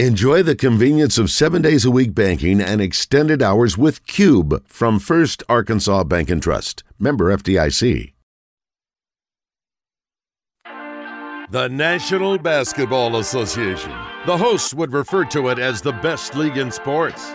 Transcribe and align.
Enjoy 0.00 0.42
the 0.42 0.56
convenience 0.56 1.18
of 1.18 1.30
seven 1.30 1.62
days 1.62 1.84
a 1.84 1.90
week 1.90 2.16
banking 2.16 2.60
and 2.60 2.80
extended 2.80 3.40
hours 3.40 3.78
with 3.78 4.04
Cube 4.08 4.66
from 4.66 4.98
First 4.98 5.44
Arkansas 5.48 6.02
Bank 6.02 6.30
and 6.30 6.42
Trust. 6.42 6.82
Member 6.98 7.26
FDIC. 7.26 8.12
The 11.52 11.68
National 11.68 12.38
Basketball 12.38 13.18
Association. 13.18 13.92
The 14.26 14.36
hosts 14.36 14.74
would 14.74 14.92
refer 14.92 15.26
to 15.26 15.50
it 15.50 15.60
as 15.60 15.80
the 15.80 15.92
best 15.92 16.34
league 16.34 16.56
in 16.56 16.72
sports, 16.72 17.32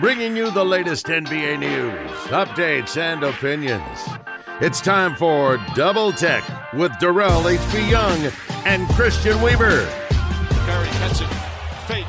bringing 0.00 0.34
you 0.34 0.50
the 0.50 0.64
latest 0.64 1.08
NBA 1.08 1.58
news, 1.58 2.10
updates, 2.28 2.96
and 2.96 3.22
opinions. 3.22 3.98
It's 4.62 4.80
time 4.80 5.14
for 5.14 5.58
Double 5.74 6.12
Tech 6.12 6.42
with 6.72 6.92
Derrell 6.92 7.52
H.B. 7.52 7.90
Young 7.90 8.32
and 8.64 8.88
Christian 8.94 9.42
Weaver. 9.42 9.86
Curry 10.64 10.86
gets 10.86 11.20
it, 11.20 11.47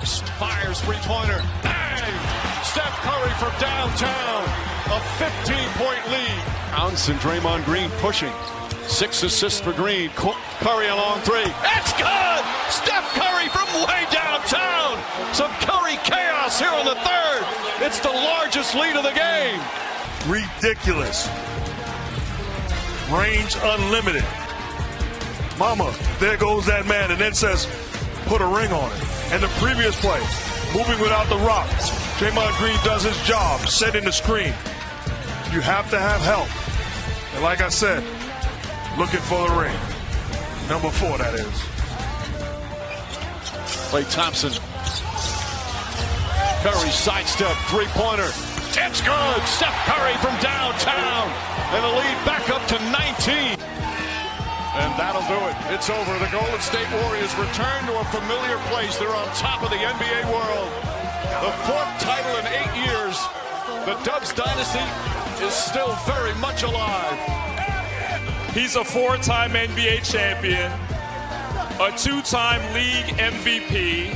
fakes, 0.09 0.29
fires 0.39 0.81
three 0.81 0.97
pointer, 1.01 1.41
bang! 1.61 2.63
Steph 2.63 2.95
Curry 3.01 3.31
from 3.37 3.51
downtown, 3.59 4.43
a 4.91 4.99
15 5.17 5.55
point 5.77 6.11
lead. 6.11 6.43
Ounce 6.73 7.09
and 7.09 7.19
Draymond 7.19 7.65
Green 7.65 7.89
pushing. 7.99 8.33
Six 8.87 9.23
assists 9.23 9.59
for 9.59 9.73
Green. 9.73 10.09
Curry 10.09 10.87
along 10.87 11.21
three. 11.21 11.45
It's 11.45 11.93
good! 11.93 12.43
Steph 12.69 13.05
Curry 13.13 13.49
from 13.49 13.67
way 13.87 14.05
downtown. 14.11 14.97
Some 15.33 15.51
Curry 15.61 15.97
chaos 16.03 16.59
here 16.59 16.73
in 16.73 16.85
the 16.85 16.95
third. 16.95 17.45
It's 17.81 17.99
the 17.99 18.09
largest 18.09 18.75
lead 18.75 18.95
of 18.95 19.03
the 19.03 19.13
game. 19.13 19.59
Ridiculous. 20.27 21.29
Range 23.11 23.55
unlimited. 23.61 24.25
Mama, 25.57 25.93
there 26.19 26.37
goes 26.37 26.65
that 26.67 26.87
man, 26.87 27.11
and 27.11 27.19
then 27.19 27.33
says, 27.33 27.67
put 28.25 28.41
a 28.41 28.45
ring 28.45 28.71
on 28.71 28.91
it. 28.91 29.18
And 29.31 29.43
the 29.43 29.47
previous 29.59 29.99
play, 29.99 30.19
moving 30.73 30.99
without 30.99 31.29
the 31.29 31.37
rock. 31.45 31.69
Draymond 32.17 32.57
Green 32.57 32.77
does 32.83 33.03
his 33.03 33.17
job, 33.27 33.61
setting 33.67 34.03
the 34.03 34.11
screen. 34.11 34.53
You 35.53 35.61
have 35.61 35.89
to 35.91 35.99
have 35.99 36.21
help. 36.21 36.49
And 37.35 37.43
like 37.43 37.61
I 37.61 37.69
said, 37.69 38.03
looking 38.97 39.19
for 39.21 39.47
the 39.47 39.55
ring. 39.55 39.77
Number 40.67 40.89
four, 40.89 41.17
that 41.17 41.35
is. 41.35 41.45
Klay 43.89 44.05
Thompson. 44.11 44.51
Curry 46.61 46.89
sidestep, 46.89 47.55
three 47.69 47.87
pointer. 47.95 48.29
It's 48.81 49.01
good. 49.01 49.41
Steph 49.47 49.73
Curry 49.85 50.13
from 50.17 50.37
downtown. 50.41 51.29
And 51.73 51.83
the 51.83 51.89
lead 51.89 52.17
back 52.25 52.49
up 52.49 52.65
to 52.67 52.77
19. 52.91 53.78
And 54.77 54.93
that'll 54.99 55.25
do 55.25 55.39
it. 55.49 55.55
It's 55.73 55.89
over. 55.89 56.13
The 56.19 56.29
Golden 56.29 56.61
State 56.61 56.87
Warriors 57.01 57.33
return 57.35 57.85
to 57.89 57.93
a 57.97 58.05
familiar 58.13 58.57
place. 58.69 58.97
They're 58.97 59.09
on 59.09 59.27
top 59.33 59.63
of 59.63 59.69
the 59.69 59.81
NBA 59.81 60.29
world. 60.29 60.69
The 61.41 61.53
fourth 61.65 61.91
title 61.97 62.37
in 62.37 62.45
eight 62.53 62.75
years. 62.85 63.17
The 63.85 63.97
Dubs 64.03 64.33
dynasty 64.33 64.85
is 65.43 65.53
still 65.53 65.95
very 66.05 66.35
much 66.35 66.63
alive. 66.63 67.17
He's 68.53 68.75
a 68.75 68.83
four 68.83 69.17
time 69.17 69.51
NBA 69.51 70.03
champion, 70.03 70.71
a 71.79 71.91
two 71.97 72.21
time 72.21 72.61
league 72.73 73.15
MVP, 73.17 74.11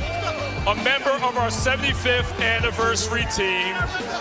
a 0.66 0.74
member 0.76 1.10
of 1.10 1.36
our 1.36 1.48
75th 1.50 2.40
anniversary 2.40 3.26
team, 3.36 3.74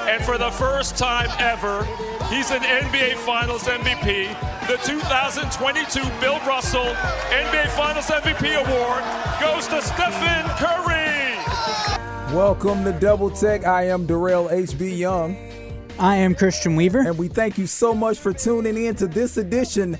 and 0.10 0.22
for 0.26 0.38
the 0.38 0.52
first 0.52 0.98
time 0.98 1.30
ever, 1.40 1.86
he's 2.30 2.52
an 2.52 2.60
NBA 2.60 3.16
Finals 3.16 3.64
MVP. 3.64 4.28
The 4.68 4.76
2022 4.86 6.02
Bill 6.20 6.40
Russell 6.46 6.84
NBA 7.30 7.70
Finals 7.70 8.08
MVP 8.08 8.56
award 8.56 9.04
goes 9.40 9.68
to 9.68 9.82
Stephen 9.82 10.44
Curry. 10.58 11.38
Welcome 12.36 12.84
to 12.84 12.92
Double 12.92 13.30
Tech. 13.30 13.66
I 13.66 13.84
am 13.88 14.06
Derrell 14.06 14.52
HB 14.52 14.98
Young. 14.98 15.38
I 15.98 16.18
am 16.18 16.36
Christian 16.36 16.76
Weaver. 16.76 17.08
And 17.08 17.18
we 17.18 17.30
thank 17.30 17.58
you 17.58 17.68
so 17.68 17.94
much 17.94 18.18
for 18.20 18.34
tuning 18.34 18.86
in 18.86 18.96
to 18.96 19.08
this 19.08 19.38
edition 19.38 19.98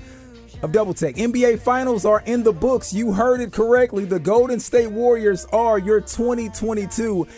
of 0.64 0.72
Double 0.72 0.94
Tech. 0.94 1.16
NBA 1.16 1.60
Finals 1.60 2.06
are 2.06 2.22
in 2.24 2.42
the 2.42 2.52
books. 2.52 2.92
You 2.92 3.12
heard 3.12 3.40
it 3.40 3.52
correctly. 3.52 4.06
The 4.06 4.18
Golden 4.18 4.58
State 4.58 4.90
Warriors 4.90 5.44
are 5.52 5.78
your 5.78 6.00
2022 6.00 7.28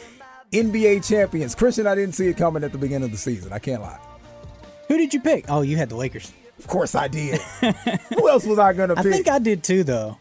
NBA 0.53 1.07
champions. 1.07 1.55
Christian, 1.57 1.89
I 1.89 1.97
didn't 1.97 2.15
see 2.15 2.29
it 2.29 2.37
coming 2.37 2.63
at 2.63 2.71
the 2.71 2.79
beginning 2.79 3.07
of 3.07 3.11
the 3.11 3.19
season. 3.19 3.53
I 3.53 3.59
can't 3.59 3.83
lie. 3.83 3.99
Who 4.87 4.97
did 4.97 5.13
you 5.13 5.21
pick? 5.21 5.47
Oh, 5.49 5.63
you 5.63 5.77
had 5.77 5.89
the 5.89 5.97
Lakers. 5.97 6.33
Of 6.61 6.69
course 6.69 6.95
I 6.95 7.09
did. 7.09 7.41
Who 8.15 8.29
else 8.29 8.47
was 8.47 8.61
I 8.61 8.73
going 8.73 8.91
to 8.91 8.95
pick? 8.95 9.07
I 9.07 9.11
think 9.11 9.29
I 9.29 9.41
did 9.41 9.65
too, 9.65 9.83
though. 9.83 10.17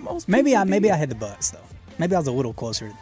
Most 0.00 0.28
maybe 0.28 0.56
I 0.56 0.64
maybe 0.64 0.90
I 0.90 0.96
had 0.96 1.10
the 1.10 1.16
Bucks 1.16 1.50
though. 1.50 1.58
Maybe 1.98 2.14
I 2.14 2.18
was 2.18 2.28
a 2.28 2.32
little 2.32 2.52
closer. 2.52 2.92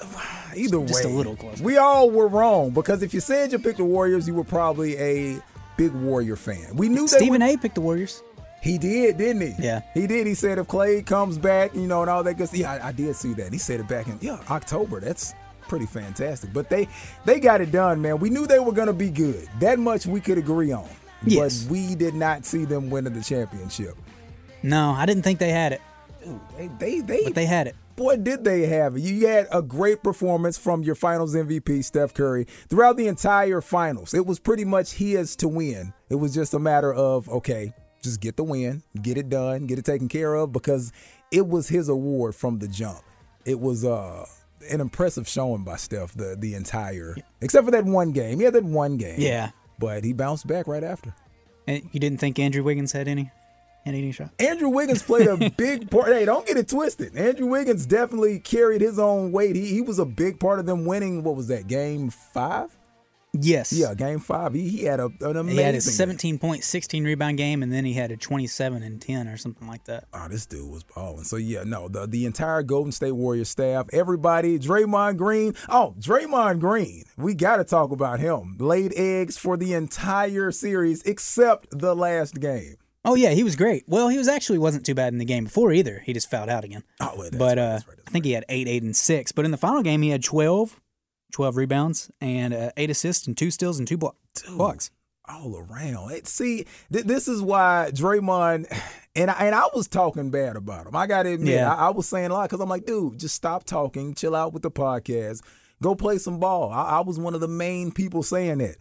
Either 0.56 0.56
just 0.56 0.72
way, 0.72 0.86
just 0.86 1.04
a 1.04 1.08
little 1.08 1.36
closer. 1.36 1.62
We 1.62 1.76
all 1.76 2.10
were 2.10 2.28
wrong 2.28 2.70
because 2.70 3.02
if 3.02 3.12
you 3.12 3.20
said 3.20 3.52
you 3.52 3.58
picked 3.58 3.78
the 3.78 3.84
Warriors, 3.84 4.26
you 4.26 4.34
were 4.34 4.44
probably 4.44 4.96
a 4.96 5.42
big 5.76 5.92
Warrior 5.92 6.36
fan. 6.36 6.76
We 6.76 6.88
knew 6.88 7.08
Stephen 7.08 7.42
would, 7.42 7.54
A. 7.54 7.58
picked 7.58 7.74
the 7.74 7.80
Warriors. 7.80 8.22
He 8.60 8.78
did, 8.78 9.18
didn't 9.18 9.42
he? 9.42 9.54
Yeah. 9.62 9.82
He 9.94 10.06
did. 10.06 10.26
He 10.26 10.34
said 10.34 10.58
if 10.58 10.66
Klay 10.66 11.04
comes 11.04 11.38
back, 11.38 11.74
you 11.74 11.86
know, 11.86 12.00
and 12.02 12.10
all 12.10 12.22
that 12.24 12.34
good 12.34 12.48
stuff. 12.48 12.58
Yeah, 12.58 12.72
I, 12.72 12.88
I, 12.88 12.92
did 12.92 13.14
see 13.14 13.34
that. 13.34 13.52
He 13.52 13.58
said 13.58 13.80
it 13.80 13.88
back 13.88 14.08
in 14.08 14.18
yeah 14.20 14.40
October. 14.50 15.00
That's 15.00 15.34
pretty 15.68 15.86
fantastic. 15.86 16.52
But 16.52 16.68
they 16.68 16.88
they 17.24 17.38
got 17.38 17.60
it 17.60 17.70
done, 17.70 18.02
man. 18.02 18.18
We 18.18 18.30
knew 18.30 18.46
they 18.46 18.58
were 18.58 18.72
gonna 18.72 18.92
be 18.92 19.10
good. 19.10 19.48
That 19.60 19.78
much 19.78 20.06
we 20.06 20.20
could 20.20 20.38
agree 20.38 20.72
on. 20.72 20.88
Yes. 21.24 21.64
But 21.64 21.72
we 21.72 21.94
did 21.94 22.14
not 22.14 22.44
see 22.44 22.64
them 22.64 22.90
winning 22.90 23.14
the 23.14 23.22
championship. 23.22 23.96
No, 24.62 24.90
I 24.90 25.06
didn't 25.06 25.22
think 25.22 25.38
they 25.38 25.50
had 25.50 25.72
it. 25.72 25.80
Dude, 26.24 26.40
they 26.56 26.68
they 26.68 27.00
they, 27.00 27.24
but 27.24 27.34
they 27.34 27.46
had 27.46 27.68
it. 27.68 27.76
Boy, 27.96 28.16
did 28.16 28.44
they 28.44 28.66
have 28.66 28.96
it. 28.96 29.00
You 29.00 29.26
had 29.26 29.48
a 29.50 29.60
great 29.60 30.04
performance 30.04 30.56
from 30.56 30.84
your 30.84 30.94
finals 30.94 31.34
MVP, 31.34 31.84
Steph 31.84 32.14
Curry, 32.14 32.46
throughout 32.68 32.96
the 32.96 33.08
entire 33.08 33.60
finals. 33.60 34.14
It 34.14 34.24
was 34.24 34.38
pretty 34.38 34.64
much 34.64 34.92
his 34.92 35.34
to 35.36 35.48
win. 35.48 35.92
It 36.08 36.14
was 36.14 36.32
just 36.32 36.54
a 36.54 36.60
matter 36.60 36.94
of, 36.94 37.28
okay, 37.28 37.74
just 38.02 38.20
get 38.20 38.36
the 38.36 38.44
win, 38.44 38.82
get 39.02 39.16
it 39.16 39.28
done, 39.28 39.66
get 39.66 39.78
it 39.78 39.84
taken 39.84 40.08
care 40.08 40.34
of 40.34 40.52
because 40.52 40.92
it 41.30 41.46
was 41.46 41.68
his 41.68 41.88
award 41.88 42.34
from 42.34 42.58
the 42.58 42.68
jump. 42.68 43.00
It 43.44 43.60
was 43.60 43.84
uh, 43.84 44.26
an 44.70 44.80
impressive 44.80 45.28
showing 45.28 45.64
by 45.64 45.76
Steph 45.76 46.12
the 46.14 46.36
the 46.38 46.54
entire, 46.54 47.16
except 47.40 47.64
for 47.64 47.70
that 47.70 47.84
one 47.84 48.12
game. 48.12 48.38
He 48.38 48.44
had 48.44 48.54
that 48.54 48.64
one 48.64 48.96
game. 48.96 49.16
Yeah, 49.18 49.50
but 49.78 50.04
he 50.04 50.12
bounced 50.12 50.46
back 50.46 50.66
right 50.66 50.84
after. 50.84 51.14
And 51.66 51.88
you 51.92 52.00
didn't 52.00 52.18
think 52.18 52.38
Andrew 52.38 52.62
Wiggins 52.62 52.92
had 52.92 53.08
any? 53.08 53.30
Had 53.84 53.94
any 53.94 54.12
shot? 54.12 54.30
Andrew 54.38 54.68
Wiggins 54.68 55.02
played 55.02 55.28
a 55.28 55.50
big 55.56 55.90
part. 55.90 56.08
Hey, 56.08 56.24
don't 56.24 56.46
get 56.46 56.56
it 56.56 56.68
twisted. 56.68 57.16
Andrew 57.16 57.46
Wiggins 57.46 57.86
definitely 57.86 58.38
carried 58.38 58.80
his 58.80 58.98
own 58.98 59.32
weight. 59.32 59.56
He 59.56 59.66
he 59.66 59.80
was 59.80 59.98
a 59.98 60.04
big 60.06 60.40
part 60.40 60.58
of 60.58 60.66
them 60.66 60.84
winning. 60.84 61.22
What 61.22 61.36
was 61.36 61.48
that 61.48 61.66
game 61.66 62.10
five? 62.10 62.76
Yes. 63.32 63.72
Yeah, 63.72 63.94
game 63.94 64.18
five. 64.18 64.54
He, 64.54 64.68
he 64.68 64.84
had 64.84 65.00
a, 65.00 65.10
an 65.20 65.36
amazing. 65.36 65.58
He 65.58 65.62
had 65.62 65.74
a 65.74 65.80
17 65.80 66.38
point, 66.38 66.64
16 66.64 67.04
rebound 67.04 67.36
game, 67.36 67.62
and 67.62 67.72
then 67.72 67.84
he 67.84 67.92
had 67.92 68.10
a 68.10 68.16
27 68.16 68.82
and 68.82 69.00
10 69.00 69.28
or 69.28 69.36
something 69.36 69.68
like 69.68 69.84
that. 69.84 70.04
Oh, 70.12 70.28
this 70.28 70.46
dude 70.46 70.70
was 70.70 70.84
balling. 70.84 71.24
So 71.24 71.36
yeah, 71.36 71.64
no, 71.64 71.88
the 71.88 72.06
the 72.06 72.24
entire 72.26 72.62
Golden 72.62 72.92
State 72.92 73.12
Warriors 73.12 73.48
staff, 73.48 73.86
everybody, 73.92 74.58
Draymond 74.58 75.16
Green. 75.16 75.54
Oh, 75.68 75.94
Draymond 76.00 76.60
Green. 76.60 77.04
We 77.16 77.34
got 77.34 77.56
to 77.56 77.64
talk 77.64 77.90
about 77.90 78.20
him. 78.20 78.56
Laid 78.58 78.92
eggs 78.96 79.36
for 79.36 79.56
the 79.56 79.74
entire 79.74 80.50
series 80.50 81.02
except 81.02 81.78
the 81.78 81.94
last 81.94 82.40
game. 82.40 82.76
Oh 83.04 83.14
yeah, 83.14 83.30
he 83.30 83.44
was 83.44 83.56
great. 83.56 83.84
Well, 83.86 84.08
he 84.08 84.18
was 84.18 84.28
actually 84.28 84.58
wasn't 84.58 84.84
too 84.84 84.94
bad 84.94 85.12
in 85.12 85.18
the 85.18 85.24
game 85.24 85.44
before 85.44 85.72
either. 85.72 86.02
He 86.04 86.12
just 86.12 86.30
fouled 86.30 86.50
out 86.50 86.64
again. 86.64 86.82
Oh, 87.00 87.14
well, 87.16 87.30
but 87.32 87.56
right, 87.56 87.58
uh, 87.58 87.80
right, 87.88 87.98
I 88.06 88.10
think 88.10 88.24
he 88.24 88.32
had 88.32 88.44
eight, 88.48 88.68
eight, 88.68 88.82
and 88.82 88.96
six. 88.96 89.32
But 89.32 89.44
in 89.44 89.50
the 89.50 89.56
final 89.56 89.82
game, 89.82 90.02
he 90.02 90.10
had 90.10 90.22
12, 90.22 90.80
12 91.32 91.56
rebounds 91.56 92.10
and 92.20 92.54
uh, 92.54 92.70
eight 92.76 92.90
assists 92.90 93.26
and 93.26 93.36
two 93.36 93.50
steals 93.50 93.78
and 93.78 93.86
two 93.86 93.96
blo- 93.98 94.16
blocks. 94.56 94.90
All 95.28 95.56
around. 95.58 96.12
It, 96.12 96.26
see, 96.26 96.64
th- 96.90 97.04
this 97.04 97.28
is 97.28 97.42
why 97.42 97.90
Draymond 97.92 98.66
and 99.14 99.30
I, 99.30 99.34
and 99.46 99.54
I 99.54 99.64
was 99.74 99.86
talking 99.86 100.30
bad 100.30 100.56
about 100.56 100.86
him. 100.86 100.96
I 100.96 101.06
got 101.06 101.24
to 101.24 101.32
admit, 101.34 101.54
Yeah. 101.54 101.72
I, 101.74 101.86
I 101.86 101.90
was 101.90 102.08
saying 102.08 102.30
a 102.30 102.32
lot 102.34 102.48
because 102.48 102.60
I'm 102.62 102.68
like, 102.68 102.86
dude, 102.86 103.18
just 103.20 103.34
stop 103.34 103.64
talking, 103.64 104.14
chill 104.14 104.34
out 104.34 104.52
with 104.54 104.62
the 104.62 104.70
podcast, 104.70 105.42
go 105.82 105.94
play 105.94 106.16
some 106.18 106.38
ball. 106.40 106.70
I, 106.72 106.82
I 106.82 107.00
was 107.00 107.18
one 107.18 107.34
of 107.34 107.40
the 107.40 107.48
main 107.48 107.92
people 107.92 108.22
saying 108.22 108.58
that. 108.58 108.76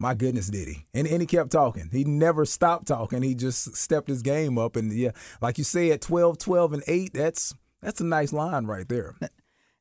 My 0.00 0.14
goodness, 0.14 0.48
did 0.48 0.66
he? 0.66 0.84
And, 0.92 1.06
and 1.06 1.22
he 1.22 1.26
kept 1.26 1.52
talking. 1.52 1.88
He 1.92 2.02
never 2.02 2.44
stopped 2.44 2.88
talking. 2.88 3.22
He 3.22 3.36
just 3.36 3.76
stepped 3.76 4.08
his 4.08 4.20
game 4.22 4.58
up. 4.58 4.74
And 4.74 4.92
yeah, 4.92 5.12
like 5.40 5.58
you 5.58 5.62
said, 5.62 6.00
12, 6.00 6.38
12, 6.38 6.72
and 6.72 6.82
8, 6.88 7.14
that's 7.14 7.54
that's 7.80 8.00
a 8.00 8.04
nice 8.04 8.32
line 8.32 8.66
right 8.66 8.88
there. 8.88 9.14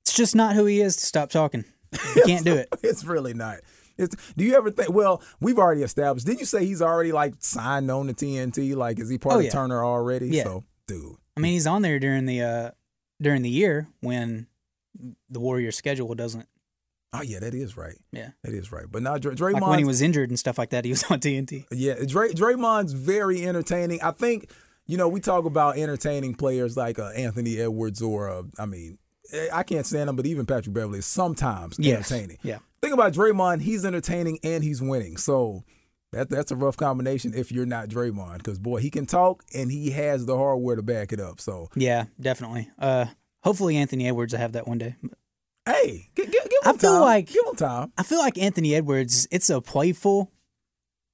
It's 0.02 0.14
just 0.14 0.36
not 0.36 0.54
who 0.56 0.66
he 0.66 0.80
is 0.82 0.96
to 0.98 1.06
stop 1.08 1.32
talking. 1.32 1.66
He 2.14 2.22
can't 2.24 2.46
do 2.46 2.56
it. 2.56 2.70
It's 2.84 3.04
really 3.04 3.34
not. 3.34 3.58
It's, 3.98 4.16
do 4.36 4.44
you 4.44 4.56
ever 4.56 4.72
think? 4.72 4.92
Well, 4.94 5.22
we've 5.40 5.60
already 5.60 5.84
established. 5.84 6.26
Did 6.26 6.40
you 6.40 6.46
say 6.46 6.66
he's 6.66 6.82
already 6.82 7.12
like 7.12 7.36
signed 7.40 7.92
on 7.92 8.08
to 8.08 8.14
TNT? 8.14 8.76
Like, 8.76 9.00
is 9.00 9.10
he 9.10 9.18
part 9.18 9.36
Oh, 9.36 9.40
of 9.40 9.46
yeah. 9.46 9.52
Turner 9.52 9.84
already? 9.84 10.30
Yeah. 10.30 10.44
So, 10.46 10.64
dude, 10.88 11.16
I 11.38 11.40
mean, 11.42 11.54
he's 11.54 11.68
on 11.68 11.82
there 11.84 12.00
during 12.00 12.26
the 12.26 12.42
uh, 12.42 12.72
during 13.22 13.42
the 13.44 13.50
year 13.50 13.88
when 14.00 14.48
the 15.30 15.40
Warriors 15.40 15.76
schedule 15.76 16.14
doesn't. 16.16 16.48
oh 17.14 17.22
yeah, 17.22 17.40
that 17.40 17.54
is 17.54 17.78
right. 17.78 17.98
Yeah, 18.12 18.30
That 18.44 18.54
is 18.54 18.72
right. 18.72 18.86
But 18.90 19.04
now 19.04 19.18
Dr- 19.18 19.36
Draymond, 19.36 19.62
like 19.62 19.70
when 19.70 19.80
he 19.80 19.86
was 19.86 20.02
injured 20.02 20.30
and 20.30 20.40
stuff 20.40 20.58
like 20.58 20.70
that, 20.72 20.86
he 20.86 20.92
was 20.92 21.04
on 21.12 21.20
TNT. 21.20 21.66
yeah, 21.72 21.96
Dray, 22.08 22.32
Draymond's 22.34 22.94
very 22.94 23.46
entertaining. 23.46 24.02
I 24.02 24.12
think 24.12 24.50
you 24.88 24.98
know 24.98 25.08
we 25.10 25.20
talk 25.20 25.46
about 25.46 25.78
entertaining 25.78 26.34
players 26.36 26.76
like 26.76 26.98
uh, 26.98 27.10
Anthony 27.10 27.60
Edwards 27.60 28.02
or 28.02 28.30
uh, 28.30 28.44
I 28.58 28.66
mean 28.66 28.98
I 29.54 29.64
can't 29.64 29.86
stand 29.86 30.10
him, 30.10 30.16
but 30.16 30.26
even 30.26 30.46
Patrick 30.46 30.74
Beverley 30.74 31.00
is 31.00 31.06
sometimes 31.06 31.78
Yes. 31.80 32.12
entertaining. 32.12 32.38
Yeah. 32.44 32.60
Think 32.82 32.94
about 32.94 33.14
Draymond; 33.14 33.62
he's 33.62 33.86
entertaining 33.86 34.40
and 34.44 34.64
he's 34.64 34.82
winning. 34.82 35.18
So 35.18 35.64
that 36.12 36.30
that's 36.30 36.52
a 36.52 36.56
rough 36.56 36.76
combination 36.78 37.34
if 37.34 37.52
you're 37.52 37.66
not 37.66 37.88
Draymond, 37.90 38.38
because 38.40 38.60
boy, 38.60 38.80
he 38.82 38.90
can 38.90 39.06
talk 39.06 39.44
and 39.54 39.72
he 39.72 39.92
has 39.92 40.26
the 40.26 40.36
hardware 40.36 40.76
to 40.76 40.82
back 40.82 41.14
it 41.14 41.20
up. 41.20 41.40
So 41.40 41.70
Yeah, 41.76 42.06
definitely. 42.20 42.70
Uh, 42.80 43.06
hopefully 43.44 43.78
Anthony 43.78 44.08
Edwards 44.08 44.34
will 44.34 44.40
have 44.40 44.54
that 44.54 44.68
one 44.68 44.78
day. 44.80 44.96
hey, 45.66 46.10
gi- 46.16 46.26
gi- 46.26 46.32
give, 46.32 46.42
him 46.44 46.50
I 46.66 46.74
feel 46.74 46.94
time. 46.94 47.02
like- 47.02 47.28
give 47.28 47.46
him 47.46 47.56
time. 47.56 47.94
I 47.98 48.04
feel 48.04 48.20
like 48.20 48.38
Anthony 48.38 48.74
Edwards. 48.76 49.28
It's 49.32 49.50
a 49.50 49.62
playful. 49.62 50.32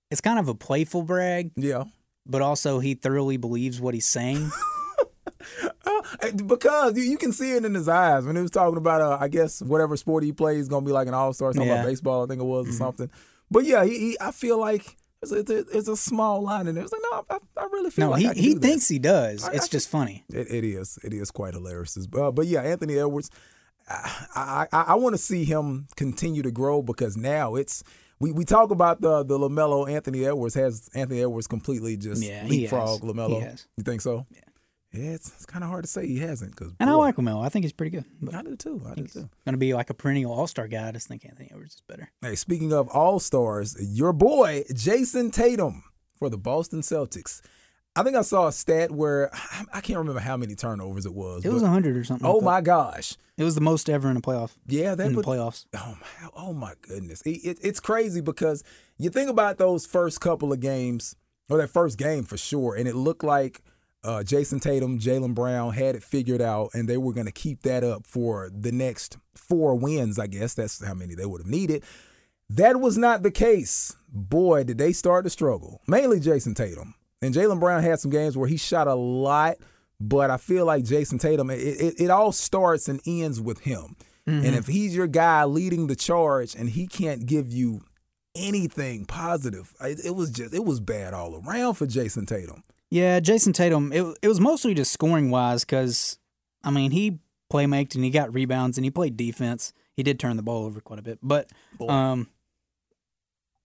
It's 0.09 0.21
kind 0.21 0.39
of 0.39 0.47
a 0.47 0.55
playful 0.55 1.03
brag, 1.03 1.51
Yeah. 1.57 1.83
but 2.25 2.41
also 2.41 2.79
he 2.79 2.93
thoroughly 2.93 3.35
believes 3.37 3.81
what 3.81 3.93
he's 3.93 4.07
saying. 4.07 4.49
Uh, 5.87 6.31
because 6.45 6.97
you, 6.97 7.03
you 7.03 7.17
can 7.17 7.31
see 7.31 7.51
it 7.53 7.63
in 7.65 7.73
his 7.73 7.87
eyes 7.87 8.25
when 8.25 8.35
he 8.35 8.41
was 8.41 8.51
talking 8.51 8.77
about, 8.77 9.01
uh, 9.01 9.17
I 9.19 9.27
guess 9.27 9.61
whatever 9.61 9.95
sport 9.97 10.23
he 10.23 10.31
plays 10.31 10.59
is 10.61 10.67
gonna 10.69 10.85
be 10.85 10.91
like 10.91 11.07
an 11.07 11.13
all 11.13 11.31
star. 11.33 11.53
Something 11.53 11.67
Yeah. 11.69 11.75
about 11.75 11.87
baseball, 11.87 12.23
I 12.23 12.27
think 12.27 12.41
it 12.41 12.45
was, 12.45 12.67
or 12.69 12.73
something. 12.73 13.09
But 13.49 13.65
yeah, 13.65 13.83
he, 13.85 13.97
he, 13.99 14.17
I 14.19 14.31
feel 14.31 14.57
like 14.59 14.97
it's 15.21 15.31
a, 15.31 15.37
it's 15.77 15.87
a- 15.87 15.97
small 15.97 16.41
line 16.43 16.67
in 16.67 16.75
there. 16.75 16.83
It's 16.83 16.93
like 16.93 17.01
no, 17.11 17.25
I, 17.29 17.37
I 17.61 17.65
really 17.71 17.89
feel 17.89 18.05
no, 18.07 18.11
like 18.11 18.35
he 18.35 18.41
he 18.49 18.55
thinks 18.55 18.87
he 18.87 18.99
does. 18.99 19.43
I- 19.45 19.53
It's 19.53 19.65
I 19.65 19.69
just 19.69 19.89
funny. 19.89 20.25
It, 20.29 20.51
it 20.51 20.63
is. 20.63 20.99
It 21.03 21.13
is 21.13 21.31
quite 21.31 21.53
hilarious. 21.53 21.97
Uh, 22.13 22.31
but 22.31 22.45
yeah, 22.47 22.61
Anthony 22.61 22.97
Edwards, 22.99 23.31
I 23.89 24.67
I, 24.71 24.81
I 24.89 24.95
want 24.95 25.13
to 25.13 25.17
see 25.21 25.43
him 25.45 25.87
continue 25.95 26.43
to 26.43 26.51
grow 26.51 26.81
because 26.81 27.15
now 27.17 27.55
it's 27.55 27.83
we, 28.19 28.31
we 28.31 28.45
talk 28.45 28.71
about 28.71 29.01
the 29.01 29.23
the 29.23 29.37
Lamelo 29.39 29.89
Anthony 29.89 30.25
Edwards 30.25 30.55
has 30.55 30.89
Anthony 30.93 31.21
Edwards 31.21 31.47
completely 31.47 31.97
just 31.97 32.21
Yeah, 32.23 32.43
leapfrog. 32.45 33.01
Lamelo. 33.01 33.41
You 33.77 33.83
think 33.83 34.01
so? 34.01 34.25
Yeah. 34.31 34.41
Yeah, 34.93 35.11
it's, 35.11 35.29
it's 35.29 35.45
kind 35.45 35.63
of 35.63 35.69
hard 35.69 35.83
to 35.83 35.89
say 35.89 36.07
he 36.07 36.19
hasn't 36.19 36.55
because 36.55 36.73
And 36.79 36.89
I 36.89 36.93
like 36.93 37.17
Lamelo. 37.17 37.43
I 37.43 37.49
think 37.49 37.65
he's 37.65 37.73
pretty 37.73 37.91
good. 37.91 38.05
But 38.21 38.35
I 38.35 38.41
do 38.41 38.55
too. 38.55 38.81
I 38.89 38.95
do 38.95 39.03
he's 39.03 39.13
too. 39.13 39.29
going 39.45 39.53
to 39.53 39.57
be 39.57 39.73
like 39.73 39.89
a 39.89 39.93
perennial 39.93 40.31
All 40.31 40.47
Star 40.47 40.67
guy. 40.67 40.87
I 40.87 40.91
just 40.91 41.07
think 41.07 41.25
Anthony 41.25 41.49
Edwards 41.51 41.75
is 41.75 41.81
better. 41.87 42.09
Hey, 42.21 42.35
speaking 42.35 42.71
of 42.73 42.87
all 42.89 43.19
stars, 43.19 43.75
your 43.79 44.13
boy 44.13 44.63
Jayson 44.73 45.31
Tatum 45.31 45.83
for 46.15 46.29
the 46.29 46.37
Boston 46.37 46.81
Celtics. 46.81 47.41
I 47.97 48.03
think 48.03 48.15
I 48.15 48.21
saw 48.21 48.47
a 48.47 48.51
stat 48.51 48.91
where 48.91 49.31
I 49.73 49.81
can't 49.81 49.97
remember 49.97 50.21
how 50.21 50.37
many 50.37 50.55
turnovers 50.55 51.05
it 51.05 51.13
was. 51.13 51.43
It 51.45 51.51
was 51.51 51.63
hundred 51.63 51.97
or 51.97 52.03
something. 52.03 52.27
oh 52.27 52.41
my 52.41 52.61
gosh. 52.61 53.17
It 53.37 53.43
was 53.43 53.55
the 53.55 53.61
most 53.61 53.89
ever 53.89 54.09
in 54.09 54.17
a 54.17 54.21
playoff. 54.21 54.51
Yeah, 54.67 54.95
that 54.95 55.07
in 55.07 55.13
the 55.13 55.21
playoffs. 55.21 55.65
Oh 55.75 55.97
my, 55.99 56.29
oh 56.35 56.53
my 56.53 56.73
goodness! 56.81 57.21
It, 57.21 57.43
it, 57.43 57.59
it's 57.61 57.79
crazy 57.79 58.19
because 58.19 58.63
you 58.97 59.11
think 59.11 59.29
about 59.29 59.59
those 59.59 59.85
first 59.85 60.21
couple 60.21 60.51
of 60.51 60.59
games, 60.59 61.15
or 61.47 61.57
that 61.59 61.69
first 61.69 61.99
game 61.99 62.23
for 62.23 62.35
sure, 62.35 62.73
and 62.75 62.87
it 62.87 62.95
looked 62.95 63.23
like 63.23 63.61
uh, 64.07 64.23
Jayson 64.23 64.61
Tatum, 64.61 64.99
Jaylen 64.99 65.35
Brown 65.35 65.73
had 65.73 65.95
it 65.95 66.01
figured 66.01 66.41
out, 66.41 66.69
and 66.73 66.87
they 66.87 66.97
were 66.97 67.11
going 67.11 67.25
to 67.25 67.31
keep 67.31 67.63
that 67.63 67.83
up 67.83 68.07
for 68.07 68.49
the 68.57 68.71
next 68.71 69.17
four 69.35 69.75
wins. 69.75 70.17
I 70.17 70.27
guess 70.27 70.53
that's 70.53 70.83
how 70.83 70.93
many 70.93 71.13
they 71.13 71.25
would 71.25 71.41
have 71.41 71.49
needed. 71.49 71.83
That 72.49 72.79
was 72.79 72.97
not 72.97 73.23
the 73.23 73.31
case. 73.31 73.95
Boy, 74.07 74.63
did 74.63 74.77
they 74.77 74.93
start 74.93 75.25
to 75.25 75.29
struggle. 75.29 75.81
Mainly 75.87 76.21
Jayson 76.21 76.55
Tatum 76.55 76.95
and 77.21 77.35
Jaylen 77.35 77.59
Brown 77.59 77.83
had 77.83 77.99
some 77.99 78.09
games 78.09 78.37
where 78.37 78.47
he 78.47 78.55
shot 78.55 78.87
a 78.87 78.95
lot, 78.95 79.57
but 79.99 80.29
I 80.29 80.37
feel 80.37 80.65
like 80.65 80.85
Jayson 80.85 81.19
Tatum. 81.19 81.49
It, 81.49 81.59
it, 81.59 82.01
it 82.01 82.09
all 82.09 82.31
starts 82.31 82.87
and 82.87 83.01
ends 83.05 83.41
with 83.41 83.59
him. 83.59 83.97
And 84.45 84.55
if 84.55 84.67
he's 84.67 84.93
your 84.93 85.07
guy 85.07 85.45
leading 85.45 85.87
the 85.87 85.95
charge 85.95 86.53
and 86.53 86.69
he 86.69 86.85
can't 86.85 87.25
give 87.25 87.49
you 87.49 87.81
anything 88.35 89.05
positive, 89.05 89.73
it, 89.81 90.01
it 90.05 90.15
was 90.15 90.31
just 90.31 90.53
it 90.53 90.65
was 90.65 90.81
bad 90.81 91.13
all 91.13 91.41
around 91.41 91.75
for 91.75 91.85
Jayson 91.85 92.25
Tatum. 92.25 92.63
Yeah, 92.89 93.19
Jayson 93.19 93.53
Tatum. 93.53 93.91
It 93.91 94.17
it 94.21 94.27
was 94.27 94.39
mostly 94.39 94.73
just 94.73 94.91
scoring 94.91 95.29
wise 95.29 95.65
because, 95.65 96.17
I 96.63 96.71
mean, 96.71 96.91
he 96.91 97.19
playmaked 97.51 97.95
and 97.95 98.03
he 98.03 98.09
got 98.09 98.33
rebounds 98.33 98.77
and 98.77 98.85
he 98.85 98.91
played 98.91 99.17
defense. 99.17 99.73
He 99.95 100.03
did 100.03 100.19
turn 100.19 100.37
the 100.37 100.43
ball 100.43 100.65
over 100.65 100.79
quite 100.79 100.99
a 100.99 101.03
bit, 101.03 101.19
but 101.23 101.49
um, 101.81 102.27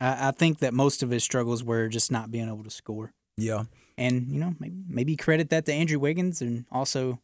I, 0.00 0.28
I 0.28 0.30
think 0.30 0.58
that 0.60 0.72
most 0.72 1.02
of 1.02 1.10
his 1.10 1.22
struggles 1.22 1.62
were 1.62 1.88
just 1.88 2.10
not 2.10 2.30
being 2.30 2.48
able 2.48 2.64
to 2.64 2.70
score. 2.70 3.12
Yeah. 3.36 3.64
And 3.98 4.28
you 4.28 4.40
know, 4.40 4.54
maybe 4.58 4.82
maybe 4.88 5.16
credit 5.16 5.50
that 5.50 5.66
to 5.66 5.72
Andrew 5.72 5.98
Wiggins 5.98 6.40
and 6.40 6.64
also 6.72 7.20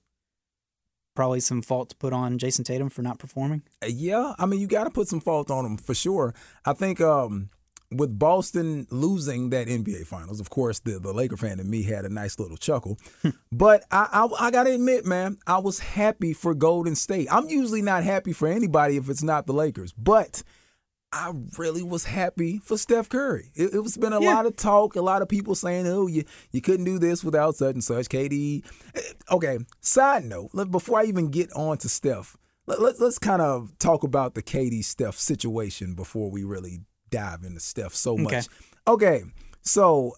probably 1.16 1.40
some 1.40 1.62
fault 1.62 1.88
to 1.88 1.96
put 1.96 2.12
on 2.12 2.38
Jayson 2.38 2.64
Tatum 2.64 2.88
for 2.90 3.02
not 3.02 3.18
performing. 3.18 3.62
Yeah, 3.84 4.34
I 4.38 4.46
mean, 4.46 4.60
you 4.60 4.68
got 4.68 4.84
to 4.84 4.90
put 4.90 5.08
some 5.08 5.20
fault 5.20 5.50
on 5.50 5.66
him 5.66 5.76
for 5.76 5.92
sure. 5.92 6.32
I 6.64 6.74
think 6.74 7.00
um, 7.00 7.50
with 7.90 8.19
Boston 8.19 8.87
losing 8.90 9.50
that 9.50 9.67
NBA 9.67 10.06
Finals, 10.06 10.40
of 10.40 10.50
course, 10.50 10.81
the, 10.81 10.99
the 10.99 11.12
Laker 11.12 11.37
fan 11.38 11.58
in 11.58 11.70
me 11.70 11.82
had 11.85 12.05
a 12.05 12.08
nice 12.11 12.38
little 12.38 12.56
chuckle. 12.58 12.99
but 13.52 13.85
I, 13.90 14.08
I, 14.12 14.46
I 14.46 14.50
got 14.50 14.64
to 14.64 14.75
admit, 14.75 15.06
man, 15.06 15.38
I 15.46 15.58
was 15.58 15.79
happy 15.79 16.32
for 16.35 16.55
Golden 16.55 16.94
State. 16.94 17.29
I'm 17.31 17.49
usually 17.49 17.81
not 17.82 18.05
happy 18.05 18.32
for 18.32 18.46
anybody 18.49 18.96
if 18.99 19.08
it's 19.08 19.23
not 19.23 19.46
the 19.46 19.55
Lakers, 19.55 19.93
but 19.93 20.43
I 21.11 21.32
really 21.56 21.82
was 21.82 22.05
happy 22.05 22.58
for 22.58 22.76
Steph 22.76 23.08
Curry. 23.08 23.50
It, 23.55 23.73
it 23.73 23.81
was 23.81 23.96
been 23.96 24.12
a 24.12 24.20
Yeah. 24.20 24.35
lot 24.35 24.44
of 24.44 24.56
talk, 24.56 24.94
a 24.94 25.00
lot 25.00 25.23
of 25.23 25.29
people 25.31 25.55
saying, 25.55 25.87
"Oh, 25.87 26.06
you 26.06 26.25
you 26.52 26.61
couldn't 26.61 26.85
do 26.85 26.99
this 26.99 27.25
without 27.25 27.56
such 27.56 27.73
and 27.73 27.82
such." 27.82 28.08
KD. 28.11 28.62
Eh, 28.94 29.00
Okay. 29.31 29.58
Side 29.81 30.26
note, 30.26 30.50
let- 30.52 30.70
before 30.70 30.99
I 31.00 31.05
even 31.05 31.31
get 31.31 31.50
on 31.55 31.79
to 31.79 31.88
Steph, 31.88 32.37
let, 32.67 32.82
let, 32.82 33.00
let's 33.00 33.19
kind 33.19 33.40
of 33.40 33.73
talk 33.79 34.02
about 34.02 34.35
the 34.35 34.43
KD 34.43 34.85
Steph 34.85 35.17
situation 35.17 35.94
before 35.94 36.31
we 36.31 36.44
really 36.44 36.81
dive 37.10 37.43
into 37.44 37.60
Steph 37.60 37.94
so 37.94 38.16
much. 38.16 38.32
Okay. 38.32 38.46
Okay. 38.88 39.22
So 39.62 40.12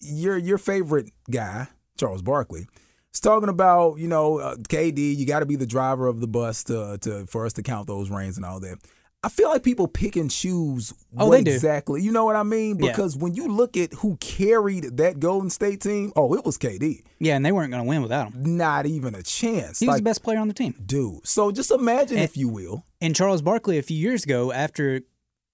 your 0.00 0.36
your 0.38 0.58
favorite 0.58 1.10
guy, 1.30 1.68
Charles 1.98 2.22
Barkley, 2.22 2.66
is 3.12 3.20
talking 3.20 3.48
about 3.48 3.98
you 3.98 4.08
know 4.08 4.38
uh, 4.38 4.56
KD. 4.56 5.16
You 5.16 5.26
got 5.26 5.40
to 5.40 5.46
be 5.46 5.56
the 5.56 5.66
driver 5.66 6.06
of 6.06 6.20
the 6.20 6.28
bus 6.28 6.64
to 6.64 6.98
to 7.02 7.26
for 7.26 7.46
us 7.46 7.52
to 7.54 7.62
count 7.62 7.86
those 7.86 8.10
rings 8.10 8.36
and 8.36 8.44
all 8.46 8.60
that. 8.60 8.78
I 9.24 9.28
feel 9.28 9.48
like 9.48 9.64
people 9.64 9.88
pick 9.88 10.14
and 10.14 10.30
choose 10.30 10.94
Oh, 11.16 11.26
what 11.26 11.38
they 11.38 11.42
do. 11.42 11.50
exactly. 11.52 12.00
You 12.02 12.12
know 12.12 12.24
what 12.24 12.36
I 12.36 12.44
mean? 12.44 12.78
Yeah. 12.78 12.92
Because 12.92 13.16
when 13.16 13.34
you 13.34 13.48
look 13.48 13.76
at 13.76 13.92
who 13.94 14.16
carried 14.18 14.96
that 14.98 15.18
Golden 15.18 15.50
State 15.50 15.80
team, 15.80 16.12
oh, 16.14 16.34
it 16.34 16.44
was 16.44 16.56
KD. 16.56 17.02
Yeah, 17.18 17.34
and 17.34 17.44
they 17.44 17.50
weren't 17.50 17.72
going 17.72 17.82
to 17.82 17.88
win 17.88 18.00
without 18.00 18.32
him. 18.32 18.56
Not 18.56 18.86
even 18.86 19.16
a 19.16 19.24
chance. 19.24 19.80
He 19.80 19.88
was 19.88 19.96
the 19.96 20.02
best 20.04 20.22
player 20.22 20.38
on 20.38 20.46
the 20.46 20.54
team. 20.54 20.76
dude. 20.86 21.26
So 21.26 21.50
just 21.50 21.72
imagine, 21.72 22.18
And- 22.18 22.24
if 22.24 22.36
you 22.36 22.46
will. 22.48 22.84
And 23.00 23.12
Charles 23.14 23.42
Barkley, 23.42 23.76
a 23.78 23.82
few 23.82 23.96
years 23.96 24.22
ago, 24.22 24.52
after 24.52 25.00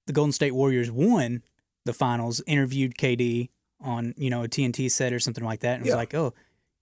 the 0.07 0.13
Golden 0.13 0.33
State 0.33 0.55
Warriors 0.55 0.91
won 0.91 1.43
the 1.85 1.93
finals, 1.93 2.41
interviewed 2.47 2.97
KD 2.97 3.51
on 3.81 4.15
you 4.17 4.31
know 4.31 4.45
a 4.45 4.49
TNT 4.49 4.91
set 4.91 5.13
or 5.13 5.19
something 5.19 5.45
like 5.45 5.61
that, 5.61 5.77
and 5.77 5.87
Yeah. 5.87 5.93
was 5.93 5.97
like, 5.99 6.15
"Oh, 6.15 6.33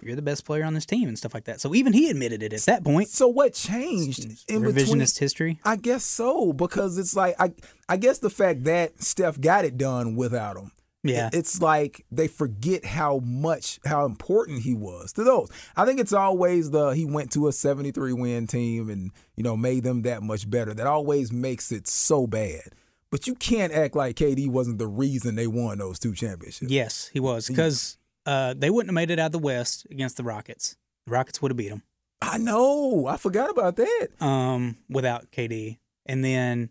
you're 0.02 0.16
the 0.16 0.22
best 0.22 0.44
player 0.44 0.64
on 0.64 0.74
this 0.74 0.86
team," 0.86 1.08
and 1.08 1.16
stuff 1.19 1.34
like 1.34 1.44
that. 1.44 1.60
So 1.60 1.74
even 1.74 1.92
he 1.92 2.08
admitted 2.10 2.42
it 2.42 2.52
at 2.52 2.60
that 2.62 2.84
point. 2.84 3.08
So 3.08 3.26
what 3.28 3.54
changed 3.54 4.24
in 4.48 4.62
between? 4.62 4.74
Revisionist 4.74 5.19
history. 5.19 5.60
I 5.64 5.76
guess 5.76 6.04
so 6.04 6.52
because 6.52 6.98
it's 6.98 7.14
like 7.16 7.34
I 7.40 7.52
I 7.88 7.96
guess 7.96 8.19
the 8.19 8.31
fact 8.31 8.64
that 8.64 9.02
Steph 9.02 9.41
got 9.41 9.64
it 9.64 9.76
done 9.79 10.14
without 10.17 10.56
him. 10.56 10.72
Yeah. 11.05 11.31
It's 11.32 11.60
like 11.60 12.05
they 12.12 12.29
forget 12.29 12.84
how 12.84 13.19
much 13.19 13.81
how 13.84 14.05
important 14.06 14.62
he 14.62 14.72
was 14.74 15.12
to 15.14 15.24
those. 15.24 15.50
I 15.76 15.84
think 15.84 15.98
it's 15.98 16.12
always 16.12 16.70
the 16.70 16.91
he 16.91 17.05
went 17.05 17.32
to 17.32 17.48
a 17.48 17.52
73 17.52 18.12
win 18.12 18.46
team 18.46 18.88
and 18.88 19.10
you 19.36 19.43
know 19.43 19.56
made 19.56 19.82
them 19.82 20.02
that 20.02 20.22
much 20.22 20.48
better. 20.48 20.74
That 20.74 20.86
always 20.86 21.32
makes 21.32 21.72
it 21.72 21.88
so 21.88 22.29
bad. 22.29 22.74
But 23.12 23.28
you 23.28 23.34
can't 23.36 23.72
act 23.72 23.94
like 23.94 24.16
KD 24.16 24.48
wasn't 24.48 24.78
the 24.78 24.88
reason 24.88 25.36
they 25.36 25.46
won 25.46 25.78
those 25.78 26.00
two 26.00 26.14
championships. 26.14 26.72
Yes, 26.72 27.10
he 27.12 27.20
was 27.20 27.46
because 27.46 27.96
uh, 28.26 28.54
they 28.56 28.70
wouldn't 28.70 28.88
have 28.88 28.94
made 28.94 29.10
it 29.12 29.20
out 29.20 29.26
of 29.26 29.32
the 29.32 29.38
West 29.38 29.86
against 29.90 30.16
the 30.16 30.24
Rockets. 30.24 30.76
The 31.06 31.12
Rockets 31.12 31.40
would 31.42 31.50
have 31.52 31.56
beat 31.56 31.69
them 31.69 31.82
I 32.22 32.38
know. 32.38 33.06
I 33.06 33.16
forgot 33.19 33.50
about 33.50 33.76
that. 33.76 34.08
um, 34.20 34.76
without 34.88 35.31
KD, 35.31 35.78
and 36.06 36.24
then 36.24 36.70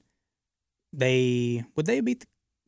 they 0.93 1.63
would 1.75 1.85
they 1.85 1.99
beat. 2.01 2.21
The, 2.21 2.25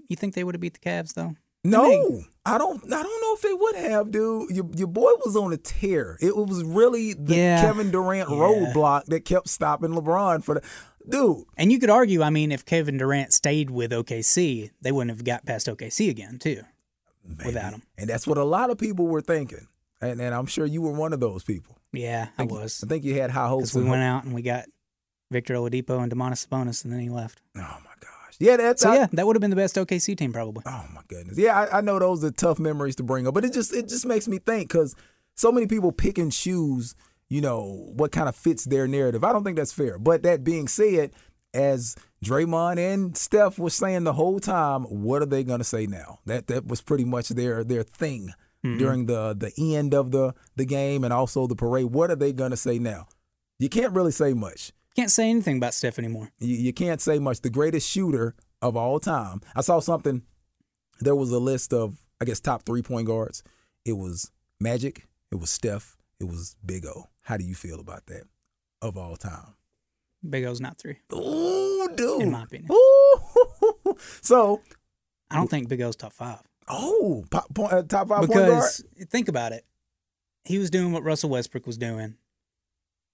you 0.09 0.15
think 0.15 0.33
they 0.35 0.43
would 0.43 0.55
have 0.55 0.61
beat 0.61 0.73
the 0.73 0.79
Cavs 0.79 1.13
though? 1.13 1.35
No, 1.65 2.21
I 2.45 2.57
don't. 2.57 2.83
I 2.93 3.01
don't 3.01 3.21
know 3.21 3.33
if 3.35 3.41
they 3.41 3.53
would 3.53 3.75
have, 3.75 4.11
dude. 4.11 4.49
Your, 4.51 4.69
your 4.75 4.87
boy 4.87 5.11
was 5.25 5.37
on 5.37 5.53
a 5.53 5.57
tear. 5.57 6.17
It 6.21 6.35
was 6.35 6.61
really 6.61 7.13
the 7.13 7.35
Yeah. 7.35 7.61
Kevin 7.61 7.89
Durant 7.89 8.29
Yeah. 8.29 8.35
roadblock 8.35 9.05
that 9.05 9.23
kept 9.23 9.47
stopping 9.47 9.91
LeBron 9.91 10.43
for 10.43 10.55
the 10.55 10.61
dude. 11.09 11.43
And 11.57 11.71
you 11.71 11.79
could 11.79 11.89
argue, 11.89 12.21
I 12.21 12.29
mean, 12.29 12.51
if 12.51 12.65
Kevin 12.65 12.97
Durant 12.97 13.33
stayed 13.33 13.69
with 13.69 13.91
OKC, 13.91 14.71
they 14.81 14.91
wouldn't 14.91 15.15
have 15.15 15.23
got 15.25 15.45
past 15.45 15.67
OKC 15.67 16.09
again, 16.09 16.39
too, 16.39 16.61
without 17.45 17.73
him. 17.73 17.83
And 17.97 18.09
that's 18.09 18.27
what 18.27 18.37
a 18.37 18.43
lot 18.43 18.69
of 18.69 18.77
people 18.77 19.05
were 19.07 19.21
thinking. 19.21 19.67
And, 20.01 20.19
and 20.19 20.35
I'm 20.35 20.45
sure 20.47 20.65
you 20.65 20.81
were 20.81 20.91
one 20.91 21.13
of 21.13 21.19
those 21.19 21.43
people. 21.43 21.77
Yeah, 21.91 22.29
I 22.37 22.43
was. 22.43 22.83
I 22.83 22.87
think 22.87 23.03
you 23.03 23.19
had 23.19 23.31
high 23.31 23.47
hopes. 23.47 23.71
Because 23.71 23.83
we 23.83 23.89
went 23.89 24.01
out 24.03 24.23
and 24.23 24.33
we 24.33 24.41
got 24.41 24.65
Victor 25.31 25.53
Oladipo 25.55 26.01
and 26.01 26.11
Domantas 26.11 26.45
Sabonis, 26.47 26.83
and 26.83 26.91
then 26.91 26.99
he 26.99 27.09
left. 27.09 27.41
Oh 27.55 27.59
my 27.59 27.91
gosh. 27.99 28.35
Yeah, 28.39 28.57
that's 28.57 28.81
So 28.81 28.91
I- 28.91 28.95
yeah, 28.95 29.07
that 29.13 29.25
would 29.27 29.35
have 29.35 29.41
been 29.41 29.51
the 29.51 29.55
best 29.55 29.75
OKC 29.75 30.17
team 30.17 30.33
probably. 30.33 30.63
Oh 30.65 30.85
my 30.93 31.01
goodness. 31.07 31.37
Yeah, 31.37 31.57
I, 31.57 31.77
I 31.77 31.81
know 31.81 31.99
those 31.99 32.23
are 32.23 32.31
tough 32.31 32.59
memories 32.59 32.95
to 32.97 33.03
bring 33.03 33.27
up, 33.27 33.33
but 33.35 33.45
it 33.45 33.53
just 33.53 33.73
it 33.73 33.87
just 33.87 34.05
makes 34.05 34.27
me 34.27 34.39
think 34.39 34.69
because 34.69 34.95
so 35.35 35.51
many 35.51 35.67
people 35.67 35.91
pick 35.91 36.17
and 36.17 36.31
choose, 36.31 36.95
you 37.33 37.41
know, 37.41 37.89
what 37.95 38.11
kind 38.11 38.29
of 38.29 38.35
fits 38.35 38.65
their 38.65 38.87
narrative. 38.87 39.23
I 39.23 39.33
don't 39.33 39.43
think 39.43 39.57
that's 39.57 39.73
fair. 39.73 39.97
But 39.97 40.21
that 40.21 40.43
being 40.43 40.67
said, 40.67 41.13
as 41.51 41.95
Draymond 42.23 42.77
and 42.77 43.17
Steph 43.17 43.57
were 43.57 43.71
saying 43.71 44.03
the 44.03 44.13
whole 44.13 44.39
time, 44.39 44.83
what 44.83 45.23
are 45.23 45.25
they 45.25 45.43
gonna 45.43 45.63
say 45.63 45.87
now? 45.87 46.19
That 46.27 46.45
that 46.45 46.67
was 46.67 46.81
pretty 46.81 47.05
much 47.05 47.29
their 47.29 47.63
their 47.63 47.81
thing 47.81 48.33
mm-hmm. 48.63 48.77
during 48.77 49.05
the 49.07 49.33
the 49.33 49.75
end 49.75 49.95
of 49.95 50.11
the 50.11 50.35
the 50.55 50.65
game 50.65 51.03
and 51.03 51.11
also 51.11 51.47
the 51.47 51.55
parade. 51.55 51.87
What 51.87 52.11
are 52.11 52.15
they 52.15 52.33
gonna 52.33 52.55
say 52.55 52.77
now? 52.77 53.07
You 53.57 53.67
can't 53.67 53.93
really 53.93 54.11
say 54.11 54.35
much. 54.35 54.71
Can't 54.95 55.09
say 55.09 55.27
anything 55.27 55.57
about 55.57 55.73
Steph 55.73 55.97
anymore. 55.97 56.29
You, 56.37 56.55
you 56.55 56.71
can't 56.71 57.01
say 57.01 57.17
much. 57.17 57.41
The 57.41 57.49
greatest 57.49 57.89
shooter 57.89 58.35
of 58.61 58.77
all 58.77 58.99
time. 58.99 59.41
I 59.55 59.61
saw 59.61 59.79
something. 59.79 60.21
There 60.99 61.15
was 61.15 61.31
a 61.31 61.39
list 61.39 61.73
of, 61.73 61.97
I 62.21 62.25
guess, 62.25 62.39
top 62.39 62.61
three 62.61 62.83
point 62.83 63.07
guards. 63.07 63.41
It 63.85 63.93
was 63.93 64.29
Magic. 64.59 65.07
It 65.31 65.39
was 65.39 65.49
Steph. 65.49 65.97
It 66.19 66.25
was 66.25 66.55
Big 66.63 66.85
O. 66.85 67.07
How 67.23 67.37
do 67.37 67.43
you 67.43 67.55
feel 67.55 67.79
about 67.79 68.05
that? 68.07 68.23
Of 68.81 68.97
all 68.97 69.15
time. 69.15 69.55
Big 70.29 70.45
O's 70.45 70.61
not 70.61 70.77
three. 70.77 70.97
Ooh, 71.13 71.89
dude. 71.95 72.21
In 72.21 72.31
my 72.31 72.43
opinion. 72.43 72.71
Ooh. 72.71 73.95
so, 74.21 74.61
I 75.29 75.35
don't 75.35 75.49
think 75.49 75.67
Big 75.67 75.81
O's 75.81 75.95
top 75.95 76.13
five. 76.13 76.39
oh, 76.69 77.25
pop, 77.29 77.53
point, 77.53 77.73
uh, 77.73 77.83
top 77.83 78.07
five 78.09 78.19
point 78.19 78.31
guard. 78.31 78.49
Because 78.49 78.83
think 79.09 79.27
about 79.27 79.51
it. 79.51 79.65
He 80.45 80.57
was 80.57 80.69
doing 80.69 80.91
what 80.91 81.03
Russell 81.03 81.29
Westbrook 81.29 81.65
was 81.65 81.77
doing, 81.77 82.15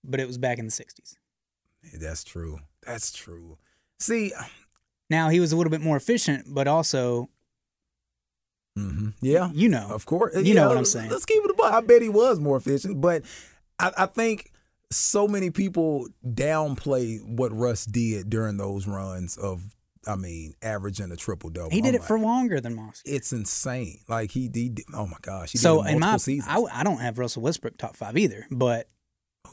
but 0.03 0.19
it 0.19 0.27
was 0.27 0.37
back 0.37 0.57
in 0.59 0.65
the 0.65 0.71
60s. 0.71 1.15
That's 1.99 2.23
true. 2.23 2.59
That's 2.85 3.11
true. 3.11 3.57
See, 3.99 4.31
Now, 5.09 5.29
he 5.29 5.39
was 5.39 5.51
a 5.51 5.57
little 5.57 5.71
bit 5.71 5.81
more 5.81 5.97
efficient, 5.97 6.45
but 6.53 6.67
also, 6.67 7.29
mhm, 8.77 9.13
yeah, 9.21 9.49
you 9.53 9.69
know, 9.69 9.87
Of 9.89 10.05
course. 10.05 10.35
You 10.35 10.41
Yeah, 10.41 10.53
know 10.61 10.67
what 10.69 10.77
I'm 10.77 10.85
saying. 10.85 11.09
Let's 11.09 11.25
keep 11.25 11.43
it 11.43 11.49
above. 11.51 11.73
I 11.73 11.81
bet 11.81 12.01
he 12.01 12.09
was 12.09 12.39
more 12.39 12.57
efficient, 12.57 13.01
but 13.01 13.23
I, 13.79 13.91
I 13.98 14.05
think 14.05 14.51
so 14.91 15.27
many 15.27 15.50
people 15.51 16.07
downplay 16.27 17.24
what 17.24 17.51
Russ 17.53 17.86
did 17.86 18.29
during 18.29 18.57
those 18.57 18.88
runs 18.88 19.38
of, 19.38 19.62
I 20.07 20.15
mean, 20.15 20.53
averaging 20.62 21.12
a 21.12 21.15
triple 21.15 21.50
double. 21.50 21.69
he 21.69 21.81
did 21.81 21.93
it 21.95 22.03
for 22.03 22.17
longer 22.19 22.59
than 22.59 22.75
Moss. 22.75 23.01
It's 23.05 23.31
insane. 23.31 24.00
Like 24.07 24.31
he, 24.31 24.50
he 24.53 24.69
did. 24.69 24.86
Oh 24.93 25.05
my 25.05 25.17
gosh. 25.21 25.51
He 25.51 25.57
So, 25.57 25.83
did 25.83 25.89
it 25.91 25.93
in 25.93 26.00
my, 26.00 26.17
seasons. 26.17 26.48
I, 26.50 26.79
I 26.79 26.83
don't 26.83 27.00
have 27.00 27.19
Russell 27.19 27.41
Westbrook 27.43 27.77
top 27.77 27.95
five 27.95 28.17
either, 28.17 28.45
but 28.51 28.88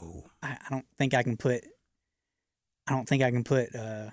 Oh. 0.01 0.25
I, 0.43 0.49
I 0.65 0.69
don't 0.69 0.85
think 0.97 1.13
I 1.13 1.23
can 1.23 1.37
put, 1.37 1.63
I 2.87 2.91
don't 2.93 3.07
think 3.07 3.23
I 3.23 3.31
can 3.31 3.43
put 3.43 3.73
uh, 3.75 4.09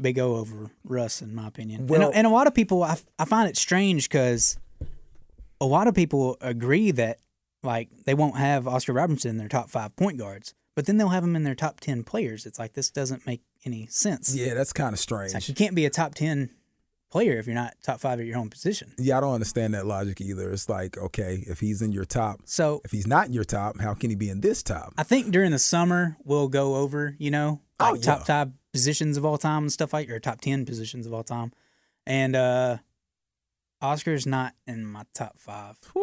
Big 0.00 0.18
O 0.18 0.36
over 0.36 0.70
Russ 0.84 1.22
in 1.22 1.34
my 1.34 1.46
opinion. 1.48 1.86
Well- 1.86 2.08
and, 2.08 2.14
and 2.16 2.26
a 2.26 2.30
lot 2.30 2.46
of 2.46 2.54
people, 2.54 2.82
I, 2.82 2.96
I 3.18 3.24
find 3.24 3.48
it 3.48 3.56
strange 3.56 4.08
because 4.08 4.56
a 5.60 5.66
lot 5.66 5.86
of 5.86 5.94
people 5.94 6.36
agree 6.40 6.90
that 6.92 7.18
like 7.62 7.88
they 8.04 8.14
won't 8.14 8.36
have 8.36 8.66
Oscar 8.68 8.92
Robertson 8.92 9.30
in 9.30 9.36
their 9.38 9.48
top 9.48 9.70
five 9.70 9.94
point 9.96 10.18
guards, 10.18 10.54
but 10.74 10.86
then 10.86 10.96
they'll 10.96 11.08
have 11.10 11.24
him 11.24 11.36
in 11.36 11.44
their 11.44 11.54
top 11.54 11.80
ten 11.80 12.02
players. 12.04 12.46
It's 12.46 12.58
like 12.58 12.72
this 12.74 12.90
doesn't 12.90 13.26
make 13.26 13.42
any 13.64 13.86
sense. 13.88 14.34
yeah, 14.34 14.54
that's 14.54 14.72
kind 14.72 14.88
of 14.88 14.94
It's 14.94 15.10
like 15.10 15.28
strange. 15.30 15.48
you 15.48 15.54
can't 15.54 15.74
be 15.74 15.86
a 15.86 15.90
top 15.90 16.14
ten 16.14 16.50
player 17.10 17.38
if 17.38 17.46
you're 17.46 17.54
not 17.54 17.74
top 17.82 18.00
five 18.00 18.18
at 18.20 18.26
your 18.26 18.38
own 18.38 18.48
position. 18.48 18.90
Yeah, 18.98 19.18
I 19.18 19.20
don't 19.20 19.34
understand 19.34 19.74
that 19.74 19.84
logic 19.86 20.20
either. 20.22 20.50
It's 20.50 20.68
like, 20.68 20.96
okay, 20.96 21.44
if 21.46 21.60
he's 21.60 21.82
in 21.82 21.92
your 21.92 22.06
top, 22.06 22.40
So 22.46 22.80
if 22.86 22.90
he's 22.90 23.06
not 23.06 23.26
in 23.26 23.34
your 23.34 23.44
top, 23.44 23.78
how 23.80 23.92
can 23.92 24.08
he 24.08 24.16
be 24.16 24.30
in 24.30 24.40
this 24.40 24.62
top? 24.62 24.94
I 24.96 25.02
think 25.02 25.30
during 25.30 25.50
the 25.50 25.58
summer 25.58 26.16
we'll 26.24 26.48
go 26.48 26.76
over, 26.76 27.14
you 27.18 27.30
know, 27.30 27.60
Oh, 27.78 27.90
like 27.92 28.00
top 28.02 28.20
yeah. 28.20 28.24
five 28.24 28.52
positions 28.72 29.16
of 29.18 29.24
all 29.26 29.36
time 29.36 29.64
and 29.64 29.72
stuff 29.72 29.92
like, 29.92 30.08
or 30.08 30.18
top 30.20 30.40
ten 30.40 30.64
positions 30.64 31.06
of 31.06 31.12
all 31.12 31.22
time. 31.22 31.52
And 32.06 32.34
uh 32.34 32.78
Oscar's 33.82 34.26
not 34.26 34.54
in 34.66 34.86
my 34.86 35.02
top 35.12 35.36
five, 35.38 35.76
Woo. 35.94 36.02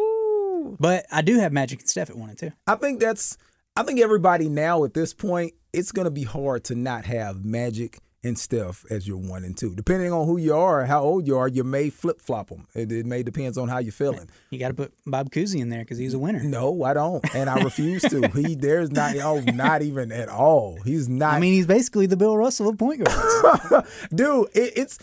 But 0.78 1.06
I 1.10 1.22
do 1.22 1.38
have 1.38 1.52
Magic 1.52 1.80
and 1.80 1.88
Steph 1.88 2.10
at 2.10 2.16
one 2.16 2.30
and 2.30 2.38
two. 2.38 2.52
I 2.66 2.74
think 2.76 3.00
that's 3.00 3.36
I 3.76 3.82
think 3.82 4.00
everybody 4.00 4.48
now 4.48 4.84
at 4.84 4.94
this 4.94 5.14
point, 5.14 5.54
it's 5.72 5.92
gonna 5.92 6.10
be 6.10 6.24
hard 6.24 6.64
to 6.64 6.74
not 6.74 7.04
have 7.04 7.44
Magic 7.44 7.98
and 8.22 8.38
Steph 8.38 8.84
as 8.90 9.06
your 9.08 9.16
one 9.16 9.44
and 9.44 9.56
two. 9.56 9.74
Depending 9.74 10.12
on 10.12 10.26
who 10.26 10.36
you 10.36 10.54
are, 10.54 10.84
how 10.84 11.02
old 11.02 11.26
you 11.26 11.38
are, 11.38 11.48
you 11.48 11.64
may 11.64 11.90
flip 11.90 12.20
flop 12.20 12.50
them. 12.50 12.66
It, 12.74 12.92
it 12.92 13.06
may 13.06 13.22
depends 13.22 13.56
on 13.56 13.68
how 13.68 13.78
you're 13.78 13.92
feeling. 13.92 14.28
You 14.50 14.58
got 14.58 14.68
to 14.68 14.74
put 14.74 14.92
Bob 15.06 15.30
Cousy 15.30 15.60
in 15.60 15.68
there 15.68 15.80
because 15.80 15.98
he's 15.98 16.14
a 16.14 16.18
winner. 16.18 16.42
No, 16.42 16.82
I 16.82 16.94
don't, 16.94 17.24
and 17.34 17.48
I 17.48 17.62
refuse 17.62 18.02
to. 18.02 18.28
He 18.28 18.54
there's 18.54 18.90
not 18.90 19.16
oh 19.16 19.40
not 19.40 19.82
even 19.82 20.12
at 20.12 20.28
all. 20.28 20.78
He's 20.84 21.08
not. 21.08 21.34
I 21.34 21.40
mean, 21.40 21.54
he's 21.54 21.66
basically 21.66 22.06
the 22.06 22.16
Bill 22.16 22.36
Russell 22.36 22.68
of 22.68 22.78
point 22.78 23.04
guards. 23.04 23.88
dude 24.14 24.48
it, 24.54 24.72
it's 24.76 24.98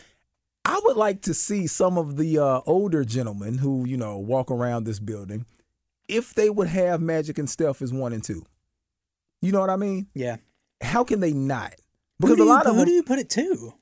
i 0.68 0.80
would 0.86 0.98
like 0.98 1.22
to 1.22 1.34
see 1.34 1.66
some 1.68 1.98
of 1.98 2.18
the 2.18 2.38
uh, 2.38 2.60
older 2.66 3.04
gentlemen 3.06 3.58
who 3.60 3.86
you 3.88 3.96
know 3.98 4.18
walk 4.18 4.52
around 4.52 4.84
this 4.84 5.00
building 5.00 5.46
if 6.08 6.34
they 6.34 6.50
would 6.50 6.68
have 6.68 7.02
magic 7.02 7.38
and 7.38 7.50
steph 7.50 7.82
as 7.82 7.92
one 7.92 8.14
and 8.14 8.24
two. 8.24 8.46
You 9.42 9.52
know 9.52 9.60
what 9.60 9.70
i 9.70 9.76
mean? 9.76 10.08
Yeah. 10.14 10.38
how 10.82 11.04
can 11.04 11.20
they 11.20 11.32
not? 11.34 11.74
Because 12.20 12.36
a 12.40 12.44
you, 12.44 12.46
lot 12.50 12.66
of 12.66 12.74
who 12.74 12.80
them, 12.80 12.86
do 12.88 12.92
you 12.94 13.04
put 13.04 13.20
it 13.20 13.30
to? 13.32 13.74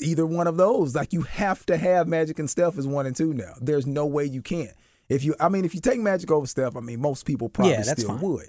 either 0.00 0.24
one 0.24 0.46
of 0.46 0.56
those. 0.56 0.94
Like 0.94 1.12
you 1.12 1.22
have 1.22 1.66
to 1.66 1.76
have 1.76 2.08
magic 2.08 2.38
and 2.38 2.48
steph 2.48 2.78
as 2.78 2.86
one 2.86 3.04
and 3.06 3.14
two 3.14 3.34
now. 3.34 3.52
There's 3.60 3.86
no 3.86 4.06
way 4.06 4.24
you 4.24 4.40
can't. 4.42 4.70
If 5.08 5.22
you 5.24 5.34
i 5.40 5.48
mean 5.48 5.64
if 5.64 5.74
you 5.74 5.80
take 5.80 6.00
magic 6.00 6.30
over 6.30 6.46
steph 6.46 6.76
i 6.76 6.80
mean 6.80 7.00
most 7.00 7.26
people 7.26 7.48
probably 7.48 7.72
Yeah, 7.72 7.82
still 7.82 8.08
fine. 8.08 8.20
would. 8.20 8.48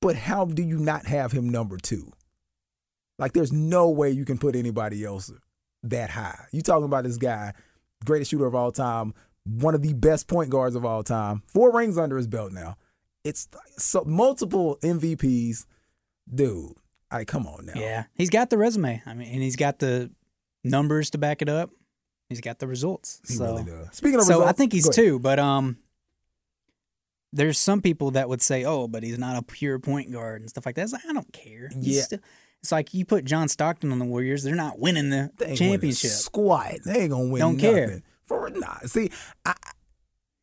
But 0.00 0.16
how 0.16 0.46
do 0.46 0.62
you 0.62 0.78
not 0.78 1.06
have 1.06 1.32
him 1.32 1.48
number 1.48 1.76
two? 1.78 2.12
Like 3.18 3.32
there's 3.34 3.52
no 3.52 3.88
way 3.90 4.10
you 4.10 4.24
can 4.24 4.38
put 4.38 4.56
anybody 4.56 5.04
else 5.04 5.30
that 5.84 6.10
high 6.10 6.46
you 6.52 6.60
talking 6.62 6.84
about 6.84 7.04
this 7.04 7.16
guy 7.18 7.52
greatest 8.04 8.30
shooter 8.30 8.46
of 8.46 8.54
all 8.54 8.72
time 8.72 9.14
one 9.44 9.74
of 9.74 9.82
the 9.82 9.92
best 9.94 10.26
point 10.26 10.50
guards 10.50 10.74
of 10.74 10.84
all 10.84 11.02
time 11.02 11.42
four 11.46 11.70
rings 11.72 11.96
under 11.98 12.16
his 12.16 12.26
belt 12.26 12.52
now 12.52 12.76
it's 13.24 13.48
so 13.78 14.02
multiple 14.04 14.78
mvps 14.82 15.64
dude 16.34 16.72
all 17.12 17.18
right 17.18 17.26
come 17.26 17.46
on 17.46 17.66
now 17.66 17.72
Yeah, 17.76 18.04
he's 18.14 18.30
got 18.30 18.50
the 18.50 18.58
resume. 18.58 19.02
I 19.06 19.14
mean, 19.14 19.28
and 19.32 19.42
he's 19.42 19.56
got 19.56 19.78
the 19.78 20.10
numbers 20.64 21.10
to 21.10 21.18
back 21.18 21.42
it 21.42 21.48
up. 21.48 21.70
He's 22.28 22.40
got 22.40 22.58
the 22.58 22.66
results. 22.66 23.20
he 23.28 23.34
so, 23.34 23.44
really 23.44 23.64
does 23.64 23.88
speaking 23.92 24.18
of 24.18 24.24
so 24.24 24.42
I 24.42 24.52
think 24.52 24.72
he's 24.72 24.88
two, 24.88 25.18
but 25.18 25.38
um, 25.38 25.76
there's 27.32 27.58
some 27.58 27.82
people 27.82 28.12
that 28.12 28.28
would 28.28 28.40
say, 28.42 28.64
"Oh, 28.64 28.88
but 28.88 29.02
he's 29.02 29.18
not 29.18 29.36
a 29.36 29.42
pure 29.42 29.78
point 29.78 30.10
guard 30.12 30.40
and 30.40 30.48
stuff 30.50 30.66
like 30.66 30.76
that." 30.76 30.90
Like 30.92 31.02
I 31.08 31.12
don't 31.12 31.32
care. 31.32 31.70
He's 31.74 31.96
Yeah. 31.96 32.02
still- 32.02 32.18
it's 32.64 32.72
like 32.72 32.94
you 32.94 33.04
put 33.04 33.26
John 33.26 33.48
Stockton 33.48 33.92
on 33.92 33.98
the 33.98 34.06
Warriors; 34.06 34.42
they're 34.42 34.54
not 34.54 34.78
winning 34.78 35.10
the 35.10 35.30
They 35.36 35.54
championship. 35.54 36.10
Squat. 36.10 36.76
They 36.86 37.00
ain't 37.02 37.10
gonna 37.10 37.28
win. 37.28 37.40
Don't 37.40 37.56
nothing. 37.56 37.74
care. 37.74 38.02
For 38.24 38.48
nah. 38.48 38.78
See, 38.86 39.10
I, 39.44 39.52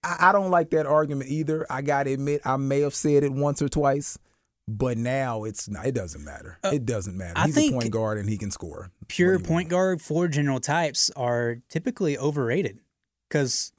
I 0.04 0.18
I 0.30 0.32
don't 0.32 0.52
like 0.52 0.70
that 0.70 0.86
argument 0.86 1.32
either. 1.32 1.66
I 1.68 1.82
gotta 1.82 2.12
admit, 2.14 2.42
I 2.46 2.58
may 2.58 2.82
have 2.82 2.94
said 2.94 3.24
it 3.24 3.32
once 3.34 3.60
or 3.60 3.70
twice, 3.70 4.20
but 4.68 5.00
now 5.00 5.46
it's. 5.46 5.68
It 5.68 5.96
doesn't 5.96 6.24
matter. 6.24 6.60
it 6.64 6.86
doesn't 6.86 7.18
matter. 7.18 7.38
Uh, 7.40 7.42
I 7.42 7.46
He's 7.48 7.58
a 7.58 7.72
point 7.72 7.90
guard 7.92 8.20
and 8.20 8.30
he 8.30 8.38
can 8.38 8.52
score. 8.52 8.92
Pure 9.08 9.40
point 9.40 9.70
guard, 9.70 10.00
floor 10.00 10.28
general 10.28 10.60
types 10.60 11.10
are 11.16 11.58
typically 11.70 12.18
overrated 12.20 12.80
because 13.28 13.74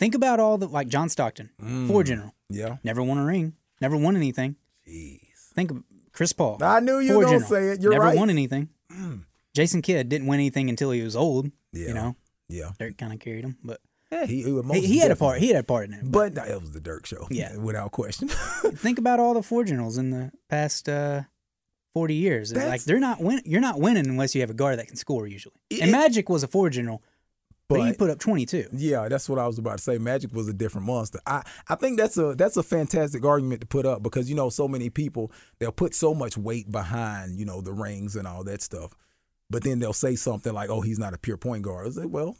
think 0.00 0.16
about 0.16 0.40
all 0.40 0.58
the 0.58 0.66
like 0.66 0.88
John 0.88 1.08
Stockton, 1.08 1.50
Mm. 1.62 1.86
floor 1.86 2.02
general, 2.02 2.34
Yeah. 2.48 2.78
never 2.82 3.00
won 3.02 3.16
a 3.18 3.24
ring, 3.24 3.52
never 3.80 3.96
won 3.96 4.16
anything. 4.16 4.56
Jeez. 4.88 5.18
Think 5.54 5.72
Chris 6.20 6.34
Paul. 6.34 6.58
I 6.60 6.80
knew 6.80 6.98
you 6.98 7.16
were 7.16 7.24
gonna 7.24 7.40
say 7.40 7.68
it. 7.68 7.80
You're 7.80 7.92
never 7.92 8.04
right. 8.04 8.14
Mm. 8.14 8.18
won 8.18 8.28
anything. 8.28 8.68
Jason 9.54 9.80
Kidd 9.80 10.10
didn't 10.10 10.26
win 10.26 10.38
anything 10.38 10.68
until 10.68 10.90
he 10.90 11.00
was 11.00 11.16
old. 11.16 11.50
Yeah. 11.72 11.88
You 11.88 11.94
know, 11.94 12.16
Yeah. 12.46 12.72
Dirk 12.78 12.98
kind 12.98 13.14
of 13.14 13.20
carried 13.20 13.42
him, 13.42 13.56
but 13.64 13.80
Yeah. 14.12 14.26
He, 14.26 14.42
he, 14.42 14.60
he, 14.74 14.80
he 14.86 14.98
had 14.98 15.12
a 15.12 15.16
part. 15.16 15.38
He 15.38 15.48
had 15.48 15.56
a 15.56 15.62
part 15.62 15.88
in 15.88 15.94
it. 15.94 16.00
But 16.04 16.34
but 16.34 16.46
nah, 16.46 16.52
it 16.54 16.60
was 16.60 16.72
the 16.72 16.80
Dirk 16.80 17.06
show. 17.06 17.26
Yeah. 17.30 17.56
Without 17.68 17.90
question. 17.92 18.28
think 18.28 18.98
about 18.98 19.18
all 19.18 19.32
the 19.32 19.42
floor 19.42 19.64
generals 19.64 19.96
in 19.96 20.10
the 20.10 20.30
past 20.50 20.90
uh, 20.90 21.22
forty 21.94 22.16
years. 22.16 22.52
Like 22.54 22.84
they're 22.84 23.00
not 23.00 23.22
win. 23.22 23.40
You're 23.46 23.62
not 23.62 23.80
winning 23.80 24.06
unless 24.06 24.34
you 24.34 24.42
have 24.42 24.50
a 24.50 24.54
guard 24.54 24.78
that 24.78 24.88
can 24.88 24.96
score 24.96 25.26
usually. 25.26 25.54
It- 25.70 25.80
and 25.80 25.90
Magic 25.90 26.28
was 26.28 26.42
a 26.42 26.48
floor 26.48 26.68
general, 26.68 27.02
but, 27.70 27.86
he 27.86 27.92
put 27.94 28.10
up 28.10 28.18
twenty 28.18 28.44
two. 28.44 28.66
Yeah, 28.72 29.08
that's 29.08 29.28
what 29.28 29.38
I 29.38 29.46
was 29.46 29.58
about 29.58 29.78
to 29.78 29.82
say. 29.82 29.96
Magic 29.98 30.32
was 30.34 30.48
a 30.48 30.52
different 30.52 30.86
monster. 30.86 31.20
I, 31.26 31.42
I 31.68 31.74
think 31.76 31.98
that's 31.98 32.18
a 32.18 32.34
that's 32.34 32.56
a 32.56 32.62
fantastic 32.62 33.24
argument 33.24 33.62
to 33.62 33.66
put 33.66 33.86
up 33.86 34.02
because 34.02 34.28
you 34.28 34.36
know 34.36 34.50
so 34.50 34.68
many 34.68 34.90
people 34.90 35.32
they'll 35.58 35.72
put 35.72 35.94
so 35.94 36.12
much 36.14 36.36
weight 36.36 36.70
behind 36.70 37.38
you 37.38 37.46
know 37.46 37.60
the 37.60 37.72
rings 37.72 38.16
and 38.16 38.26
all 38.26 38.44
that 38.44 38.60
stuff, 38.60 38.92
but 39.48 39.64
then 39.64 39.78
they'll 39.78 39.92
say 39.92 40.16
something 40.16 40.52
like, 40.52 40.68
"Oh, 40.68 40.82
he's 40.82 40.98
not 40.98 41.14
a 41.14 41.18
pure 41.18 41.36
point 41.36 41.62
guard." 41.62 41.86
I 41.86 41.90
say, 41.90 42.06
well, 42.06 42.36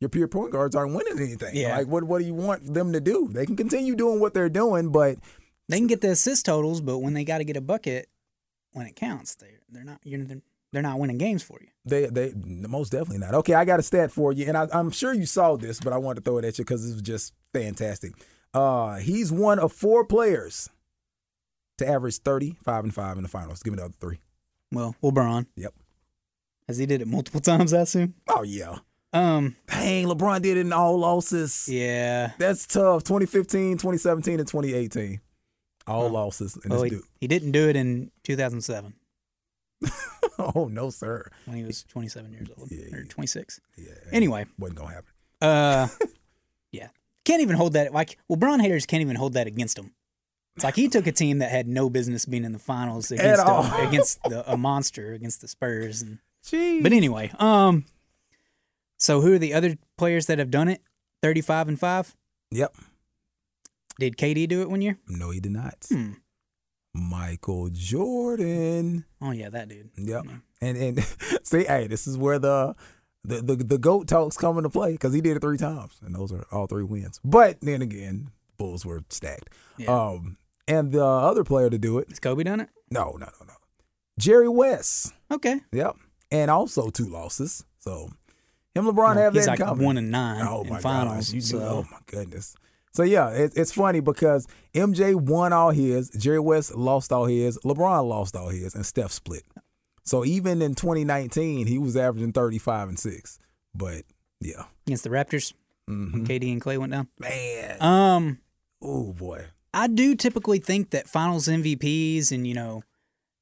your 0.00 0.08
pure 0.10 0.28
point 0.28 0.52
guards 0.52 0.76
aren't 0.76 0.94
winning 0.94 1.18
anything. 1.18 1.56
Yeah. 1.56 1.76
Like, 1.78 1.86
what 1.88 2.04
what 2.04 2.20
do 2.20 2.26
you 2.26 2.34
want 2.34 2.72
them 2.74 2.92
to 2.92 3.00
do? 3.00 3.28
They 3.32 3.46
can 3.46 3.56
continue 3.56 3.94
doing 3.96 4.20
what 4.20 4.34
they're 4.34 4.48
doing, 4.48 4.92
but 4.92 5.18
They 5.68 5.78
can 5.78 5.86
get 5.86 6.00
the 6.02 6.10
assist 6.10 6.44
totals, 6.46 6.80
but 6.80 6.98
when 6.98 7.14
they 7.14 7.24
got 7.24 7.38
to 7.38 7.44
get 7.44 7.56
a 7.56 7.60
bucket, 7.62 8.08
when 8.72 8.86
it 8.86 8.96
counts, 8.96 9.34
they 9.36 9.52
they're 9.70 9.84
not 9.84 10.00
you're, 10.04 10.22
they're, 10.24 10.42
they're 10.72 10.82
not 10.82 10.98
winning 10.98 11.18
games 11.18 11.42
for 11.42 11.58
you. 11.60 11.68
They 11.86 12.06
they 12.06 12.32
most 12.36 12.92
definitely 12.92 13.18
not. 13.18 13.34
Okay, 13.34 13.54
I 13.54 13.64
got 13.64 13.78
a 13.78 13.82
stat 13.82 14.10
for 14.10 14.32
you, 14.32 14.46
and 14.46 14.56
I, 14.56 14.68
I'm 14.72 14.90
sure 14.90 15.12
you 15.12 15.26
saw 15.26 15.56
this, 15.56 15.80
but 15.80 15.92
I 15.92 15.98
wanted 15.98 16.24
to 16.24 16.30
throw 16.30 16.38
it 16.38 16.44
at 16.44 16.58
you 16.58 16.64
because 16.64 16.88
it 16.88 16.92
was 16.94 17.02
just 17.02 17.34
fantastic. 17.52 18.12
Uh, 18.54 18.96
he's 18.96 19.30
one 19.32 19.58
of 19.58 19.72
four 19.72 20.04
players 20.06 20.70
to 21.78 21.86
average 21.86 22.18
35 22.18 22.84
and 22.84 22.94
five 22.94 23.16
in 23.16 23.22
the 23.22 23.28
finals. 23.28 23.62
Give 23.62 23.72
me 23.72 23.78
the 23.78 23.84
other 23.86 23.94
three. 24.00 24.18
Well, 24.72 24.94
LeBron, 25.02 25.46
Yep. 25.56 25.74
as 26.68 26.78
he 26.78 26.86
did 26.86 27.02
it 27.02 27.08
multiple 27.08 27.40
times, 27.52 27.74
I 27.74 27.80
assume. 27.82 28.14
Oh 28.28 28.42
yeah. 28.42 28.78
Um, 29.12 29.54
Dang, 29.68 30.06
LeBron 30.06 30.42
did 30.42 30.56
it 30.56 30.60
in 30.62 30.72
all 30.72 30.98
losses. 30.98 31.68
yeah. 31.70 32.32
That's 32.38 32.66
tough. 32.66 33.04
2015, 33.04 33.74
2017, 33.78 34.40
and 34.40 34.48
2018. 34.48 35.20
All 35.86 36.08
losses. 36.08 36.58
And 36.64 36.72
Well, 36.72 36.82
he, 36.84 36.98
he 37.20 37.28
didn't 37.28 37.52
do 37.52 37.68
it 37.68 37.76
in 37.76 38.10
2007 38.24 38.94
Oh 40.38 40.68
no, 40.70 40.90
sir. 40.90 41.30
when 41.44 41.56
he 41.56 41.62
was 41.64 41.84
27 41.84 42.32
years 42.32 42.48
old 42.58 42.68
Yeah, 42.70 42.96
or 42.96 43.04
26. 43.04 43.60
Yeah. 43.76 43.92
Anyway, 44.12 44.46
Wasn't 44.58 44.78
gonna 44.78 44.92
happen. 44.94 45.10
uh, 45.40 45.86
yeah, 46.72 46.88
can't 47.24 47.40
even 47.42 47.56
hold 47.56 47.74
that. 47.74 47.92
Like 47.92 48.18
LeBron 48.30 48.60
haters 48.60 48.84
can't 48.86 49.00
even 49.02 49.16
hold 49.16 49.34
that 49.34 49.46
against 49.46 49.78
him. 49.78 49.92
It's 50.56 50.64
like 50.64 50.76
he 50.76 50.88
took 50.88 51.06
a 51.06 51.12
team 51.12 51.38
that 51.38 51.50
had 51.50 51.66
no 51.68 51.88
business 51.90 52.24
being 52.26 52.44
in 52.44 52.52
the 52.52 52.58
finals 52.58 53.10
against 53.12 53.42
a, 53.46 53.76
against 53.88 54.22
the, 54.24 54.50
a 54.52 54.56
monster 54.56 55.12
against 55.12 55.40
the 55.40 55.48
Spurs. 55.48 56.00
And, 56.02 56.18
Jeez. 56.44 56.82
but 56.82 56.92
anyway, 56.92 57.30
um, 57.38 57.84
so 58.96 59.20
who 59.20 59.34
are 59.34 59.38
the 59.38 59.54
other 59.54 59.76
players 59.98 60.26
that 60.26 60.38
have 60.38 60.50
done 60.50 60.68
it? 60.68 60.80
Thirty-five 61.22 61.68
and 61.68 61.78
five. 61.78 62.14
Yep. 62.50 62.74
Did 63.98 64.16
KD 64.16 64.48
do 64.48 64.62
it 64.62 64.70
one 64.70 64.80
year? 64.82 64.98
No, 65.08 65.30
he 65.30 65.38
did 65.40 65.52
not. 65.52 65.76
Hmm. 65.88 66.12
Michael 66.94 67.70
Jordan. 67.72 69.04
Oh 69.20 69.32
yeah, 69.32 69.50
that 69.50 69.68
dude. 69.68 69.90
Yep. 69.96 70.26
And 70.60 70.76
and 70.78 71.04
see, 71.42 71.64
hey, 71.64 71.86
this 71.86 72.06
is 72.06 72.16
where 72.16 72.38
the 72.38 72.74
the 73.24 73.42
the, 73.42 73.56
the 73.56 73.78
goat 73.78 74.06
talks 74.08 74.36
come 74.36 74.56
into 74.58 74.70
play 74.70 74.92
because 74.92 75.12
he 75.12 75.20
did 75.20 75.36
it 75.36 75.40
three 75.40 75.58
times, 75.58 75.98
and 76.04 76.14
those 76.14 76.32
are 76.32 76.46
all 76.52 76.66
three 76.66 76.84
wins. 76.84 77.20
But 77.24 77.60
then 77.60 77.82
again, 77.82 78.30
Bulls 78.56 78.86
were 78.86 79.02
stacked. 79.10 79.50
Yeah. 79.76 79.90
Um, 79.90 80.36
and 80.68 80.92
the 80.92 81.04
other 81.04 81.44
player 81.44 81.68
to 81.68 81.78
do 81.78 81.98
it, 81.98 82.08
Has 82.08 82.20
Kobe 82.20 82.44
done 82.44 82.60
it? 82.60 82.70
no, 82.90 83.10
no, 83.18 83.26
no, 83.26 83.46
no, 83.46 83.54
Jerry 84.18 84.48
West. 84.48 85.12
Okay. 85.30 85.60
Yep. 85.72 85.96
And 86.30 86.50
also 86.50 86.88
two 86.90 87.06
losses. 87.06 87.64
So 87.80 88.08
him, 88.74 88.86
LeBron 88.86 88.96
Well, 88.96 89.14
have 89.14 89.34
he's 89.34 89.44
that 89.44 89.52
like 89.52 89.60
in 89.60 89.66
common. 89.66 89.84
one 89.84 89.98
and 89.98 90.10
nine 90.10 90.46
Oh 90.48 90.62
in 90.62 90.70
my 90.70 90.80
finals. 90.80 91.26
gosh! 91.28 91.34
You 91.34 91.40
so 91.40 91.58
do, 91.58 91.64
oh 91.64 91.86
my 91.90 91.98
goodness. 92.06 92.56
So 92.94 93.02
yeah, 93.02 93.30
it, 93.30 93.52
it's 93.56 93.72
funny 93.72 94.00
because 94.00 94.46
MJ 94.72 95.14
won 95.14 95.52
all 95.52 95.70
his, 95.70 96.10
Jerry 96.10 96.38
West 96.38 96.74
lost 96.76 97.12
all 97.12 97.24
his, 97.26 97.58
LeBron 97.58 98.08
lost 98.08 98.36
all 98.36 98.48
his, 98.48 98.74
and 98.74 98.86
Steph 98.86 99.10
split. 99.10 99.42
So 100.04 100.24
even 100.24 100.62
in 100.62 100.74
2019, 100.74 101.66
he 101.66 101.78
was 101.78 101.96
averaging 101.96 102.32
35 102.32 102.88
and 102.90 102.98
six. 102.98 103.38
But 103.74 104.04
yeah, 104.40 104.64
against 104.86 105.04
the 105.04 105.10
Raptors, 105.10 105.52
Mhm. 105.90 106.26
KD 106.26 106.52
and 106.52 106.62
Klay 106.62 106.78
went 106.78 106.92
down. 106.92 107.08
man, 107.18 107.82
Um, 107.82 108.38
oh 108.80 109.12
boy, 109.12 109.46
I 109.74 109.86
do 109.88 110.14
typically 110.14 110.58
think 110.58 110.90
that 110.90 111.08
finals 111.08 111.48
MVPs 111.48 112.30
and, 112.32 112.46
you 112.46 112.54
know, 112.54 112.82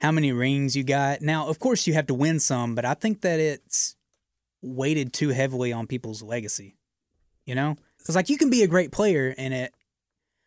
how 0.00 0.11
many 0.12 0.32
rings 0.32 0.75
you 0.75 0.82
got. 0.82 1.21
Now, 1.21 1.47
of 1.47 1.59
course, 1.61 1.87
you 1.87 1.92
have 1.94 2.06
to 2.06 2.14
win 2.14 2.40
some, 2.40 2.75
but 2.75 2.85
I 2.85 2.94
think 2.94 3.21
that 3.21 3.38
it's 3.38 3.97
weighted 4.62 5.12
too 5.12 5.28
heavily 5.28 5.73
on 5.73 5.87
people's 5.87 6.23
legacy. 6.23 6.76
You 7.44 7.54
know? 7.56 7.76
It's 8.09 8.16
like 8.16 8.28
you 8.28 8.38
can 8.38 8.50
be 8.50 8.62
a 8.62 8.66
great 8.66 8.92
player 8.92 9.35
and 9.37 9.52
it, 9.52 9.75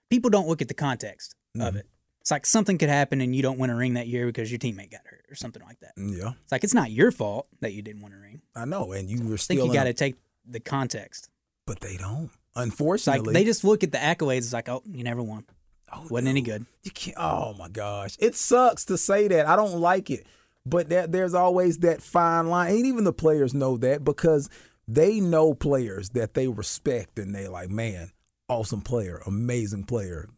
people 0.10 0.30
don't 0.30 0.48
look 0.48 0.62
at 0.62 0.68
the 0.68 0.74
context 0.74 1.36
of 1.56 1.62
mm-hmm. 1.62 1.78
it. 1.78 1.88
It's 2.22 2.32
like 2.32 2.46
something 2.46 2.80
could 2.80 2.90
happen 2.90 3.22
and 3.22 3.36
you 3.36 3.44
don't 3.44 3.60
win 3.60 3.70
a 3.70 3.76
ring 3.76 3.94
that 3.94 4.08
year 4.08 4.26
because 4.26 4.52
your 4.52 4.58
teammate 4.58 4.92
got 4.92 5.02
hurt 5.06 5.26
or 5.30 5.36
something 5.36 5.62
like 5.62 5.80
that. 5.82 5.92
yeah, 5.96 6.32
It's 6.42 6.52
like 6.52 6.64
it's 6.64 6.74
not 6.74 6.90
your 6.90 7.12
fault 7.12 7.48
that 7.62 7.74
you 7.74 7.84
didn't 7.84 8.02
win 8.02 8.14
a 8.14 8.18
ring. 8.18 8.42
I 8.56 8.66
know. 8.66 8.94
And 8.94 9.10
you 9.10 9.22
were 9.28 9.36
I 9.36 9.38
think 9.38 9.64
you 9.64 9.72
got 9.72 9.86
a- 9.86 9.94
to 9.94 9.98
take 9.98 10.16
the 10.46 10.60
context. 10.60 11.30
but 11.68 11.82
they 11.82 11.98
don't. 11.98 12.26
It's 12.26 12.58
like 12.58 12.66
Unfortunately, 12.66 13.34
they 13.34 13.44
just 13.44 13.64
look 13.64 13.84
at 13.84 13.92
the 13.92 13.98
accolades. 13.98 14.38
It's 14.38 14.54
like, 14.54 14.70
oh, 14.70 14.82
you 14.90 15.04
never 15.04 15.22
won. 15.22 15.46
Oh, 15.94 16.08
Wasn't 16.10 16.28
any 16.28 16.42
good. 16.42 16.66
You 16.84 16.92
can't. 16.92 17.18
Oh 17.20 17.54
my 17.60 17.68
gosh, 17.68 18.16
it 18.20 18.36
sucks 18.36 18.86
to 18.86 18.98
say 18.98 19.28
that. 19.28 19.48
I 19.48 19.56
don't 19.56 19.80
like 19.80 20.10
it, 20.10 20.26
but 20.66 20.90
that 20.90 21.12
there's 21.12 21.34
always 21.34 21.80
that 21.80 22.02
fine 22.02 22.48
line, 22.48 22.76
and 22.76 22.86
even 22.86 23.04
the 23.04 23.14
players 23.14 23.54
know 23.54 23.78
that 23.78 24.04
because 24.04 24.50
they 24.88 25.20
know 25.20 25.54
players 25.54 26.10
that 26.10 26.34
they 26.34 26.48
respect, 26.48 27.18
and 27.20 27.34
they 27.34 27.48
like, 27.48 27.70
man, 27.70 28.12
awesome 28.48 28.82
player, 28.82 29.22
amazing 29.26 29.84
player, 29.86 30.30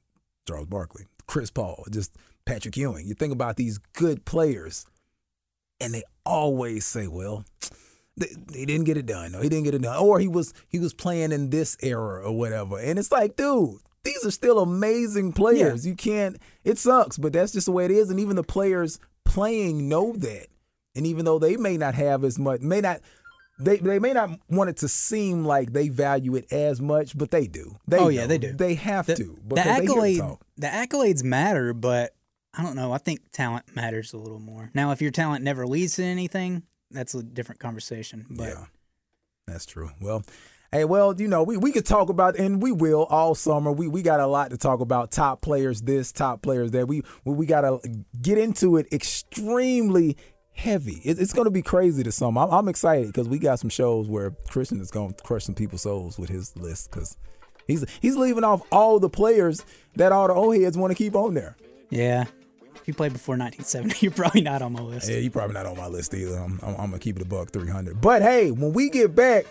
Charles 0.47 0.67
Barkley, 0.67 1.05
Chris 1.27 1.51
Paul, 1.51 1.85
just 1.91 2.15
Patrick 2.45 2.77
Ewing. 2.77 3.07
You 3.07 3.13
think 3.13 3.33
about 3.33 3.57
these 3.57 3.77
good 3.93 4.25
players, 4.25 4.85
and 5.79 5.93
they 5.93 6.03
always 6.25 6.85
say, 6.85 7.07
well. 7.07 7.45
They, 8.19 8.33
they 8.51 8.65
didn't 8.65 8.85
get 8.85 8.97
it 8.97 9.05
done. 9.05 9.33
No, 9.33 9.41
he 9.41 9.47
didn't 9.47 9.65
get 9.65 9.75
it 9.75 9.83
done. 9.83 9.95
Or 9.97 10.19
he 10.19 10.27
was 10.27 10.51
he 10.69 10.79
was 10.79 10.91
playing 10.91 11.31
in 11.31 11.51
this 11.51 11.77
era 11.83 12.23
or 12.23 12.35
whatever. 12.35 12.79
And 12.79 12.97
it's 12.97 13.11
like, 13.11 13.35
dude, 13.35 13.77
these 14.03 14.25
are 14.25 14.31
still 14.31 14.57
amazing 14.57 15.33
players. 15.33 15.85
You 15.85 15.93
can't. 15.93 16.37
It 16.63 16.79
sucks, 16.79 17.19
but 17.19 17.33
that's 17.33 17.51
just 17.51 17.67
the 17.67 17.71
way 17.71 17.85
it 17.85 17.91
is. 17.91 18.09
And 18.09 18.19
even 18.19 18.35
the 18.35 18.43
players 18.43 18.99
playing 19.23 19.87
know 19.87 20.13
that. 20.13 20.47
And 20.95 21.05
even 21.05 21.25
though 21.25 21.37
they 21.37 21.57
may 21.57 21.77
not 21.77 21.93
have 21.93 22.23
as 22.23 22.39
much, 22.39 22.61
may 22.61 22.81
not. 22.81 23.01
They, 23.59 23.77
they 23.77 23.97
may 23.99 24.13
not 24.13 24.39
want 24.49 24.69
it 24.69 24.77
to 24.77 24.87
seem 24.87 25.43
like 25.43 25.73
they 25.73 25.89
value 25.89 26.35
it 26.35 26.51
as 26.53 26.79
much, 26.79 27.17
but 27.17 27.31
they 27.31 27.47
do. 27.47 27.75
They 27.87 27.97
Oh, 27.97 28.07
yeah, 28.09 28.21
know. 28.21 28.27
they 28.27 28.37
do. 28.37 28.53
They 28.53 28.75
have 28.75 29.07
the, 29.07 29.15
to. 29.15 29.23
the 29.23 29.55
because 29.55 29.55
they 29.55 29.63
hear 29.63 29.73
the 29.75 29.81
accolade 29.91 30.37
the 30.57 30.67
accolades 30.67 31.23
matter, 31.23 31.73
but 31.73 32.13
I 32.53 32.61
don't 32.63 32.75
know. 32.75 32.91
I 32.91 32.97
think 32.99 33.31
talent 33.31 33.75
matters 33.75 34.13
a 34.13 34.17
little 34.17 34.39
more. 34.39 34.69
Now, 34.73 34.91
if 34.91 35.01
your 35.01 35.11
talent 35.11 35.43
never 35.43 35.65
leads 35.67 35.95
to 35.95 36.03
anything, 36.03 36.63
that's 36.91 37.13
a 37.15 37.23
different 37.23 37.59
conversation. 37.59 38.25
But 38.29 38.49
yeah, 38.49 38.65
that's 39.47 39.65
true. 39.65 39.89
Well, 39.99 40.23
hey, 40.71 40.85
well, 40.85 41.13
you 41.19 41.27
know, 41.27 41.43
we, 41.43 41.57
we 41.57 41.71
could 41.71 41.85
talk 41.85 42.09
about, 42.09 42.37
and 42.37 42.61
we 42.61 42.71
will 42.71 43.05
all 43.05 43.33
summer. 43.35 43.71
We 43.71 43.87
we 43.87 44.01
got 44.01 44.19
a 44.19 44.27
lot 44.27 44.51
to 44.51 44.57
talk 44.57 44.79
about. 44.81 45.11
Top 45.11 45.41
players, 45.41 45.81
this, 45.81 46.11
top 46.11 46.41
players, 46.41 46.71
that. 46.71 46.87
We 46.87 47.01
we, 47.25 47.33
we 47.33 47.45
got 47.45 47.61
to 47.61 47.79
get 48.21 48.37
into 48.37 48.77
it 48.77 48.87
extremely 48.91 50.17
heavy. 50.57 51.01
It, 51.03 51.19
it's 51.19 51.33
going 51.33 51.45
to 51.45 51.51
be 51.51 51.61
crazy 51.61 52.03
to 52.03 52.11
some. 52.11 52.37
I'm, 52.37 52.51
I'm 52.51 52.67
excited 52.67 53.07
because 53.07 53.29
we 53.29 53.39
got 53.39 53.59
some 53.59 53.69
shows 53.69 54.07
where 54.07 54.31
Christian 54.49 54.81
is 54.81 54.91
going 54.91 55.13
to 55.13 55.23
crush 55.23 55.45
some 55.45 55.55
people's 55.55 55.83
souls 55.83 56.17
with 56.17 56.29
his 56.29 56.55
list 56.57 56.91
because 56.91 57.17
he's 57.67 57.85
he's 58.01 58.15
leaving 58.15 58.43
off 58.43 58.61
all 58.71 58.99
the 58.99 59.09
players 59.09 59.63
that 59.95 60.11
all 60.11 60.27
the 60.27 60.33
old 60.33 60.55
heads 60.57 60.77
want 60.77 60.91
to 60.91 60.95
keep 60.95 61.15
on 61.15 61.33
there. 61.33 61.55
yeah, 61.89 62.25
if 62.75 62.87
you 62.87 62.93
played 62.93 63.13
before 63.13 63.37
1970, 63.37 63.97
you're 64.01 64.11
probably 64.11 64.41
not 64.41 64.61
on 64.61 64.73
my 64.73 64.81
list. 64.81 65.09
Yeah, 65.09 65.17
you're 65.17 65.31
probably 65.31 65.53
not 65.53 65.65
on 65.65 65.77
my 65.77 65.87
list 65.87 66.13
either. 66.13 66.37
I'm, 66.37 66.59
I'm, 66.63 66.75
I'm 66.75 66.89
gonna 66.89 66.99
keep 66.99 67.15
it 67.17 67.21
a 67.21 67.25
buck 67.25 67.51
300. 67.51 68.01
But 68.01 68.21
hey, 68.21 68.51
when 68.51 68.73
we 68.73 68.89
get 68.89 69.15
back, 69.15 69.45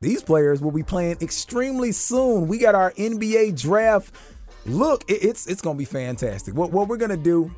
these 0.00 0.22
players 0.22 0.60
will 0.60 0.72
be 0.72 0.82
playing 0.82 1.16
extremely 1.20 1.92
soon. 1.92 2.48
We 2.48 2.58
got 2.58 2.74
our 2.74 2.92
NBA 2.92 3.60
draft. 3.60 4.14
Look, 4.64 5.08
it, 5.10 5.24
it's 5.24 5.46
it's 5.46 5.62
gonna 5.62 5.78
be 5.78 5.84
fantastic. 5.84 6.54
What 6.54 6.70
what 6.70 6.88
we're 6.88 6.96
gonna 6.96 7.16
do? 7.16 7.50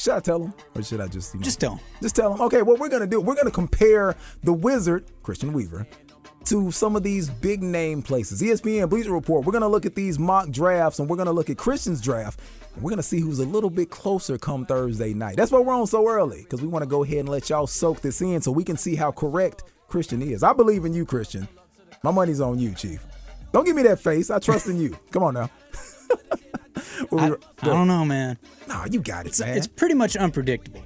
Should 0.00 0.14
I 0.14 0.20
tell 0.20 0.38
them 0.38 0.54
or 0.74 0.82
should 0.82 1.02
I 1.02 1.08
just 1.08 1.34
you 1.34 1.40
know, 1.40 1.44
Just 1.44 1.60
tell 1.60 1.72
'em. 1.72 1.80
Just 2.00 2.16
tell 2.16 2.30
them. 2.32 2.40
Okay, 2.40 2.62
what 2.62 2.78
we're 2.78 2.88
gonna 2.88 3.06
do? 3.06 3.20
We're 3.20 3.34
gonna 3.34 3.50
compare 3.50 4.16
the 4.42 4.52
Wizard 4.54 5.04
Christian 5.22 5.52
Weaver 5.52 5.86
to 6.46 6.70
some 6.70 6.96
of 6.96 7.02
these 7.02 7.28
big 7.28 7.62
name 7.62 8.00
places. 8.00 8.40
ESPN, 8.40 8.88
Bleacher 8.88 9.12
Report. 9.12 9.44
We're 9.44 9.52
gonna 9.52 9.68
look 9.68 9.84
at 9.84 9.94
these 9.94 10.18
mock 10.18 10.48
drafts 10.48 11.00
and 11.00 11.10
we're 11.10 11.18
gonna 11.18 11.32
look 11.32 11.50
at 11.50 11.58
Christian's 11.58 12.00
draft. 12.00 12.40
And 12.74 12.82
we're 12.82 12.88
gonna 12.88 13.02
see 13.02 13.20
who's 13.20 13.40
a 13.40 13.44
little 13.44 13.68
bit 13.68 13.90
closer 13.90 14.38
come 14.38 14.64
Thursday 14.64 15.12
night. 15.12 15.36
That's 15.36 15.52
why 15.52 15.60
we're 15.60 15.74
on 15.74 15.86
so 15.86 16.08
early 16.08 16.44
because 16.44 16.62
we 16.62 16.68
want 16.68 16.82
to 16.82 16.88
go 16.88 17.04
ahead 17.04 17.18
and 17.18 17.28
let 17.28 17.50
y'all 17.50 17.66
soak 17.66 18.00
this 18.00 18.22
in 18.22 18.40
so 18.40 18.50
we 18.52 18.64
can 18.64 18.78
see 18.78 18.94
how 18.94 19.12
correct 19.12 19.64
Christian 19.88 20.22
is. 20.22 20.42
I 20.42 20.54
believe 20.54 20.86
in 20.86 20.94
you, 20.94 21.04
Christian. 21.04 21.46
My 22.02 22.10
money's 22.10 22.40
on 22.40 22.58
you, 22.58 22.72
Chief. 22.72 23.04
Don't 23.52 23.66
give 23.66 23.76
me 23.76 23.82
that 23.82 24.00
face. 24.00 24.30
I 24.30 24.38
trust 24.38 24.66
in 24.66 24.80
you. 24.80 24.96
Come 25.10 25.24
on 25.24 25.34
now. 25.34 25.50
I, 26.76 27.32
I 27.62 27.66
don't 27.66 27.88
know, 27.88 28.04
man. 28.04 28.38
Nah, 28.68 28.86
you 28.90 29.00
got 29.00 29.26
it, 29.26 29.38
man. 29.40 29.56
It's 29.56 29.66
pretty 29.66 29.94
much 29.94 30.16
unpredictable. 30.16 30.82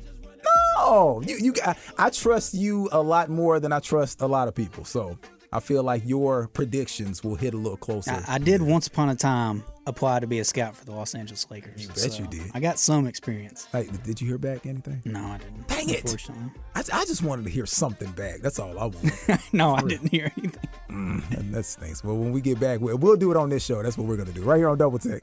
No, 0.76 1.22
you 1.26 1.36
you 1.36 1.54
I, 1.64 1.76
I 1.98 2.10
trust 2.10 2.54
you 2.54 2.88
a 2.92 3.02
lot 3.02 3.28
more 3.30 3.60
than 3.60 3.72
I 3.72 3.80
trust 3.80 4.20
a 4.20 4.26
lot 4.26 4.48
of 4.48 4.54
people. 4.54 4.84
So 4.84 5.18
I 5.52 5.60
feel 5.60 5.82
like 5.82 6.02
your 6.04 6.48
predictions 6.48 7.22
will 7.22 7.36
hit 7.36 7.54
a 7.54 7.56
little 7.56 7.76
closer. 7.76 8.10
I, 8.10 8.34
I 8.34 8.38
did 8.38 8.60
once 8.60 8.86
upon 8.88 9.08
a 9.08 9.14
time 9.14 9.62
apply 9.86 10.20
to 10.20 10.26
be 10.26 10.38
a 10.40 10.44
scout 10.44 10.74
for 10.74 10.84
the 10.84 10.92
Los 10.92 11.14
Angeles 11.14 11.46
Lakers. 11.50 11.80
You 11.80 11.88
bet 11.88 12.18
you 12.18 12.26
did. 12.26 12.50
I 12.54 12.60
got 12.60 12.78
some 12.78 13.06
experience. 13.06 13.68
Hey, 13.70 13.88
did 14.02 14.20
you 14.20 14.26
hear 14.26 14.38
back 14.38 14.66
anything? 14.66 15.00
No, 15.04 15.20
I 15.20 15.38
didn't. 15.38 15.68
Dang 15.68 15.88
it. 15.90 16.02
Unfortunately. 16.02 16.50
I, 16.74 16.80
I 16.92 17.04
just 17.04 17.22
wanted 17.22 17.44
to 17.44 17.50
hear 17.50 17.66
something 17.66 18.10
back. 18.12 18.40
That's 18.40 18.58
all 18.58 18.78
I 18.78 18.86
wanted. 18.86 19.12
no, 19.52 19.74
I 19.74 19.82
didn't 19.82 20.08
hear 20.08 20.32
anything. 20.36 20.68
Mm, 20.90 21.38
and 21.38 21.54
that 21.54 21.64
stinks. 21.64 22.02
Well, 22.02 22.16
when 22.16 22.32
we 22.32 22.40
get 22.40 22.58
back, 22.58 22.80
we'll, 22.80 22.96
we'll 22.98 23.16
do 23.16 23.30
it 23.30 23.36
on 23.36 23.48
this 23.48 23.64
show. 23.64 23.82
That's 23.82 23.96
what 23.96 24.06
we're 24.06 24.16
gonna 24.16 24.32
do 24.32 24.42
right 24.42 24.58
here 24.58 24.68
on 24.68 24.78
Double 24.78 24.98
Tech. 24.98 25.22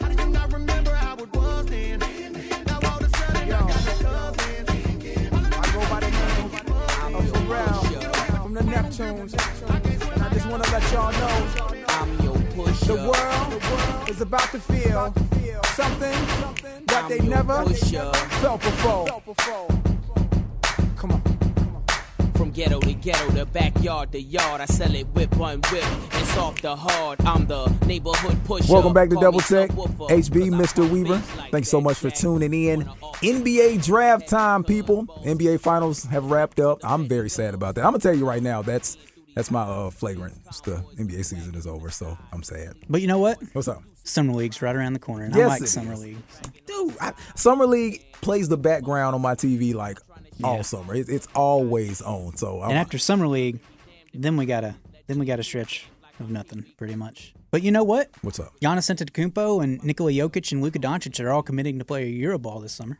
How 0.00 0.08
do 0.08 0.22
you 0.22 0.30
not 0.30 0.52
remember 0.52 0.94
how 0.94 1.16
it 1.16 1.32
was 1.34 1.66
then? 1.66 1.98
Now 2.66 2.78
all 2.84 2.98
of 2.98 3.04
a 3.04 3.16
sudden 3.16 3.36
I 3.36 3.48
got 3.48 3.68
the 3.68 4.04
covenant. 4.04 4.70
I 5.54 5.72
go 5.72 5.80
by 5.90 6.00
the 6.00 6.10
name 6.10 7.16
of 7.16 7.24
Pharrell 7.32 8.42
from 8.42 8.54
the 8.54 8.60
Neptunes. 8.62 9.32
And 10.14 10.22
I 10.22 10.28
just 10.30 10.46
want 10.48 10.64
to 10.64 10.72
let 10.72 10.92
y'all 10.92 11.12
know 11.12 11.84
I'm 11.88 12.20
your 12.22 12.36
pusher. 12.54 12.86
the 12.86 12.94
world 13.10 14.08
is 14.08 14.20
about 14.20 14.50
to 14.52 14.60
feel 14.60 15.12
something 15.74 16.86
that 16.86 17.06
they 17.08 17.20
never 17.20 17.64
felt 18.40 18.62
before. 18.62 19.06
Come 20.96 21.12
on. 21.12 21.35
From 22.56 22.62
ghetto 22.64 22.80
to 22.80 22.94
ghetto, 22.94 23.30
the 23.32 23.44
backyard 23.44 24.12
to 24.12 24.20
yard, 24.20 24.62
I 24.62 24.64
sell 24.64 24.94
it 24.94 25.06
whip 25.08 25.38
on 25.38 25.60
whip. 25.70 25.84
It's 26.12 26.36
off 26.38 26.58
the 26.62 26.74
hard. 26.74 27.20
I'm 27.20 27.46
the 27.46 27.66
neighborhood 27.84 28.42
pusher. 28.46 28.72
Welcome 28.72 28.94
back 28.94 29.10
to 29.10 29.14
Call 29.16 29.24
Double 29.24 29.38
me 29.40 29.44
Tech. 29.44 29.70
subwoofer, 29.72 30.10
HB, 30.10 30.50
'cause 30.50 30.76
I 30.78 30.80
Mr. 30.80 30.90
Weaver. 30.90 31.18
Thanks 31.50 31.68
so 31.68 31.82
much 31.82 31.98
for 31.98 32.08
tuning 32.08 32.54
in. 32.54 32.88
NBA 33.22 33.76
draft 33.84 34.28
time, 34.28 34.64
people. 34.64 35.04
NBA 35.26 35.58
finals 35.58 36.04
have 36.04 36.30
wrapped 36.30 36.58
up. 36.58 36.80
I'm 36.82 37.06
very 37.06 37.28
sad 37.28 37.52
about 37.52 37.74
that. 37.74 37.82
I'm 37.84 37.90
gonna 37.92 37.98
tell 37.98 38.14
you 38.16 38.26
right 38.26 38.42
now, 38.42 38.62
that's 38.62 38.96
that's 39.34 39.50
my 39.50 39.60
uh, 39.60 39.90
flagrant. 39.90 40.40
It's 40.46 40.62
the 40.62 40.82
NBA 40.98 41.26
season 41.26 41.54
is 41.56 41.66
over, 41.66 41.90
so 41.90 42.16
I'm 42.32 42.42
sad. 42.42 42.72
But 42.88 43.02
you 43.02 43.06
know 43.06 43.18
what? 43.18 43.38
What's 43.52 43.68
up? 43.68 43.82
Summer 44.02 44.32
League's 44.32 44.62
right 44.62 44.74
around 44.74 44.94
the 44.94 44.98
corner. 44.98 45.24
And 45.26 45.36
I 45.36 45.46
like 45.46 45.66
Summer 45.66 45.92
is. 45.92 46.00
League. 46.00 46.16
Dude, 46.66 46.94
I, 47.02 47.12
Summer 47.34 47.66
League 47.66 48.02
plays 48.22 48.48
the 48.48 48.56
background 48.56 49.14
on 49.14 49.20
my 49.20 49.34
TV 49.34 49.74
like 49.74 49.98
all 50.44 50.62
summer. 50.62 50.94
It, 50.94 51.08
it's 51.08 51.28
always 51.34 52.02
on. 52.02 52.36
So 52.36 52.62
I'm, 52.62 52.70
And 52.70 52.78
after 52.78 52.98
Summer 52.98 53.26
League, 53.26 53.60
then 54.14 54.36
we 54.36 54.46
got 54.46 54.64
a 54.64 54.74
then 55.06 55.18
we 55.18 55.26
got 55.26 55.38
a 55.38 55.42
stretch 55.42 55.86
of 56.20 56.30
nothing, 56.30 56.64
pretty 56.76 56.94
much. 56.96 57.34
But 57.50 57.62
you 57.62 57.70
know 57.70 57.84
what? 57.84 58.10
What's 58.22 58.40
up? 58.40 58.52
Giannis 58.60 58.92
Antetokounmpo 58.94 59.62
and 59.62 59.82
Nikola 59.84 60.10
Jokic 60.12 60.50
and 60.52 60.62
Luka 60.62 60.78
Doncic 60.78 61.24
are 61.24 61.30
all 61.30 61.42
committing 61.42 61.78
to 61.78 61.84
play 61.84 62.12
Euroball 62.12 62.60
this 62.62 62.72
summer. 62.72 62.98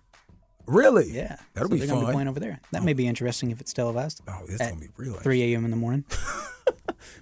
Really? 0.66 1.10
Yeah, 1.12 1.36
That'll 1.54 1.68
so 1.68 1.74
be 1.74 1.78
they're 1.78 1.86
gonna 1.88 2.00
fun. 2.00 2.10
be 2.10 2.12
playing 2.14 2.28
over 2.28 2.40
there. 2.40 2.60
That 2.72 2.82
may 2.82 2.92
be 2.92 3.06
interesting 3.06 3.50
if 3.52 3.60
it's 3.60 3.72
televised. 3.72 4.20
Oh, 4.28 4.42
it's 4.48 4.58
gonna 4.58 4.80
be 4.80 4.88
real. 4.96 5.14
3 5.14 5.54
a.m. 5.54 5.64
in 5.64 5.70
the 5.70 5.76
morning. 5.76 6.04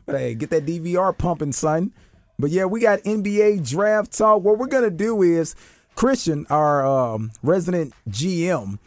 But 0.07 0.16
hey, 0.16 0.35
get 0.35 0.50
that 0.50 0.64
DVR 0.66 1.16
pumping, 1.16 1.53
son. 1.53 1.92
But 2.38 2.50
yeah, 2.50 2.64
we 2.64 2.81
got 2.81 3.00
NBA 3.00 3.68
draft 3.68 4.16
talk. 4.16 4.42
What 4.42 4.59
we're 4.59 4.66
gonna 4.66 4.90
do 4.90 5.22
is 5.22 5.55
Christian, 5.94 6.46
our 6.50 6.87
um, 6.87 7.33
resident 7.42 7.92
GM, 8.09 8.79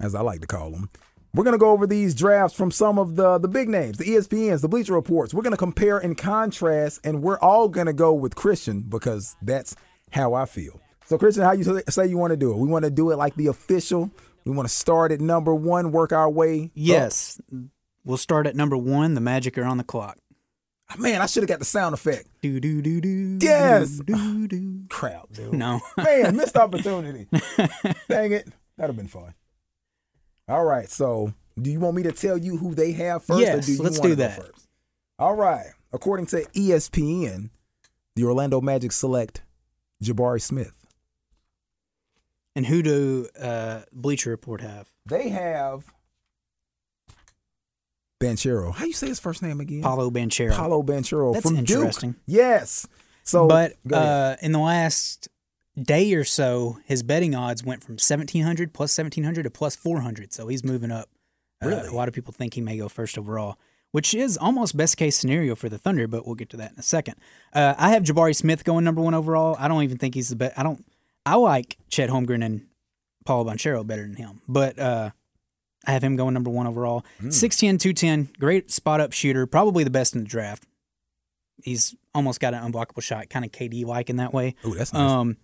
as 0.00 0.14
I 0.14 0.20
like 0.22 0.40
to 0.40 0.46
call 0.46 0.70
them. 0.70 0.88
we're 1.34 1.44
gonna 1.44 1.58
go 1.58 1.70
over 1.70 1.86
these 1.86 2.14
drafts 2.14 2.56
from 2.56 2.70
some 2.70 2.98
of 2.98 3.16
the 3.16 3.38
the 3.38 3.48
big 3.48 3.68
names, 3.68 3.98
the 3.98 4.04
ESPNs, 4.04 4.60
the 4.60 4.68
Bleacher 4.68 4.92
Reports. 4.94 5.34
We're 5.34 5.42
gonna 5.42 5.56
compare 5.56 5.98
and 5.98 6.16
contrast, 6.16 7.00
and 7.04 7.22
we're 7.22 7.38
all 7.38 7.68
gonna 7.68 7.92
go 7.92 8.12
with 8.12 8.34
Christian 8.34 8.82
because 8.82 9.36
that's 9.42 9.74
how 10.12 10.34
I 10.34 10.44
feel. 10.46 10.80
So, 11.06 11.18
Christian, 11.18 11.42
how 11.44 11.52
you 11.52 11.82
say 11.88 12.06
you 12.06 12.16
want 12.16 12.30
to 12.30 12.36
do 12.36 12.52
it? 12.52 12.56
We 12.56 12.66
want 12.68 12.84
to 12.86 12.90
do 12.90 13.10
it 13.10 13.16
like 13.16 13.34
the 13.34 13.48
official. 13.48 14.10
We 14.46 14.52
want 14.52 14.68
to 14.68 14.74
start 14.74 15.12
at 15.12 15.20
number 15.20 15.54
one, 15.54 15.92
work 15.92 16.12
our 16.12 16.30
way. 16.30 16.64
up. 16.64 16.70
Yes, 16.74 17.40
we'll 18.04 18.16
start 18.16 18.46
at 18.46 18.56
number 18.56 18.76
one. 18.76 19.14
The 19.14 19.20
Magic 19.20 19.58
are 19.58 19.64
on 19.64 19.76
the 19.76 19.84
clock. 19.84 20.18
Ah, 20.90 20.96
man, 20.98 21.20
I 21.22 21.26
should 21.26 21.42
have 21.42 21.48
got 21.48 21.58
the 21.58 21.64
sound 21.64 21.94
effect. 21.94 22.28
Do 22.42 22.60
do 22.60 22.80
do 22.82 23.00
do. 23.00 23.38
Yes. 23.40 23.98
Do, 24.04 24.46
do. 24.48 24.82
Crowd, 24.88 25.28
dude. 25.32 25.52
No. 25.54 25.80
Man, 25.96 26.36
missed 26.36 26.56
opportunity. 26.64 27.26
Dang 28.08 28.32
it. 28.32 28.48
That'd 28.76 28.94
have 28.94 28.96
been 28.96 29.08
fun. 29.08 29.34
All 30.48 30.64
right. 30.64 30.88
So, 30.88 31.32
do 31.60 31.70
you 31.70 31.80
want 31.80 31.96
me 31.96 32.02
to 32.04 32.12
tell 32.12 32.36
you 32.36 32.56
who 32.56 32.74
they 32.74 32.92
have 32.92 33.24
first? 33.24 33.40
or 33.40 33.42
Yes, 33.42 33.66
do 33.66 33.72
you 33.72 33.82
let's 33.82 34.00
do 34.00 34.14
that. 34.16 34.36
First? 34.36 34.68
All 35.18 35.34
right. 35.34 35.68
According 35.92 36.26
to 36.26 36.42
ESPN, 36.54 37.50
the 38.16 38.24
Orlando 38.24 38.60
Magic 38.60 38.92
select 38.92 39.42
Jabari 40.02 40.42
Smith. 40.42 40.72
And 42.56 42.66
who 42.66 42.82
do 42.82 43.28
uh, 43.40 43.82
Bleacher 43.92 44.30
Report 44.30 44.60
have? 44.60 44.88
They 45.06 45.28
have 45.30 45.84
Banchero. 48.22 48.74
How 48.74 48.84
you 48.84 48.92
say 48.92 49.08
his 49.08 49.20
first 49.20 49.42
name 49.42 49.60
again? 49.60 49.82
Paolo 49.82 50.10
Banchero. 50.10 50.52
Paolo 50.52 50.82
Banchero 50.82 51.32
That's 51.32 51.46
from 51.46 51.56
interesting. 51.56 52.12
Duke. 52.12 52.20
Yes. 52.26 52.86
So, 53.24 53.48
but 53.48 53.74
uh, 53.92 54.36
in 54.42 54.52
the 54.52 54.58
last 54.58 55.28
day 55.80 56.12
or 56.14 56.24
so, 56.24 56.78
his 56.84 57.02
betting 57.02 57.34
odds 57.34 57.64
went 57.64 57.82
from 57.82 57.94
1700 57.94 58.72
plus 58.72 58.96
1700 58.96 59.42
to 59.42 59.50
plus 59.50 59.76
400. 59.76 60.32
So 60.32 60.48
he's 60.48 60.64
moving 60.64 60.90
up. 60.90 61.08
Uh, 61.62 61.82
a 61.88 61.94
lot 61.94 62.08
of 62.08 62.14
people 62.14 62.32
think 62.32 62.54
he 62.54 62.60
may 62.60 62.76
go 62.76 62.88
first 62.88 63.16
overall, 63.16 63.58
which 63.92 64.12
is 64.12 64.36
almost 64.36 64.76
best 64.76 64.96
case 64.96 65.16
scenario 65.16 65.54
for 65.54 65.68
the 65.68 65.78
Thunder, 65.78 66.06
but 66.06 66.26
we'll 66.26 66.34
get 66.34 66.50
to 66.50 66.56
that 66.58 66.72
in 66.72 66.78
a 66.78 66.82
second. 66.82 67.14
Uh, 67.54 67.74
I 67.78 67.90
have 67.90 68.02
Jabari 68.02 68.36
Smith 68.36 68.64
going 68.64 68.84
number 68.84 69.00
one 69.00 69.14
overall. 69.14 69.56
I 69.58 69.68
don't 69.68 69.82
even 69.82 69.96
think 69.96 70.14
he's 70.14 70.28
the 70.28 70.36
best. 70.36 70.58
I 70.58 70.62
don't. 70.62 70.84
I 71.24 71.36
like 71.36 71.78
Chet 71.88 72.10
Holmgren 72.10 72.44
and 72.44 72.66
Paul 73.24 73.46
Banchero 73.46 73.86
better 73.86 74.02
than 74.02 74.16
him, 74.16 74.42
but 74.46 74.78
uh, 74.78 75.10
I 75.86 75.92
have 75.92 76.04
him 76.04 76.16
going 76.16 76.34
number 76.34 76.50
one 76.50 76.66
overall. 76.66 77.04
Hmm. 77.20 77.28
6'10", 77.28 77.80
210, 77.80 78.30
great 78.38 78.70
spot 78.70 79.00
up 79.00 79.12
shooter, 79.12 79.46
probably 79.46 79.84
the 79.84 79.90
best 79.90 80.14
in 80.14 80.22
the 80.22 80.28
draft. 80.28 80.64
He's 81.62 81.94
almost 82.14 82.40
got 82.40 82.52
an 82.52 82.70
unblockable 82.70 83.02
shot, 83.02 83.30
kind 83.30 83.44
of 83.44 83.52
KD 83.52 83.86
like 83.86 84.10
in 84.10 84.16
that 84.16 84.34
way. 84.34 84.54
Oh, 84.64 84.74
that's 84.74 84.92
nice. 84.92 85.10
Um, 85.10 85.38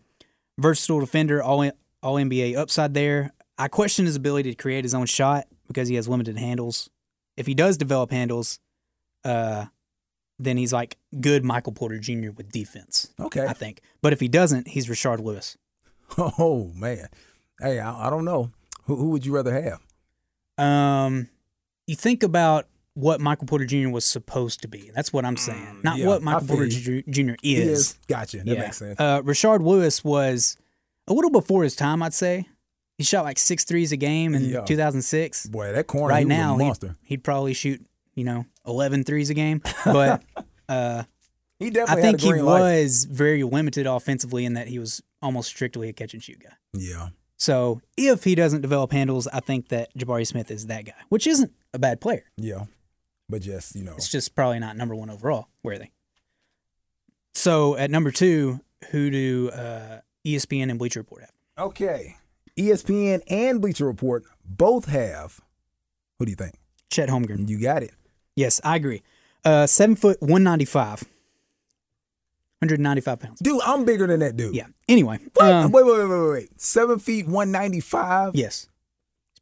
versatile 0.58 1.00
defender, 1.00 1.42
all 1.42 1.70
all 2.02 2.14
NBA 2.16 2.56
upside 2.56 2.94
there. 2.94 3.32
I 3.58 3.68
question 3.68 4.06
his 4.06 4.16
ability 4.16 4.50
to 4.50 4.56
create 4.56 4.84
his 4.84 4.94
own 4.94 5.06
shot 5.06 5.46
because 5.68 5.88
he 5.88 5.96
has 5.96 6.08
limited 6.08 6.38
handles. 6.38 6.88
If 7.36 7.46
he 7.46 7.54
does 7.54 7.76
develop 7.76 8.10
handles, 8.10 8.58
uh, 9.24 9.66
then 10.38 10.56
he's 10.56 10.72
like 10.72 10.96
good 11.20 11.44
Michael 11.44 11.72
Porter 11.72 11.98
Jr. 11.98 12.30
with 12.30 12.50
defense. 12.50 13.12
Okay. 13.20 13.46
I 13.46 13.52
think. 13.52 13.82
But 14.00 14.12
if 14.12 14.20
he 14.20 14.28
doesn't, 14.28 14.68
he's 14.68 14.86
Rashard 14.86 15.22
Lewis. 15.22 15.58
oh 16.18 16.72
man. 16.74 17.08
Hey, 17.60 17.78
I, 17.78 18.06
I 18.06 18.10
don't 18.10 18.24
know. 18.24 18.50
Who, 18.84 18.96
who 18.96 19.10
would 19.10 19.26
you 19.26 19.34
rather 19.34 19.52
have? 19.62 20.64
Um, 20.64 21.28
you 21.86 21.94
think 21.94 22.22
about 22.22 22.66
what 22.94 23.20
Michael 23.20 23.46
Porter 23.46 23.64
Jr. 23.66 23.88
was 23.88 24.05
supposed 24.05 24.62
to 24.62 24.68
be. 24.68 24.90
That's 24.94 25.12
what 25.12 25.24
I'm 25.24 25.37
saying. 25.37 25.81
Not 25.85 25.96
Mm, 25.96 26.00
yeah, 26.00 26.07
what 26.07 26.22
Michael 26.22 26.46
Porter. 26.48 26.68
Jr. 26.68 26.98
Jr. 27.09 27.35
Is. 27.42 27.96
Gotcha. 28.09 28.38
That 28.38 28.46
Yeah. 28.46 28.61
makes 28.61 28.79
sense. 28.79 28.98
Uh, 28.98 29.22
Rashard 29.22 29.64
Lewis 29.64 30.03
was 30.05 30.57
a 31.07 31.12
little 31.14 31.31
before 31.31 31.62
his 31.62 31.76
time, 31.76 32.03
I'd 32.03 32.14
say. 32.14 32.46
He 32.98 33.05
shot 33.05 33.24
like 33.24 33.38
six 33.38 33.64
threes 33.64 33.92
a 33.92 33.96
game 33.96 34.35
in 34.35 34.44
Yeah. 34.44 34.61
2006. 34.62 35.46
Boy, 35.46 35.72
that 35.72 35.87
corner 35.87 36.09
right 36.12 36.26
now, 36.26 36.59
he'd, 36.59 36.74
he'd 37.03 37.24
probably 37.24 37.55
shoot, 37.55 37.85
you 38.14 38.24
know, 38.24 38.44
11 38.66 39.05
threes 39.05 39.31
a 39.31 39.35
game. 39.35 39.62
But 39.85 40.22
uh, 40.68 41.05
He 41.59 41.72
I 41.81 42.00
think 42.00 42.20
he 42.20 42.35
light. 42.35 42.61
was 42.61 43.05
very 43.11 43.42
limited 43.42 43.87
offensively 43.87 44.44
in 44.44 44.55
that 44.55 44.68
he 44.68 44.79
was 44.79 45.00
almost 45.22 45.48
strictly 45.48 45.88
a 45.88 45.92
catch 45.92 46.12
and 46.12 46.22
shoot 46.22 46.40
guy. 46.40 46.53
Yeah. 46.74 47.09
So 47.38 47.81
if 47.96 48.24
he 48.24 48.35
doesn't 48.35 48.61
develop 48.61 48.92
handles, 48.92 49.26
I 49.29 49.40
think 49.40 49.68
that 49.68 49.96
Jabari 49.96 50.26
Smith 50.26 50.50
is 50.50 50.66
that 50.66 50.85
guy, 50.85 50.92
which 51.09 51.26
isn't 51.26 51.53
a 51.72 51.79
bad 51.79 52.00
player. 52.03 52.24
Yeah. 52.37 52.64
But 53.30 53.42
just, 53.42 53.76
you 53.76 53.84
know. 53.84 53.94
It's 53.96 54.08
just 54.08 54.34
probably 54.34 54.58
not 54.58 54.76
number 54.76 54.94
one 54.94 55.08
overall 55.08 55.48
worthy. 55.62 55.88
So 57.34 57.76
at 57.76 57.90
number 57.90 58.10
two, 58.10 58.60
who 58.90 59.10
do 59.10 59.50
uh, 59.50 60.00
ESPN 60.26 60.68
and 60.70 60.78
Bleacher 60.78 61.00
Report 61.00 61.22
have? 61.22 61.32
Okay. 61.58 62.16
ESPN 62.58 63.22
and 63.28 63.60
Bleacher 63.60 63.86
Report 63.86 64.24
both 64.44 64.86
have. 64.86 65.40
Who 66.18 66.26
do 66.26 66.30
you 66.30 66.36
think? 66.36 66.56
Chet 66.90 67.08
Holmgren. 67.08 67.48
You 67.48 67.60
got 67.60 67.82
it. 67.82 67.92
Yes, 68.36 68.60
I 68.64 68.76
agree. 68.76 69.02
Uh, 69.44 69.66
seven 69.66 69.96
foot, 69.96 70.20
195. 70.20 71.04
195 72.58 73.20
pounds. 73.20 73.40
Dude, 73.40 73.60
I'm 73.64 73.84
bigger 73.86 74.06
than 74.06 74.20
that 74.20 74.36
dude. 74.36 74.54
Yeah. 74.54 74.66
Anyway. 74.88 75.18
What? 75.34 75.50
um, 75.50 75.72
wait, 75.72 75.86
wait, 75.86 75.98
wait, 75.98 76.08
wait, 76.08 76.30
wait. 76.30 76.60
Seven 76.60 76.98
feet, 76.98 77.26
195? 77.26 78.34
yes. 78.34 78.68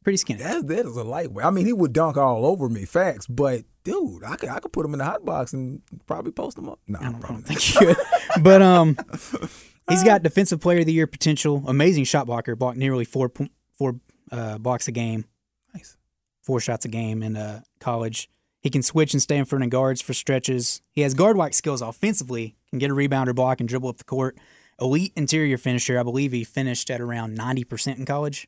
Pretty 0.03 0.17
skinny. 0.17 0.41
That, 0.41 0.67
that 0.67 0.85
is 0.85 0.95
a 0.95 1.03
lightweight. 1.03 1.45
I 1.45 1.49
mean, 1.49 1.65
he 1.65 1.73
would 1.73 1.91
dunk 1.91 2.15
all 2.15 2.45
over 2.45 2.69
me, 2.69 2.85
facts. 2.85 3.27
But, 3.27 3.63
dude, 3.83 4.23
I 4.23 4.37
could, 4.37 4.49
I 4.49 4.59
could 4.59 4.71
put 4.71 4.85
him 4.85 4.93
in 4.93 4.99
the 4.99 5.05
hot 5.05 5.25
box 5.25 5.51
and 5.51 5.81
probably 6.05 6.31
post 6.31 6.57
him 6.57 6.69
up. 6.69 6.79
No, 6.87 6.99
I 6.99 7.03
don't, 7.03 7.25
I 7.25 7.27
don't 7.27 7.41
think 7.43 7.73
you 7.73 7.87
could. 7.87 7.97
But 8.43 8.61
um, 8.61 8.97
he's 9.89 10.03
got 10.03 10.23
defensive 10.23 10.61
player 10.61 10.79
of 10.79 10.85
the 10.85 10.93
year 10.93 11.07
potential. 11.07 11.63
Amazing 11.67 12.05
shot 12.05 12.27
blocker. 12.27 12.55
Blocked 12.55 12.77
nearly 12.77 13.05
four 13.05 13.31
four 13.77 13.99
uh, 14.31 14.57
blocks 14.59 14.87
a 14.87 14.91
game. 14.91 15.25
Nice. 15.73 15.97
Four 16.41 16.59
shots 16.59 16.85
a 16.85 16.89
game 16.89 17.23
in 17.23 17.35
uh, 17.35 17.61
college. 17.79 18.29
He 18.61 18.69
can 18.69 18.83
switch 18.83 19.13
and 19.13 19.21
stay 19.21 19.37
in 19.37 19.45
front 19.45 19.63
of 19.63 19.69
guards 19.69 20.01
for 20.01 20.13
stretches. 20.13 20.81
He 20.91 21.01
has 21.01 21.13
guard 21.13 21.37
like 21.37 21.53
skills 21.53 21.81
offensively. 21.81 22.55
Can 22.69 22.79
get 22.79 22.91
a 22.91 22.93
rebound 22.93 23.29
or 23.29 23.33
block 23.33 23.59
and 23.59 23.67
dribble 23.67 23.89
up 23.89 23.97
the 23.97 24.03
court. 24.03 24.37
Elite 24.79 25.13
interior 25.15 25.57
finisher. 25.57 25.99
I 25.99 26.03
believe 26.03 26.31
he 26.31 26.43
finished 26.43 26.89
at 26.89 27.01
around 27.01 27.35
ninety 27.35 27.63
percent 27.63 27.97
in 27.99 28.05
college. 28.05 28.47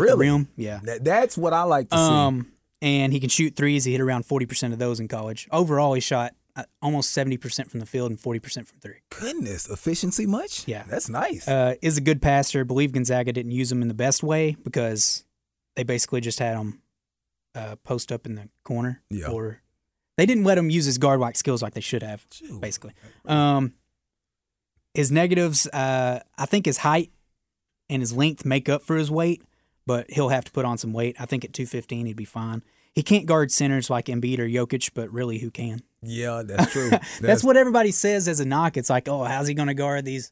Really? 0.00 0.26
rim. 0.26 0.48
Yeah. 0.56 0.80
That, 0.82 1.04
that's 1.04 1.36
what 1.36 1.52
I 1.52 1.62
like 1.62 1.90
to 1.90 1.96
see. 1.96 2.02
Um, 2.02 2.52
and 2.82 3.12
he 3.12 3.20
can 3.20 3.28
shoot 3.28 3.56
threes. 3.56 3.84
He 3.84 3.92
hit 3.92 4.00
around 4.00 4.26
forty 4.26 4.46
percent 4.46 4.72
of 4.72 4.78
those 4.78 5.00
in 5.00 5.08
college. 5.08 5.48
Overall, 5.50 5.94
he 5.94 6.00
shot 6.00 6.34
uh, 6.54 6.64
almost 6.82 7.10
seventy 7.10 7.36
percent 7.36 7.70
from 7.70 7.80
the 7.80 7.86
field 7.86 8.10
and 8.10 8.20
forty 8.20 8.38
percent 8.38 8.68
from 8.68 8.78
three. 8.80 8.96
Goodness, 9.10 9.68
efficiency 9.68 10.26
much? 10.26 10.66
Yeah. 10.68 10.84
That's 10.88 11.08
nice. 11.08 11.48
Uh, 11.48 11.74
is 11.82 11.96
a 11.96 12.00
good 12.00 12.20
passer. 12.20 12.64
believe 12.64 12.92
Gonzaga 12.92 13.32
didn't 13.32 13.52
use 13.52 13.72
him 13.72 13.82
in 13.82 13.88
the 13.88 13.94
best 13.94 14.22
way 14.22 14.56
because 14.62 15.24
they 15.74 15.82
basically 15.82 16.20
just 16.20 16.38
had 16.38 16.56
him 16.56 16.80
uh, 17.54 17.76
post 17.76 18.12
up 18.12 18.26
in 18.26 18.34
the 18.34 18.48
corner. 18.64 19.02
Yeah. 19.10 19.28
Or 19.28 19.62
they 20.16 20.26
didn't 20.26 20.44
let 20.44 20.58
him 20.58 20.70
use 20.70 20.84
his 20.84 20.98
guard 20.98 21.20
like 21.20 21.36
skills 21.36 21.62
like 21.62 21.74
they 21.74 21.80
should 21.80 22.02
have. 22.02 22.26
Shoot. 22.30 22.60
Basically. 22.60 22.92
Um, 23.24 23.74
his 24.94 25.12
negatives, 25.12 25.66
uh, 25.68 26.20
I 26.38 26.46
think 26.46 26.64
his 26.66 26.78
height 26.78 27.10
and 27.90 28.00
his 28.00 28.12
length 28.14 28.44
make 28.44 28.68
up 28.68 28.82
for 28.82 28.96
his 28.96 29.10
weight, 29.10 29.42
but 29.86 30.10
he'll 30.10 30.28
have 30.30 30.44
to 30.44 30.50
put 30.52 30.64
on 30.64 30.78
some 30.78 30.92
weight. 30.92 31.16
I 31.18 31.26
think 31.26 31.44
at 31.44 31.52
215 31.52 32.06
he'd 32.06 32.16
be 32.16 32.24
fine. 32.24 32.62
He 32.94 33.02
can't 33.02 33.26
guard 33.26 33.52
centers 33.52 33.90
like 33.90 34.06
Embiid 34.06 34.38
or 34.38 34.48
Jokic, 34.48 34.90
but 34.94 35.10
really, 35.12 35.38
who 35.38 35.50
can? 35.50 35.82
yeah, 36.02 36.42
that's 36.46 36.72
true. 36.72 36.90
That's, 37.20 37.44
what 37.44 37.56
everybody 37.56 37.90
says 37.90 38.26
as 38.28 38.40
a 38.40 38.44
knock. 38.46 38.76
It's 38.76 38.88
like, 38.90 39.06
oh, 39.08 39.24
how's 39.24 39.48
he 39.48 39.54
going 39.54 39.68
to 39.68 39.74
guard 39.74 40.04
these 40.06 40.30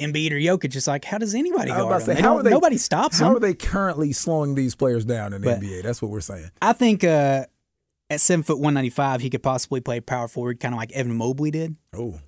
Embiid 0.00 0.32
or 0.32 0.36
Jokic? 0.36 0.74
It's 0.74 0.86
like, 0.88 1.04
how 1.04 1.18
does 1.18 1.34
anybody 1.34 1.70
guard 1.70 2.02
them? 2.02 2.16
say, 2.16 2.20
how 2.20 2.38
are 2.38 2.42
they- 2.42 2.50
nobody 2.50 2.76
stops 2.76 3.20
him. 3.20 3.24
How 3.26 3.34
them. 3.34 3.36
are 3.36 3.40
they 3.46 3.54
currently 3.54 4.12
slowing 4.12 4.54
these 4.56 4.74
players 4.74 5.04
down 5.04 5.32
in 5.32 5.42
the 5.42 5.46
But- 5.50 5.60
NBA? 5.60 5.82
That's 5.84 6.02
what 6.02 6.10
we're 6.10 6.20
saying. 6.20 6.50
I 6.60 6.72
think 6.72 7.04
uh, 7.04 7.44
at 8.10 8.20
seven 8.20 8.42
foot 8.42 8.58
one 8.58 8.74
ninety 8.74 8.90
five, 8.90 9.20
he 9.20 9.30
could 9.30 9.42
possibly 9.42 9.80
play 9.80 10.00
power 10.00 10.26
forward, 10.28 10.58
kind 10.60 10.74
of 10.74 10.78
like 10.78 10.90
Evan 10.92 11.14
Mobley 11.16 11.50
did, 11.52 11.76
Oh, 11.94 12.18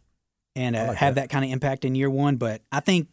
and 0.55 0.77
uh, 0.77 0.87
like 0.89 0.97
have 0.99 1.17
that. 1.17 1.23
that 1.23 1.31
kind 1.31 1.45
of 1.45 1.51
impact 1.51 1.85
in 1.85 1.95
year 1.97 2.09
one. 2.11 2.37
But 2.37 2.63
I 2.71 2.79
think 2.81 3.09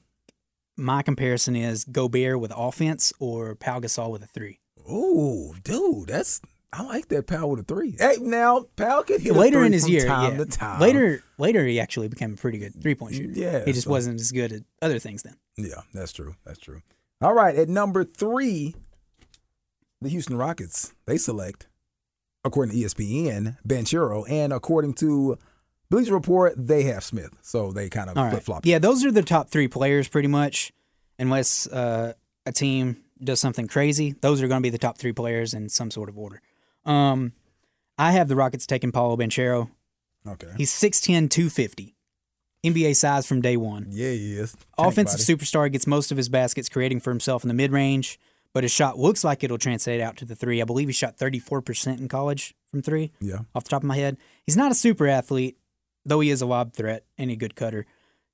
my 0.77 1.01
comparison 1.01 1.55
is 1.55 1.83
Gobert 1.85 2.39
with 2.39 2.51
offense 2.55 3.13
or 3.19 3.55
Pau 3.55 3.79
Gasol 3.79 4.11
with 4.11 4.23
a 4.23 4.27
three. 4.27 4.59
oh, 4.87 5.55
dude, 5.63 6.07
that's 6.07 6.41
I 6.73 6.83
like 6.83 7.09
that 7.09 7.27
Powell 7.27 7.49
with 7.51 7.59
a 7.59 7.63
three. 7.63 7.95
Hey, 7.99 8.15
now 8.21 8.65
Powell 8.77 9.03
could 9.03 9.19
hit 9.21 9.35
a 9.35 9.37
later 9.39 9.63
in 9.65 9.73
his 9.73 9.89
year, 9.89 10.05
time 10.07 10.37
yeah. 10.37 10.77
Later, 10.79 11.21
later 11.37 11.65
he 11.65 11.79
actually 11.81 12.07
became 12.07 12.33
a 12.33 12.37
pretty 12.37 12.57
good 12.59 12.81
three 12.81 12.95
point 12.95 13.15
shooter. 13.15 13.33
Yeah, 13.37 13.65
he 13.65 13.73
just 13.73 13.85
so- 13.85 13.91
wasn't 13.91 14.19
as 14.21 14.31
good 14.31 14.53
at 14.53 14.61
other 14.81 14.97
things 14.99 15.23
then. 15.23 15.35
Yeah, 15.57 15.81
that's 15.93 16.13
true. 16.13 16.35
That's 16.45 16.59
true. 16.59 16.81
All 17.21 17.33
right, 17.33 17.55
at 17.55 17.67
number 17.69 18.03
three, 18.05 18.73
the 20.01 20.09
Houston 20.09 20.37
Rockets 20.37 20.93
they 21.05 21.17
select, 21.17 21.67
according 22.45 22.73
to 22.73 22.81
ESPN, 22.85 23.57
Banchero, 23.67 24.27
and 24.29 24.53
according 24.53 24.93
to 24.95 25.37
Bleacher 25.91 26.13
Report, 26.13 26.53
they 26.55 26.83
have 26.83 27.03
Smith, 27.03 27.35
so 27.41 27.71
they 27.73 27.89
kind 27.89 28.09
of 28.09 28.15
right. 28.15 28.31
flip 28.31 28.43
flop. 28.43 28.65
Yeah, 28.65 28.79
those 28.79 29.03
are 29.03 29.11
the 29.11 29.21
top 29.21 29.49
three 29.49 29.67
players 29.67 30.07
pretty 30.07 30.29
much, 30.29 30.71
unless 31.19 31.67
uh, 31.67 32.13
a 32.45 32.51
team 32.53 32.95
does 33.21 33.41
something 33.41 33.67
crazy. 33.67 34.15
Those 34.21 34.41
are 34.41 34.47
going 34.47 34.61
to 34.61 34.65
be 34.65 34.69
the 34.69 34.77
top 34.77 34.97
three 34.97 35.11
players 35.11 35.53
in 35.53 35.67
some 35.67 35.91
sort 35.91 36.07
of 36.07 36.17
order. 36.17 36.41
Um, 36.85 37.33
I 37.97 38.13
have 38.13 38.29
the 38.29 38.37
Rockets 38.37 38.65
taking 38.65 38.93
Paolo 38.93 39.17
Banchero. 39.17 39.69
Okay. 40.25 40.47
He's 40.57 40.71
6'10", 40.71 41.29
250. 41.29 41.93
NBA 42.63 42.95
size 42.95 43.27
from 43.27 43.41
day 43.41 43.57
one. 43.57 43.87
Yeah, 43.89 44.11
he 44.11 44.37
is. 44.37 44.53
Tank 44.53 44.63
Offensive 44.77 45.19
body. 45.27 45.45
superstar 45.45 45.71
gets 45.71 45.85
most 45.87 46.09
of 46.11 46.17
his 46.17 46.29
baskets 46.29 46.69
creating 46.69 47.01
for 47.01 47.09
himself 47.09 47.43
in 47.43 47.49
the 47.49 47.53
mid 47.53 47.71
range, 47.71 48.17
but 48.53 48.63
his 48.63 48.71
shot 48.71 48.97
looks 48.97 49.23
like 49.25 49.43
it'll 49.43 49.57
translate 49.57 49.99
out 49.99 50.15
to 50.17 50.25
the 50.25 50.35
three. 50.35 50.61
I 50.61 50.65
believe 50.65 50.87
he 50.87 50.93
shot 50.93 51.17
34% 51.17 51.99
in 51.99 52.07
college 52.07 52.53
from 52.69 52.81
three, 52.81 53.11
Yeah. 53.19 53.39
off 53.53 53.65
the 53.65 53.71
top 53.71 53.81
of 53.81 53.87
my 53.87 53.97
head. 53.97 54.17
He's 54.45 54.55
not 54.57 54.71
a 54.71 54.75
super 54.75 55.07
athlete, 55.07 55.57
though 56.05 56.19
he 56.19 56.29
is 56.29 56.41
a 56.41 56.45
lob 56.45 56.73
threat 56.73 57.05
and 57.17 57.31
a 57.31 57.35
good 57.35 57.55
cutter. 57.55 57.85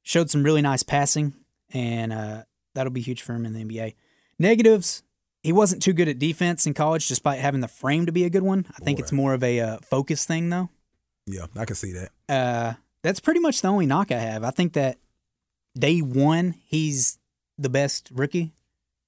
Showed 0.04 0.30
some 0.30 0.44
really 0.44 0.62
nice 0.62 0.84
passing, 0.84 1.34
and 1.74 2.14
uh, 2.14 2.44
that'll 2.74 2.94
be 2.94 3.02
huge 3.02 3.22
for 3.22 3.34
him 3.34 3.46
in 3.46 3.54
the 3.54 3.64
NBA. 3.64 3.96
Negatives, 4.40 5.04
he 5.44 5.52
wasn't 5.52 5.82
too 5.82 5.94
good 5.94 6.08
at 6.08 6.20
defense 6.20 6.66
in 6.66 6.74
college 6.74 7.08
despite 7.08 7.40
having 7.40 7.62
the 7.62 7.68
frame 7.68 8.06
to 8.06 8.12
be 8.12 8.24
a 8.24 8.30
good 8.30 8.44
one. 8.44 8.66
I 8.70 8.84
think 8.84 9.00
it's 9.00 9.12
more 9.12 9.34
of 9.34 9.44
a 9.44 9.60
uh, 9.60 9.78
focus 9.80 10.26
thing, 10.26 10.50
though. 10.50 10.70
Yeah, 11.26 11.48
I 11.58 11.66
can 11.66 11.76
see 11.76 11.92
that. 11.94 12.10
Uh, 12.30 12.74
that's 13.04 13.20
pretty 13.20 13.42
much 13.42 13.62
the 13.62 13.68
only 13.68 13.86
knock 13.86 14.12
I 14.12 14.20
have. 14.20 14.44
I 14.44 14.52
think 14.52 14.74
that 14.74 14.98
day 15.78 16.00
one, 16.00 16.56
he's 16.66 17.20
the 17.58 17.70
best 17.70 18.10
rookie. 18.14 18.54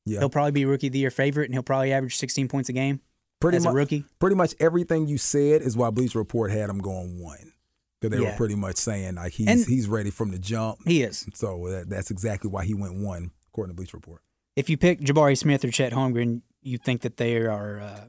Yeah. 0.05 0.19
He'll 0.19 0.29
probably 0.29 0.51
be 0.51 0.65
rookie 0.65 0.87
of 0.87 0.93
the 0.93 0.99
year 0.99 1.11
favorite, 1.11 1.45
and 1.45 1.53
he'll 1.53 1.63
probably 1.63 1.93
average 1.93 2.17
16 2.17 2.47
points 2.47 2.69
a 2.69 2.73
game 2.73 2.99
Pretty 3.39 3.57
as 3.57 3.63
much 3.63 3.71
a 3.71 3.75
rookie. 3.75 4.05
Pretty 4.19 4.35
much 4.35 4.55
everything 4.59 5.07
you 5.07 5.17
said 5.17 5.61
is 5.61 5.77
why 5.77 5.89
Bleacher 5.91 6.19
Report 6.19 6.51
had 6.51 6.69
him 6.69 6.79
going 6.79 7.19
one. 7.19 7.53
Because 7.99 8.17
they 8.17 8.23
were 8.23 8.31
pretty 8.35 8.55
much 8.55 8.77
saying 8.77 9.15
like 9.15 9.33
he's 9.33 9.47
And- 9.47 9.65
he's 9.65 9.87
ready 9.87 10.09
from 10.09 10.31
the 10.31 10.39
jump. 10.39 10.79
He 10.85 11.03
is. 11.03 11.25
So 11.33 11.67
that, 11.69 11.89
that's 11.89 12.11
exactly 12.11 12.49
why 12.49 12.65
he 12.65 12.73
went 12.73 12.95
one, 12.95 13.31
according 13.51 13.75
to 13.75 13.75
Bleacher 13.75 13.97
Report. 13.97 14.21
If 14.55 14.69
you 14.69 14.77
pick 14.77 15.01
Jabari 15.01 15.37
Smith 15.37 15.63
or 15.65 15.71
Chet 15.71 15.91
Holmgren, 15.93 16.41
you 16.61 16.77
think 16.77 17.01
that 17.01 17.17
they 17.17 17.37
are 17.37 17.79
uh, 17.79 18.05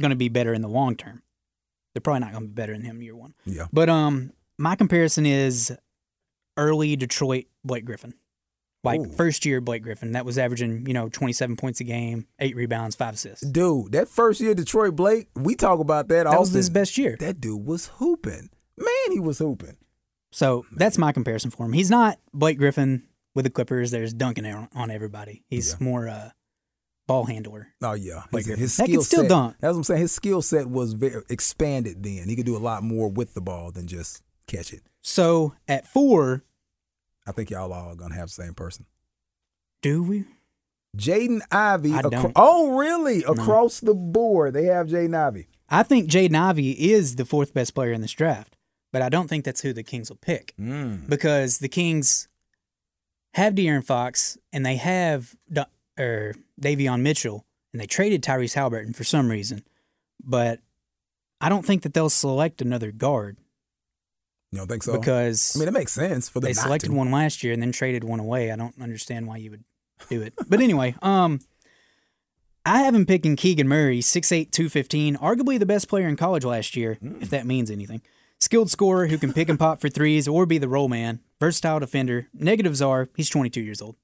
going 0.00 0.10
to 0.10 0.16
be 0.16 0.28
better 0.28 0.52
in 0.52 0.62
the 0.62 0.68
long 0.68 0.96
term. 0.96 1.22
They're 1.94 2.00
probably 2.00 2.20
not 2.20 2.32
going 2.32 2.44
to 2.44 2.48
be 2.48 2.54
better 2.54 2.72
than 2.72 2.82
him 2.82 3.02
year 3.02 3.16
one. 3.16 3.34
Yeah. 3.44 3.66
But 3.72 3.88
um, 3.88 4.32
my 4.58 4.76
comparison 4.76 5.24
is 5.26 5.74
early 6.56 6.96
Detroit 6.96 7.46
Blake 7.64 7.84
Griffin. 7.84 8.14
Like 8.84 9.00
Ooh. 9.00 9.10
first 9.10 9.44
year 9.44 9.60
Blake 9.60 9.82
Griffin, 9.82 10.12
that 10.12 10.24
was 10.24 10.38
averaging, 10.38 10.86
you 10.86 10.94
know, 10.94 11.08
27 11.08 11.56
points 11.56 11.80
a 11.80 11.84
game, 11.84 12.26
eight 12.38 12.54
rebounds, 12.54 12.94
five 12.94 13.14
assists. 13.14 13.44
Dude, 13.44 13.92
that 13.92 14.08
first 14.08 14.40
year 14.40 14.54
Detroit 14.54 14.94
Blake, 14.94 15.28
we 15.34 15.56
talk 15.56 15.80
about 15.80 16.08
that. 16.08 16.24
That 16.24 16.38
was 16.38 16.50
often. 16.50 16.56
his 16.58 16.70
best 16.70 16.96
year. 16.96 17.16
That 17.18 17.40
dude 17.40 17.66
was 17.66 17.86
hooping. 17.96 18.50
Man, 18.78 19.12
he 19.12 19.20
was 19.20 19.38
hooping. 19.38 19.76
So 20.32 20.66
that's 20.72 20.98
my 20.98 21.12
comparison 21.12 21.50
for 21.50 21.64
him. 21.66 21.72
He's 21.72 21.90
not 21.90 22.18
Blake 22.34 22.58
Griffin 22.58 23.04
with 23.34 23.44
the 23.44 23.50
Clippers. 23.50 23.90
There's 23.90 24.12
dunking 24.12 24.44
on 24.46 24.90
everybody. 24.90 25.44
He's 25.48 25.70
Yeah. 25.78 25.84
more 25.84 26.08
uh, 26.08 26.30
ball 27.06 27.24
handler. 27.26 27.68
Oh 27.82 27.92
yeah, 27.94 28.24
Blake 28.30 28.40
his, 28.42 28.46
Griffin. 28.46 28.60
his 28.62 28.76
That 28.76 28.84
skill 28.88 29.02
still 29.02 29.20
set. 29.22 29.28
dunk. 29.30 29.56
That's 29.60 29.72
what 29.72 29.78
I'm 29.78 29.84
saying. 29.84 30.00
His 30.02 30.12
skill 30.12 30.42
set 30.42 30.68
was 30.68 30.92
very 30.94 31.22
expanded. 31.30 32.02
Then 32.02 32.28
he 32.28 32.36
could 32.36 32.46
do 32.46 32.56
a 32.56 32.58
lot 32.58 32.82
more 32.82 33.08
with 33.08 33.34
the 33.34 33.40
ball 33.40 33.70
than 33.72 33.86
just 33.86 34.22
catch 34.46 34.72
it. 34.72 34.82
So 35.02 35.54
at 35.68 35.86
four, 35.86 36.44
I 37.26 37.32
think 37.32 37.50
y'all 37.50 37.72
all 37.72 37.90
are 37.92 37.96
gonna 37.96 38.14
have 38.16 38.28
the 38.28 38.32
same 38.42 38.54
person. 38.54 38.86
do 39.82 40.02
we? 40.02 40.24
Jaden 40.96 41.40
Ivey. 41.52 41.92
Acro- 41.92 42.32
oh 42.36 42.76
really? 42.78 43.22
Across 43.24 43.80
the 43.80 43.94
board, 43.94 44.54
they 44.54 44.64
have 44.64 44.86
Jaden 44.88 45.14
Ivey. 45.14 45.46
I 45.68 45.82
think 45.82 46.10
Jaden 46.10 46.34
Ivey 46.34 46.90
is 46.92 47.16
the 47.16 47.24
fourth 47.26 47.52
best 47.54 47.74
player 47.74 47.92
in 47.92 48.00
this 48.00 48.12
draft, 48.12 48.55
but 48.96 49.02
I 49.02 49.10
don't 49.10 49.28
think 49.28 49.44
that's 49.44 49.60
who 49.60 49.74
the 49.74 49.82
Kings 49.82 50.08
will 50.08 50.16
pick 50.16 50.54
Mm. 50.58 51.06
because 51.06 51.58
the 51.58 51.68
Kings 51.68 52.28
have 53.34 53.52
De'Aaron 53.54 53.84
Fox 53.84 54.38
and 54.54 54.64
they 54.64 54.76
have 54.76 55.34
Da- 55.52 55.66
er, 55.98 56.34
Davion 56.58 57.02
Mitchell 57.02 57.44
and 57.74 57.80
they 57.82 57.86
traded 57.86 58.22
Tyrese 58.22 58.54
Halliburton 58.54 58.94
for 58.94 59.04
some 59.04 59.28
reason, 59.28 59.62
but 60.24 60.60
I 61.42 61.50
don't 61.50 61.66
think 61.66 61.82
that 61.82 61.92
they'll 61.92 62.08
select 62.08 62.62
another 62.62 62.90
guard 62.90 63.36
You 64.50 64.60
don't 64.60 64.68
think 64.68 64.82
so? 64.82 64.98
because 64.98 65.54
I 65.54 65.58
mean, 65.58 65.68
it 65.68 65.72
makes 65.74 65.92
sense 65.92 66.30
for 66.30 66.40
them. 66.40 66.48
they 66.48 66.54
selected 66.54 66.88
to. 66.88 66.94
one 66.94 67.10
last 67.10 67.44
year 67.44 67.52
and 67.52 67.60
then 67.60 67.72
traded 67.72 68.02
one 68.02 68.20
away. 68.20 68.50
I 68.50 68.56
don't 68.56 68.80
understand 68.80 69.26
why 69.26 69.36
you 69.36 69.50
would 69.50 69.64
do 70.08 70.22
it. 70.22 70.32
But 70.48 70.60
anyway, 70.62 70.94
um 71.02 71.40
I 72.64 72.78
have 72.84 72.94
him 72.94 73.04
picking 73.04 73.36
Keegan 73.36 73.68
Murray, 73.68 74.00
6'8", 74.00 74.50
215, 74.50 75.16
arguably 75.18 75.58
the 75.58 75.66
best 75.66 75.86
player 75.88 76.08
in 76.08 76.16
college 76.16 76.44
last 76.44 76.74
year, 76.76 76.98
if 77.20 77.28
that 77.30 77.46
means 77.46 77.70
anything. 77.70 78.00
Skilled 78.40 78.70
scorer 78.70 79.06
who 79.06 79.16
can 79.18 79.32
pick 79.32 79.48
and 79.48 79.58
pop 79.58 79.80
for 79.80 79.88
threes 79.88 80.28
or 80.28 80.44
be 80.46 80.58
the 80.58 80.68
roll 80.68 80.88
man. 80.88 81.20
Versatile 81.40 81.80
defender. 81.80 82.28
Negatives 82.34 82.82
are 82.82 83.08
he's 83.16 83.30
22 83.30 83.60
years 83.60 83.80
old. 83.80 83.96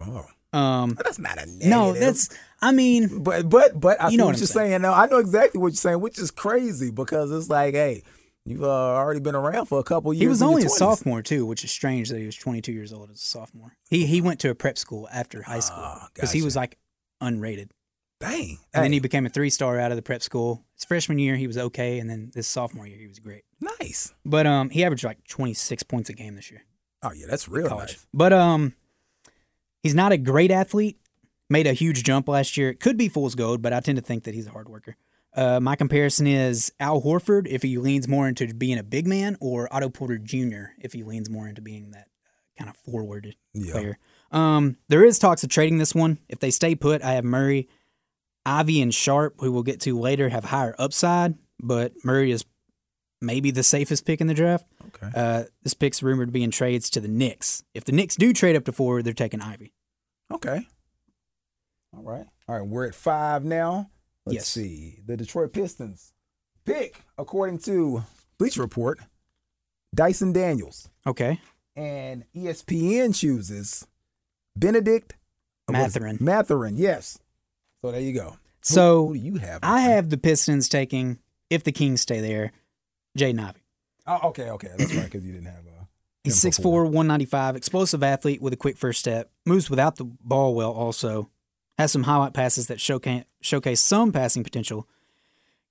Oh, 0.00 0.26
Um, 0.56 0.94
that's 1.02 1.18
not 1.18 1.38
a 1.38 1.46
negative. 1.46 1.68
no, 1.68 1.92
that's 1.94 2.28
I 2.60 2.72
mean, 2.72 3.22
But 3.22 3.48
but 3.48 3.78
but 3.80 4.00
I 4.00 4.10
You 4.10 4.18
know 4.18 4.26
what, 4.26 4.32
what 4.34 4.40
you're 4.40 4.46
saying. 4.46 4.70
saying. 4.70 4.82
Now 4.82 4.92
I 4.94 5.06
know 5.06 5.18
exactly 5.18 5.60
what 5.60 5.68
you're 5.68 5.76
saying, 5.76 6.00
which 6.00 6.18
is 6.18 6.30
crazy 6.30 6.90
because 6.90 7.30
it's 7.32 7.48
like, 7.48 7.74
hey, 7.74 8.02
you've 8.44 8.62
uh, 8.62 8.66
already 8.68 9.20
been 9.20 9.34
around 9.34 9.66
for 9.66 9.78
a 9.78 9.84
couple 9.84 10.12
years. 10.12 10.20
he 10.22 10.28
was 10.28 10.42
only 10.42 10.64
a 10.64 10.68
sophomore 10.68 11.22
too, 11.22 11.44
which 11.46 11.64
is 11.64 11.70
strange 11.70 12.10
that 12.10 12.18
he 12.18 12.26
was 12.26 12.36
22 12.36 12.72
years 12.72 12.92
old 12.92 13.10
as 13.10 13.16
a 13.16 13.26
sophomore. 13.26 13.76
He 13.88 14.06
he 14.06 14.20
went 14.20 14.38
to 14.40 14.50
a 14.50 14.54
prep 14.54 14.76
school 14.78 15.08
after 15.12 15.42
high 15.42 15.60
school 15.60 15.82
Ah, 15.82 16.08
because 16.14 16.32
he 16.32 16.42
was 16.42 16.54
like 16.56 16.78
unrated. 17.22 17.70
Dang. 18.20 18.58
And 18.74 18.84
then 18.84 18.92
he 18.92 18.98
became 19.00 19.24
a 19.26 19.28
three 19.30 19.48
star 19.50 19.78
out 19.78 19.92
of 19.92 19.96
the 19.96 20.02
prep 20.02 20.22
school. 20.22 20.64
His 20.74 20.84
freshman 20.84 21.18
year, 21.18 21.36
he 21.36 21.46
was 21.46 21.56
okay, 21.56 21.98
and 21.98 22.10
then 22.10 22.30
this 22.34 22.46
sophomore 22.48 22.86
year, 22.86 22.98
he 22.98 23.06
was 23.06 23.18
great. 23.18 23.42
Nice. 23.60 24.14
But 24.24 24.46
um, 24.46 24.70
he 24.70 24.84
averaged 24.84 25.04
like 25.04 25.24
26 25.28 25.82
points 25.84 26.08
a 26.10 26.12
game 26.12 26.36
this 26.36 26.50
year, 26.50 26.62
Oh 27.02 27.12
yeah, 27.12 27.26
that's 27.28 27.48
real 27.48 27.68
college. 27.68 27.88
nice. 27.90 28.06
But 28.14 28.32
um, 28.32 28.74
he's 29.82 29.94
not 29.94 30.12
a 30.12 30.16
great 30.18 30.50
athlete. 30.50 30.98
Made 31.50 31.66
a 31.66 31.72
huge 31.72 32.04
jump 32.04 32.28
last 32.28 32.56
year. 32.56 32.68
It 32.70 32.78
could 32.80 32.96
be 32.98 33.08
fool's 33.08 33.34
gold, 33.34 33.62
but 33.62 33.72
I 33.72 33.80
tend 33.80 33.96
to 33.96 34.04
think 34.04 34.24
that 34.24 34.34
he's 34.34 34.46
a 34.46 34.50
hard 34.50 34.68
worker. 34.68 34.96
Uh, 35.34 35.60
my 35.60 35.76
comparison 35.76 36.26
is 36.26 36.72
Al 36.78 37.00
Horford 37.02 37.46
if 37.46 37.62
he 37.62 37.78
leans 37.78 38.06
more 38.08 38.28
into 38.28 38.52
being 38.52 38.78
a 38.78 38.82
big 38.82 39.06
man, 39.06 39.36
or 39.40 39.72
Otto 39.74 39.88
Porter 39.88 40.18
Jr. 40.18 40.72
if 40.78 40.92
he 40.92 41.02
leans 41.04 41.30
more 41.30 41.48
into 41.48 41.62
being 41.62 41.90
that 41.92 42.08
uh, 42.26 42.58
kind 42.58 42.68
of 42.70 42.76
forward 42.76 43.34
Yeah. 43.54 43.72
player. 43.72 43.98
Um, 44.30 44.76
there 44.88 45.04
is 45.04 45.18
talks 45.18 45.42
of 45.42 45.48
trading 45.48 45.78
this 45.78 45.94
one. 45.94 46.18
If 46.28 46.38
they 46.40 46.50
stay 46.50 46.74
put, 46.74 47.02
I 47.02 47.12
have 47.12 47.24
Murray, 47.24 47.68
Ivey, 48.44 48.82
and 48.82 48.92
Sharpe, 48.94 49.36
who 49.40 49.50
we'll 49.52 49.62
get 49.62 49.80
to 49.82 49.98
later, 49.98 50.28
have 50.28 50.44
higher 50.44 50.74
upside, 50.78 51.34
but 51.60 51.92
Murray 52.04 52.30
is 52.30 52.44
maybe 53.20 53.50
the 53.50 53.62
safest 53.62 54.04
pick 54.04 54.20
in 54.20 54.26
the 54.26 54.34
draft. 54.34 54.66
Okay. 54.88 55.10
Uh, 55.14 55.44
this 55.62 55.74
pick's 55.74 56.02
rumored 56.02 56.28
to 56.28 56.32
be 56.32 56.42
in 56.42 56.50
trades 56.50 56.88
to 56.90 57.00
the 57.00 57.08
Knicks. 57.08 57.62
If 57.74 57.84
the 57.84 57.92
Knicks 57.92 58.16
do 58.16 58.32
trade 58.32 58.56
up 58.56 58.64
to 58.66 58.72
four, 58.72 59.02
they're 59.02 59.12
taking 59.12 59.40
Ivey. 59.40 59.72
Okay. 60.32 60.66
All 61.96 62.02
right. 62.02 62.26
All 62.48 62.58
right. 62.58 62.66
We're 62.66 62.86
at 62.86 62.94
five 62.94 63.44
now. 63.44 63.90
Let's 64.26 64.34
Yes. 64.36 64.48
see. 64.48 64.98
The 65.06 65.16
Detroit 65.16 65.52
Pistons 65.52 66.12
pick, 66.64 67.02
according 67.16 67.58
to 67.60 68.04
Bleacher 68.38 68.60
Report, 68.60 68.98
Dyson 69.94 70.32
Daniels. 70.32 70.88
Okay. 71.06 71.40
And 71.76 72.24
ESPN 72.34 73.14
chooses 73.18 73.86
Bennedict 74.56 75.14
Mathurin. 75.68 75.80
what 75.80 75.86
is 75.88 75.96
it? 75.96 76.00
Mathurin. 76.00 76.18
Mathurin, 76.20 76.76
yes. 76.76 77.18
So 77.82 77.92
there 77.92 78.00
you 78.00 78.12
go. 78.12 78.30
Who- 78.32 78.36
So 78.62 79.06
who, 79.08 79.14
do 79.14 79.20
you 79.20 79.34
have? 79.36 79.60
I 79.62 79.80
have 79.80 80.10
the 80.10 80.18
Pistons 80.18 80.68
taking, 80.68 81.18
if 81.48 81.64
the 81.64 81.72
Kings 81.72 82.00
stay 82.02 82.20
there, 82.20 82.52
Jaden 83.16 83.40
Ivey. 83.40 83.60
Oh, 84.06 84.28
okay, 84.28 84.50
okay. 84.50 84.70
That's 84.76 84.94
right, 84.94 85.04
because 85.04 85.24
you 85.24 85.32
didn't 85.32 85.46
have 85.46 85.66
uh, 85.66 85.84
He's 86.24 86.44
him 86.44 86.50
6'4, 86.50 86.84
195, 86.84 87.56
explosive 87.56 88.02
athlete 88.02 88.42
with 88.42 88.52
a 88.52 88.56
quick 88.56 88.76
first 88.76 88.98
step, 89.00 89.30
moves 89.46 89.70
without 89.70 89.96
the 89.96 90.04
ball 90.04 90.54
well 90.54 90.72
also, 90.72 91.30
has 91.78 91.92
some 91.92 92.04
highlight 92.04 92.34
passes 92.34 92.66
that 92.66 92.80
showcase, 92.80 93.24
showcase 93.40 93.80
some 93.80 94.12
passing 94.12 94.42
potential, 94.42 94.88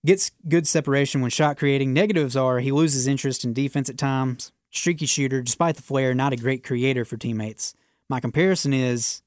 gets 0.05 0.31
good 0.47 0.67
separation 0.67 1.21
when 1.21 1.29
shot 1.29 1.57
creating. 1.57 1.93
Negatives 1.93 2.35
are 2.35 2.59
he 2.59 2.71
loses 2.71 3.07
interest 3.07 3.43
in 3.43 3.53
defense 3.53 3.89
at 3.89 3.97
times, 3.97 4.51
streaky 4.71 5.05
shooter, 5.05 5.41
despite 5.41 5.75
the 5.75 5.81
flair, 5.81 6.13
not 6.13 6.33
a 6.33 6.37
great 6.37 6.63
creator 6.63 7.03
for 7.03 7.17
teammates. 7.17 7.73
My 8.09 8.19
comparison 8.19 8.73
is 8.73 9.21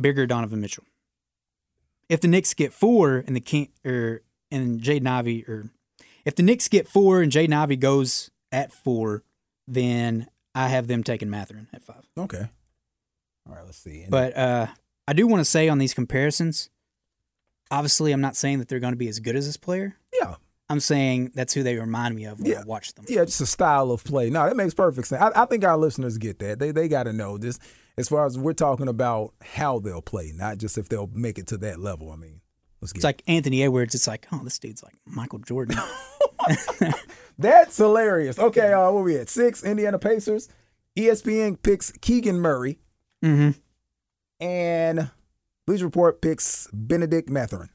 bigger 0.00 0.26
Donovan 0.26 0.60
Mitchell. 0.60 0.84
If 2.08 2.20
the 2.20 2.28
Knicks 2.28 2.54
get 2.54 2.72
four 2.72 3.22
and 3.26 3.36
the 3.36 3.40
King 3.40 3.68
or 3.84 4.22
and 4.50 4.80
Jaden 4.80 5.06
Ivey 5.06 5.44
or 5.44 5.70
if 6.24 6.34
the 6.34 6.42
Knicks 6.42 6.68
get 6.68 6.88
four 6.88 7.22
and 7.22 7.30
Jaden 7.32 7.52
Ivey 7.54 7.76
goes 7.76 8.30
at 8.52 8.72
four, 8.72 9.22
then 9.66 10.28
I 10.54 10.68
have 10.68 10.86
them 10.86 11.02
taking 11.02 11.30
Mathurin 11.30 11.68
at 11.72 11.82
five. 11.82 12.08
Okay. 12.18 12.48
All 13.48 13.54
right, 13.54 13.64
let's 13.64 13.78
see. 13.78 14.02
And 14.02 14.10
But 14.10 14.36
uh, 14.36 14.66
I 15.06 15.12
do 15.12 15.26
want 15.26 15.40
to 15.40 15.44
say 15.44 15.68
on 15.68 15.78
these 15.78 15.94
comparisons, 15.94 16.68
obviously, 17.70 18.12
I'm 18.12 18.20
not 18.20 18.36
saying 18.36 18.58
that 18.58 18.68
they're 18.68 18.80
going 18.80 18.92
to 18.92 18.98
be 18.98 19.08
as 19.08 19.20
good 19.20 19.36
as 19.36 19.46
this 19.46 19.56
player. 19.56 19.96
yeah, 20.18 20.34
I'm 20.70 20.80
saying 20.80 21.32
that's 21.34 21.54
who 21.54 21.62
they 21.62 21.76
remind 21.76 22.14
me 22.14 22.24
of 22.26 22.40
when 22.40 22.50
Yeah. 22.50 22.60
I 22.60 22.64
watch 22.64 22.92
them. 22.94 23.06
yeah, 23.08 23.24
just 23.24 23.40
a 23.40 23.46
style 23.46 23.90
of 23.90 24.04
play. 24.04 24.28
No, 24.30 24.44
that 24.46 24.56
makes 24.56 24.74
perfect 24.74 25.08
sense. 25.08 25.22
I, 25.22 25.42
I 25.42 25.46
think 25.46 25.64
our 25.64 25.78
listeners 25.78 26.18
get 26.18 26.38
that. 26.40 26.58
They 26.58 26.72
they 26.72 26.88
got 26.88 27.04
to 27.04 27.12
know 27.12 27.38
this. 27.38 27.58
As 27.96 28.08
far 28.08 28.26
as 28.26 28.38
we're 28.38 28.52
talking 28.52 28.86
about 28.86 29.32
how 29.42 29.78
they'll 29.80 30.02
play, 30.02 30.30
not 30.34 30.58
just 30.58 30.78
if 30.78 30.88
they'll 30.88 31.10
make 31.12 31.36
it 31.38 31.46
to 31.48 31.56
that 31.58 31.80
level. 31.80 32.12
I 32.12 32.16
mean, 32.16 32.40
let's 32.80 32.92
It's 32.92 33.04
like 33.04 33.22
Anthony 33.26 33.62
Edwards. 33.62 33.94
It's 33.94 34.06
like, 34.06 34.26
oh, 34.32 34.40
this 34.44 34.58
dude's 34.58 34.82
like 34.82 34.94
Michael 35.06 35.38
Jordan. 35.38 35.78
That's 37.38 37.76
hilarious. 37.76 38.38
Okay, 38.38 38.72
uh, 38.72 38.90
where 38.90 39.02
we 39.02 39.16
at? 39.16 39.28
Six, 39.28 39.62
Indiana 39.62 39.98
Pacers. 39.98 40.48
ESPN 40.96 41.62
picks 41.62 41.92
Keegan 42.00 42.40
Murray. 42.40 42.78
hmm 43.22 43.50
And 44.40 45.10
Bleacher 45.66 45.84
Report 45.84 46.20
picks 46.20 46.68
Bennedict 46.72 47.28
Mathurin. 47.28 47.70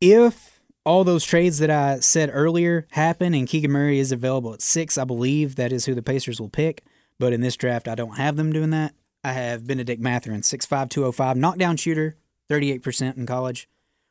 If 0.00 0.60
all 0.84 1.04
those 1.04 1.24
trades 1.24 1.58
that 1.58 1.70
I 1.70 2.00
said 2.00 2.30
earlier 2.32 2.86
happen 2.92 3.34
and 3.34 3.48
Keegan 3.48 3.70
Murray 3.70 3.98
is 3.98 4.12
available 4.12 4.54
at 4.54 4.62
six, 4.62 4.96
I 4.96 5.04
believe 5.04 5.56
that 5.56 5.72
is 5.72 5.86
who 5.86 5.94
the 5.94 6.02
Pacers 6.02 6.40
will 6.40 6.48
pick. 6.48 6.84
But 7.18 7.32
in 7.32 7.40
this 7.40 7.56
draft, 7.56 7.86
I 7.88 7.94
don't 7.94 8.16
have 8.16 8.36
them 8.36 8.52
doing 8.52 8.70
that. 8.70 8.94
I 9.22 9.32
have 9.32 9.66
Bennedict 9.66 10.00
Mathurin, 10.00 10.40
6'5, 10.40 10.88
205, 10.88 11.36
knockdown 11.36 11.76
shooter, 11.76 12.16
38% 12.48 13.18
in 13.18 13.26
college, 13.26 13.68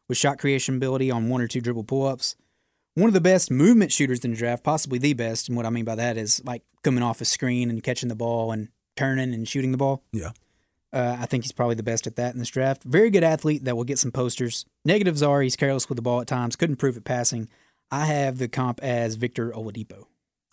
with 0.10 0.18
shot 0.18 0.38
creation 0.40 0.76
ability 0.76 1.10
on 1.10 1.30
one 1.30 1.40
or 1.42 1.48
two 1.48 1.62
dribble 1.62 1.86
pull 1.86 2.06
ups. 2.06 2.36
One 2.96 3.08
of 3.08 3.14
the 3.14 3.22
best 3.22 3.50
movement 3.50 3.94
shooters 3.94 4.26
in 4.26 4.32
the 4.32 4.38
draft, 4.38 4.64
possibly 4.64 5.00
the 5.00 5.14
best. 5.14 5.48
And 5.48 5.56
what 5.56 5.66
I 5.66 5.70
mean 5.70 5.86
by 5.86 5.96
that 5.96 6.18
is 6.18 6.44
like 6.44 6.64
coming 6.84 7.04
off 7.04 7.22
a 7.22 7.26
screen 7.26 7.70
and 7.70 7.82
catching 7.84 8.10
the 8.10 8.16
ball 8.16 8.52
and 8.52 8.68
turning 8.98 9.34
and 9.34 9.48
shooting 9.48 9.72
the 9.72 9.78
ball. 9.78 10.04
Yeah. 10.12 10.32
Uh, 10.92 11.16
I 11.20 11.28
think 11.28 11.44
he's 11.44 11.52
probably 11.52 11.76
the 11.76 11.84
best 11.84 12.08
at 12.08 12.16
that 12.16 12.34
in 12.34 12.40
this 12.40 12.50
draft. 12.50 12.84
Very 12.84 13.12
good 13.12 13.24
athlete 13.24 13.64
that 13.66 13.78
will 13.78 13.84
get 13.84 14.00
some 14.00 14.12
posters. 14.12 14.66
Negatives 14.84 15.22
are 15.22 15.42
he's 15.42 15.56
careless 15.56 15.88
with 15.88 15.98
the 15.98 16.02
ball 16.02 16.20
at 16.20 16.28
times, 16.28 16.56
couldn't 16.56 16.78
prove 16.78 16.98
it 16.98 17.04
passing. 17.06 17.48
I 17.92 18.06
have 18.06 18.40
the 18.40 18.48
comp 18.48 18.84
as 18.84 19.16
Victor 19.16 19.52
Oladipo, 19.52 20.06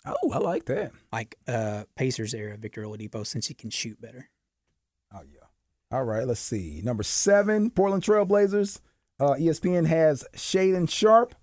Oh, 0.05 0.31
I 0.31 0.37
like 0.37 0.65
that. 0.65 0.91
like 1.11 1.35
uh, 1.47 1.83
Pacers 1.95 2.33
era 2.35 2.55
Victor 2.55 2.83
Oladipo, 2.83 3.25
since 3.25 3.47
he 3.47 3.53
can 3.55 3.71
shoot 3.71 3.99
better. 3.99 4.29
Oh 5.13 5.21
yeah. 5.27 5.47
All 5.91 6.03
right, 6.03 6.27
let's 6.27 6.39
see. 6.39 6.81
Number 6.83 7.03
seven, 7.03 7.69
Portland 7.71 8.03
Trailblazers. 8.03 8.79
Uh, 9.19 9.33
ESPN 9.33 9.87
has 9.87 10.23
Shaedon 10.35 10.89
Sharpe, 10.89 11.35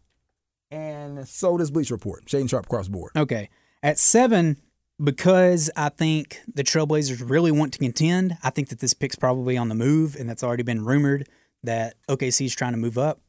and 0.70 1.26
so 1.26 1.56
does 1.56 1.70
Bleacher 1.70 1.94
Report. 1.94 2.24
Shaedon 2.26 2.48
Sharpe 2.48 2.66
across 2.66 2.86
the 2.86 2.92
board. 2.92 3.12
Okay, 3.16 3.50
at 3.82 3.98
seven, 3.98 4.58
because 5.02 5.70
I 5.76 5.88
think 5.88 6.40
the 6.52 6.62
Trailblazers 6.64 7.28
really 7.28 7.50
want 7.50 7.72
to 7.72 7.78
contend. 7.78 8.36
I 8.42 8.50
think 8.50 8.68
that 8.68 8.78
this 8.78 8.94
pick's 8.94 9.16
probably 9.16 9.56
on 9.56 9.68
the 9.68 9.74
move, 9.74 10.14
and 10.16 10.28
that's 10.28 10.42
already 10.44 10.62
been 10.62 10.84
rumored 10.84 11.28
that 11.62 11.94
OKC 12.08 12.46
is 12.46 12.54
trying 12.54 12.72
to 12.72 12.78
move 12.78 12.98
up. 12.98 13.20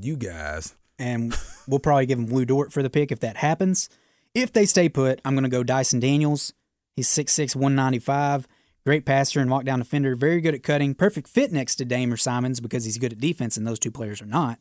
You 0.00 0.16
guys. 0.16 0.74
and 0.98 1.34
we'll 1.66 1.78
probably 1.78 2.06
give 2.06 2.18
him 2.18 2.26
Lu 2.26 2.44
Dort 2.44 2.72
for 2.72 2.82
the 2.82 2.90
pick 2.90 3.10
if 3.10 3.20
that 3.20 3.38
happens. 3.38 3.88
If 4.34 4.52
they 4.52 4.66
stay 4.66 4.88
put, 4.88 5.20
I'm 5.24 5.34
going 5.34 5.44
to 5.44 5.48
go 5.48 5.62
Dyson 5.64 5.98
Daniels. 6.00 6.52
He's 6.94 7.08
6'6", 7.08 7.56
195. 7.56 8.46
Great 8.86 9.04
passer 9.04 9.40
and 9.40 9.50
walk 9.50 9.64
down 9.64 9.78
defender. 9.78 10.16
Very 10.16 10.40
good 10.40 10.54
at 10.54 10.62
cutting. 10.62 10.94
Perfect 10.94 11.28
fit 11.28 11.52
next 11.52 11.76
to 11.76 11.84
Dame 11.84 12.12
or 12.12 12.16
Simons 12.16 12.60
because 12.60 12.84
he's 12.84 12.98
good 12.98 13.12
at 13.12 13.20
defense, 13.20 13.56
and 13.56 13.66
those 13.66 13.78
two 13.78 13.90
players 13.90 14.22
are 14.22 14.26
not. 14.26 14.58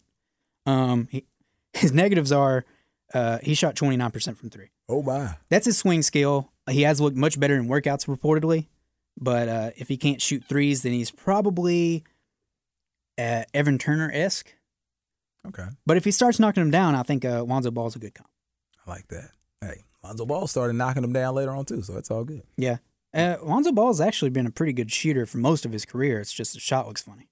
Um, 0.66 1.08
he, 1.12 1.26
his 1.74 1.94
negatives 1.94 2.32
are 2.32 2.66
uh, 3.14 3.40
he 3.42 3.54
shot 3.54 3.76
29% 3.76 4.38
from 4.38 4.50
three. 4.50 4.70
Oh 4.90 5.02
my. 5.02 5.36
That's 5.50 5.66
his 5.66 5.78
swing 5.78 6.02
skill. 6.02 6.52
He 6.70 6.82
has 6.82 7.00
looked 7.00 7.16
much 7.16 7.40
better 7.40 7.56
in 7.56 7.68
workouts 7.68 8.08
reportedly, 8.08 8.68
but 9.18 9.48
uh, 9.48 9.72
if 9.78 9.88
he 9.88 9.98
can't 9.98 10.22
shoot 10.22 10.44
threes, 10.48 10.84
then 10.84 10.92
he's 10.92 11.12
probably 11.12 12.04
uh, 13.18 13.44
Evan 13.54 13.78
Turner 13.78 14.12
esque. 14.14 14.54
Okay. 15.48 15.68
But 15.86 15.96
if 15.96 16.04
he 16.04 16.12
starts 16.12 16.40
knocking 16.40 16.64
them 16.64 16.72
down, 16.72 16.96
I 16.96 17.04
think 17.04 17.24
uh, 17.24 17.44
Lonzo 17.44 17.72
Ball's 17.72 17.96
a 17.96 18.00
good 18.00 18.14
comp. 18.14 18.30
I 18.86 18.92
like 18.92 19.08
that. 19.08 19.32
Hey, 19.62 19.86
Lonzo 20.04 20.26
Ball 20.26 20.48
started 20.48 20.74
knocking 20.74 21.02
them 21.02 21.14
down 21.14 21.36
later 21.36 21.52
on 21.52 21.64
too, 21.64 21.82
so 21.82 21.98
it's 21.98 22.12
all 22.12 22.26
good. 22.26 22.44
Yeah. 22.58 22.78
Uh, 23.14 23.38
Lonzo 23.42 23.74
has 23.88 24.02
actually 24.02 24.30
been 24.30 24.46
a 24.46 24.52
pretty 24.52 24.74
good 24.74 24.92
shooter 24.92 25.26
for 25.26 25.38
most 25.38 25.66
of 25.66 25.72
his 25.72 25.86
career. 25.86 26.20
It's 26.20 26.34
just 26.34 26.54
the 26.54 26.60
shot 26.60 26.88
looks 26.88 27.02
funny. 27.02 27.30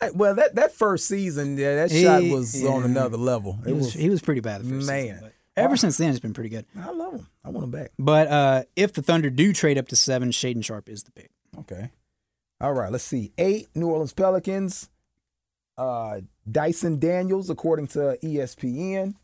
Hey, 0.00 0.10
well, 0.14 0.34
that, 0.34 0.54
that 0.54 0.72
first 0.72 1.06
season, 1.06 1.56
yeah, 1.58 1.74
that 1.76 1.90
He- 1.90 2.02
shot 2.04 2.22
was 2.24 2.64
on 2.64 2.84
another 2.84 3.16
level. 3.16 3.58
He 3.64 3.70
It 3.70 3.74
was, 3.74 3.84
was, 3.86 3.94
he 3.94 4.08
was 4.10 4.22
pretty 4.22 4.40
bad 4.40 4.62
the 4.62 4.68
first 4.70 4.86
man. 4.86 5.14
season, 5.16 5.32
ever 5.56 5.76
since 5.76 5.96
then, 5.96 6.10
it's 6.10 6.20
been 6.20 6.34
pretty 6.34 6.50
good. 6.50 6.66
I 6.80 6.90
love 6.90 7.14
him. 7.14 7.26
I 7.44 7.50
want 7.50 7.64
him 7.64 7.70
back. 7.70 7.90
But 7.98 8.28
uh, 8.28 8.62
if 8.76 8.92
the 8.92 9.02
Thunder 9.02 9.28
do 9.30 9.52
trade 9.52 9.76
up 9.78 9.88
to 9.88 9.96
seven, 9.96 10.30
Shaedon 10.30 10.64
Sharpe 10.64 10.88
is 10.88 11.02
the 11.04 11.10
pick. 11.12 11.30
Okay. 11.60 11.90
All 12.60 12.72
right, 12.72 12.90
let's 12.90 13.04
see. 13.04 13.32
Eight, 13.38 13.68
New 13.74 13.88
Orleans 13.88 14.12
Pelicans. 14.12 14.88
Uh, 15.76 16.20
Dyson 16.50 16.98
Daniels, 16.98 17.50
according 17.50 17.86
to 17.88 18.18
ESPN. 18.22 19.14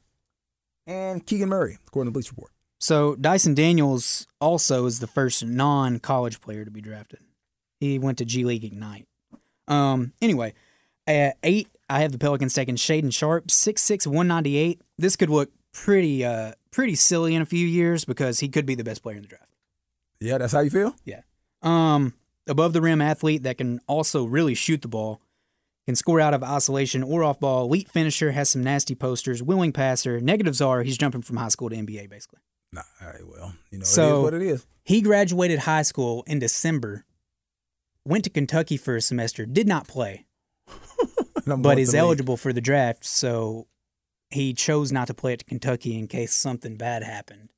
And 0.87 1.25
Keegan 1.27 1.49
Murray, 1.49 1.79
according 1.87 2.09
to 2.13 2.13
Bleach 2.13 2.31
Report. 2.31 2.51
So 2.85 3.15
Dyson 3.15 3.55
Daniels 3.55 4.27
also 4.43 4.85
is 4.85 5.01
the 5.01 5.07
first 5.07 5.43
non-college 5.43 6.43
player 6.43 6.67
to 6.67 6.71
be 6.71 6.83
drafted. 6.83 7.21
He 7.81 7.99
went 7.99 8.19
to 8.19 8.27
G 8.27 8.45
League 8.45 8.63
Ignite. 8.63 9.07
Um. 9.67 10.13
Anyway, 10.21 10.53
at 11.07 11.39
eight, 11.43 11.69
I 11.89 12.03
have 12.03 12.13
the 12.13 12.19
Pelicans 12.19 12.53
taking 12.53 12.77
Shaedon 12.77 13.11
Sharpe, 13.11 13.47
6'6", 13.47 14.07
198. 14.07 14.83
This 14.99 15.17
could 15.17 15.31
look 15.31 15.51
pretty, 15.73 16.27
uh, 16.27 16.53
pretty 16.71 16.95
silly 16.95 17.35
in 17.35 17.41
a 17.41 17.47
few 17.47 17.67
years 17.67 18.05
because 18.05 18.41
he 18.41 18.51
could 18.51 18.67
be 18.67 18.75
the 18.75 18.85
best 18.85 19.03
player 19.03 19.17
in 19.17 19.23
the 19.23 19.29
draft. 19.29 19.49
Yeah, 20.21 20.37
that's 20.37 20.53
how 20.53 20.61
you 20.61 20.69
feel? 20.69 20.95
Yeah. 21.07 21.23
Um, 21.63 22.13
above 22.47 22.75
the 22.75 22.83
rim 22.83 23.01
athlete 23.01 23.45
that 23.45 23.57
can 23.57 23.81
also 23.89 24.27
really 24.27 24.55
shoot 24.55 24.83
the 24.83 24.89
ball, 24.89 25.23
can 25.87 25.97
score 25.97 26.21
out 26.21 26.35
of 26.35 26.43
isolation 26.43 27.03
or 27.03 27.25
off 27.25 27.41
ball, 27.41 27.65
elite 27.65 27.89
finisher, 27.89 28.33
has 28.33 28.51
some 28.51 28.63
nasty 28.63 28.95
posters, 28.95 29.43
willing 29.43 29.73
passer. 29.73 30.21
Negatives 30.21 30.61
are 30.61 30.83
he's 30.83 30.99
jumping 30.99 31.23
from 31.23 31.39
high 31.39 31.49
school 31.49 31.71
to 31.71 31.77
NBA 31.77 32.11
basically. 32.11 32.41
Nah, 32.75 32.83
all 33.01 33.09
right, 33.09 33.27
well, 33.27 33.55
you 33.71 33.79
know, 33.79 33.85
So- 33.85 34.19
is 34.19 34.25
what 34.25 34.35
it 34.35 34.43
is. 34.43 34.67
He 34.85 35.01
graduated 35.01 35.61
high 35.61 35.83
school 35.83 36.25
in 36.27 36.39
December, 36.41 37.05
went 38.05 38.25
to 38.25 38.31
Kentucky 38.31 38.77
for 38.77 38.97
a 38.97 39.01
semester, 39.01 39.47
did 39.47 39.67
not 39.67 39.89
play, 39.89 40.27
but 41.47 41.79
is 41.79 41.89
to 41.89 41.93
the 41.93 41.93
league. 41.93 41.95
eligible 41.95 42.37
for 42.37 42.53
the 42.53 42.61
draft. 42.61 43.05
So 43.07 43.67
he 44.31 44.53
chose 44.53 44.93
not 44.93 45.07
to 45.07 45.15
play 45.15 45.33
at 45.33 45.47
Kentucky 45.47 45.99
in 45.99 46.07
case 46.09 46.35
something 46.35 46.77
bad 46.77 47.03
happened. 47.03 47.49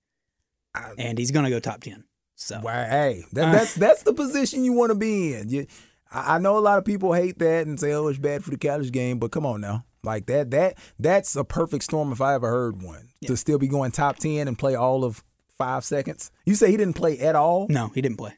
And 0.99 1.19
he's 1.19 1.31
going 1.31 1.45
to 1.45 1.51
go 1.51 1.59
top 1.59 1.81
10. 1.81 2.05
So 2.37 2.61
Wow, 2.63 2.85
hey, 2.85 3.25
that, 3.33 3.49
Uh. 3.49 3.53
that's 3.53 3.75
that's 3.75 4.03
the 4.03 4.13
position 4.13 4.63
you 4.63 4.75
want 4.75 4.91
to 4.91 4.95
be 4.95 5.33
in. 5.35 5.49
You, 5.49 5.67
I, 6.13 6.35
I 6.35 6.39
know 6.39 6.59
a 6.59 6.61
lot 6.61 6.77
of 6.79 6.85
people 6.85 7.15
hate 7.15 7.39
that 7.39 7.67
and 7.67 7.81
say, 7.81 7.93
"Oh, 7.93 8.09
it's 8.09 8.19
bad 8.19 8.45
for 8.45 8.51
the 8.51 8.59
college 8.59 8.93
game," 8.93 9.19
but 9.19 9.31
come 9.33 9.47
on 9.47 9.63
now, 9.63 9.87
like 10.03 10.27
that 10.27 10.51
that 10.51 10.79
that's 10.99 11.37
a 11.37 11.45
perfect 11.45 11.85
storm 11.85 12.13
if 12.13 12.21
I 12.21 12.35
ever 12.35 12.49
heard 12.49 12.83
one. 12.83 13.09
To 13.27 13.37
still 13.37 13.59
be 13.59 13.67
going 13.67 13.91
top 13.91 14.19
ten 14.19 14.47
and 14.47 14.59
play 14.59 14.75
all 14.75 15.05
of 15.05 15.25
five 15.59 15.85
seconds. 15.85 16.31
You 16.45 16.55
say 16.55 16.71
he 16.71 16.77
didn't 16.77 16.95
play 16.95 17.19
at 17.19 17.35
all? 17.35 17.67
no, 17.69 17.89
he 17.89 18.01
didn't 18.01 18.19
play. 18.19 18.35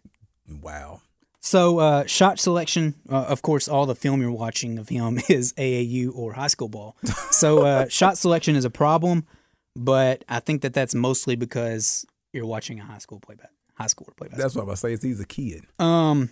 Wow. 0.49 1.03
So, 1.41 1.79
uh, 1.79 2.05
shot 2.07 2.39
selection, 2.41 2.95
uh, 3.09 3.25
of 3.29 3.43
course, 3.43 3.69
all 3.69 3.87
the 3.87 3.95
film 3.95 4.21
you're 4.21 4.31
watching 4.33 4.79
of 4.79 4.89
him 4.89 5.19
is 5.29 5.53
AAU 5.55 6.11
or 6.15 6.33
high 6.33 6.49
school 6.49 6.69
ball. 6.69 6.97
So, 7.31 7.65
uh, 7.65 7.89
shot 7.91 8.19
selection 8.19 8.57
is 8.57 8.65
a 8.65 8.71
problem, 8.71 9.25
but 9.77 10.25
I 10.29 10.41
think 10.41 10.63
that 10.63 10.75
that's 10.75 10.95
mostly 10.95 11.37
because 11.37 12.05
you're 12.33 12.47
watching 12.47 12.81
a 12.81 12.85
high 12.85 12.99
school 12.99 13.21
play 13.21 13.37
back, 13.37 13.51
high 13.75 13.87
schooler 13.87 14.17
play 14.17 14.29
basketball. 14.29 14.39
That's 14.39 14.57
what 14.57 14.69
I 14.69 14.75
say. 14.75 14.93
Is 14.93 15.03
he's 15.03 15.21
a 15.21 15.27
kid. 15.27 15.65
Um, 15.79 16.31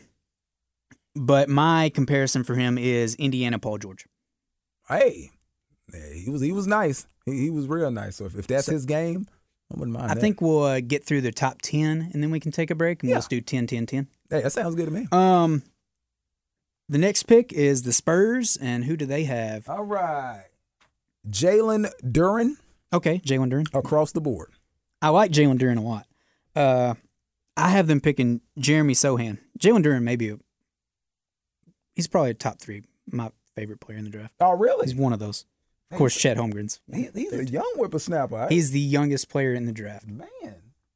but 1.14 1.48
my 1.48 1.88
comparison 1.90 2.44
for 2.44 2.54
him 2.54 2.76
is 2.76 3.14
Indiana 3.14 3.58
Paul 3.58 3.78
George. 3.78 4.06
Hey, 4.88 5.30
he 5.92 6.30
was 6.30 6.40
he 6.42 6.52
was 6.52 6.66
nice. 6.66 7.06
He, 7.24 7.32
he 7.42 7.50
was 7.50 7.66
real 7.66 7.90
nice. 7.90 8.16
So 8.16 8.26
if, 8.26 8.34
if 8.36 8.46
that's 8.46 8.66
So- 8.66 8.72
his 8.72 8.84
game, 8.86 9.26
I 9.72 9.78
wouldn't 9.78 9.96
mind. 9.96 10.10
I 10.10 10.14
that. 10.14 10.20
think 10.20 10.40
we'll 10.40 10.62
uh, 10.62 10.80
get 10.80 11.04
through 11.04 11.22
the 11.22 11.32
top 11.32 11.60
10 11.62 12.10
and 12.12 12.22
then 12.22 12.30
we 12.30 12.38
can 12.40 12.52
take 12.52 12.70
a 12.70 12.74
break 12.74 13.02
and 13.02 13.10
Yeah. 13.10 13.16
we'll 13.16 13.20
just 13.22 13.30
do 13.30 13.40
10, 13.40 13.66
10, 13.66 13.86
10. 13.86 14.06
hey, 14.30 14.42
that 14.42 14.52
sounds 14.52 14.74
good 14.76 14.84
to 14.86 14.90
me. 14.92 15.08
Um, 15.12 15.62
the 16.88 16.98
next 16.98 17.24
pick 17.24 17.52
is 17.52 17.82
the 17.82 17.92
Spurs, 17.92 18.56
and 18.56 18.84
who 18.84 18.96
do 18.96 19.06
they 19.06 19.24
have? 19.24 19.68
All 19.68 19.82
right, 19.84 20.44
Jalen 21.28 21.90
Duren 22.04 22.54
Okay, 22.92 23.18
Jalen 23.26 23.50
Duren. 23.52 23.66
across 23.76 24.12
the 24.12 24.20
board. 24.20 24.50
I 25.02 25.08
like 25.08 25.32
Jalen 25.32 25.58
Duren 25.58 25.78
a 25.78 25.80
lot. 25.80 26.06
Uh, 26.54 26.94
I 27.56 27.70
have 27.70 27.88
them 27.88 28.00
picking 28.00 28.40
Jeremy 28.58 28.94
Sochan. 28.94 29.38
Jalen 29.58 29.82
Duren 29.84 30.02
maybe 30.02 30.28
a, 30.30 30.38
he's 31.96 32.06
probably 32.06 32.30
a 32.30 32.34
top 32.34 32.60
three, 32.60 32.84
my 33.10 33.30
favorite 33.56 33.80
player 33.80 33.98
in 33.98 34.04
the 34.04 34.10
draft. 34.10 34.34
Oh, 34.40 34.52
really? 34.56 34.86
He's 34.86 34.94
one 34.94 35.12
of 35.12 35.18
those. 35.18 35.44
Of 35.90 35.98
course, 35.98 36.16
Chet 36.16 36.36
Holmgren's. 36.36 36.80
He, 36.92 37.08
he's 37.14 37.32
a 37.32 37.44
young 37.44 37.72
whippersnapper. 37.76 38.36
I- 38.36 38.48
He's 38.48 38.70
the 38.72 38.80
youngest 38.80 39.28
player 39.28 39.54
in 39.54 39.66
the 39.66 39.72
draft. 39.72 40.06
man. 40.06 40.26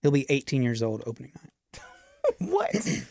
He'll 0.03 0.11
be 0.11 0.27
18 0.29 0.63
years 0.63 0.83
old 0.83 1.03
opening 1.07 1.33
night. 1.37 1.83
What? 2.39 2.71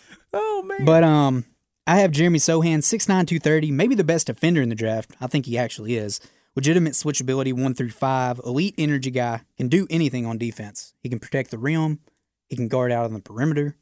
oh 0.34 0.64
man. 0.64 0.86
But 0.86 1.04
um, 1.04 1.46
I 1.88 1.98
have 2.00 2.12
Jeremy 2.12 2.40
Sochan, 2.40 2.80
6'9", 2.80 3.06
230, 3.08 3.72
maybe 3.72 3.96
the 3.96 4.04
best 4.04 4.28
defender 4.28 4.62
in 4.62 4.70
the 4.70 4.76
draft. 4.76 5.12
I 5.20 5.28
think 5.28 5.46
he 5.46 5.58
actually 5.58 5.96
is. 5.96 6.20
Legitimate 6.56 6.94
switchability, 6.94 7.54
one 7.54 7.74
through 7.74 7.92
five, 7.92 8.40
elite 8.46 8.76
energy 8.78 9.12
guy, 9.12 9.42
can 9.58 9.68
do 9.68 9.88
anything 9.90 10.26
on 10.26 10.38
defense. 10.38 10.94
He 11.02 11.10
can 11.10 11.20
protect 11.20 11.52
the 11.52 11.58
rim, 11.58 12.00
he 12.48 12.56
can 12.56 12.68
guard 12.68 12.92
out 12.92 13.06
on 13.06 13.14
the 13.14 13.20
perimeter. 13.22 13.78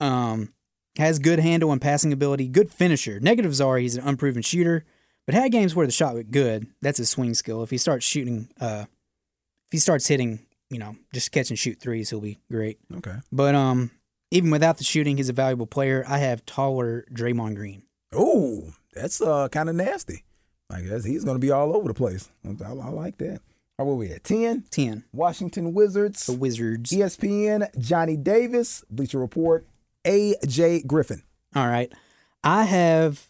Um, 0.00 0.52
has 0.96 1.18
good 1.18 1.40
handle 1.40 1.72
and 1.72 1.80
passing 1.80 2.12
ability, 2.12 2.46
good 2.48 2.70
finisher. 2.70 3.18
Negatives 3.20 3.60
are 3.60 3.78
he's 3.78 3.96
an 3.96 4.06
unproven 4.06 4.42
shooter, 4.42 4.84
but 5.26 5.34
had 5.34 5.52
games 5.52 5.74
where 5.74 5.86
the 5.86 5.92
shot 5.92 6.14
looked 6.14 6.30
good. 6.30 6.66
That's 6.82 6.98
his 6.98 7.10
swing 7.10 7.34
skill. 7.34 7.62
If 7.62 7.70
he 7.70 7.78
starts 7.78 8.04
shooting, 8.04 8.48
uh, 8.60 8.84
if 9.66 9.72
he 9.72 9.78
starts 9.78 10.06
hitting, 10.06 10.40
you 10.70 10.78
know, 10.78 10.96
just 11.12 11.32
catch 11.32 11.50
and 11.50 11.58
shoot 11.58 11.80
threes, 11.80 12.10
he'll 12.10 12.20
be 12.20 12.38
great. 12.50 12.78
okay. 12.96 13.16
But 13.32 13.54
um, 13.54 13.90
even 14.30 14.50
without 14.50 14.78
the 14.78 14.84
shooting, 14.84 15.16
he's 15.16 15.28
a 15.28 15.32
valuable 15.34 15.66
player. 15.66 16.04
I 16.08 16.18
have 16.18 16.44
taller 16.46 17.04
Draymond 17.12 17.54
Green. 17.56 17.82
Oh, 18.12 18.72
that's 18.92 19.20
uh 19.20 19.48
kind 19.48 19.68
of 19.68 19.74
nasty. 19.74 20.24
I 20.70 20.80
guess 20.80 21.04
he's 21.04 21.24
going 21.24 21.36
to 21.36 21.40
be 21.40 21.50
all 21.50 21.76
over 21.76 21.88
the 21.88 21.94
place. 21.94 22.30
I, 22.44 22.50
I 22.64 22.88
like 22.88 23.18
that. 23.18 23.40
Or 23.78 23.86
where 23.86 23.94
we 23.96 24.10
at? 24.10 24.24
10? 24.24 24.64
10. 24.70 25.04
Washington 25.12 25.74
Wizards. 25.74 26.26
The 26.26 26.32
Wizards. 26.32 26.90
ESPN, 26.90 27.68
Johnny 27.78 28.16
Davis. 28.16 28.84
Bleacher 28.88 29.18
Report, 29.18 29.66
A.J. 30.04 30.82
Griffin. 30.82 31.22
All 31.56 31.66
right. 31.66 31.92
I 32.42 32.64
have 32.64 33.26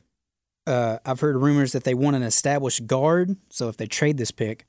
uh 0.67 0.99
I've 1.05 1.21
heard 1.21 1.37
rumors 1.37 1.73
that 1.73 1.85
they 1.85 1.95
want 1.95 2.17
an 2.17 2.23
established 2.23 2.87
guard, 2.87 3.37
so 3.51 3.69
if 3.69 3.77
they 3.77 3.87
trade 3.87 4.19
this 4.19 4.31
pick, 4.31 4.67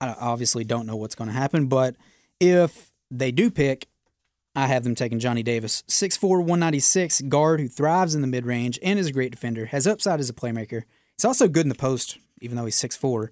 I 0.00 0.14
obviously 0.18 0.64
don't 0.64 0.86
know 0.86 0.96
what's 0.96 1.14
going 1.14 1.28
to 1.28 1.34
happen, 1.34 1.66
but 1.66 1.96
if 2.40 2.90
they 3.10 3.30
do 3.30 3.50
pick, 3.50 3.88
I 4.54 4.66
have 4.66 4.84
them 4.84 4.94
taking 4.94 5.18
Johnny 5.18 5.42
Davis, 5.42 5.82
6'4", 5.88 6.38
196 6.38 7.22
guard 7.22 7.60
who 7.60 7.68
thrives 7.68 8.14
in 8.14 8.22
the 8.22 8.26
mid-range 8.26 8.78
and 8.82 8.98
is 8.98 9.08
a 9.08 9.12
great 9.12 9.30
defender, 9.30 9.66
has 9.66 9.86
upside 9.86 10.20
as 10.20 10.30
a 10.30 10.34
playmaker. 10.34 10.82
He's 11.16 11.24
also 11.24 11.48
good 11.48 11.64
in 11.64 11.68
the 11.68 11.74
post, 11.74 12.18
even 12.40 12.56
though 12.56 12.64
he's 12.64 12.80
6'4". 12.80 13.28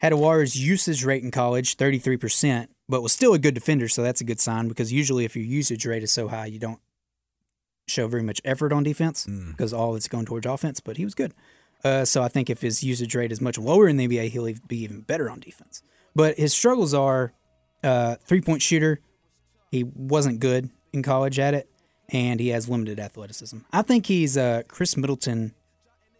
Had 0.00 0.12
a 0.12 0.16
Warriors 0.16 0.56
usage 0.56 1.04
rate 1.04 1.24
in 1.24 1.32
college, 1.32 1.76
33%, 1.76 2.68
but 2.88 3.02
was 3.02 3.12
still 3.12 3.34
a 3.34 3.38
good 3.38 3.54
defender, 3.54 3.88
so 3.88 4.02
that's 4.02 4.20
a 4.20 4.24
good 4.24 4.40
sign 4.40 4.68
because 4.68 4.92
usually 4.92 5.24
if 5.24 5.34
your 5.34 5.44
usage 5.44 5.84
rate 5.84 6.04
is 6.04 6.12
so 6.12 6.28
high, 6.28 6.46
you 6.46 6.60
don't 6.60 6.80
show 7.90 8.06
very 8.08 8.22
much 8.22 8.40
effort 8.44 8.72
on 8.72 8.82
defense 8.82 9.26
because 9.26 9.72
all 9.72 9.96
it's 9.96 10.08
going 10.08 10.26
towards 10.26 10.46
offense, 10.46 10.80
but 10.80 10.96
he 10.96 11.04
was 11.04 11.14
good. 11.14 11.34
Uh, 11.84 12.04
so 12.04 12.22
I 12.22 12.28
think 12.28 12.50
if 12.50 12.60
his 12.60 12.82
usage 12.82 13.14
rate 13.14 13.30
is 13.30 13.40
much 13.40 13.58
lower 13.58 13.88
in 13.88 13.96
the 13.96 14.08
NBA, 14.08 14.30
he'll 14.30 14.52
be 14.66 14.78
even 14.78 15.02
better 15.02 15.30
on 15.30 15.40
defense. 15.40 15.82
But 16.14 16.36
his 16.36 16.52
struggles 16.52 16.94
are 16.94 17.32
uh, 17.84 18.16
three 18.16 18.40
point 18.40 18.62
shooter. 18.62 19.00
He 19.70 19.84
wasn't 19.84 20.40
good 20.40 20.70
in 20.92 21.02
college 21.02 21.38
at 21.38 21.54
it, 21.54 21.70
and 22.08 22.40
he 22.40 22.48
has 22.48 22.68
limited 22.68 22.98
athleticism. 22.98 23.58
I 23.72 23.82
think 23.82 24.06
he's 24.06 24.36
uh, 24.36 24.62
Khris 24.66 24.96
Middleton 24.96 25.54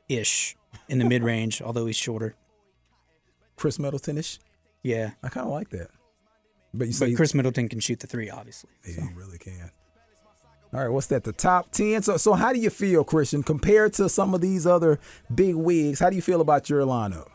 ish 0.09 0.57
in 0.89 0.99
the 0.99 1.05
mid 1.09 1.23
range, 1.23 1.61
although 1.61 1.87
he's 1.87 1.97
shorter. 1.97 2.35
Khris 3.57 3.79
Middleton-ish. 3.79 4.39
Yeah. 4.83 5.13
I 5.23 5.29
kind 5.29 5.47
of 5.47 5.53
like 5.53 5.71
that. 5.71 5.89
But 6.73 6.89
you 6.89 6.95
But 6.99 7.17
Khris 7.17 7.35
Middleton 7.35 7.69
can 7.69 7.81
shoot 7.81 8.01
the 8.01 8.07
three, 8.07 8.31
obviously. 8.31 8.71
Yeah, 8.87 9.09
he 9.09 9.15
really 9.15 9.39
can. 9.39 9.71
All 10.75 10.81
right, 10.81 10.89
what's 10.89 11.07
that? 11.09 11.25
The 11.25 11.33
top 11.33 11.71
ten. 11.71 12.03
So, 12.03 12.17
so 12.19 12.35
how 12.35 12.53
do 12.53 12.59
you 12.59 12.69
feel, 12.71 13.03
Christian, 13.05 13.43
compared 13.43 13.95
to 13.95 14.09
some 14.09 14.35
of 14.35 14.41
these 14.41 14.67
other 14.67 15.01
big 15.35 15.55
wigs? 15.55 15.99
How 16.01 16.11
do 16.11 16.17
you 16.17 16.23
feel 16.23 16.41
about 16.41 16.69
your 16.69 16.83
lineup? 16.83 17.29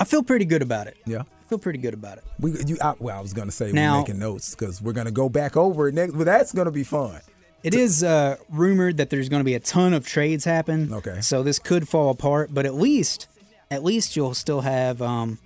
I 0.00 0.04
feel 0.04 0.22
pretty 0.22 0.44
good 0.44 0.62
about 0.62 0.88
it. 0.88 0.96
Yeah, 1.06 1.20
I 1.20 1.48
feel 1.48 1.58
pretty 1.58 1.78
good 1.78 1.94
about 1.94 2.18
it. 2.18 2.24
we 2.40 2.52
you. 2.66 2.76
I, 2.82 2.94
well, 2.98 3.16
I 3.16 3.20
was 3.20 3.32
gonna 3.32 3.52
say 3.52 3.70
Now- 3.72 3.94
we're 3.94 4.00
making 4.00 4.18
notes 4.18 4.54
because 4.54 4.82
we're 4.82 4.92
gonna 4.94 5.10
go 5.12 5.28
back 5.28 5.56
over 5.56 5.88
it 5.88 5.94
next. 5.94 6.14
But 6.14 6.24
that's 6.24 6.52
gonna 6.52 6.70
be 6.72 6.84
fun. 6.84 7.20
It 7.62 7.74
is 7.74 8.04
uh, 8.04 8.36
rumored 8.48 8.98
that 8.98 9.10
there's 9.10 9.28
going 9.28 9.40
to 9.40 9.44
be 9.44 9.54
a 9.54 9.58
ton 9.60 9.92
of 9.92 10.06
trades 10.06 10.44
happen. 10.44 10.92
Okay. 10.92 11.20
So 11.20 11.42
this 11.42 11.58
could 11.58 11.88
fall 11.88 12.10
apart, 12.10 12.54
but 12.54 12.64
at 12.64 12.74
least, 12.74 13.26
at 13.72 13.82
least 13.82 14.14
you'll 14.14 14.34
still 14.34 14.60
have, 14.60 15.02
um, 15.02 15.38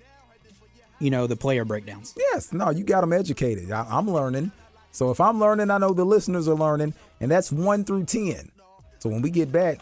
you 0.99 1.09
know, 1.09 1.27
the 1.27 1.37
player 1.37 1.65
breakdowns. 1.65 2.13
Yes, 2.19 2.53
no, 2.53 2.69
you 2.69 2.85
got 2.85 3.01
them 3.01 3.15
educated. 3.15 3.71
I, 3.73 3.87
I'm 3.89 4.11
learning. 4.11 4.53
So 4.93 5.11
if 5.11 5.19
I'm 5.21 5.41
learning, 5.41 5.71
I 5.71 5.79
know 5.79 5.95
the 5.95 6.05
listeners 6.05 6.47
are 6.47 6.55
learning, 6.57 6.93
and 7.21 7.31
that's 7.31 7.53
one 7.53 7.85
through 7.85 8.05
ten. 8.05 8.51
So 8.99 9.09
when 9.09 9.23
we 9.23 9.31
get 9.31 9.53
back, 9.53 9.79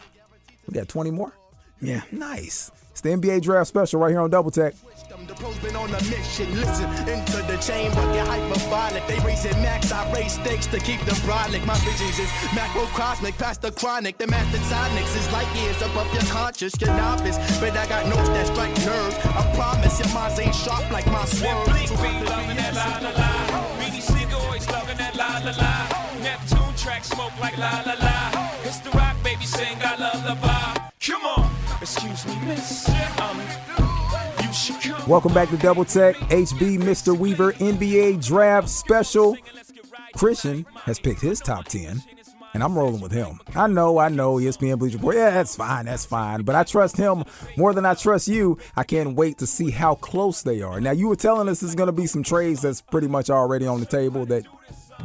we 0.67 0.75
got 0.75 0.89
20 0.89 1.11
more. 1.11 1.33
Yeah. 1.81 2.03
Nice. 2.13 2.71
It's 2.91 3.01
the 3.01 3.11
NBA 3.11 3.43
Draft 3.43 3.69
Special 3.69 4.01
right 4.01 4.11
here 4.11 4.21
on 4.21 4.31
Double 4.31 4.51
Tech. 4.51 4.75
The 5.27 5.35
pros 5.35 5.59
been 5.59 5.77
on 5.77 5.91
a 5.91 6.03
mission. 6.05 6.49
Listen 6.55 6.91
into 7.09 7.43
the 7.51 7.59
chamber, 7.59 8.01
get 8.13 8.27
hyperbolic. 8.27 9.07
They 9.07 9.19
raising 9.27 9.53
max, 9.61 9.93
I 9.93 10.11
raise 10.13 10.33
stakes 10.33 10.67
to 10.69 10.79
keep 10.79 11.01
them 11.01 11.17
brolic. 11.27 11.65
My 11.67 11.77
visions 11.79 12.19
is 12.19 12.31
macrocosmic, 12.55 13.37
past 13.37 13.63
the 13.63 13.73
chronic. 13.73 14.17
The 14.19 14.27
master 14.27 14.59
sonics 14.59 15.17
is 15.17 15.31
like 15.33 15.47
years 15.55 15.77
above 15.83 16.13
your 16.15 16.23
conscious, 16.25 16.81
your 16.81 16.95
novice. 16.95 17.37
But 17.61 17.77
I 17.77 17.87
got 17.87 18.07
notes 18.07 18.29
that 18.31 18.47
strike 18.47 18.77
nerves. 18.87 19.17
I 19.25 19.53
promise 19.55 19.99
your 19.99 20.15
minds 20.15 20.39
ain't 20.39 20.55
sharp 20.55 20.91
like 20.91 21.07
my 21.07 21.25
swerve. 21.25 21.67
Blink 21.67 21.91
be 21.91 22.25
loving 22.25 22.57
that 22.57 22.75
la 22.75 23.09
la 23.09 23.15
la. 23.15 23.79
BDC 23.79 24.33
always 24.33 24.69
loving 24.71 24.97
that 24.97 25.15
la 25.17 25.41
la 25.45 25.53
la. 25.59 25.98
Track 26.89 27.05
smoke 27.05 27.39
like 27.39 27.59
la 27.59 27.83
la 27.85 27.93
la. 28.03 28.51
It's 28.63 28.79
the 28.79 28.89
rock 28.93 29.15
baby 29.23 29.45
sing 29.45 29.77
I 29.83 29.95
vibe. 30.41 30.91
Come 31.07 31.23
on, 31.23 31.51
excuse 31.83 32.27
me, 32.27 32.35
miss. 32.47 32.89
Um, 33.21 33.43
should 34.55 34.81
come. 34.81 35.07
Welcome 35.07 35.35
back 35.35 35.51
to 35.51 35.59
Double 35.59 35.85
Tech, 35.85 36.17
HB 36.17 36.79
Mr. 36.79 37.15
Weaver 37.15 37.53
NBA 37.53 38.25
Draft 38.25 38.71
Special. 38.71 39.37
Christian 40.17 40.65
has 40.85 40.99
picked 40.99 41.21
his 41.21 41.41
top 41.41 41.67
10, 41.67 42.03
and 42.55 42.63
I'm 42.63 42.75
rolling 42.75 43.03
with 43.03 43.13
him. 43.13 43.39
I 43.55 43.67
know, 43.67 43.99
I 43.99 44.09
know, 44.09 44.37
ESPN 44.37 44.79
Bleacher 44.79 44.97
Report. 44.97 45.17
Yeah, 45.17 45.29
that's 45.29 45.57
fine, 45.57 45.85
that's 45.85 46.07
fine. 46.07 46.41
But 46.41 46.55
I 46.55 46.63
trust 46.65 46.97
him 46.97 47.23
more 47.59 47.75
than 47.75 47.85
I 47.85 47.93
trust 47.93 48.29
you. 48.29 48.57
I 48.77 48.85
can't 48.85 49.15
wait 49.15 49.37
to 49.39 49.47
see 49.47 49.71
how 49.71 49.97
close 49.97 50.41
they 50.41 50.63
are. 50.63 50.81
Now, 50.81 50.93
you 50.93 51.09
were 51.09 51.17
telling 51.17 51.51
us 51.51 51.61
there's 51.61 51.75
going 51.75 51.89
to 51.89 51.93
be 51.93 52.07
some 52.07 52.23
trades 52.23 52.63
that's 52.63 52.81
pretty 52.81 53.09
much 53.09 53.29
already 53.29 53.67
on 53.67 53.79
the 53.79 53.87
table 53.87 54.25
that 54.25 54.47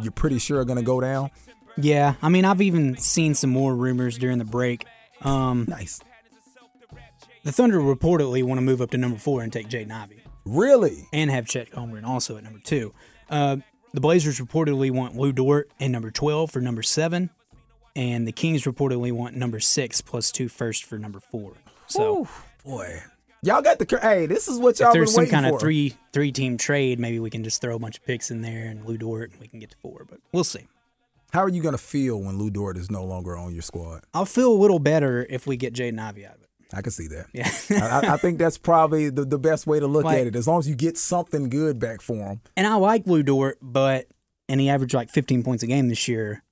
you're 0.02 0.14
pretty 0.14 0.40
sure 0.40 0.62
are 0.62 0.66
going 0.66 0.80
to 0.80 0.86
go 0.86 1.02
down. 1.02 1.30
Yeah. 1.78 2.16
I 2.22 2.30
mean, 2.30 2.46
I've 2.46 2.62
even 2.62 2.98
seen 2.98 3.36
some 3.36 3.50
more 3.50 3.76
rumors 3.76 4.18
during 4.18 4.38
the 4.38 4.46
break. 4.46 4.86
Um, 5.22 5.66
nice. 5.68 6.00
The 7.44 7.52
Thunder 7.52 7.80
reportedly 7.80 8.44
want 8.44 8.58
to 8.58 8.62
move 8.62 8.82
up 8.82 8.92
to 8.92 8.98
number 8.98 9.18
four 9.18 9.42
and 9.42 9.52
take 9.52 9.68
Jaden 9.68 9.92
Ivey. 9.92 10.24
Really? 10.46 11.08
And 11.12 11.30
have 11.30 11.46
Chet 11.46 11.72
Holmgren 11.72 12.06
also 12.06 12.38
at 12.38 12.44
number 12.44 12.60
two. 12.60 12.94
Uh, 13.30 13.58
the 13.94 14.02
Blazers 14.02 14.40
reportedly 14.40 14.92
want 14.92 15.16
Lu 15.16 15.32
Dort 15.32 15.70
and 15.80 15.92
number 15.92 16.10
12 16.10 16.52
for 16.52 16.62
number 16.62 16.84
seven. 16.84 17.30
And 17.96 18.28
the 18.28 18.32
Kings 18.32 18.64
reportedly 18.64 19.12
want 19.12 19.36
number 19.36 19.60
six 19.60 20.02
plus 20.02 20.32
two 20.32 20.50
first 20.50 20.84
for 20.84 20.98
number 20.98 21.20
four. 21.20 21.54
So 21.88 22.22
Ooh, 22.22 22.28
boy. 22.66 23.04
Y'all 23.44 23.62
got 23.62 23.78
the. 23.78 24.00
Hey, 24.02 24.26
this 24.26 24.48
is 24.48 24.58
what 24.58 24.80
y'all 24.80 24.88
if 24.90 24.94
there's 24.94 25.14
some 25.14 25.28
kind 25.28 25.46
for. 25.46 25.56
of 25.56 25.62
three 25.62 25.96
three 26.12 26.32
team 26.32 26.58
trade, 26.58 26.98
maybe 26.98 27.20
we 27.20 27.30
can 27.30 27.44
just 27.44 27.62
throw 27.62 27.76
a 27.76 27.80
bunch 27.80 27.98
of 27.98 28.06
picks 28.06 28.32
in 28.32 28.42
there 28.42 28.66
and 28.68 28.86
Lu 28.86 28.98
Dort 28.98 29.32
and 29.32 29.40
we 29.40 29.48
can 29.48 29.60
get 29.60 29.70
to 29.72 29.78
four. 29.78 30.08
But 30.10 30.22
we'll 30.32 30.46
see. 30.46 30.66
How 31.34 31.42
are 31.44 31.50
you 31.50 31.62
going 31.64 31.74
to 31.74 31.80
feel 31.82 32.22
when 32.22 32.38
Lu 32.38 32.50
Dort 32.52 32.78
is 32.78 32.92
no 32.92 33.04
longer 33.04 33.36
on 33.36 33.54
your 33.54 33.64
squad? 33.64 34.04
I'll 34.14 34.26
feel 34.26 34.52
a 34.52 34.54
little 34.60 34.78
better 34.80 35.26
if 35.30 35.48
we 35.48 35.58
get 35.58 35.74
Jaden 35.74 36.00
Ivey 36.00 36.26
out 36.28 36.36
of 36.36 36.42
it. 36.44 36.50
I 36.72 36.82
can 36.82 36.92
see 36.92 37.08
that. 37.08 37.28
Yeah. 37.34 37.50
I, 37.84 38.14
I- 38.14 38.18
think 38.18 38.38
that's 38.40 38.58
probably 38.58 39.10
the, 39.10 39.26
the 39.26 39.40
best 39.40 39.66
way 39.68 39.80
to 39.80 39.88
look 39.88 40.06
Like- 40.06 40.20
at 40.20 40.28
it. 40.28 40.36
As 40.36 40.48
long 40.48 40.60
as 40.60 40.70
you 40.70 40.76
get 40.76 40.98
something 40.98 41.50
good 41.50 41.80
back 41.80 42.02
for 42.02 42.16
him. 42.16 42.42
And 42.56 42.68
I 42.68 42.76
like 42.76 43.08
Lu 43.08 43.24
Dort, 43.24 43.58
but 43.62 44.08
and 44.48 44.60
he 44.62 44.70
averaged 44.70 44.94
like 44.94 45.10
15 45.10 45.44
points 45.44 45.64
a 45.64 45.68
game 45.68 45.90
this 45.90 46.08
year. 46.08 46.44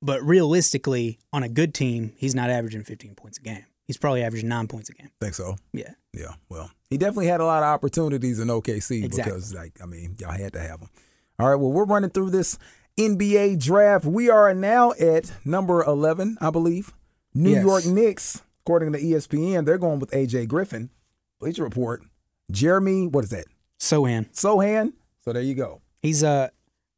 But 0.00 0.22
realistically, 0.22 1.18
on 1.32 1.42
a 1.42 1.48
good 1.48 1.74
team, 1.74 2.12
he's 2.16 2.34
not 2.34 2.50
averaging 2.50 2.84
15 2.84 3.14
points 3.16 3.38
a 3.38 3.42
game. 3.42 3.64
He's 3.86 3.96
probably 3.96 4.22
averaging 4.22 4.48
nine 4.48 4.68
points 4.68 4.90
a 4.90 4.92
game. 4.92 5.08
Think 5.20 5.34
so? 5.34 5.56
Yeah. 5.72 5.92
Yeah. 6.12 6.34
Well, 6.48 6.70
he 6.90 6.98
definitely 6.98 7.26
had 7.26 7.40
a 7.40 7.44
lot 7.44 7.62
of 7.62 7.68
opportunities 7.68 8.38
in 8.38 8.48
OKC 8.48 9.02
Exactly. 9.04 9.32
because, 9.32 9.54
like, 9.54 9.72
I 9.82 9.86
mean, 9.86 10.14
y'all 10.20 10.30
had 10.30 10.52
to 10.52 10.60
have 10.60 10.80
him. 10.80 10.88
All 11.38 11.48
right. 11.48 11.56
Well, 11.56 11.72
we're 11.72 11.84
running 11.84 12.10
through 12.10 12.30
this 12.30 12.58
NBA 12.98 13.62
draft. 13.62 14.04
We 14.04 14.28
are 14.28 14.52
now 14.52 14.92
at 14.92 15.32
number 15.44 15.82
11, 15.84 16.36
I 16.40 16.50
believe. 16.50 16.92
New 17.32 17.50
Yes. 17.52 17.64
York 17.64 17.86
Knicks, 17.86 18.42
according 18.64 18.92
to 18.92 18.98
ESPN, 19.00 19.64
they're 19.64 19.78
going 19.78 20.00
with 20.00 20.10
AJ 20.10 20.48
Griffin. 20.48 20.90
Bleacher 21.40 21.62
Report. 21.62 22.02
Jeremy, 22.50 23.06
what 23.06 23.24
is 23.24 23.30
that? 23.30 23.44
Sochan. 23.78 24.30
Sochan. 24.32 24.94
So 25.20 25.32
there 25.32 25.42
you 25.42 25.54
go. 25.54 25.80
He's 26.02 26.24
uh 26.24 26.48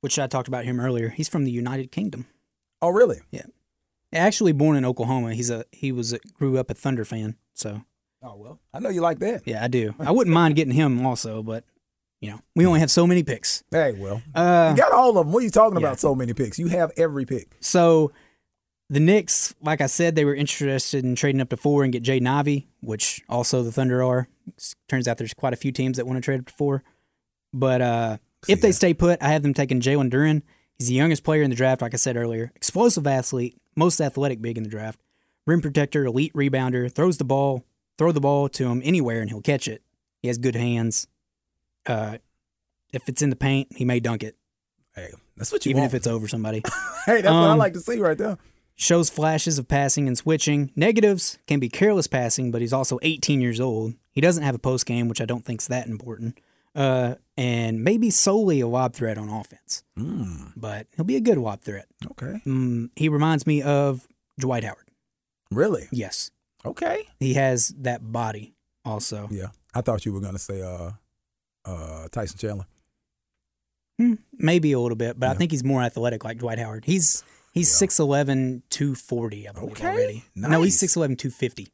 which 0.01 0.19
I 0.19 0.27
talked 0.27 0.49
about 0.49 0.65
him 0.65 0.81
earlier. 0.81 1.11
He's 1.11 1.29
from 1.29 1.45
the 1.45 1.51
United 1.51 1.93
Kingdom. 1.93 2.27
Oh, 2.81 2.89
really? 2.89 3.21
Yeah. 3.31 3.43
Actually 4.15 4.53
born 4.53 4.77
in 4.77 4.85
Oklahoma. 4.87 5.35
He's 5.35 5.51
a 5.51 5.65
he 5.73 5.93
was 5.93 6.15
a, 6.15 6.19
grew 6.33 6.57
up 6.59 6.71
a 6.71 6.75
Thunder 6.75 7.05
fan. 7.05 7.37
So 7.53 7.83
Oh, 8.23 8.37
well. 8.37 8.61
I 8.73 8.79
know 8.81 8.89
you 8.89 9.01
like 9.03 9.19
that. 9.19 9.43
yeah, 9.47 9.63
I 9.65 9.69
do. 9.69 9.95
I 9.99 10.11
wouldn't 10.11 10.33
mind 10.33 10.57
getting 10.57 10.73
him 10.75 11.05
also, 11.05 11.43
but 11.43 11.65
you 12.21 12.31
know, 12.31 12.41
we 12.55 12.67
only 12.67 12.81
have 12.81 12.91
so 12.91 13.07
many 13.07 13.23
picks. 13.23 13.65
Hey, 13.71 13.93
well, 13.93 14.23
Uh, 14.35 14.73
you 14.75 14.83
got 14.83 14.93
all 14.93 15.11
of 15.11 15.15
them. 15.27 15.33
What 15.33 15.41
are 15.41 15.45
you 15.45 15.51
talking 15.51 15.81
yeah. 15.81 15.87
about? 15.87 16.01
So 16.01 16.15
many 16.15 16.35
picks. 16.35 16.59
You 16.59 16.69
have 16.69 16.93
every 16.97 17.25
pick. 17.25 17.57
So 17.61 18.13
the 18.91 19.01
Knicks, 19.01 19.55
like 19.63 19.81
I 19.81 19.87
said, 19.87 20.17
they 20.17 20.25
were 20.25 20.35
interested 20.35 21.05
in 21.05 21.15
trading 21.15 21.41
up 21.41 21.49
to 21.51 21.57
four 21.57 21.83
and 21.83 21.93
get 21.93 22.03
Jaden 22.03 22.29
Ivey, 22.29 22.69
which 22.81 23.23
also 23.29 23.63
the 23.63 23.73
Thunder 23.73 24.03
are. 24.03 24.29
Turns 24.89 25.09
out 25.09 25.17
there's 25.17 25.33
quite 25.35 25.53
a 25.53 25.57
few 25.57 25.73
teams 25.73 25.97
that 25.97 26.07
want 26.07 26.17
to 26.19 26.21
trade 26.21 26.41
up 26.41 26.47
to 26.47 26.53
four. 26.53 26.83
But 27.53 27.81
uh, 27.81 28.17
if 28.49 28.61
they 28.61 28.73
stay 28.73 28.95
put, 28.95 29.23
I 29.23 29.29
have 29.29 29.43
them 29.43 29.55
taking 29.55 29.81
Jalen 29.81 30.11
Duren. 30.11 30.43
He's 30.79 30.89
the 30.89 30.95
youngest 30.95 31.25
player 31.25 31.43
in 31.43 31.51
the 31.51 31.57
draft, 31.57 31.83
like 31.83 31.95
I 31.95 31.99
said 31.99 32.17
earlier. 32.17 32.53
Explosive 32.55 33.07
athlete, 33.07 33.57
most 33.77 34.01
athletic 34.01 34.43
big 34.43 34.57
in 34.57 34.65
the 34.65 34.71
draft. 34.71 35.01
Rim 35.47 35.61
protector, 35.61 36.05
elite 36.05 36.33
rebounder, 36.35 36.91
throws 36.93 37.19
the 37.19 37.25
ball, 37.25 37.65
throw 37.97 38.13
the 38.13 38.21
ball 38.21 38.49
to 38.51 38.69
him 38.69 38.83
anywhere 38.85 39.21
and 39.21 39.31
he'll 39.31 39.41
catch 39.41 39.69
it. 39.69 39.83
He 40.23 40.29
has 40.29 40.39
good 40.39 40.55
hands. 40.57 41.07
Uh, 41.87 42.19
if 42.93 43.09
it's 43.09 43.23
in 43.23 43.31
the 43.31 43.37
paint, 43.37 43.69
he 43.77 43.85
may 43.85 44.01
dunk 44.01 44.23
it, 44.23 44.37
Hey, 44.95 45.13
that's 45.37 45.53
what 45.53 45.65
you 45.65 45.71
even 45.71 45.83
want. 45.83 45.93
if 45.93 45.97
it's 45.97 46.07
over 46.07 46.27
somebody. 46.29 46.59
hey, 47.07 47.21
that's 47.21 47.27
what 47.27 47.33
I 47.49 47.53
Um, 47.53 47.59
like 47.59 47.73
to 47.75 47.81
see 47.81 47.99
right 47.99 48.19
there. 48.19 48.39
shows 48.75 49.09
flashes 49.09 49.59
of 49.59 49.69
passing 49.69 50.09
and 50.09 50.19
switching. 50.19 50.73
Negatives 50.75 51.39
can 51.47 51.61
be 51.61 51.69
careless 51.69 52.07
passing, 52.09 52.51
but 52.51 52.61
he's 52.61 52.73
also 52.73 52.99
18 53.03 53.41
years 53.41 53.61
old. 53.61 53.95
He 54.11 54.21
doesn't 54.21 54.43
have 54.43 54.55
a 54.57 54.59
post 54.59 54.87
game, 54.87 55.09
which 55.09 55.21
I 55.21 55.25
don't 55.27 55.45
think's 55.45 55.69
that 55.69 55.87
important. 55.87 56.39
Uh, 56.75 57.15
and 57.37 57.83
maybe 57.85 58.11
solely 58.11 58.61
a 58.61 58.67
lob 58.69 58.95
threat 58.95 59.17
on 59.19 59.29
offense, 59.29 59.83
but 60.57 60.87
he'll 60.97 61.05
be 61.05 61.17
a 61.17 61.21
good 61.21 61.39
lob 61.39 61.63
threat. 61.63 61.87
Okay. 62.13 62.41
Mm, 62.47 62.91
he 62.97 63.09
reminds 63.09 63.47
me 63.47 63.63
of 63.63 64.07
Dwight 64.39 64.65
Howard. 64.65 64.89
Really? 65.51 65.89
Yes, 65.91 66.31
Okay. 66.65 67.09
he 67.19 67.35
has 67.35 67.69
that 67.79 68.13
body 68.13 68.55
also. 68.85 69.29
Yeah. 69.31 69.49
I 69.75 69.81
thought 69.81 70.05
you 70.05 70.13
were 70.13 70.21
gonna 70.21 70.39
say 70.39 70.63
uh 70.63 70.93
uh, 71.65 72.09
Tyson 72.11 72.39
Chandler. 72.39 72.67
Hmm, 73.99 74.15
maybe 74.39 74.73
a 74.73 74.81
little 74.81 74.97
bit, 74.97 75.19
but 75.21 75.29
I 75.29 75.35
think 75.35 75.51
he's 75.51 75.63
more 75.65 75.83
athletic 75.83 76.25
like 76.25 76.39
Dwight 76.39 76.59
Howard. 76.59 76.87
He's 76.87 77.23
he's 77.53 77.69
6'11", 77.71 78.63
240, 78.71 79.49
I 79.49 79.53
believe 79.53 79.71
Okay, 79.73 79.87
already. 79.87 80.25
No, 80.35 80.63
he's 80.63 80.81
nice. 80.83 80.95
6'11", 80.95 81.19
250. 81.19 81.69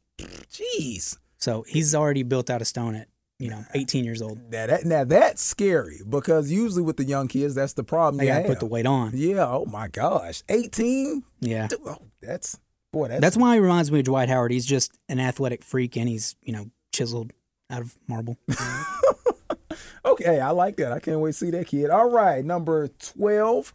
Jeez. 0.51 1.17
So 1.37 1.63
he's 1.67 1.95
already 1.95 2.23
built 2.23 2.49
out 2.49 2.59
of 2.61 2.67
stone 2.67 2.95
at, 2.95 3.07
you 3.39 3.49
know, 3.49 3.63
18 3.75 4.03
years 4.03 4.21
old. 4.21 4.39
Now 4.51 4.65
that 4.67 4.83
now 4.83 5.03
that's 5.05 5.41
scary 5.41 6.01
because 6.07 6.51
usually 6.51 6.81
with 6.83 6.97
the 6.97 7.05
young 7.05 7.27
kids, 7.29 7.55
that's 7.55 7.73
the 7.73 7.83
problem. 7.83 8.17
They 8.17 8.25
you 8.25 8.31
got 8.31 8.37
to 8.37 8.41
have. 8.43 8.49
put 8.49 8.59
the 8.59 8.65
weight 8.65 8.87
on. 8.87 9.11
Yeah. 9.13 9.45
Oh 9.47 9.65
my 9.65 9.87
gosh. 9.87 10.43
18. 10.49 11.23
Yeah. 11.39 11.67
Oh, 11.85 11.97
that's 12.21 12.59
boy. 12.91 13.07
That's, 13.07 13.21
That's 13.21 13.37
why 13.37 13.53
he 13.53 13.59
reminds 13.61 13.91
me 13.91 13.99
of 13.99 14.05
Dwight 14.05 14.27
Howard. 14.27 14.51
He's 14.51 14.65
just 14.65 14.97
an 15.07 15.19
athletic 15.19 15.63
freak 15.63 15.95
and 15.95 16.09
he's, 16.09 16.35
you 16.41 16.51
know, 16.51 16.71
chiseled 16.91 17.31
out 17.69 17.83
of 17.83 17.95
marble. 18.07 18.37
okay. 20.11 20.39
I 20.39 20.51
like 20.51 20.77
that. 20.77 20.91
I 20.91 20.99
can't 20.99 21.19
wait 21.19 21.31
to 21.31 21.37
see 21.37 21.49
that 21.51 21.67
kid. 21.67 21.89
All 21.89 22.09
right, 22.09 22.43
number 22.43 22.87
12, 22.87 23.73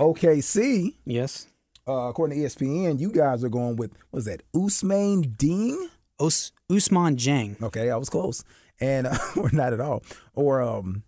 OKC. 0.00 0.94
yes. 1.04 1.46
Uh, 1.88 2.08
according 2.08 2.36
to 2.40 2.44
ESPN, 2.44 2.98
you 2.98 3.12
guys 3.12 3.44
are 3.44 3.48
going 3.48 3.76
with 3.76 3.92
what 4.10 4.18
is 4.18 4.24
that 4.24 4.42
Usman 4.54 5.20
Ding? 5.38 5.88
Us- 6.18 6.50
Ousmane 6.68 7.16
Dieng. 7.16 7.62
Okay, 7.62 7.90
I 7.90 7.96
was 7.96 8.08
close, 8.08 8.42
and 8.80 9.06
uh, 9.06 9.16
or 9.36 9.50
not 9.52 9.72
at 9.72 9.80
all. 9.80 10.02
Or 10.34 10.62
um, 10.62 11.04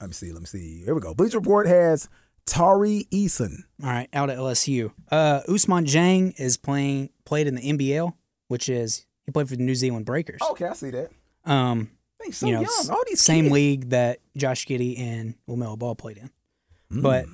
let 0.00 0.08
me 0.08 0.14
see. 0.14 0.32
Let 0.32 0.40
me 0.40 0.46
see. 0.46 0.84
Here 0.84 0.94
we 0.94 1.02
go. 1.02 1.12
Bleach 1.12 1.34
Report 1.34 1.66
has 1.66 2.08
Tari 2.46 3.06
Eason. 3.12 3.64
All 3.82 3.90
right, 3.90 4.08
out 4.14 4.30
at 4.30 4.38
LSU. 4.38 4.92
Uh, 5.10 5.40
Ousmane 5.48 5.84
Dieng 5.86 6.32
is 6.40 6.56
playing 6.56 7.10
played 7.26 7.46
in 7.46 7.56
the 7.56 7.60
NBL, 7.62 8.14
which 8.48 8.70
is 8.70 9.04
he 9.26 9.32
played 9.32 9.50
for 9.50 9.56
the 9.56 9.62
New 9.62 9.74
Zealand 9.74 10.06
Breakers. 10.06 10.40
Okay, 10.52 10.64
I 10.66 10.72
see 10.72 10.90
that. 10.92 11.10
Um, 11.44 11.90
He's 12.24 12.38
so 12.38 12.46
you 12.46 12.52
know, 12.54 12.60
young. 12.62 12.90
All 12.90 13.02
these 13.06 13.20
same 13.20 13.44
kids. 13.44 13.52
league 13.54 13.88
that 13.90 14.18
Josh 14.36 14.66
Giddey 14.66 14.98
and 14.98 15.34
LaMelo 15.48 15.78
Ball 15.78 15.94
played 15.94 16.18
in. 16.18 16.30
Hmm. 16.90 17.00
But 17.02 17.26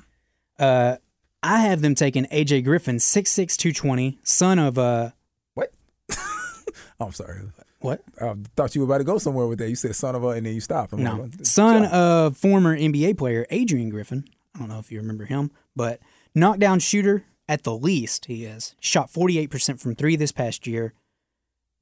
uh, 0.59 0.97
I 1.43 1.61
have 1.61 1.81
them 1.83 1.95
taking 1.95 2.25
AJ 2.27 2.65
Griffin, 2.65 2.97
6'6", 2.97 3.57
220, 3.57 4.19
son 4.23 4.59
of 4.59 4.79
uh 4.79 5.11
What? 5.55 5.73
oh, 6.11 6.65
I'm 7.01 7.13
sorry. 7.13 7.41
what? 7.81 8.03
I 8.21 8.35
thought 8.57 8.75
you 8.75 8.81
were 8.81 8.87
about 8.87 8.99
to 8.99 9.05
go 9.05 9.19
somewhere 9.19 9.47
with 9.47 9.59
that. 9.61 9.69
You 9.69 9.77
said 9.77 9.95
son 9.95 10.15
of 10.15 10.25
a, 10.25 10.29
and 10.29 10.47
then 10.47 10.55
you 10.55 10.61
stopped. 10.61 10.93
I'm 10.93 11.03
No, 11.03 11.17
like, 11.23 11.33
son 11.47 11.83
Shut 11.85 11.93
of 11.93 12.37
former 12.37 12.77
NBA 12.77 13.17
player 13.19 13.47
Adrian 13.51 13.91
Griffin. 13.91 14.25
I 14.55 14.61
don't 14.61 14.69
know 14.69 14.79
if 14.79 14.91
you 14.91 14.99
remember 14.99 15.25
him, 15.27 15.51
but 15.77 16.01
knockdown 16.35 16.81
shooter 16.81 17.25
at 17.49 17.63
the 17.63 17.75
least 17.77 18.27
he 18.27 18.45
is. 18.45 18.75
Shot 18.81 19.11
48% 19.13 19.81
from 19.81 19.95
three 19.95 20.17
this 20.17 20.33
past 20.33 20.67
year. 20.67 20.93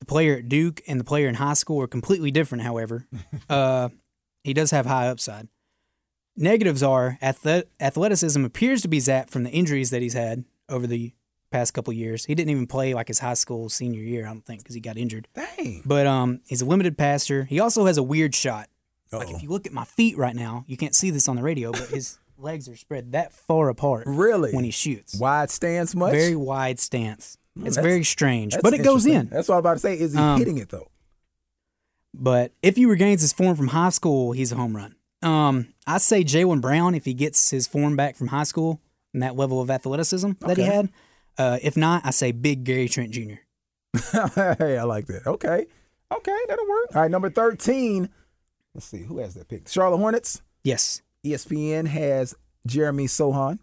The 0.01 0.07
player 0.07 0.37
at 0.37 0.49
Duke 0.49 0.83
and 0.87 1.01
the 1.01 1.05
player 1.05 1.29
in 1.29 1.37
high 1.37 1.55
school 1.55 1.81
are 1.83 1.87
completely 1.87 2.31
different, 2.31 2.63
however. 2.65 3.07
uh, 3.49 3.89
he 4.45 4.53
does 4.53 4.71
have 4.71 4.87
high 4.87 5.09
upside. 5.09 5.49
Negatives 6.37 6.83
are 6.83 7.19
athleticism 7.23 8.45
appears 8.45 8.83
to 8.83 8.89
be 8.89 8.99
zapped 8.99 9.31
from 9.31 9.45
the 9.45 9.51
injuries 9.51 9.91
that 9.91 10.03
he's 10.03 10.13
had 10.13 10.45
over 10.69 10.87
the 10.87 11.15
past 11.51 11.73
couple 11.73 11.93
years. 11.95 12.27
He 12.27 12.35
didn't 12.35 12.51
even 12.51 12.67
play 12.67 12.93
like 12.93 13.09
his 13.09 13.21
high 13.21 13.35
school 13.35 13.71
senior 13.71 14.03
year, 14.03 14.27
I 14.27 14.29
don't 14.29 14.45
think, 14.45 14.61
because 14.61 14.75
he 14.75 14.81
got 14.83 14.99
injured. 14.99 15.29
Dang. 15.35 15.83
But 15.87 16.07
um, 16.07 16.41
he's 16.47 16.61
a 16.61 16.67
limited 16.67 16.99
passer. 16.99 17.45
He 17.45 17.59
also 17.59 17.87
has 17.87 17.97
a 17.97 18.03
weird 18.03 18.35
shot. 18.35 18.69
Like 19.13 19.29
Uh-oh. 19.29 19.37
if 19.37 19.43
you 19.43 19.49
look 19.49 19.67
at 19.67 19.73
my 19.73 19.85
feet 19.85 20.19
right 20.19 20.35
now, 20.37 20.65
you 20.67 20.77
can't 20.77 20.95
see 20.95 21.11
this 21.11 21.27
on 21.29 21.37
the 21.37 21.43
radio, 21.43 21.73
but 21.73 21.89
his 21.89 22.19
legs 22.39 22.69
are 22.69 22.77
spread 22.77 23.13
that 23.13 23.33
far 23.33 23.71
apart. 23.71 24.05
Really? 24.07 24.53
When 24.53 24.65
he 24.65 24.71
shoots, 24.73 25.19
Wide 25.19 25.51
stance 25.51 25.95
much? 25.95 26.13
very 26.13 26.37
wide 26.37 26.79
stance. 26.79 27.39
It's 27.65 27.77
very 27.77 28.05
strange, 28.05 28.57
but 28.63 28.75
it 28.75 28.83
goes 28.83 29.07
in. 29.07 29.29
That's 29.29 29.49
what 29.49 29.55
I'm 29.57 29.59
about 29.61 29.75
to 29.75 29.79
say. 29.81 29.99
Is 29.99 30.13
he 30.13 30.19
Um, 30.19 30.39
hitting 30.39 30.59
it 30.59 30.69
though? 30.69 30.89
But 32.15 32.53
if 32.63 32.77
he 32.77 32.87
regains 32.87 33.21
his 33.21 33.33
form 33.33 33.57
from 33.57 33.69
high 33.69 33.91
school, 33.91 34.33
he's 34.33 34.53
a 34.53 34.57
home 34.57 34.75
run. 34.77 34.95
Um, 35.23 35.69
I 35.87 35.99
say 35.99 36.25
Jaylen 36.25 36.61
Brown 36.61 36.95
if 36.95 37.05
he 37.05 37.15
gets 37.15 37.51
his 37.51 37.67
form 37.67 37.97
back 37.97 38.17
from 38.17 38.29
high 38.29 38.45
school 38.45 38.81
and 39.13 39.23
that 39.23 39.37
level 39.37 39.61
of 39.61 39.71
athleticism 39.71 40.33
that 40.41 40.57
he 40.57 40.63
had. 40.63 40.91
Uh, 41.39 41.59
if 41.63 41.77
not, 41.77 42.05
I 42.07 42.11
say 42.11 42.33
Big 42.33 42.65
Gary 42.65 42.89
Trent 42.89 43.11
Jr. 43.11 43.35
hey, 44.35 44.79
I 44.79 44.85
like 44.85 45.07
that. 45.07 45.27
Okay. 45.27 45.67
Okay, 46.15 46.39
that'll 46.49 46.69
work. 46.69 46.95
All 46.95 47.03
right, 47.03 47.11
number 47.11 47.29
13. 47.31 48.09
Let's 48.75 48.87
see, 48.87 49.03
who 49.03 49.19
has 49.19 49.35
that 49.35 49.49
pick? 49.49 49.69
Charlotte 49.69 49.99
Hornets. 49.99 50.41
Yes. 50.63 51.03
ESPN 51.25 51.87
has 51.89 52.35
Jeremy 52.67 53.07
Sochan. 53.07 53.59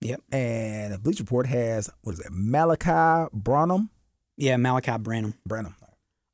Yep. 0.00 0.20
And 0.32 1.02
Bleach 1.02 1.18
Report 1.20 1.46
has, 1.46 1.90
what 2.02 2.12
is 2.12 2.18
that, 2.18 2.30
Malachi 2.32 3.28
Branham? 3.32 3.90
Yeah, 4.36 4.56
Malachi 4.56 4.96
Branham. 4.98 5.34
Branham. 5.46 5.74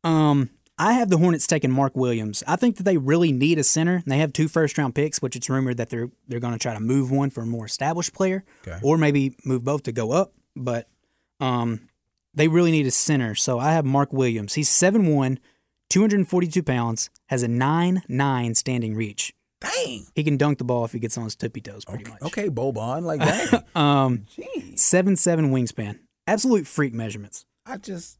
Um, 0.02 0.50
I 0.76 0.94
have 0.94 1.08
the 1.08 1.16
Hornets 1.18 1.46
taking 1.46 1.70
Mark 1.70 1.96
Williams. 1.96 2.42
I 2.46 2.56
think 2.56 2.76
that 2.76 2.82
they 2.82 2.96
really 2.98 3.32
need 3.32 3.58
a 3.58 3.64
center. 3.64 3.94
And 3.94 4.04
they 4.06 4.18
have 4.18 4.32
two 4.32 4.48
first 4.48 4.76
round 4.76 4.94
picks, 4.94 5.22
which 5.22 5.36
it's 5.36 5.48
rumored 5.48 5.76
that 5.78 5.88
they're 5.88 6.10
they're 6.28 6.40
going 6.40 6.52
to 6.52 6.58
try 6.58 6.74
to 6.74 6.80
move 6.80 7.10
one 7.10 7.30
for 7.30 7.42
a 7.42 7.46
more 7.46 7.64
established 7.64 8.12
player, 8.12 8.44
Okay. 8.66 8.78
or 8.82 8.98
maybe 8.98 9.34
move 9.44 9.64
both 9.64 9.84
to 9.84 9.92
go 9.92 10.12
up. 10.12 10.34
But 10.54 10.88
um, 11.40 11.88
they 12.34 12.48
really 12.48 12.70
need 12.72 12.86
a 12.86 12.90
center. 12.90 13.34
So 13.34 13.58
I 13.58 13.72
have 13.72 13.84
Mark 13.86 14.12
Williams. 14.12 14.54
He's 14.54 14.68
7'1", 14.68 15.38
242 15.88 16.62
pounds, 16.62 17.08
has 17.26 17.42
a 17.42 17.48
9'9 17.48 18.56
standing 18.56 18.94
reach. 18.94 19.32
Dang. 19.64 20.06
He 20.14 20.24
can 20.24 20.36
dunk 20.36 20.58
the 20.58 20.64
ball 20.64 20.84
if 20.84 20.92
he 20.92 20.98
gets 20.98 21.16
on 21.18 21.24
his 21.24 21.36
tippy 21.36 21.60
toes, 21.60 21.84
pretty 21.84 22.08
much. 22.10 22.22
Okay, 22.22 22.48
Boban. 22.48 23.02
Like, 23.02 23.20
that. 23.50 23.64
Um, 23.76 24.26
Jeez. 24.36 24.78
seven 24.78 25.16
seven 25.16 25.50
wingspan, 25.52 25.98
absolute 26.26 26.66
freak 26.66 26.92
measurements. 26.94 27.46
I 27.66 27.78
just, 27.78 28.18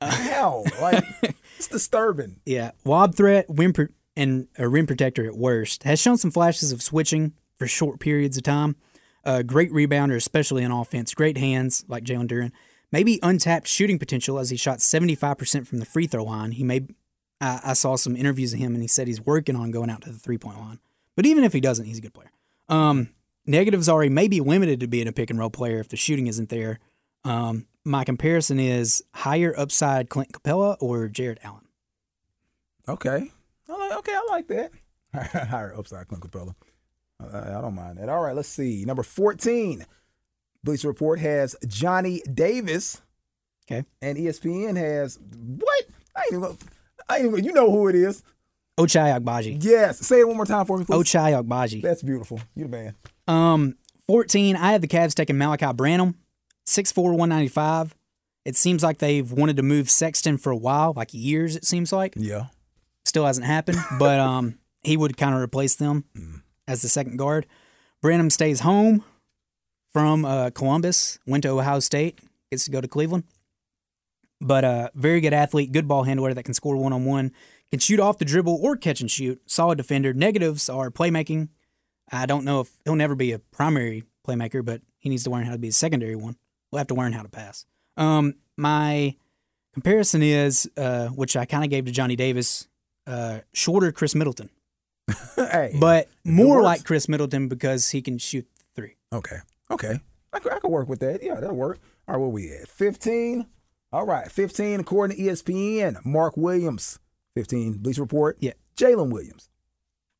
how? 0.00 0.64
Like, 0.80 1.04
it's 1.56 1.68
disturbing. 1.68 2.40
Yeah, 2.44 2.72
lob 2.84 3.14
threat, 3.14 3.46
pro- 3.74 3.86
and 4.16 4.48
a 4.58 4.68
rim 4.68 4.86
protector 4.86 5.26
at 5.26 5.36
worst. 5.36 5.84
Has 5.84 6.00
shown 6.00 6.18
some 6.18 6.30
flashes 6.30 6.72
of 6.72 6.82
switching 6.82 7.32
for 7.56 7.66
short 7.66 8.00
periods 8.00 8.36
of 8.36 8.42
time. 8.42 8.76
Uh, 9.24 9.42
great 9.42 9.70
rebounder, 9.72 10.16
especially 10.16 10.62
in 10.62 10.70
offense. 10.70 11.14
Great 11.14 11.36
hands, 11.38 11.84
like 11.88 12.04
Jalen 12.04 12.28
Duren. 12.28 12.52
Maybe 12.90 13.18
untapped 13.22 13.68
shooting 13.68 13.98
potential 13.98 14.38
as 14.38 14.48
he 14.50 14.56
shot 14.56 14.78
75% 14.78 15.66
from 15.66 15.78
the 15.78 15.84
free 15.84 16.06
throw 16.06 16.24
line. 16.24 16.52
He 16.52 16.64
may. 16.64 16.86
I, 17.40 17.60
I 17.64 17.72
saw 17.72 17.96
some 17.96 18.16
interviews 18.16 18.52
of 18.52 18.58
him, 18.58 18.74
and 18.74 18.82
he 18.82 18.88
said 18.88 19.06
he's 19.06 19.24
working 19.24 19.56
on 19.56 19.70
going 19.70 19.90
out 19.90 20.02
to 20.02 20.12
the 20.12 20.18
three 20.18 20.38
point 20.38 20.58
line. 20.58 20.80
But 21.16 21.26
even 21.26 21.44
if 21.44 21.52
he 21.52 21.60
doesn't, 21.60 21.86
he's 21.86 21.98
a 21.98 22.02
good 22.02 22.14
player. 22.14 22.30
Um, 22.68 23.10
negatives 23.46 23.88
are 23.88 24.02
he 24.02 24.08
may 24.08 24.28
be 24.28 24.40
limited 24.40 24.80
to 24.80 24.86
being 24.86 25.08
a 25.08 25.12
pick 25.12 25.30
and 25.30 25.38
roll 25.38 25.50
player 25.50 25.78
if 25.78 25.88
the 25.88 25.96
shooting 25.96 26.26
isn't 26.26 26.48
there. 26.48 26.78
Um, 27.24 27.66
my 27.84 28.04
comparison 28.04 28.60
is 28.60 29.02
higher 29.14 29.54
upside 29.56 30.10
Clint 30.10 30.32
Capela 30.32 30.76
or 30.80 31.08
Jarrett 31.08 31.38
Allen. 31.42 31.64
Okay. 32.88 33.30
Okay, 33.70 34.12
I 34.12 34.26
like 34.30 34.48
that. 34.48 34.70
Higher 35.48 35.74
upside, 35.76 36.08
Clint 36.08 36.22
Capela. 36.22 36.54
I, 37.20 37.58
I 37.58 37.60
don't 37.60 37.74
mind 37.74 37.98
that. 37.98 38.08
All 38.08 38.22
right, 38.22 38.36
let's 38.36 38.48
see. 38.48 38.84
Number 38.84 39.02
14. 39.02 39.84
Bleacher 40.64 40.88
Report 40.88 41.18
has 41.20 41.56
Johnny 41.66 42.22
Davis. 42.32 43.00
Okay. 43.70 43.86
And 44.00 44.16
ESPN 44.16 44.76
has 44.76 45.18
what? 45.20 45.84
I 46.16 46.22
ain't 46.22 46.32
even, 46.32 46.58
I 47.08 47.20
even, 47.20 47.44
you 47.44 47.52
know 47.52 47.70
who 47.70 47.88
it 47.88 47.94
is. 47.94 48.22
Ochai 48.78 49.18
Agbaji. 49.18 49.62
Yes. 49.62 49.98
Say 50.06 50.20
it 50.20 50.28
one 50.28 50.36
more 50.36 50.46
time 50.46 50.64
for 50.64 50.78
me, 50.78 50.84
please. 50.84 50.94
Ochai 50.96 51.42
Agbaji. 51.42 51.82
That's 51.82 52.02
beautiful. 52.02 52.40
You're 52.54 52.68
the 52.68 52.76
man. 52.76 52.94
Um, 53.26 53.76
14, 54.06 54.56
I 54.56 54.72
have 54.72 54.80
the 54.80 54.88
Cavs 54.88 55.14
taking 55.14 55.36
Malachi 55.36 55.72
Branham, 55.72 56.14
6'4", 56.66 56.96
195. 56.96 57.94
It 58.44 58.56
seems 58.56 58.82
like 58.82 58.98
they've 58.98 59.30
wanted 59.30 59.56
to 59.56 59.62
move 59.62 59.90
Sexton 59.90 60.38
for 60.38 60.50
a 60.50 60.56
while, 60.56 60.94
like 60.96 61.12
years, 61.12 61.56
it 61.56 61.64
seems 61.64 61.92
like. 61.92 62.14
Yeah. 62.16 62.46
Still 63.04 63.26
hasn't 63.26 63.46
happened, 63.46 63.78
but 63.98 64.20
um, 64.20 64.58
he 64.82 64.96
would 64.96 65.16
kind 65.16 65.34
of 65.34 65.40
replace 65.42 65.74
them 65.74 66.04
as 66.66 66.80
the 66.82 66.88
second 66.88 67.16
guard. 67.16 67.46
Branham 68.00 68.30
stays 68.30 68.60
home 68.60 69.04
from 69.92 70.24
uh, 70.24 70.50
Columbus, 70.50 71.18
went 71.26 71.42
to 71.42 71.50
Ohio 71.50 71.80
State, 71.80 72.20
gets 72.50 72.64
to 72.66 72.70
go 72.70 72.80
to 72.80 72.88
Cleveland. 72.88 73.24
But 74.40 74.64
uh, 74.64 74.90
very 74.94 75.20
good 75.20 75.34
athlete, 75.34 75.72
good 75.72 75.88
ball 75.88 76.04
handler 76.04 76.32
that 76.32 76.44
can 76.44 76.54
score 76.54 76.76
one 76.76 76.92
on 76.92 77.04
one, 77.04 77.32
can 77.70 77.80
shoot 77.80 78.00
off 78.00 78.18
the 78.18 78.24
dribble 78.24 78.58
or 78.62 78.76
catch 78.76 79.00
and 79.00 79.10
shoot. 79.10 79.40
Solid 79.46 79.78
defender. 79.78 80.12
Negatives 80.14 80.68
are 80.68 80.90
playmaking. 80.90 81.48
I 82.10 82.26
don't 82.26 82.44
know 82.44 82.60
if 82.60 82.70
he'll 82.84 82.94
never 82.94 83.14
be 83.14 83.32
a 83.32 83.38
primary 83.38 84.04
playmaker, 84.26 84.64
but 84.64 84.82
he 84.98 85.08
needs 85.08 85.24
to 85.24 85.30
learn 85.30 85.44
how 85.44 85.52
to 85.52 85.58
be 85.58 85.68
a 85.68 85.72
secondary 85.72 86.16
one. 86.16 86.36
We'll 86.70 86.78
have 86.78 86.86
to 86.88 86.94
learn 86.94 87.12
how 87.12 87.22
to 87.22 87.28
pass. 87.28 87.66
Um, 87.96 88.34
my 88.56 89.16
comparison 89.74 90.22
is, 90.22 90.70
uh, 90.76 91.08
which 91.08 91.36
I 91.36 91.44
kind 91.44 91.64
of 91.64 91.70
gave 91.70 91.86
to 91.86 91.92
Johnny 91.92 92.16
Davis, 92.16 92.68
uh, 93.06 93.40
shorter 93.52 93.92
Khris 93.92 94.14
Middleton, 94.14 94.50
hey. 95.36 95.74
but 95.78 96.08
more 96.24 96.62
like 96.62 96.84
Khris 96.84 97.08
Middleton 97.08 97.48
because 97.48 97.90
he 97.90 98.02
can 98.02 98.18
shoot 98.18 98.46
three. 98.74 98.96
Okay. 99.12 99.38
Okay. 99.70 100.00
I 100.32 100.38
could, 100.40 100.52
I 100.52 100.58
could 100.58 100.70
work 100.70 100.88
with 100.88 101.00
that. 101.00 101.22
Yeah, 101.22 101.40
that'll 101.40 101.56
work. 101.56 101.78
All 102.06 102.14
right, 102.14 102.20
what 102.20 102.32
we 102.32 102.52
at? 102.52 102.68
15. 102.68 103.46
All 103.92 104.04
right, 104.06 104.30
15 104.30 104.80
according 104.80 105.16
to 105.16 105.22
ESPN. 105.22 106.04
Mark 106.04 106.36
Williams. 106.36 106.98
15. 107.34 107.74
Bleacher 107.78 108.02
Report. 108.02 108.36
Yeah. 108.40 108.52
Jalen 108.76 109.10
Williams. 109.10 109.48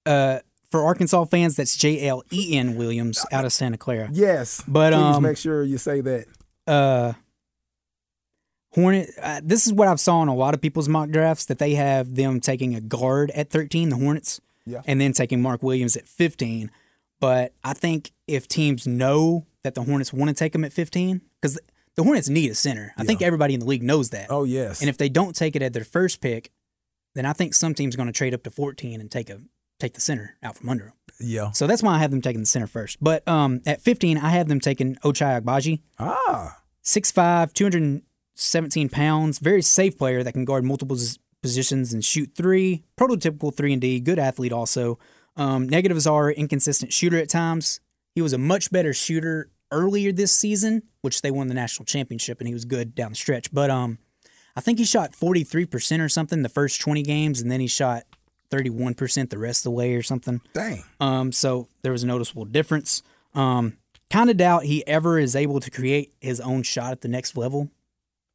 Uh, 0.06 0.38
for 0.70 0.84
Arkansas 0.84 1.24
fans, 1.26 1.56
that's 1.56 1.76
J 1.76 2.06
L 2.08 2.22
E 2.32 2.56
N 2.56 2.76
Williams 2.76 3.24
out 3.32 3.44
of 3.44 3.52
Santa 3.52 3.76
Clara. 3.78 4.08
Yes. 4.12 4.62
But, 4.68 4.92
Please 4.92 5.16
um, 5.16 5.22
make 5.22 5.36
sure 5.36 5.62
you 5.62 5.78
say 5.78 6.00
that. 6.00 6.26
uh 6.66 7.12
Hornet 8.74 9.08
uh, 9.22 9.40
this 9.42 9.66
is 9.66 9.72
what 9.72 9.88
I've 9.88 9.98
saw 10.00 10.22
in 10.22 10.28
a 10.28 10.34
lot 10.34 10.52
of 10.54 10.60
people's 10.60 10.88
mock 10.88 11.08
drafts 11.10 11.46
that 11.46 11.58
they 11.58 11.74
have 11.74 12.14
them 12.16 12.38
taking 12.38 12.74
a 12.74 12.80
guard 12.82 13.30
at 13.30 13.48
13 13.50 13.88
the 13.88 13.96
Hornets 13.96 14.40
Yeah. 14.66 14.82
and 14.86 15.00
then 15.00 15.12
taking 15.12 15.40
Mark 15.40 15.62
Williams 15.62 15.96
at 15.96 16.06
15. 16.06 16.70
But 17.18 17.54
I 17.64 17.72
think 17.72 18.12
if 18.26 18.46
teams 18.46 18.86
know 18.86 19.46
that 19.62 19.74
the 19.74 19.82
Hornets 19.82 20.12
want 20.12 20.28
to 20.28 20.34
take 20.34 20.54
him 20.54 20.64
at 20.64 20.72
15, 20.72 21.22
because 21.40 21.58
the 21.98 22.04
Hornets 22.04 22.28
need 22.28 22.48
a 22.48 22.54
center. 22.54 22.94
I 22.96 23.02
think 23.02 23.22
everybody 23.22 23.54
in 23.54 23.60
the 23.60 23.66
league 23.66 23.82
knows 23.82 24.10
that. 24.10 24.28
Oh 24.30 24.44
yes. 24.44 24.80
And 24.80 24.88
if 24.88 24.98
they 24.98 25.08
don't 25.08 25.34
take 25.34 25.56
it 25.56 25.62
at 25.62 25.72
their 25.72 25.82
first 25.84 26.20
pick, 26.20 26.52
then 27.16 27.26
I 27.26 27.32
think 27.32 27.54
some 27.54 27.74
team's 27.74 27.96
going 27.96 28.06
to 28.06 28.12
trade 28.12 28.34
up 28.34 28.44
to 28.44 28.52
14 28.52 29.00
and 29.00 29.10
take 29.10 29.28
a 29.28 29.40
take 29.80 29.94
the 29.94 30.00
center 30.00 30.36
out 30.40 30.56
from 30.56 30.68
under 30.68 30.84
them. 30.84 30.92
yeah. 31.18 31.50
So 31.50 31.66
that's 31.66 31.82
why 31.82 31.94
I 31.94 31.98
have 31.98 32.12
them 32.12 32.22
taking 32.22 32.40
the 32.40 32.46
center 32.46 32.68
first. 32.68 32.98
But 33.02 33.26
um, 33.26 33.62
at 33.66 33.80
15, 33.80 34.16
I 34.16 34.28
have 34.28 34.46
them 34.46 34.60
taking 34.60 34.94
Ochai 34.96 35.40
Agbaji. 35.42 35.80
Ah. 35.98 36.58
6'5", 36.84 37.52
217 37.52 38.88
pounds, 38.88 39.40
very 39.40 39.62
safe 39.62 39.98
player 39.98 40.22
that 40.22 40.32
can 40.32 40.44
guard 40.44 40.64
multiple 40.64 40.96
positions 41.42 41.92
and 41.92 42.04
shoot 42.04 42.30
three. 42.36 42.84
Prototypical 42.96 43.52
three 43.52 43.72
and 43.72 43.82
D, 43.82 43.98
good 43.98 44.20
athlete 44.20 44.52
also. 44.52 45.00
Um, 45.36 45.68
negatives 45.68 46.06
are 46.06 46.30
inconsistent 46.30 46.92
shooter 46.92 47.18
at 47.18 47.28
times. 47.28 47.80
He 48.14 48.22
was 48.22 48.32
a 48.32 48.38
much 48.38 48.70
better 48.70 48.94
shooter 48.94 49.50
earlier 49.70 50.12
this 50.12 50.32
season, 50.32 50.82
which 51.02 51.22
they 51.22 51.30
won 51.30 51.48
the 51.48 51.54
national 51.54 51.86
championship, 51.86 52.40
and 52.40 52.48
he 52.48 52.54
was 52.54 52.64
good 52.64 52.94
down 52.94 53.10
the 53.10 53.16
stretch. 53.16 53.52
But 53.52 53.70
um, 53.70 53.98
I 54.56 54.60
think 54.60 54.78
he 54.78 54.84
shot 54.84 55.12
43% 55.12 56.00
or 56.00 56.08
something 56.08 56.42
the 56.42 56.48
first 56.48 56.80
20 56.80 57.02
games, 57.02 57.40
and 57.40 57.50
then 57.50 57.60
he 57.60 57.66
shot 57.66 58.04
31% 58.50 59.30
the 59.30 59.38
rest 59.38 59.60
of 59.60 59.64
the 59.64 59.70
way 59.70 59.94
or 59.94 60.02
something. 60.02 60.40
Dang. 60.54 60.84
Um, 61.00 61.32
so 61.32 61.68
there 61.82 61.92
was 61.92 62.02
a 62.02 62.06
noticeable 62.06 62.44
difference. 62.44 63.02
Um, 63.34 63.76
kind 64.10 64.30
of 64.30 64.36
doubt 64.36 64.64
he 64.64 64.86
ever 64.86 65.18
is 65.18 65.36
able 65.36 65.60
to 65.60 65.70
create 65.70 66.12
his 66.20 66.40
own 66.40 66.62
shot 66.62 66.92
at 66.92 67.00
the 67.02 67.08
next 67.08 67.36
level 67.36 67.70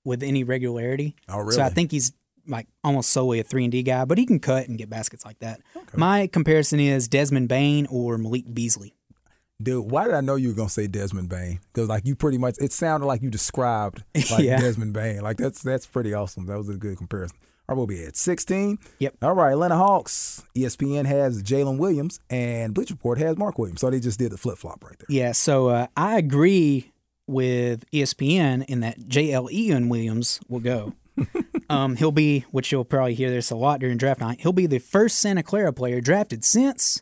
with 0.06 0.24
any 0.24 0.44
regularity. 0.44 1.16
Oh, 1.28 1.40
really? 1.40 1.54
So 1.54 1.62
I 1.64 1.70
think 1.70 1.92
he's 1.92 2.14
like 2.48 2.68
almost 2.84 3.12
solely 3.12 3.40
a 3.40 3.44
three 3.44 3.64
and 3.64 3.72
D 3.72 3.84
guy, 3.84 4.06
but 4.06 4.18
he 4.18 4.26
can 4.26 4.40
cut 4.40 4.68
and 4.68 4.78
get 4.78 4.90
baskets 4.90 5.26
like 5.26 5.40
that. 5.40 5.62
My 5.96 6.28
comparison 6.28 6.80
is 6.80 7.08
Desmond 7.08 7.48
Bane 7.48 7.88
or 7.90 8.18
Malik 8.18 8.54
Beasley. 8.54 8.96
Dude, 9.62 9.90
why 9.90 10.06
did 10.06 10.14
I 10.14 10.22
know 10.22 10.36
you 10.36 10.50
were 10.50 10.54
gonna 10.56 10.70
say 10.70 10.88
Desmond 10.88 11.30
Bane? 11.30 11.60
Because 11.74 11.88
like 11.90 12.06
you 12.06 12.16
pretty 12.16 12.38
much, 12.38 12.56
it 12.60 12.72
sounded 12.74 13.06
like 13.06 13.22
you 13.22 13.30
described 13.30 14.04
like 14.32 14.44
Yeah. 14.44 14.60
Desmond 14.60 14.94
Bane. 14.94 15.22
Like 15.22 15.38
that's 15.38 15.62
that's 15.62 15.86
pretty 15.86 16.14
awesome. 16.14 16.48
That 16.48 16.58
was 16.58 16.70
a 16.70 16.74
good 16.76 16.98
comparison. 16.98 17.38
All 17.70 17.76
right, 17.76 17.78
we'll 17.78 17.88
be 17.88 18.04
at 18.04 18.18
16. 18.18 18.78
Yep. 19.00 19.16
All 19.22 19.34
right, 19.34 19.52
Atlanta 19.54 19.78
Hawks. 19.78 20.44
ESPN 20.54 21.06
has 21.06 21.42
Jalen 21.42 21.78
Williams, 21.78 22.20
and 22.30 22.74
Bleach 22.74 22.90
Report 22.92 23.18
has 23.20 23.38
Mark 23.38 23.58
Williams. 23.58 23.80
So 23.80 23.90
they 23.90 24.02
just 24.02 24.20
did 24.20 24.34
the 24.34 24.38
flip 24.38 24.58
flop 24.58 24.84
right 24.84 24.98
there. 25.00 25.06
Yeah, 25.08 25.32
so 25.32 25.70
uh, 25.70 25.88
I 25.96 26.18
agree 26.18 26.92
with 27.26 27.90
ESPN 27.92 28.66
in 28.66 28.82
that 28.82 29.00
JL 29.00 29.50
Ian 29.50 29.88
Williams 29.88 30.42
will 30.50 30.60
go. 30.60 30.94
um, 31.70 31.96
he'll 31.96 32.12
be, 32.12 32.42
which 32.52 32.70
you'll 32.74 32.84
probably 32.84 33.14
hear 33.14 33.30
this 33.30 33.50
a 33.50 33.56
lot 33.56 33.80
during 33.80 33.96
draft 33.96 34.20
night. 34.20 34.42
He'll 34.42 34.52
be 34.52 34.66
the 34.66 34.80
first 34.80 35.20
Santa 35.20 35.42
Clara 35.42 35.72
player 35.72 36.02
drafted 36.02 36.44
since 36.44 37.02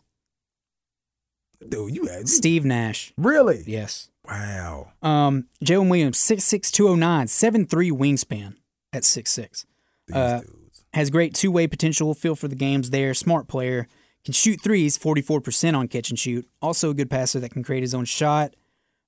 Dude, 1.67 1.95
you 1.95 2.05
had 2.07 2.27
Steve 2.27 2.65
Nash. 2.65 3.13
really? 3.17 3.63
Yes. 3.67 4.09
Wow. 4.25 4.91
Um, 5.01 5.47
Jalen 5.65 5.89
Williams, 5.89 6.17
6'6", 6.19 6.71
209, 6.71 7.27
7'3", 7.27 7.91
wingspan 7.91 8.55
at 8.93 9.03
6'6". 9.03 9.65
These 10.07 10.15
Uh, 10.15 10.39
dudes. 10.41 10.83
Has 10.93 11.09
great 11.09 11.33
two-way 11.33 11.67
potential, 11.67 12.13
feel 12.13 12.35
for 12.35 12.47
the 12.47 12.55
games 12.55 12.89
there, 12.89 13.13
smart 13.13 13.47
player, 13.47 13.87
can 14.25 14.33
shoot 14.33 14.61
threes, 14.61 14.97
44% 14.97 15.75
on 15.75 15.87
catch 15.87 16.09
and 16.09 16.19
shoot. 16.19 16.47
Also 16.61 16.89
a 16.91 16.93
good 16.93 17.09
passer 17.09 17.39
that 17.39 17.49
can 17.51 17.63
create 17.63 17.81
his 17.81 17.93
own 17.95 18.05
shot, 18.05 18.55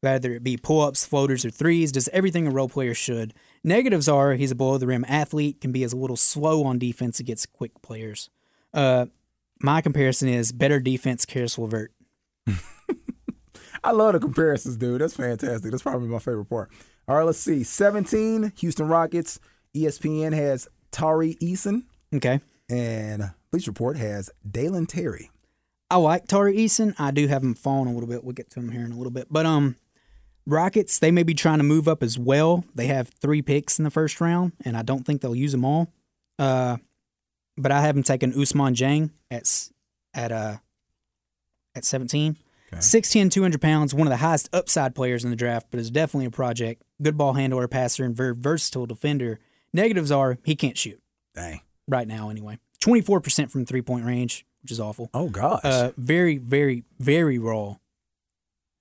whether 0.02 0.34
it 0.34 0.44
be 0.44 0.58
pull-ups, 0.58 1.06
floaters, 1.06 1.46
or 1.46 1.50
threes, 1.52 1.92
does 1.92 2.08
everything 2.14 2.48
a 2.48 2.52
role 2.52 2.70
player 2.70 2.94
should. 2.94 3.34
Negatives 3.64 4.08
are 4.10 4.34
he's 4.34 4.52
a 4.52 4.56
below-the-rim 4.56 5.06
athlete, 5.08 5.62
can 5.62 5.72
be 5.72 5.84
as 5.84 5.94
a 5.94 5.98
little 5.98 6.18
slow 6.18 6.64
on 6.64 6.80
defense 6.80 7.20
against 7.20 7.52
quick 7.54 7.80
players. 7.82 8.30
Uh, 8.74 9.06
my 9.62 9.82
comparison 9.82 10.28
is 10.30 10.52
better 10.52 10.80
defense, 10.80 11.26
Caris 11.26 11.58
LeVert. 11.58 11.92
I 13.84 13.92
love 13.92 14.14
the 14.14 14.20
comparisons, 14.20 14.78
dude. 14.78 15.02
That's 15.02 15.16
fantastic. 15.16 15.72
That's 15.72 15.84
probably 15.84 16.08
my 16.08 16.20
favorite 16.20 16.46
part. 16.46 16.70
All 17.08 17.16
right, 17.18 17.24
let's 17.24 17.38
see. 17.40 17.64
17, 17.64 18.54
Houston 18.58 18.88
Rockets. 18.88 19.40
ESPN 19.76 20.34
has 20.34 20.68
Tari 20.92 21.36
Eason, 21.42 21.84
Okay. 22.16 22.40
and 22.70 23.32
Bleach 23.52 23.68
Report 23.68 23.98
has 23.98 24.30
Dalen 24.50 24.86
Terry. 24.86 25.32
I 25.90 25.98
like 25.98 26.28
Tari 26.28 26.56
Eason. 26.58 26.94
I 26.98 27.12
do 27.12 27.28
have 27.28 27.44
him 27.44 27.56
falling 27.56 27.90
a 27.90 27.94
little 27.94 28.08
bit. 28.08 28.24
We'll 28.24 28.34
get 28.34 28.50
to 28.52 28.60
him 28.60 28.70
here 28.70 28.86
in 28.86 28.92
a 28.92 28.96
little 28.96 29.12
bit. 29.12 29.28
But 29.30 29.46
um, 29.46 29.76
Rockets, 30.46 31.00
they 31.00 31.12
may 31.12 31.24
be 31.24 31.34
trying 31.34 31.58
to 31.58 31.64
move 31.64 31.88
up 31.88 32.04
as 32.04 32.18
well. 32.18 32.64
They 32.74 32.88
have 32.88 33.10
three 33.10 33.42
picks 33.42 33.80
in 33.80 33.84
the 33.84 33.92
first 33.92 34.22
round, 34.22 34.54
and 34.64 34.78
I 34.78 34.82
don't 34.84 35.06
think 35.06 35.22
they'll 35.22 35.36
use 35.36 35.52
them 35.52 35.66
all. 35.66 35.92
Uh, 36.40 36.78
but 37.58 37.72
I 37.72 37.82
have 37.82 37.98
him 37.98 38.04
taking 38.04 38.32
Ousmane 38.34 38.76
Dieng 38.76 39.10
at 39.30 39.70
at 40.14 40.32
uh 40.32 40.58
at 41.76 41.86
17. 41.86 42.38
6'10", 42.74 43.30
200 43.30 43.62
pounds, 43.62 43.94
one 43.94 44.08
of 44.08 44.12
the 44.12 44.18
highest 44.18 44.50
upside 44.52 44.96
players 44.96 45.24
in 45.24 45.30
the 45.30 45.36
draft, 45.36 45.68
but 45.70 45.80
is 45.80 45.92
definitely 45.92 46.26
a 46.26 46.32
project. 46.32 46.82
Good 47.02 47.16
ball 47.18 47.34
handler, 47.34 47.68
passer, 47.68 48.04
and 48.04 48.16
very 48.16 48.34
versatile 48.36 48.88
defender. 48.88 49.40
Negatives 49.74 50.12
are 50.12 50.40
he 50.44 50.56
can't 50.56 50.76
shoot 50.78 51.00
Dang. 51.36 51.62
right 51.88 52.08
now, 52.08 52.30
anyway. 52.30 52.58
24% 52.84 53.52
from 53.52 53.66
three 53.66 53.84
point 53.84 54.06
range, 54.06 54.44
which 54.64 54.72
is 54.72 54.80
awful. 54.80 55.12
Oh, 55.14 55.30
gosh. 55.30 55.62
Uh, 55.64 55.92
very, 55.98 56.38
very, 56.40 56.84
very 57.00 57.38
raw. 57.38 57.76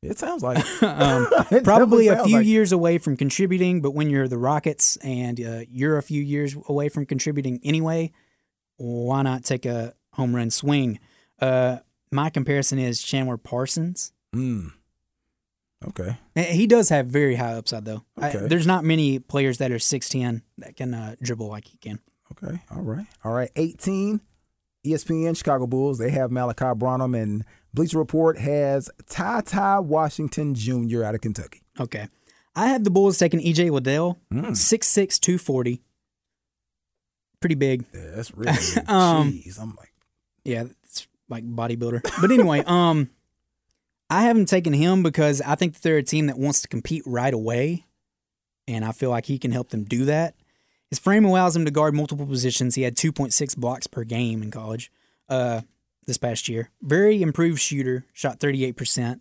it 0.03 0.18
sounds 0.18 0.43
like 0.43 0.57
Um, 0.82 1.28
It 1.51 1.62
probably 1.62 2.09
a 2.09 2.24
few 2.24 2.38
like- 2.38 2.47
years 2.47 2.72
away 2.72 2.97
from 2.97 3.18
contributing, 3.18 3.82
but 3.82 3.90
when 3.90 4.09
you're 4.09 4.26
the 4.26 4.38
Rockets 4.38 4.97
and 5.05 5.38
uh, 5.38 5.61
you're 5.70 5.99
a 5.99 6.03
few 6.03 6.22
years 6.22 6.57
away 6.66 6.88
from 6.88 7.05
contributing 7.05 7.61
anyway, 7.62 8.11
why 8.78 9.20
not 9.20 9.45
take 9.45 9.66
a 9.66 9.93
home 10.14 10.34
run 10.34 10.51
swing? 10.51 10.99
Uh, 11.38 11.78
my 12.13 12.31
comparison 12.31 12.79
is 12.79 13.03
Chandler 13.03 13.37
Parsons. 13.37 14.13
Mm. 14.35 14.73
Okay. 15.89 16.17
He 16.37 16.67
does 16.67 16.91
have 16.91 17.07
very 17.09 17.35
high 17.35 17.55
upside, 17.55 17.85
though. 17.85 18.05
I- 18.21 18.31
there's 18.31 18.67
not 18.67 18.85
many 18.85 19.19
players 19.19 19.59
that 19.59 19.73
are 19.73 19.79
6'10 19.79 20.43
that 20.59 20.77
can 20.77 20.95
uh, 20.95 21.17
dribble 21.21 21.49
like 21.49 21.67
he 21.67 21.77
can. 21.79 21.99
Okay. 22.33 22.61
All 22.71 22.83
right. 22.83 23.07
All 23.25 23.33
right. 23.33 23.51
18, 23.57 24.21
ESPN 24.87 25.37
Chicago 25.37 25.67
Bulls. 25.67 25.99
They 25.99 26.11
have 26.11 26.31
Malachi 26.31 26.73
Branham, 26.77 27.15
and 27.15 27.45
Bleacher 27.75 27.99
Report 27.99 28.39
has 28.39 28.91
Ty 29.09 29.41
Ty 29.43 29.81
Washington 29.81 30.55
Jr. 30.55 31.05
out 31.05 31.15
of 31.15 31.21
Kentucky. 31.21 31.63
Okay. 31.81 32.09
I 32.55 32.69
have 32.69 32.85
the 32.85 32.91
Bulls 32.91 33.19
taking 33.19 33.41
EJ 33.41 33.71
Liddell, 33.71 34.19
Mm. 34.33 34.51
6'6, 34.57 35.19
240. 35.19 35.83
Pretty 37.41 37.55
big. 37.57 37.85
Yeah, 37.93 38.11
that's 38.15 38.35
really 38.37 38.53
big. 38.75 38.89
Um, 38.89 39.33
Jeez. 39.33 39.59
I'm 39.61 39.75
like, 39.77 39.93
Yeah, 40.45 40.65
it's 40.85 41.07
like 41.33 41.45
bodybuilder. 41.45 42.03
But 42.20 42.30
anyway, 42.30 42.62
um, 42.66 43.11
I 44.09 44.22
haven't 44.22 44.47
taken 44.47 44.72
him 44.72 45.03
because 45.03 45.41
I 45.41 45.55
think 45.55 45.74
that 45.74 45.83
they're 45.83 45.97
a 45.97 46.03
team 46.03 46.26
that 46.26 46.39
wants 46.39 46.62
to 46.62 46.68
compete 46.68 47.03
right 47.07 47.35
away, 47.35 47.87
and 48.68 48.85
I 48.85 48.93
feel 48.93 49.11
like 49.11 49.26
he 49.26 49.39
can 49.39 49.51
help 49.51 49.70
them 49.70 49.85
do 49.85 50.05
that. 50.05 50.35
His 50.91 50.99
frame 50.99 51.24
allows 51.24 51.57
him 51.57 51.64
to 51.64 51.70
guard 51.70 51.95
multiple 51.95 52.26
positions. 52.26 52.74
He 52.74 52.83
had 52.83 52.97
2.6 52.97 53.57
blocks 53.57 53.87
per 53.87 54.05
game 54.05 54.43
in 54.43 54.51
college 54.51 54.93
uh, 55.28 55.62
this 56.07 56.18
past 56.18 56.49
year. 56.51 56.70
Very 56.83 57.22
improved 57.22 57.61
shooter, 57.61 58.05
shot 58.12 58.39
38%. 58.39 59.20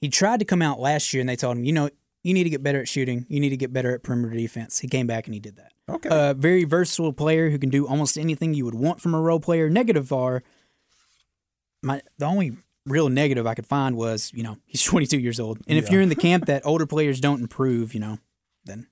He 0.00 0.08
tried 0.08 0.40
to 0.40 0.44
come 0.44 0.60
out 0.60 0.80
last 0.80 1.14
year, 1.14 1.20
and 1.20 1.28
they 1.28 1.36
told 1.36 1.56
him, 1.56 1.64
you 1.64 1.72
know, 1.72 1.88
you 2.24 2.34
need 2.34 2.44
to 2.44 2.50
get 2.50 2.62
better 2.62 2.80
at 2.80 2.88
shooting. 2.88 3.26
You 3.28 3.38
need 3.38 3.50
to 3.50 3.56
get 3.56 3.72
better 3.72 3.94
at 3.94 4.02
perimeter 4.02 4.34
defense. 4.34 4.80
He 4.80 4.88
came 4.88 5.06
back 5.06 5.26
and 5.26 5.34
he 5.34 5.40
did 5.40 5.56
that. 5.56 5.72
okay. 5.88 6.08
A 6.10 6.34
very 6.34 6.64
versatile 6.64 7.12
player 7.12 7.50
who 7.50 7.58
can 7.58 7.68
do 7.68 7.86
almost 7.86 8.18
anything 8.18 8.54
you 8.54 8.64
would 8.64 8.74
want 8.74 9.00
from 9.00 9.14
a 9.14 9.20
role 9.20 9.40
player. 9.40 9.68
Negative 9.68 10.10
are 10.12 10.42
my 11.84 12.02
the 12.18 12.26
only 12.26 12.56
real 12.86 13.08
negative 13.08 13.46
I 13.46 13.54
could 13.54 13.66
find 13.66 13.96
was 13.96 14.30
you 14.34 14.42
know 14.42 14.56
he's 14.66 14.82
22 14.82 15.18
years 15.18 15.38
old, 15.38 15.58
and 15.68 15.78
if 15.78 15.86
Yeah. 15.86 15.92
you're 15.92 16.02
in 16.02 16.08
the 16.08 16.16
camp 16.16 16.46
that 16.46 16.64
older 16.66 16.86
players 16.86 17.20
don't 17.20 17.40
improve, 17.40 17.94
you 17.94 18.00
know, 18.00 18.18
then 18.64 18.88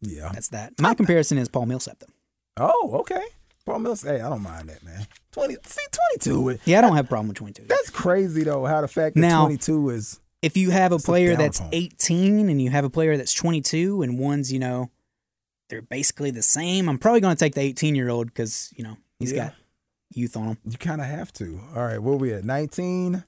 yeah. 0.00 0.30
that's 0.32 0.48
that. 0.48 0.78
My 0.80 0.94
comparison 0.94 1.38
is 1.38 1.48
Paul 1.48 1.66
Millsap 1.66 1.98
though. 2.00 2.12
Oh, 2.58 2.98
okay. 3.00 3.22
Paul 3.64 3.80
Mills. 3.80 4.02
Hey, 4.02 4.20
I 4.20 4.28
don't 4.30 4.42
mind 4.42 4.68
that, 4.68 4.82
man. 4.84 5.06
20, 5.32 5.56
see, 5.66 5.80
22. 6.20 6.58
Yeah, 6.66 6.78
I 6.78 6.80
don't 6.82 6.94
have 6.94 7.06
a 7.06 7.08
problem 7.08 7.28
with 7.28 7.36
22. 7.36 7.64
That's 7.66 7.90
crazy, 7.90 8.44
though, 8.44 8.64
how 8.64 8.80
the 8.80 8.86
fact 8.88 9.16
that 9.16 9.20
Now- 9.20 9.42
22 9.46 9.90
is. 9.90 10.20
If 10.40 10.56
you 10.56 10.70
have 10.70 10.92
a 10.92 10.94
It's 10.94 11.04
a 11.04 11.06
player 11.06 11.34
that's 11.34 11.58
tone. 11.58 11.70
18 11.72 12.48
and 12.48 12.62
you 12.62 12.70
have 12.70 12.84
a 12.84 12.90
player 12.90 13.16
that's 13.16 13.34
22 13.34 14.02
and 14.02 14.18
one's 14.20 14.52
you 14.52 14.60
know 14.60 14.90
they're 15.68 15.82
basically 15.82 16.30
the 16.30 16.42
same, 16.42 16.88
I'm 16.88 16.98
probably 16.98 17.20
going 17.20 17.34
to 17.34 17.38
take 17.44 17.54
the 17.54 17.60
18 17.62 17.96
year 17.96 18.08
old 18.08 18.28
because 18.28 18.72
you 18.76 18.84
know 18.84 18.96
he's 19.18 19.32
Yeah. 19.32 19.46
got 19.46 19.54
youth 20.16 20.36
on 20.36 20.48
him. 20.48 20.58
You 20.64 20.78
kind 20.78 21.00
of 21.00 21.06
have 21.06 21.32
to. 21.34 21.60
All 21.74 21.84
right, 21.84 21.98
where 22.02 22.16
we 22.16 22.32
at? 22.32 22.44
19. 22.44 23.24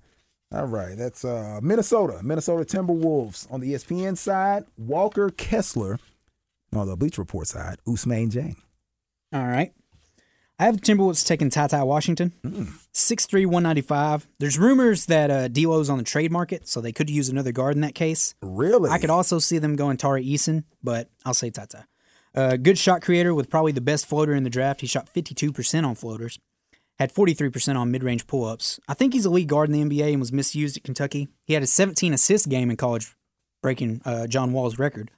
All 0.51 0.67
right, 0.67 0.97
that's 0.97 1.25
uh, 1.25 1.61
Minnesota. 1.63 2.21
Minnesota 2.23 2.65
Timberwolves 2.65 3.51
on 3.53 3.61
the 3.61 3.75
ESPN 3.75 4.17
side. 4.17 4.65
Walker 4.79 5.29
Kessler 5.31 5.99
on 6.75 6.87
the 6.87 6.97
Bleach 6.97 7.19
Report 7.19 7.47
side. 7.47 7.79
Ousmane 7.87 8.31
Dieng. 8.31 8.57
All 9.33 9.47
right. 9.47 9.73
I 10.61 10.65
have 10.65 10.81
the 10.81 10.83
Timberwolves 10.83 11.25
taking 11.25 11.51
Ty 11.51 11.69
Ty 11.69 11.85
Washington, 11.85 12.33
six 12.93 13.27
three 13.27 13.47
one 13.47 13.63
ninety 13.63 13.81
five. 13.81 14.27
There's 14.41 14.59
rumors 14.59 15.07
that 15.07 15.31
uh, 15.31 15.47
D'Lo's 15.47 15.89
on 15.89 15.99
the 15.99 16.05
trade 16.05 16.33
market, 16.33 16.67
so 16.67 16.81
they 16.81 16.91
could 16.91 17.09
use 17.09 17.29
another 17.29 17.53
guard 17.53 17.77
in 17.77 17.83
that 17.83 17.95
case. 17.95 18.35
Really? 18.43 18.91
I 18.91 18.99
could 18.99 19.11
also 19.11 19.39
see 19.39 19.59
them 19.59 19.77
going 19.77 19.99
Tari 19.99 20.25
Eason, 20.25 20.65
but 20.83 21.11
I'll 21.25 21.35
say 21.35 21.51
Ty 21.51 21.67
Ty. 21.67 21.85
Uh, 22.35 22.57
good 22.57 22.77
shot 22.77 23.03
creator 23.03 23.35
with 23.35 23.49
probably 23.51 23.73
the 23.73 23.81
best 23.81 24.07
floater 24.07 24.35
in 24.35 24.43
the 24.43 24.51
draft. 24.51 24.81
He 24.81 24.87
shot 24.87 25.13
52% 25.13 25.87
on 25.87 25.95
floaters. 25.95 26.39
Had 26.99 27.15
43% 27.15 27.77
on 27.77 27.91
mid-range 27.91 28.27
pull-ups. 28.27 28.81
I 28.89 28.95
think 28.95 29.13
he's 29.13 29.25
a 29.25 29.31
lead 29.31 29.49
guard 29.49 29.71
in 29.71 29.89
the 29.89 29.99
NBA 29.99 30.11
and 30.11 30.21
was 30.21 30.33
misused 30.33 30.77
at 30.77 30.83
Kentucky. 30.85 31.29
He 31.45 31.55
had 31.55 31.63
a 31.63 31.67
17 31.67 32.13
assist 32.13 32.49
game 32.49 32.71
in 32.71 32.77
college, 32.77 33.15
breaking 33.63 34.01
uh, 34.05 34.27
John 34.27 34.53
Wall's 34.53 34.79
record. 34.79 35.11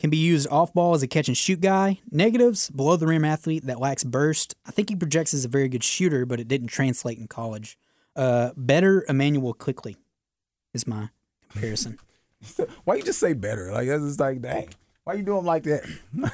Can 0.00 0.10
be 0.10 0.18
used 0.18 0.46
off 0.48 0.72
ball 0.74 0.94
as 0.94 1.02
a 1.02 1.08
catch 1.08 1.26
and 1.26 1.36
shoot 1.36 1.60
guy. 1.60 1.98
Negatives, 2.10 2.70
below 2.70 2.96
the 2.96 3.06
rim 3.06 3.24
athlete 3.24 3.66
that 3.66 3.80
lacks 3.80 4.04
burst. 4.04 4.54
I 4.66 4.70
think 4.70 4.90
he 4.90 4.96
projects 4.96 5.34
as 5.34 5.44
a 5.44 5.48
very 5.48 5.68
good 5.68 5.82
shooter, 5.82 6.24
but 6.24 6.38
it 6.38 6.46
didn't 6.46 6.68
translate 6.68 7.18
in 7.18 7.26
college. 7.26 7.78
Uh, 8.14 8.50
better 8.56 9.04
Immanuel 9.08 9.54
Quickley 9.54 9.96
is 10.74 10.86
my 10.86 11.08
comparison. 11.50 11.98
Why 12.84 12.96
you 12.96 13.02
just 13.02 13.18
say 13.18 13.32
better? 13.32 13.72
Like 13.72 13.88
that's 13.88 14.04
just 14.04 14.20
like, 14.20 14.40
dang. 14.40 14.68
Why 15.04 15.14
you 15.14 15.22
do 15.22 15.36
him 15.38 15.46
like 15.46 15.64
that? 15.64 15.84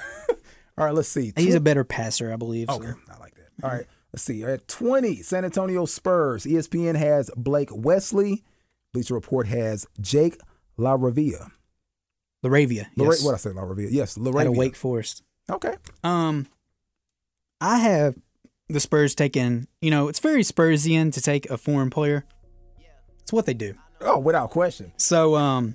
All 0.76 0.84
right, 0.84 0.94
let's 0.94 1.08
see. 1.08 1.32
He's 1.36 1.54
a 1.54 1.60
better 1.60 1.84
passer, 1.84 2.32
I 2.32 2.36
believe. 2.36 2.66
so. 2.68 2.76
Okay, 2.76 2.92
I 3.10 3.18
like 3.18 3.34
that. 3.36 3.48
All 3.62 3.70
right, 3.70 3.86
let's 4.14 4.22
see. 4.22 4.44
At 4.44 4.68
20, 4.68 5.22
San 5.22 5.44
Antonio 5.44 5.84
Spurs. 5.86 6.44
ESPN 6.44 6.94
has 6.96 7.30
Blake 7.36 7.70
Wesley. 7.72 8.44
Bleacher 8.92 9.14
Report 9.14 9.48
has 9.48 9.88
Jake 10.00 10.38
LaRavia. 10.78 11.50
Laravia. 12.44 12.86
Lara- 12.96 13.10
Yes. 13.10 13.24
What 13.24 13.34
I 13.34 13.38
say, 13.38 13.50
LaRavia? 13.50 13.88
Yes, 13.90 14.16
Out 14.16 14.26
of 14.26 14.34
LaRavia. 14.34 14.56
Wake 14.56 14.76
Forest. 14.76 15.22
Okay. 15.50 15.74
Um, 16.04 16.46
I 17.60 17.78
have 17.78 18.14
the 18.68 18.78
Spurs 18.78 19.16
taking. 19.16 19.66
You 19.80 19.90
know, 19.90 20.06
it's 20.08 20.20
very 20.20 20.42
Spursian 20.44 21.10
to 21.12 21.20
take 21.20 21.50
a 21.50 21.56
foreign 21.58 21.90
player. 21.90 22.24
Yeah. 22.78 22.86
It's 23.22 23.32
what 23.32 23.46
they 23.46 23.54
do. 23.54 23.74
Oh, 24.00 24.18
without 24.20 24.50
question. 24.50 24.92
So, 24.96 25.34
um, 25.34 25.74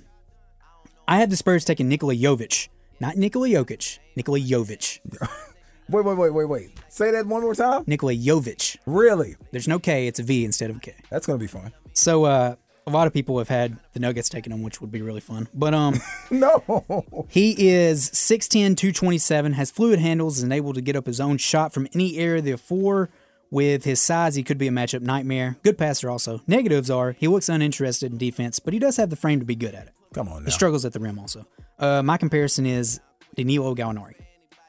I 1.06 1.18
had 1.18 1.28
the 1.30 1.36
Spurs 1.36 1.64
taking 1.64 1.88
Nikola 1.88 2.14
Jovic, 2.14 2.68
not 3.00 3.16
Nikola 3.16 3.48
Jokic, 3.48 3.98
Nikola 4.16 4.38
Jovic, 4.38 5.00
Wait, 5.90 6.04
wait, 6.04 6.16
wait, 6.16 6.30
wait, 6.30 6.44
wait. 6.44 6.70
Say 6.88 7.10
that 7.10 7.26
one 7.26 7.42
more 7.42 7.54
time. 7.54 7.82
Nikola 7.86 8.14
Jovic. 8.14 8.76
Really? 8.86 9.36
There's 9.50 9.66
no 9.66 9.78
K; 9.78 10.06
it's 10.06 10.20
a 10.20 10.22
V 10.22 10.44
instead 10.44 10.70
of 10.70 10.76
a 10.76 10.80
K. 10.80 10.94
That's 11.10 11.26
gonna 11.26 11.38
be 11.38 11.48
fun. 11.48 11.72
So, 11.92 12.24
uh, 12.24 12.54
a 12.86 12.90
lot 12.90 13.06
of 13.06 13.12
people 13.12 13.38
have 13.38 13.48
had 13.48 13.76
the 13.92 14.00
Nuggets 14.00 14.28
taking 14.28 14.52
him, 14.52 14.62
which 14.62 14.80
would 14.80 14.90
be 14.92 15.02
really 15.02 15.20
fun. 15.20 15.48
But 15.52 15.74
um, 15.74 16.00
No. 16.30 17.26
He 17.28 17.68
is 17.68 18.08
6'10, 18.10 18.76
227, 18.76 19.52
has 19.54 19.70
fluid 19.70 19.98
handles, 19.98 20.42
and 20.42 20.52
able 20.52 20.72
to 20.72 20.80
get 20.80 20.96
up 20.96 21.06
his 21.06 21.20
own 21.20 21.38
shot 21.38 21.72
from 21.72 21.86
any 21.94 22.18
area 22.18 22.38
of 22.38 22.44
the 22.44 22.56
four. 22.56 23.10
With 23.52 23.82
his 23.84 24.00
size, 24.00 24.36
he 24.36 24.44
could 24.44 24.58
be 24.58 24.68
a 24.68 24.70
matchup 24.70 25.00
nightmare. 25.02 25.56
Good 25.64 25.76
passer, 25.76 26.08
also. 26.08 26.40
Negatives 26.46 26.88
are 26.88 27.12
he 27.12 27.26
looks 27.26 27.48
uninterested 27.48 28.12
in 28.12 28.18
defense, 28.18 28.60
but 28.60 28.72
he 28.72 28.78
does 28.78 28.96
have 28.96 29.10
the 29.10 29.16
frame 29.16 29.40
to 29.40 29.44
be 29.44 29.56
good 29.56 29.74
at 29.74 29.88
it. 29.88 29.92
Come 30.14 30.28
on 30.28 30.44
He 30.44 30.52
struggles 30.52 30.84
at 30.84 30.92
the 30.92 31.00
rim, 31.00 31.18
also. 31.18 31.46
Uh, 31.76 32.00
my 32.02 32.16
comparison 32.16 32.64
is 32.64 33.00
Danilo 33.34 33.74
Gallinari. 33.74 34.14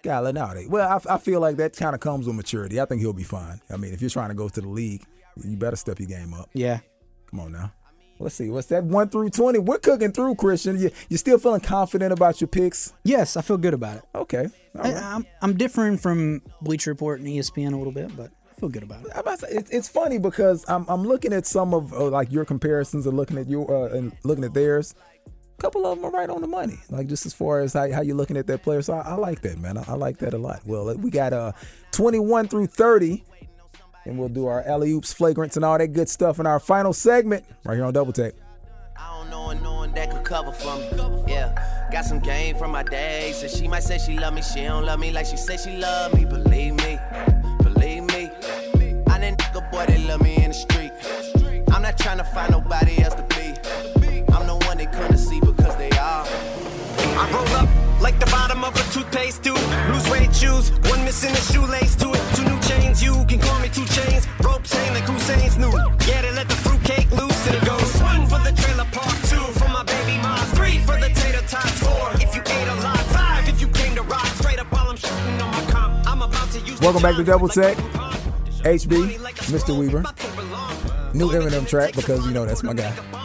Gallinari. 0.04 0.68
Well, 0.68 1.02
I, 1.08 1.16
I 1.16 1.18
feel 1.18 1.40
like 1.40 1.58
that 1.58 1.76
kind 1.76 1.94
of 1.96 2.02
comes 2.02 2.28
with 2.28 2.36
maturity. 2.36 2.80
I 2.80 2.86
think 2.86 3.02
he'll 3.02 3.14
be 3.14 3.24
fine. 3.24 3.62
I 3.70 3.78
mean, 3.78 3.94
if 3.94 4.02
you're 4.02 4.10
trying 4.10 4.30
to 4.30 4.36
go 4.36 4.50
to 4.50 4.62
the 4.62 4.68
league, 4.68 5.04
you 5.44 5.58
better 5.58 5.76
step 5.76 6.00
your 6.00 6.08
game 6.08 6.34
up. 6.34 6.50
Yeah. 6.54 6.80
Come 7.30 7.40
on 7.40 7.52
now. 7.52 7.72
Let's 8.20 8.36
see. 8.36 8.50
What's 8.50 8.68
that? 8.68 8.84
One 8.84 9.10
through 9.10 9.32
twenty. 9.32 9.58
We're 9.58 9.80
cooking 9.80 10.12
through, 10.12 10.36
Christian. 10.36 10.80
You 10.80 10.92
you 11.10 11.18
still 11.18 11.40
feeling 11.40 11.62
confident 11.62 12.14
about 12.14 12.40
your 12.40 12.50
picks? 12.50 12.94
Yes, 13.04 13.36
I 13.36 13.42
feel 13.42 13.58
good 13.58 13.74
about 13.74 13.98
it. 13.98 14.04
Okay. 14.14 14.48
All 14.76 14.86
I, 14.86 14.94
right. 14.94 15.04
I'm, 15.04 15.26
I'm 15.42 15.58
differing 15.58 15.98
from 15.98 16.44
Bleacher 16.62 16.92
Report 16.92 17.20
and 17.20 17.28
ESPN 17.28 17.74
a 17.74 17.78
little 17.78 17.92
bit, 17.92 18.16
but 18.16 18.32
I 18.50 18.60
feel 18.60 18.70
good 18.70 18.84
about 18.84 19.06
it. 19.06 19.12
I'm 19.14 19.22
about 19.22 19.40
to 19.40 19.48
say, 19.48 19.54
it's, 19.54 19.72
it's 19.72 19.90
funny 19.90 20.20
because 20.20 20.64
I'm 20.68 20.86
I'm 20.88 21.04
looking 21.04 21.34
at 21.34 21.48
some 21.48 21.74
of 21.74 21.94
uh, 21.94 22.10
like 22.10 22.32
your 22.32 22.46
comparisons 22.46 23.08
and 23.08 23.18
looking 23.18 23.40
at 23.40 23.48
your 23.50 23.90
uh, 23.90 23.98
and 23.98 24.12
looking 24.24 24.44
at 24.44 24.54
theirs. 24.54 24.94
A 25.62 25.70
couple 25.70 25.86
of 25.86 25.96
them 25.96 26.06
are 26.06 26.10
right 26.10 26.28
on 26.28 26.42
the 26.42 26.48
money, 26.48 26.80
like 26.90 27.06
just 27.06 27.28
as 27.28 27.36
far 27.36 27.60
as 27.60 27.74
how, 27.74 27.92
how 27.92 28.02
you're 28.02 28.16
looking 28.16 28.36
at 28.36 28.48
that 28.48 28.64
player. 28.64 28.82
So 28.82 28.94
I, 28.94 29.02
I 29.02 29.14
like 29.14 29.42
that, 29.42 29.60
man. 29.60 29.78
I, 29.78 29.84
I 29.90 29.94
like 29.94 30.18
that 30.18 30.34
a 30.34 30.38
lot. 30.40 30.60
Well, 30.66 30.98
we 30.98 31.12
got 31.12 31.34
uh 31.34 31.52
21 31.92 32.48
through 32.48 32.66
30, 32.66 33.24
and 34.06 34.18
we'll 34.18 34.30
do 34.30 34.48
our 34.48 34.64
alley 34.64 34.92
oops, 34.92 35.14
flagrants, 35.14 35.58
and 35.58 35.64
all 35.64 35.78
that 35.78 35.90
good 35.90 36.10
stuff 36.10 36.40
in 36.40 36.48
our 36.48 36.60
final 36.60 36.94
segment 36.94 37.46
right 37.64 37.76
here 37.76 37.86
on 37.86 37.94
Double 37.94 38.12
Tech. 38.12 38.34
I 38.98 39.20
don't 39.20 39.30
know 39.30 39.52
and 39.52 39.62
knowing 39.62 39.92
that 39.92 40.10
could 40.10 40.24
cover 40.24 40.52
for 40.52 40.76
me. 40.78 40.90
Yeah, 41.28 41.90
got 41.92 42.06
some 42.06 42.22
game 42.22 42.58
from 42.58 42.72
my 42.72 42.82
day. 42.82 43.32
So 43.36 43.48
she 43.48 43.68
might 43.68 43.84
say 43.84 44.00
she 44.00 44.18
love 44.18 44.34
me, 44.34 44.42
she 44.42 44.64
don't 44.64 44.84
love 44.84 45.00
me 45.00 45.12
like 45.12 45.28
she 45.28 45.38
said 45.38 45.60
she 45.60 45.78
love 45.78 46.16
me. 46.16 46.26
Believe 46.26 46.74
me, 46.74 46.98
believe 47.62 48.06
me. 48.06 48.32
I 49.06 49.20
that 49.20 49.38
nigga 49.38 49.72
boy 49.72 49.86
that 49.86 50.00
love 50.08 50.24
me 50.24 50.38
in 50.38 50.50
the 50.50 50.54
street. 50.56 50.92
I'm 51.72 51.84
not 51.84 52.00
trying 52.00 52.18
to 52.18 52.24
find 52.24 52.50
nobody 52.50 53.00
else 53.04 53.14
to 53.14 53.31
I 57.22 57.30
roll 57.30 57.48
up 57.62 57.70
like 58.02 58.20
the 58.20 58.26
bottom 58.26 58.64
of 58.64 58.74
a 58.74 58.84
toothpaste 58.92 59.44
tube. 59.44 59.62
Blue 59.86 60.00
suede 60.00 60.36
shoes, 60.36 60.72
one 60.90 61.06
missing 61.06 61.30
a 61.30 61.44
shoelace 61.54 61.96
to 61.98 62.10
it. 62.10 62.24
Two 62.36 62.46
new 62.50 62.60
chains, 62.62 63.04
you 63.04 63.14
can 63.30 63.40
call 63.40 63.60
me 63.60 63.70
two 63.70 63.86
chains. 63.86 64.26
Ropes 64.42 64.74
hang 64.74 64.92
like 64.96 65.04
Hussein's 65.04 65.56
new. 65.56 65.70
Yeah, 66.10 66.24
they 66.24 66.32
let 66.32 66.50
the 66.50 66.56
fruitcake 66.56 67.12
loose 67.12 67.46
and 67.46 67.56
it 67.58 67.64
goes. 67.64 67.94
One 68.02 68.26
for 68.26 68.42
the 68.42 68.54
trailer 68.58 68.90
park, 68.90 69.14
two 69.30 69.46
for 69.60 69.70
my 69.70 69.84
baby 69.84 70.18
mom, 70.18 70.40
three 70.58 70.80
for 70.80 70.98
the 70.98 71.10
tater 71.14 71.46
tots, 71.46 71.78
four 71.86 72.10
if 72.16 72.34
you 72.34 72.42
ate 72.42 72.70
a 72.74 72.78
lot, 72.82 72.98
five 73.14 73.48
if 73.48 73.62
you 73.62 73.68
came 73.68 73.94
to 73.98 74.02
rock. 74.02 74.26
Straight 74.42 74.58
up 74.58 74.72
while 74.72 74.90
I'm 74.90 74.98
shooting 74.98 75.40
on 75.46 75.52
my 75.52 75.64
comp. 75.70 76.08
I'm 76.08 76.24
about 76.24 76.50
to 76.54 76.60
use 76.62 76.82
Welcome 76.82 77.04
back 77.04 77.18
to 77.18 77.24
Double 77.24 77.50
Tech. 77.50 77.78
HB, 78.66 79.22
Mr. 79.54 79.78
Weaver. 79.78 80.02
New 81.14 81.30
Eminem 81.30 81.68
track 81.68 81.94
because 81.94 82.26
you 82.26 82.34
know 82.34 82.48
that's 82.48 82.64
my 82.64 82.74
guy. 82.74 83.21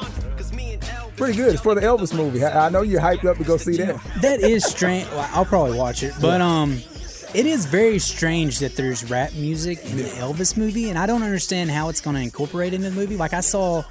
Pretty 1.17 1.35
good. 1.37 1.53
It's 1.55 1.63
for 1.63 1.75
the 1.75 1.81
Elvis 1.81 2.15
movie. 2.15 2.45
I, 2.45 2.67
I 2.67 2.69
know 2.69 2.83
you're 2.83 3.01
hyped 3.01 3.25
up 3.25 3.39
to 3.39 3.45
go 3.45 3.57
see 3.57 3.77
that. 3.79 4.01
That 4.21 4.41
is 4.41 4.65
strange. 4.65 5.09
Well, 5.11 5.29
I'll 5.33 5.45
probably 5.47 5.79
watch 5.79 6.03
it, 6.03 6.13
but 6.21 6.41
um, 6.41 6.79
it 7.35 7.47
is 7.47 7.65
very 7.67 7.99
strange 7.99 8.59
that 8.61 8.77
there's 8.77 9.09
rap 9.11 9.33
music 9.35 9.85
in 9.87 9.97
the 9.97 10.05
Elvis 10.05 10.57
movie, 10.57 10.91
and 10.91 10.99
I 10.99 11.07
don't 11.07 11.23
understand 11.23 11.71
how 11.71 11.89
it's 11.89 12.01
going 12.01 12.17
to 12.17 12.23
incorporate 12.23 12.75
into 12.75 12.91
the 12.91 12.95
movie. 12.97 13.17
Like 13.17 13.33
I 13.33 13.41
saw 13.41 13.83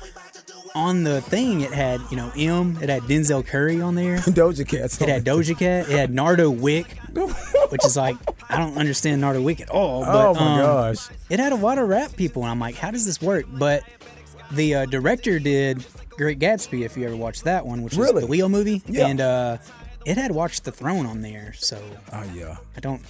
on 0.75 1.03
the 1.03 1.21
thing, 1.21 1.61
it 1.61 1.71
had 1.71 1.99
you 2.11 2.17
know 2.17 2.31
M, 2.37 2.77
it 2.81 2.89
had 2.89 3.03
Denzel 3.03 3.45
Curry 3.45 3.81
on 3.81 3.95
there, 3.95 4.17
Doja 4.19 4.67
Cat. 4.67 5.01
it 5.01 5.09
had 5.09 5.23
Doja 5.25 5.57
Cat, 5.57 5.89
it 5.89 5.97
had 5.97 6.13
Nardo 6.13 6.49
Wick, 6.51 6.97
which 7.69 7.85
is 7.85 7.97
like 7.97 8.17
I 8.49 8.57
don't 8.57 8.77
understand 8.77 9.21
Nardo 9.21 9.41
Wick 9.41 9.61
at 9.61 9.69
all. 9.69 10.03
But, 10.05 10.27
Oh 10.27 10.33
my 10.35 10.41
um, 10.53 10.59
gosh. 10.59 11.09
it 11.29 11.39
had 11.39 11.53
a 11.53 11.55
lot 11.55 11.77
of 11.79 11.87
rap 11.89 12.15
people, 12.15 12.43
and 12.43 12.51
I'm 12.51 12.59
like, 12.59 12.75
how 12.75 12.91
does 12.91 13.05
this 13.05 13.19
work? 13.21 13.45
But 13.51 13.83
the 14.51 14.75
uh, 14.75 14.85
director 14.85 15.39
did 15.39 15.83
Great 16.17 16.39
Gatsby, 16.39 16.85
if 16.85 16.95
you 16.97 17.05
ever 17.05 17.15
watched 17.15 17.43
that 17.43 17.65
one, 17.65 17.81
which 17.81 17.95
Really? 17.95 18.17
is 18.17 18.25
the 18.25 18.31
Leo 18.31 18.47
movie, 18.49 18.81
Yeah. 18.87 19.07
and 19.07 19.19
uh, 19.21 19.57
it 20.05 20.17
had 20.17 20.31
Watch 20.31 20.61
the 20.61 20.71
Throne 20.71 21.05
on 21.05 21.21
there, 21.21 21.53
so 21.57 21.77
Oh 22.13 22.23
yeah. 22.33 22.57
I 22.75 22.79
don't. 22.79 23.01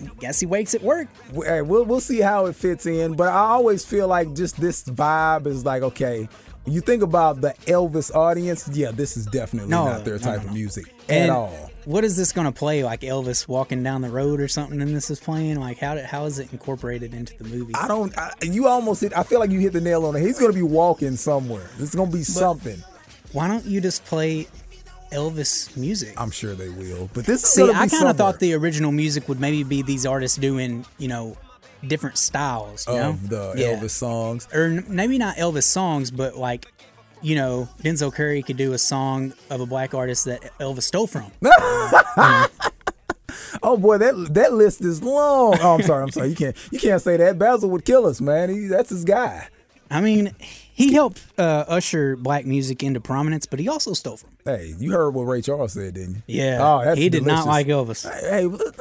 I 0.00 0.04
guess 0.20 0.38
he 0.38 0.46
wakes 0.46 0.74
at 0.74 0.82
work. 0.82 1.08
We'll 1.32 1.84
we'll 1.84 2.00
see 2.00 2.20
how 2.20 2.46
it 2.46 2.54
fits 2.54 2.86
in, 2.86 3.14
but 3.14 3.28
I 3.28 3.38
always 3.38 3.84
feel 3.84 4.06
like 4.06 4.34
just 4.34 4.60
this 4.60 4.84
vibe 4.84 5.46
is 5.46 5.64
like 5.64 5.82
okay. 5.82 6.28
You 6.66 6.80
think 6.82 7.02
about 7.02 7.40
the 7.40 7.54
Elvis 7.66 8.14
audience, 8.14 8.68
yeah, 8.72 8.90
this 8.90 9.16
is 9.16 9.24
definitely 9.26 9.70
No, 9.70 9.86
not 9.86 10.04
their 10.04 10.18
no, 10.18 10.24
type 10.24 10.42
no, 10.42 10.48
of 10.48 10.52
music 10.54 10.92
And 11.08 11.24
at 11.24 11.30
all. 11.30 11.67
What 11.88 12.04
is 12.04 12.18
this 12.18 12.32
going 12.32 12.44
to 12.44 12.52
play? 12.52 12.84
Like 12.84 13.00
Elvis 13.00 13.48
walking 13.48 13.82
down 13.82 14.02
the 14.02 14.10
road 14.10 14.42
or 14.42 14.48
something, 14.48 14.82
and 14.82 14.94
this 14.94 15.10
is 15.10 15.18
playing? 15.18 15.58
Like 15.58 15.78
how 15.78 15.94
did, 15.94 16.04
how 16.04 16.26
is 16.26 16.38
it 16.38 16.52
incorporated 16.52 17.14
into 17.14 17.34
the 17.42 17.48
movie? 17.48 17.74
I 17.74 17.88
don't. 17.88 18.16
I, 18.18 18.30
you 18.42 18.68
almost 18.68 19.00
hit. 19.00 19.16
I 19.16 19.22
feel 19.22 19.40
like 19.40 19.50
you 19.50 19.58
hit 19.58 19.72
the 19.72 19.80
nail 19.80 20.04
on 20.04 20.14
it. 20.14 20.20
He's 20.20 20.38
gonna 20.38 20.52
be 20.52 20.60
walking 20.60 21.16
somewhere. 21.16 21.66
It's 21.78 21.94
gonna 21.94 22.10
be 22.10 22.24
something. 22.24 22.84
Why 23.32 23.48
don't 23.48 23.64
you 23.64 23.80
just 23.80 24.04
play 24.04 24.48
Elvis 25.12 25.74
music? 25.78 26.12
I'm 26.20 26.30
sure 26.30 26.54
they 26.54 26.68
will. 26.68 27.08
But 27.14 27.24
this 27.24 27.42
is 27.42 27.52
See, 27.54 27.62
I 27.62 27.88
kind 27.88 28.08
of 28.08 28.18
thought 28.18 28.38
the 28.38 28.52
original 28.52 28.92
music 28.92 29.26
would 29.26 29.40
maybe 29.40 29.62
be 29.62 29.80
these 29.80 30.04
artists 30.04 30.36
doing, 30.36 30.84
you 30.98 31.08
know, 31.08 31.38
different 31.86 32.18
styles, 32.18 32.86
you 32.86 32.96
know? 32.96 33.08
of 33.10 33.30
the 33.30 33.54
Yeah. 33.56 33.76
Elvis 33.76 33.92
songs. 33.92 34.46
or 34.52 34.84
maybe 34.88 35.16
not 35.16 35.36
Elvis 35.36 35.62
songs, 35.62 36.10
but 36.10 36.36
like, 36.36 36.70
you 37.22 37.34
know, 37.36 37.68
Denzel 37.82 38.12
Curry 38.12 38.42
could 38.42 38.56
do 38.56 38.72
a 38.72 38.78
song 38.78 39.32
of 39.50 39.60
a 39.60 39.66
black 39.66 39.94
artist 39.94 40.24
that 40.26 40.42
Elvis 40.58 40.82
stole 40.82 41.06
from. 41.06 41.30
Oh 43.62 43.76
boy, 43.76 43.98
that 43.98 44.34
that 44.34 44.52
list 44.54 44.80
is 44.82 45.02
long. 45.02 45.56
Oh, 45.60 45.74
I'm 45.74 45.82
sorry. 45.82 46.02
I'm 46.02 46.10
sorry. 46.10 46.28
You 46.28 46.36
can't 46.36 46.56
you 46.70 46.78
can't 46.78 47.00
say 47.02 47.16
that. 47.16 47.38
Basil 47.38 47.68
would 47.70 47.84
kill 47.84 48.06
us, 48.06 48.20
man. 48.20 48.50
He, 48.50 48.66
that's 48.66 48.90
his 48.90 49.04
guy. 49.04 49.48
I 49.90 50.00
mean, 50.00 50.32
he 50.38 50.92
helped 50.92 51.22
uh, 51.38 51.64
usher 51.66 52.14
black 52.16 52.46
music 52.46 52.82
into 52.82 53.00
prominence, 53.00 53.46
but 53.46 53.58
he 53.58 53.68
also 53.68 53.94
stole 53.94 54.16
from. 54.18 54.30
Hey, 54.44 54.74
you 54.78 54.92
heard 54.92 55.10
what 55.10 55.22
Ray 55.24 55.40
Charles 55.42 55.72
said, 55.72 55.94
didn't 55.94 56.16
you? 56.16 56.22
Yeah, 56.42 56.58
Oh, 56.60 56.84
that's 56.84 56.98
he 56.98 57.08
did 57.08 57.24
not 57.24 57.46
like 57.46 57.66
Elvis. 57.68 58.08
Hey, 58.08 58.44
let- 58.44 58.74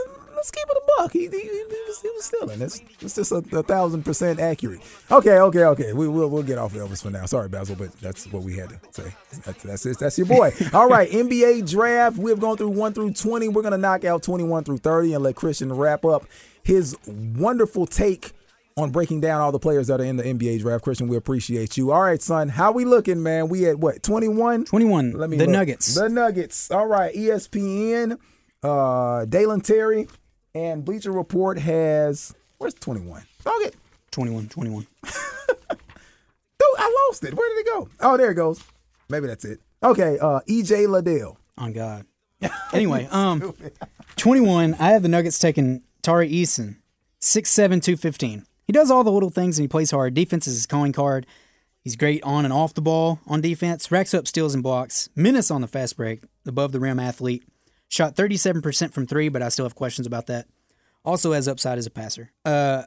let's 0.47 0.51
keep 0.51 0.69
it 0.69 0.77
a 0.77 1.01
buck. 1.01 1.11
He, 1.11 1.19
he, 1.19 1.27
he 1.29 1.83
was, 1.87 2.01
he 2.01 2.09
was 2.09 2.25
stealing. 2.25 2.59
That's 2.59 2.81
it's 3.01 3.15
just 3.15 3.31
a, 3.31 3.43
a 3.57 3.63
thousand 3.63 4.03
percent 4.03 4.39
accurate. 4.39 4.81
Okay, 5.11 5.39
okay, 5.39 5.65
okay. 5.65 5.93
We 5.93 6.07
will 6.07 6.29
we'll 6.29 6.43
get 6.43 6.57
off 6.57 6.73
Elvis 6.73 7.01
for 7.01 7.09
now. 7.09 7.25
Sorry, 7.25 7.49
Basil, 7.49 7.75
but 7.75 7.91
that's 7.99 8.27
what 8.27 8.43
we 8.43 8.55
had 8.55 8.69
to 8.69 8.79
say. 8.91 9.13
That's 9.45 9.63
that's 9.63 9.85
it. 9.85 9.99
That's 9.99 10.17
your 10.17 10.27
boy. 10.27 10.51
All 10.73 10.87
right, 10.87 11.09
NBA 11.09 11.69
draft. 11.69 12.17
We've 12.17 12.39
gone 12.39 12.57
through 12.57 12.69
one 12.69 12.93
through 12.93 13.13
twenty. 13.13 13.47
We're 13.47 13.61
gonna 13.61 13.77
knock 13.77 14.05
out 14.05 14.23
twenty 14.23 14.43
one 14.43 14.63
through 14.63 14.77
thirty 14.77 15.13
and 15.13 15.23
let 15.23 15.35
Christian 15.35 15.73
wrap 15.73 16.05
up 16.05 16.25
his 16.63 16.97
wonderful 17.07 17.85
take 17.85 18.33
on 18.75 18.91
breaking 18.91 19.21
down 19.21 19.41
all 19.41 19.51
the 19.51 19.59
players 19.59 19.87
that 19.87 19.99
are 19.99 20.03
in 20.03 20.17
the 20.17 20.23
NBA 20.23 20.59
draft. 20.59 20.83
Christian, 20.83 21.07
we 21.07 21.17
appreciate 21.17 21.77
you. 21.77 21.91
All 21.91 22.03
right, 22.03 22.21
son. 22.21 22.49
How 22.49 22.71
we 22.71 22.85
looking, 22.85 23.23
man? 23.23 23.49
We 23.49 23.67
at 23.67 23.79
what 23.79 24.03
twenty 24.03 24.27
one? 24.27 24.65
21. 24.65 25.11
Let 25.11 25.29
me 25.29 25.37
the 25.37 25.45
look. 25.45 25.51
Nuggets. 25.51 25.95
The 25.95 26.09
Nuggets. 26.09 26.71
All 26.71 26.87
right. 26.87 27.13
ESPN, 27.13 28.17
uh, 28.63 29.25
Dalen 29.25 29.61
Terry, 29.61 30.07
and 30.57 30.83
Bleacher 30.83 31.11
Report 31.11 31.59
has 31.59 32.33
where's 32.57 32.73
21? 32.73 33.23
Okay. 33.45 33.71
21, 34.11 34.49
21. 34.49 34.87
Dude, 35.03 35.11
I 36.77 37.07
lost 37.09 37.23
it. 37.23 37.33
Where 37.35 37.49
did 37.55 37.67
it 37.67 37.69
go? 37.71 37.89
Oh, 37.99 38.17
there 38.17 38.31
it 38.31 38.35
goes. 38.35 38.63
Maybe 39.09 39.27
that's 39.27 39.45
it. 39.45 39.59
Okay, 39.83 40.17
uh, 40.19 40.39
EJ 40.49 40.87
Liddell. 40.87 41.37
On 41.57 41.71
God. 41.73 42.05
Anyway, 42.73 43.07
um, 43.11 43.55
21, 44.17 44.75
I 44.75 44.89
have 44.89 45.01
the 45.01 45.07
Nuggets 45.07 45.39
taking 45.39 45.81
Tari 46.03 46.29
Eason, 46.29 46.75
6'7", 47.21 47.81
215. 47.81 48.45
He 48.65 48.73
does 48.73 48.91
all 48.91 49.03
the 49.03 49.11
little 49.11 49.29
things 49.31 49.57
and 49.57 49.63
he 49.63 49.67
plays 49.67 49.89
hard. 49.89 50.13
Defense 50.13 50.45
is 50.45 50.55
his 50.55 50.65
calling 50.65 50.91
card. 50.91 51.25
He's 51.81 51.95
great 51.95 52.21
on 52.23 52.43
and 52.43 52.53
off 52.53 52.73
the 52.73 52.81
ball 52.81 53.19
on 53.25 53.41
defense. 53.41 53.89
Racks 53.91 54.13
up 54.13 54.27
steals 54.27 54.53
and 54.53 54.61
blocks. 54.61 55.09
Menace 55.15 55.49
on 55.49 55.61
the 55.61 55.67
fast 55.67 55.95
break. 55.97 56.21
Above 56.45 56.73
the 56.73 56.79
rim 56.79 56.99
athlete. 56.99 57.43
Shot 57.89 58.15
37% 58.15 58.93
from 58.93 59.07
three, 59.07 59.29
but 59.29 59.41
I 59.41 59.49
still 59.49 59.65
have 59.65 59.75
questions 59.75 60.05
about 60.07 60.27
that. 60.27 60.47
Also 61.05 61.31
has 61.31 61.47
upside 61.47 61.77
as 61.77 61.85
a 61.85 61.89
passer. 61.89 62.31
Uh, 62.43 62.83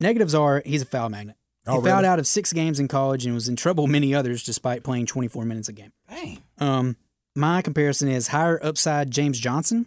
negatives 0.00 0.34
are 0.34 0.62
he's 0.64 0.82
a 0.82 0.86
foul 0.86 1.08
magnet. 1.10 1.36
He 1.66 1.70
Oh, 1.70 1.80
fouled 1.82 2.04
out 2.04 2.18
of 2.18 2.26
six 2.26 2.52
games 2.52 2.80
in 2.80 2.88
college 2.88 3.24
and 3.24 3.34
was 3.34 3.48
in 3.48 3.56
trouble 3.56 3.86
many 3.86 4.14
others 4.14 4.42
despite 4.42 4.82
playing 4.82 5.06
24 5.06 5.44
minutes 5.44 5.68
a 5.68 5.72
game. 5.72 5.92
Dang. 6.08 6.42
Um, 6.58 6.96
my 7.36 7.62
comparison 7.62 8.08
is 8.08 8.28
higher 8.28 8.58
upside 8.64 9.10
James 9.10 9.38
Johnson, 9.38 9.86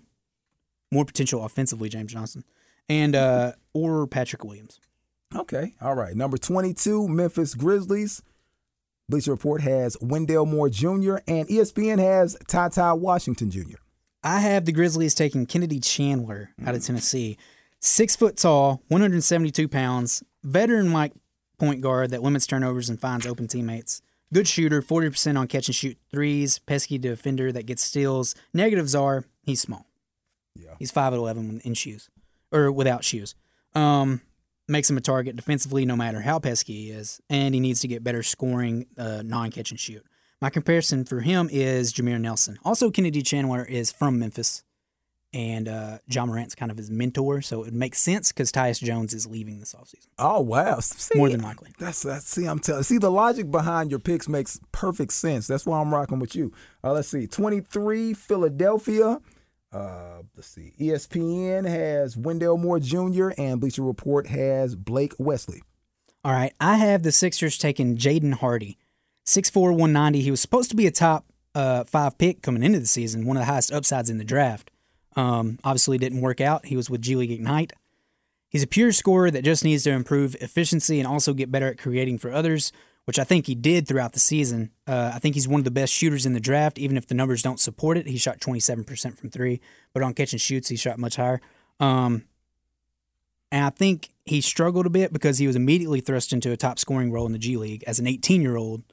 more 0.92 1.06
potential 1.06 1.44
offensively 1.44 1.90
James 1.90 2.14
Johnson, 2.14 2.44
and 2.88 3.16
uh, 3.16 3.54
or 3.74 4.08
Patrick 4.08 4.44
Williams. 4.44 4.80
Okay. 5.36 5.74
All 5.82 5.96
right. 5.96 6.16
Number 6.16 6.38
22, 6.38 7.08
Memphis 7.10 7.56
Grizzlies. 7.56 8.22
Bleacher 9.10 9.32
Report 9.32 9.62
has 9.62 9.98
Wendell 10.02 10.46
Moore 10.46 10.70
Jr. 10.70 11.18
and 11.28 11.48
ESPN 11.50 12.00
has 12.00 12.38
Ty 12.48 12.70
Ty 12.70 12.94
Washington 12.94 13.52
Jr. 13.52 13.78
I 14.26 14.40
have 14.40 14.66
the 14.66 14.72
Grizzlies 14.72 15.14
taking 15.14 15.46
Kennedy 15.46 15.80
Chandler 15.80 16.50
out 16.66 16.74
of 16.74 16.84
Tennessee. 16.84 17.38
Six 17.80 18.16
foot 18.16 18.38
tall, 18.38 18.82
172 18.88 19.68
pounds, 19.68 20.24
veteran 20.44 20.92
like 20.92 21.14
point 21.60 21.82
guard 21.82 22.10
that 22.10 22.24
limits 22.24 22.48
turnovers 22.48 22.90
and 22.90 23.00
finds 23.00 23.28
open 23.28 23.48
teammates. 23.48 24.02
Good 24.34 24.48
shooter, 24.48 24.82
40% 24.82 25.38
on 25.38 25.48
catch 25.48 25.68
and 25.68 25.76
shoot 25.76 25.96
threes, 26.12 26.58
pesky 26.58 26.98
defender 26.98 27.52
that 27.52 27.68
gets 27.68 27.84
steals. 27.84 28.34
Negatives 28.52 28.96
are 28.96 29.26
he's 29.44 29.62
small. 29.62 29.86
Yeah. 30.56 30.74
He's 30.80 30.92
5'11 30.92 31.62
in 31.62 31.76
shoes 31.76 32.10
or 32.52 32.72
without 32.72 33.04
shoes. 33.04 33.36
Um, 33.76 34.22
makes 34.68 34.90
him 34.90 34.98
a 34.98 35.02
target 35.02 35.36
defensively 35.36 35.86
no 35.86 35.96
matter 35.96 36.22
how 36.22 36.40
pesky 36.40 36.86
he 36.86 36.90
is, 36.90 37.22
and 37.30 37.54
he 37.54 37.60
needs 37.60 37.82
to 37.82 37.88
get 37.88 38.04
better 38.04 38.24
scoring 38.24 38.88
uh, 38.98 39.22
non 39.24 39.52
catch 39.52 39.70
and 39.70 39.80
shoot. 39.80 40.04
My 40.46 40.52
comparison 40.52 41.06
for 41.06 41.22
him 41.22 41.50
is 41.52 41.92
Jameer 41.92 42.22
Nelson. 42.22 42.60
Also, 42.64 42.92
Kennedy 42.92 43.24
Chandler 43.24 43.66
is 43.66 43.92
from 43.92 44.20
Memphis, 44.20 44.64
and 45.34 45.68
uh, 45.68 45.98
Ja 46.06 46.24
Morant's 46.28 46.54
kind 46.54 46.70
of 46.70 46.78
his 46.78 46.92
mentor, 46.92 47.42
so 47.42 47.64
it 47.64 47.74
makes 47.74 48.00
sense 48.00 48.32
because 48.32 48.52
Tyus 48.52 48.80
Jones 48.80 49.16
is 49.16 49.26
leaving 49.26 49.60
this 49.60 49.74
offseason. 49.74 50.06
Oh 50.20 50.42
wow! 50.42 50.80
See, 50.82 51.18
More 51.18 51.30
than 51.30 51.42
likely. 51.42 51.72
That's 51.80 52.04
that's 52.04 52.30
see. 52.30 52.46
I'm 52.46 52.60
telling. 52.60 52.84
See, 52.84 53.00
the 53.00 53.10
logic 53.10 53.50
behind 53.50 53.90
your 53.90 54.00
picks 54.00 54.30
makes 54.30 54.60
perfect 54.72 55.14
sense. 55.14 55.48
That's 55.48 55.66
why 55.66 55.82
I'm 55.82 55.92
rocking 55.92 56.20
with 56.20 56.36
you. 56.36 56.54
Uh, 56.84 56.94
let's 56.94 57.08
see. 57.08 57.26
23 57.26 58.14
Philadelphia. 58.14 59.20
Uh, 59.74 60.22
let's 60.36 60.50
see. 60.50 60.74
ESPN 60.80 61.68
has 61.68 62.16
Wendell 62.16 62.60
Moore 62.60 62.80
Jr. 62.80 63.30
and 63.36 63.60
Bleacher 63.60 63.82
Report 63.82 64.28
has 64.28 64.76
Blake 64.76 65.16
Wesley. 65.18 65.64
All 66.24 66.34
right, 66.34 66.54
I 66.60 66.76
have 66.76 67.02
the 67.02 67.12
Sixers 67.12 67.58
taking 67.58 67.98
Jaden 67.98 68.34
Hardy, 68.34 68.78
6'4", 69.26 69.72
190. 69.72 70.22
He 70.22 70.32
was 70.32 70.42
supposed 70.42 70.70
to 70.70 70.76
be 70.76 70.88
a 70.88 70.92
top 70.92 71.26
uh, 71.54 71.84
five 71.86 72.18
pick 72.18 72.42
coming 72.42 72.64
into 72.64 72.80
the 72.80 72.86
season, 72.86 73.26
one 73.26 73.38
of 73.38 73.42
the 73.42 73.52
highest 73.52 73.72
upsides 73.72 74.10
in 74.10 74.18
the 74.18 74.24
draft. 74.24 74.70
Um, 75.16 75.60
obviously, 75.64 75.98
didn't 75.98 76.22
work 76.22 76.42
out. 76.42 76.66
He 76.66 76.76
was 76.76 76.90
with 76.90 77.02
G 77.02 77.16
League 77.16 77.32
Ignite. 77.32 77.74
He's 78.50 78.64
a 78.64 78.68
pure 78.68 78.92
scorer 78.92 79.32
that 79.32 79.44
just 79.44 79.64
needs 79.64 79.84
to 79.84 79.92
improve 79.92 80.36
efficiency 80.42 81.00
and 81.00 81.08
also 81.08 81.34
get 81.34 81.52
better 81.52 81.68
at 81.68 81.78
creating 81.78 82.20
for 82.20 82.32
others, 82.32 82.72
which 83.06 83.20
I 83.20 83.24
think 83.24 83.48
he 83.48 83.56
did 83.56 83.88
throughout 83.88 84.14
the 84.14 84.20
season. 84.20 84.72
Uh, 84.88 85.12
I 85.14 85.20
think 85.20 85.36
he's 85.36 85.48
one 85.48 85.60
of 85.60 85.66
the 85.66 85.72
best 85.72 85.94
shooters 85.94 86.26
in 86.26 86.34
the 86.34 86.40
draft, 86.40 86.78
even 86.78 86.96
if 86.98 87.08
the 87.08 87.16
numbers 87.16 87.42
don't 87.42 87.60
support 87.60 87.98
it. 87.98 88.08
He 88.08 88.18
shot 88.18 88.40
27% 88.40 89.18
from 89.18 89.30
three, 89.30 89.62
but 89.94 90.04
on 90.04 90.14
catch 90.14 90.34
and 90.34 90.42
shoots, 90.42 90.70
he 90.70 90.76
shot 90.76 91.00
much 91.00 91.16
higher. 91.16 91.42
Um, 91.80 92.24
and 93.52 93.66
I 93.66 93.70
think 93.70 94.10
he 94.26 94.42
struggled 94.42 94.86
a 94.86 94.90
bit 94.90 95.14
because 95.14 95.38
he 95.38 95.48
was 95.48 95.56
immediately 95.56 96.02
thrust 96.02 96.34
into 96.34 96.52
a 96.52 96.58
top 96.58 96.80
scoring 96.80 97.12
role 97.12 97.26
in 97.26 97.32
the 97.32 97.40
G 97.40 97.58
League 97.58 97.84
as 97.88 98.00
an 98.00 98.08
18 98.08 98.42
year 98.42 98.56
old 98.56 98.84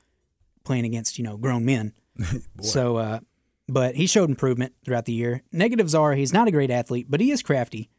playing 0.65 0.85
against, 0.85 1.19
you 1.19 1.25
know, 1.25 1.37
grown 1.37 1.65
men. 1.65 1.93
so, 2.61 2.97
uh, 2.97 3.21
but 3.69 3.95
he 3.95 4.07
showed 4.07 4.29
improvement 4.29 4.75
throughout 4.85 5.05
the 5.05 5.13
year. 5.13 5.43
Negatives 5.53 5.95
are 5.95 6.15
he's 6.15 6.33
not 6.33 6.49
a 6.49 6.53
great 6.53 6.71
athlete, 6.71 7.07
but 7.09 7.21
he 7.21 7.31
is 7.31 7.43
crafty. 7.43 7.91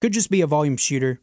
Could 0.00 0.12
just 0.12 0.30
be 0.30 0.40
a 0.40 0.46
volume 0.46 0.76
shooter. 0.76 1.20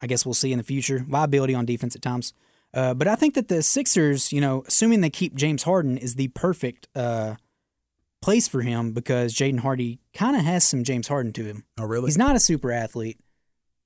I 0.00 0.06
guess 0.06 0.26
we'll 0.26 0.34
see 0.34 0.52
in 0.52 0.58
the 0.58 0.64
future. 0.64 1.04
Liability 1.08 1.54
on 1.54 1.64
defense 1.64 1.96
at 1.96 2.02
times. 2.02 2.32
Uh, 2.74 2.92
but 2.92 3.08
I 3.08 3.14
think 3.14 3.34
that 3.34 3.48
the 3.48 3.62
Sixers, 3.62 4.32
you 4.32 4.40
know, 4.40 4.64
assuming 4.66 5.00
they 5.00 5.10
keep 5.10 5.34
James 5.34 5.62
Harden, 5.62 5.96
is 5.96 6.16
the 6.16 6.28
perfect 6.28 6.88
uh, 6.94 7.36
place 8.20 8.48
for 8.48 8.62
him 8.62 8.92
because 8.92 9.32
Jaden 9.34 9.60
Hardy 9.60 10.00
kind 10.12 10.36
of 10.36 10.42
has 10.42 10.64
some 10.64 10.82
James 10.82 11.08
Harden 11.08 11.32
to 11.34 11.44
him. 11.44 11.64
Oh, 11.78 11.84
really? 11.84 12.06
He's 12.06 12.18
not 12.18 12.36
a 12.36 12.40
super 12.40 12.72
athlete. 12.72 13.18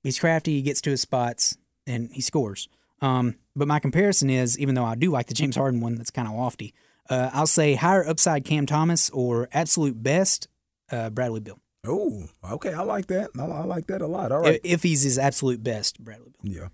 He's 0.01 0.19
crafty. 0.19 0.53
He 0.53 0.61
gets 0.61 0.81
to 0.81 0.89
his 0.89 1.01
spots 1.01 1.57
and 1.85 2.09
he 2.11 2.21
scores. 2.21 2.67
Um, 3.01 3.35
but 3.59 3.67
my 3.67 3.79
comparison 3.79 4.29
is, 4.29 4.57
even 4.57 4.73
though 4.73 4.85
I 4.85 4.95
do 4.95 5.11
like 5.11 5.27
the 5.27 5.33
James 5.35 5.55
Harden 5.55 5.81
one, 5.81 5.95
that's 5.95 6.09
kind 6.09 6.27
of 6.27 6.33
lofty. 6.33 6.73
Uh, 7.09 7.29
I'll 7.33 7.47
say 7.47 7.75
higher 7.75 8.07
upside 8.07 8.45
Cam 8.45 8.65
Thomas 8.65 9.09
or 9.11 9.49
absolute 9.51 10.01
best 10.01 10.47
uh, 10.91 11.09
Bradley 11.09 11.39
Beal. 11.39 11.59
Oh, 11.85 12.23
okay. 12.51 12.73
I 12.73 12.81
like 12.83 13.07
that. 13.07 13.29
I, 13.39 13.43
I 13.43 13.63
like 13.63 13.87
that 13.87 14.01
a 14.01 14.07
lot. 14.07 14.31
All 14.31 14.41
right. 14.41 14.59
If, 14.63 14.83
he's 14.83 15.03
his 15.03 15.17
absolute 15.17 15.63
best, 15.63 16.03
Bradley 16.03 16.31
Beal. 16.43 16.53
Yeah. 16.53 16.67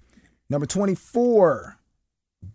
Number 0.49 0.65
24, 0.65 1.77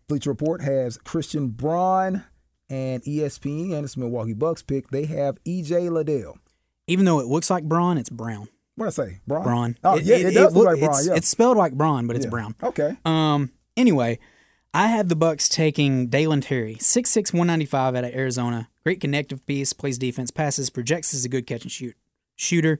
Bleacher 0.08 0.30
Report 0.30 0.62
has 0.62 0.96
Christian 0.98 1.48
Braun 1.48 2.24
and 2.68 3.02
ESPN 3.02 3.74
and 3.74 3.84
it's 3.84 3.96
Milwaukee 3.96 4.34
Bucks 4.34 4.62
pick. 4.62 4.88
They 4.90 5.06
have 5.06 5.42
EJ 5.44 5.90
Liddell. 5.90 6.38
Even 6.86 7.04
though 7.04 7.20
it 7.20 7.26
looks 7.26 7.50
like 7.50 7.64
Braun, 7.64 7.98
it's 7.98 8.10
Brown. 8.10 8.48
What 8.76 8.86
I 8.86 8.90
say? 8.90 9.20
Braun? 9.26 9.42
Braun. 9.44 9.76
Oh, 9.84 9.96
yeah, 9.98 10.16
it, 10.16 10.32
does 10.34 10.54
look 10.54 10.66
like 10.66 10.78
Braun. 10.80 10.90
it's, 10.98 11.06
Yeah. 11.06 11.14
it's 11.14 11.28
spelled 11.28 11.56
like 11.56 11.72
Braun, 11.72 12.06
but 12.06 12.16
it's 12.16 12.24
Yeah. 12.26 12.30
Brown. 12.30 12.54
Okay. 12.62 12.96
Um. 13.04 13.50
Anyway, 13.80 14.18
I 14.74 14.88
have 14.88 15.08
the 15.08 15.16
Bucks 15.16 15.48
taking 15.48 16.08
Dalen 16.08 16.42
Terry, 16.42 16.74
6'6", 16.76 17.32
195 17.32 17.96
out 17.96 18.04
of 18.04 18.14
Arizona. 18.14 18.68
Great 18.84 19.00
connective 19.00 19.44
piece, 19.46 19.72
plays 19.72 19.96
defense, 19.96 20.30
passes, 20.30 20.68
projects 20.68 21.14
as 21.14 21.24
a 21.24 21.30
good 21.30 21.46
catch 21.46 21.62
and 21.62 21.72
shoot 21.72 21.96
shooter. 22.36 22.78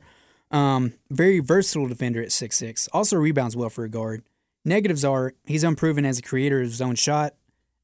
Um, 0.50 0.92
very 1.10 1.38
versatile 1.40 1.88
defender 1.88 2.20
at 2.20 2.28
6'6". 2.28 2.88
Also 2.92 3.16
rebounds 3.16 3.56
well 3.56 3.70
for 3.70 3.84
a 3.84 3.88
guard. 3.88 4.22
Negatives 4.62 5.04
are 5.06 5.32
he's 5.46 5.64
unproven 5.64 6.04
as 6.04 6.18
a 6.18 6.22
creator 6.22 6.60
of 6.60 6.66
his 6.68 6.82
own 6.82 6.96
shot. 6.96 7.34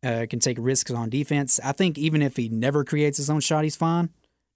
Uh, 0.02 0.26
can 0.28 0.38
take 0.38 0.58
risks 0.60 0.90
on 0.90 1.08
defense. 1.08 1.58
I 1.64 1.72
think 1.72 1.96
even 1.96 2.20
if 2.20 2.36
he 2.36 2.50
never 2.50 2.84
creates 2.84 3.16
his 3.16 3.30
own 3.30 3.40
shot, 3.40 3.64
he's 3.64 3.76
fine 3.76 4.10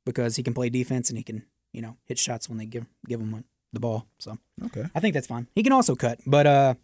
because 0.05 0.37
he 0.37 0.43
can 0.43 0.53
play 0.53 0.69
defense 0.69 1.09
and 1.09 1.17
he 1.17 1.25
can 1.25 1.47
you 1.73 1.81
know 1.81 1.97
hit 2.05 2.19
shots 2.19 2.47
when 2.47 2.59
they 2.59 2.67
give 2.67 2.85
give 3.09 3.21
him 3.21 3.43
the 3.73 3.81
ball. 3.81 4.07
So 4.19 4.37
Okay. 4.67 4.85
I 4.95 5.01
think 5.01 5.15
that's 5.15 5.27
fine. 5.27 5.47
He 5.55 5.63
can 5.63 5.73
also 5.73 5.97
cut, 5.97 6.21
but 6.27 6.47
uh, 6.47 6.75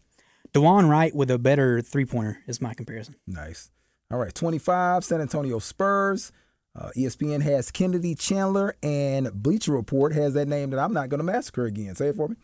Delon 0.56 0.88
Wright 0.88 1.14
with 1.14 1.30
a 1.30 1.38
better 1.38 1.82
three 1.82 2.06
pointer 2.06 2.38
is 2.46 2.62
my 2.62 2.72
comparison. 2.72 3.16
Nice. 3.26 3.70
All 4.10 4.16
right. 4.16 4.34
25, 4.34 5.04
San 5.04 5.20
Antonio 5.20 5.58
Spurs. 5.58 6.32
Uh, 6.74 6.90
ESPN 6.96 7.42
has 7.42 7.70
Kennedy 7.70 8.14
Chandler 8.14 8.74
and 8.82 9.30
Bleacher 9.34 9.72
Report 9.72 10.14
has 10.14 10.32
that 10.32 10.48
name 10.48 10.70
that 10.70 10.78
I'm 10.78 10.94
not 10.94 11.10
going 11.10 11.18
to 11.18 11.24
massacre 11.24 11.66
again. 11.66 11.94
Say 11.94 12.08
it 12.08 12.16
for 12.16 12.28
me. 12.28 12.36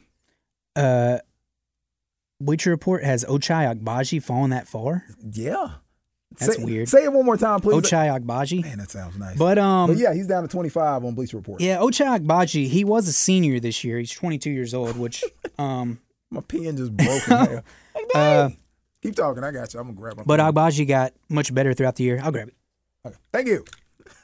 Uh, 0.77 1.19
Bleacher 2.39 2.69
Report 2.69 3.03
has 3.03 3.25
Ochai 3.25 3.75
Agbaji 3.75 4.23
fallen 4.23 4.51
that 4.51 4.69
far. 4.69 5.05
Yeah. 5.23 5.69
That's 6.39 6.57
say, 6.57 6.65
weird. 6.65 6.91
Say 6.91 7.05
it 7.05 7.13
one 7.13 7.25
more 7.25 7.39
time, 7.39 7.61
please. 7.61 7.83
Ochai 7.83 8.19
Agbaji. 8.19 8.63
Man, 8.63 8.77
that 8.79 8.91
sounds 8.91 9.17
nice. 9.17 9.39
But 9.39 9.59
um, 9.59 9.89
But 9.89 9.97
yeah, 9.97 10.13
he's 10.13 10.27
down 10.27 10.43
to 10.43 10.49
25 10.49 11.05
on 11.05 11.15
Bleacher 11.15 11.39
Report. 11.39 11.63
yeah, 11.63 11.79
Ochai 11.79 12.19
Agbaji. 12.21 12.69
He 12.69 12.85
was 12.85 13.09
a 13.09 13.13
senior 13.13 13.59
this 13.59 13.85
year. 13.85 13.99
He's 13.99 14.13
22 14.13 14.51
years 14.51 14.75
old, 14.75 14.99
which 14.99 15.25
um, 15.59 15.99
My 16.33 16.41
pen 16.41 16.77
just 16.77 16.97
broke 16.97 17.29
in 17.29 17.37
half. 17.37 17.65
uh, 18.15 18.49
Keep 19.03 19.17
talking. 19.17 19.45
I 19.45 19.51
got 19.51 19.75
you. 19.75 19.81
I'm 19.81 19.89
to 19.89 19.93
grab 19.93 20.17
my 20.17 20.23
but 20.25 20.39
pen. 20.41 20.53
Agbaji 20.53 20.87
got 20.89 21.13
much 21.29 21.53
better 21.55 21.75
throughout 21.75 21.97
the 21.97 22.05
year. 22.05 22.21
I'll 22.23 22.33
grab 22.33 22.49
it. 22.49 22.55
Okay. 23.07 23.17
Thank 23.33 23.49
you. 23.49 23.65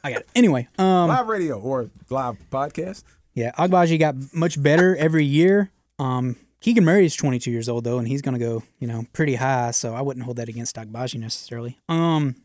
I 0.03 0.13
got 0.13 0.21
it. 0.23 0.29
Anyway, 0.35 0.69
um, 0.79 1.09
live 1.09 1.27
radio 1.27 1.59
or 1.61 1.91
live 2.11 2.37
podcast. 2.51 3.03
Yeah, 3.35 3.53
Agbaji 3.53 3.99
got 3.99 4.15
much 4.33 4.61
better 4.63 4.97
every 4.97 5.25
year. 5.25 5.71
Um, 5.99 6.37
Keegan 6.61 6.85
Murray 6.85 7.05
is 7.05 7.15
22 7.15 7.51
years 7.51 7.69
old 7.69 7.85
though, 7.85 7.99
and 7.99 8.09
he's 8.09 8.23
going 8.23 8.39
to 8.39 8.45
go, 8.45 8.63
you 8.79 8.87
know, 8.89 9.05
pretty 9.13 9.35
high. 9.35 9.73
So 9.73 9.95
I 9.95 10.01
wouldn't 10.01 10.25
hold 10.25 10.39
that 10.39 10.49
against 10.49 10.77
Agbaji 10.77 11.21
necessarily. 11.21 11.79
Um, 11.89 12.37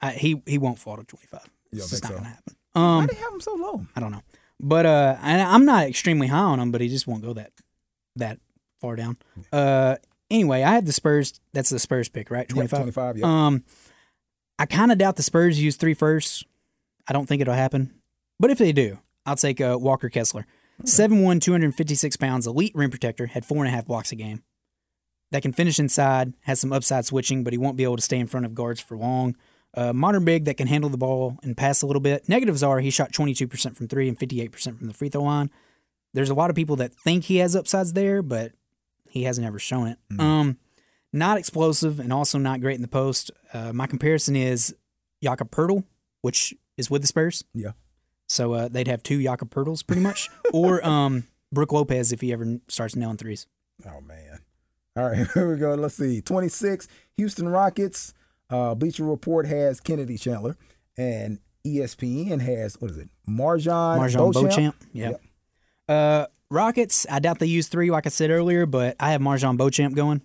I, 0.00 0.10
he 0.12 0.42
he 0.46 0.58
won't 0.58 0.78
fall 0.78 0.96
to 0.96 1.04
25. 1.04 1.40
You 1.72 1.78
It's 1.82 2.02
not 2.02 2.10
so? 2.12 2.18
to 2.18 2.24
happen. 2.24 2.56
Why 2.72 2.82
Um, 2.98 3.06
do 3.06 3.14
they 3.14 3.20
have 3.20 3.32
him 3.32 3.40
so 3.40 3.54
low? 3.54 3.86
I 3.94 4.00
don't 4.00 4.10
know, 4.12 4.22
but 4.58 4.86
uh, 4.86 5.16
and 5.22 5.40
I'm 5.42 5.64
not 5.64 5.84
extremely 5.86 6.26
high 6.28 6.38
on 6.38 6.58
him, 6.58 6.70
but 6.72 6.80
he 6.80 6.88
just 6.88 7.06
won't 7.06 7.22
go 7.22 7.32
that 7.34 7.52
that 8.16 8.38
far 8.80 8.96
down. 8.96 9.16
Uh, 9.52 9.96
anyway, 10.30 10.62
I 10.62 10.72
have 10.74 10.86
the 10.86 10.92
Spurs. 10.92 11.40
That's 11.52 11.70
the 11.70 11.78
Spurs 11.78 12.08
pick, 12.08 12.30
right? 12.30 12.46
Yep, 12.48 12.54
25. 12.54 12.78
25, 12.80 13.16
yep. 13.18 13.26
Um, 13.26 13.64
I 14.58 14.66
kind 14.66 14.92
of 14.92 14.98
doubt 14.98 15.16
the 15.16 15.22
Spurs 15.22 15.60
use 15.60 15.76
three 15.76 15.94
firsts. 15.94 16.44
I 17.08 17.12
don't 17.12 17.26
think 17.26 17.40
it'll 17.42 17.54
happen, 17.54 17.94
but 18.38 18.50
if 18.50 18.58
they 18.58 18.72
do, 18.72 18.98
I'll 19.26 19.36
take 19.36 19.60
uh, 19.60 19.76
Walker 19.80 20.08
Kessler. 20.08 20.46
Seven 20.84 21.22
one, 21.22 21.40
two 21.40 21.52
hundred 21.52 21.74
fifty 21.74 21.94
six 21.94 22.16
pounds, 22.16 22.46
elite 22.46 22.72
rim 22.74 22.90
protector, 22.90 23.26
had 23.26 23.44
four 23.44 23.58
and 23.58 23.68
a 23.68 23.70
half 23.70 23.84
blocks 23.86 24.12
a 24.12 24.16
game. 24.16 24.42
that 25.30 25.42
can 25.42 25.52
finish 25.52 25.78
inside, 25.78 26.32
has 26.42 26.58
some 26.58 26.72
upside 26.72 27.04
switching, 27.04 27.44
but 27.44 27.52
he 27.52 27.58
won't 27.58 27.76
be 27.76 27.84
able 27.84 27.96
to 27.96 28.02
stay 28.02 28.18
in 28.18 28.26
front 28.26 28.46
of 28.46 28.54
guards 28.54 28.80
for 28.80 28.96
long. 28.96 29.36
Uh, 29.74 29.92
modern 29.92 30.24
big 30.24 30.44
that 30.46 30.56
can 30.56 30.66
handle 30.66 30.90
the 30.90 30.96
ball 30.98 31.38
and 31.42 31.56
pass 31.56 31.82
a 31.82 31.86
little 31.86 32.00
bit. 32.00 32.28
Negatives 32.28 32.62
are 32.62 32.80
he 32.80 32.90
shot 32.90 33.12
22% 33.12 33.76
from 33.76 33.86
three 33.88 34.08
and 34.08 34.18
58% 34.18 34.78
from 34.78 34.86
the 34.88 34.94
free 34.94 35.08
throw 35.08 35.22
line. 35.22 35.50
There's 36.12 36.30
a 36.30 36.34
lot 36.34 36.50
of 36.50 36.56
people 36.56 36.76
that 36.76 36.92
think 36.94 37.24
he 37.24 37.36
has 37.36 37.54
upsides 37.54 37.92
there, 37.92 38.22
but 38.22 38.52
he 39.08 39.24
hasn't 39.24 39.46
ever 39.46 39.58
shown 39.58 39.88
it. 39.88 39.98
Um, 40.18 40.58
not 41.12 41.38
explosive 41.38 42.00
and 42.00 42.12
also 42.12 42.38
not 42.38 42.60
great 42.60 42.76
in 42.76 42.82
the 42.82 42.88
post. 42.88 43.30
Uh, 43.52 43.72
my 43.72 43.86
comparison 43.86 44.36
is 44.36 44.74
Jakob 45.22 45.50
Poeltl, 45.50 45.84
which 46.22 46.54
is 46.76 46.90
with 46.90 47.02
the 47.02 47.08
Spurs. 47.08 47.44
Yeah. 47.54 47.72
So 48.28 48.52
uh, 48.52 48.68
they'd 48.68 48.88
have 48.88 49.02
two 49.02 49.22
Jakob 49.22 49.50
Poeltls 49.50 49.84
pretty 49.86 50.02
much, 50.02 50.28
or 50.52 50.84
um, 50.86 51.24
Brook 51.52 51.72
Lopez 51.72 52.12
if 52.12 52.20
he 52.20 52.32
ever 52.32 52.58
starts 52.68 52.94
nailing 52.94 53.16
threes. 53.16 53.46
Oh 53.86 54.00
man. 54.00 54.40
All 54.96 55.08
right, 55.08 55.26
here 55.34 55.50
we 55.50 55.58
go. 55.58 55.74
Let's 55.74 55.94
see. 55.96 56.20
26, 56.20 56.88
Houston 57.16 57.48
Rockets. 57.48 58.14
Uh, 58.48 58.74
Bleacher 58.74 59.04
Report 59.04 59.46
has 59.46 59.80
Kennedy 59.80 60.18
Chandler, 60.18 60.56
and 60.96 61.38
ESPN 61.64 62.40
has 62.40 62.80
what 62.80 62.90
is 62.90 62.98
it? 62.98 63.08
MarJon 63.28 63.98
MarJon 63.98 64.32
Beauchamp. 64.32 64.48
Beauchamp. 64.48 64.76
Yeah. 64.92 65.12
Uh, 65.90 66.26
Rockets, 66.50 67.06
I 67.10 67.18
doubt 67.18 67.38
they 67.38 67.46
use 67.46 67.68
three, 67.68 67.90
like 67.90 68.06
I 68.06 68.10
said 68.10 68.30
earlier, 68.30 68.66
but 68.66 68.96
I 68.98 69.12
have 69.12 69.20
MarJon 69.20 69.56
Beauchamp 69.56 69.94
going. 69.94 70.22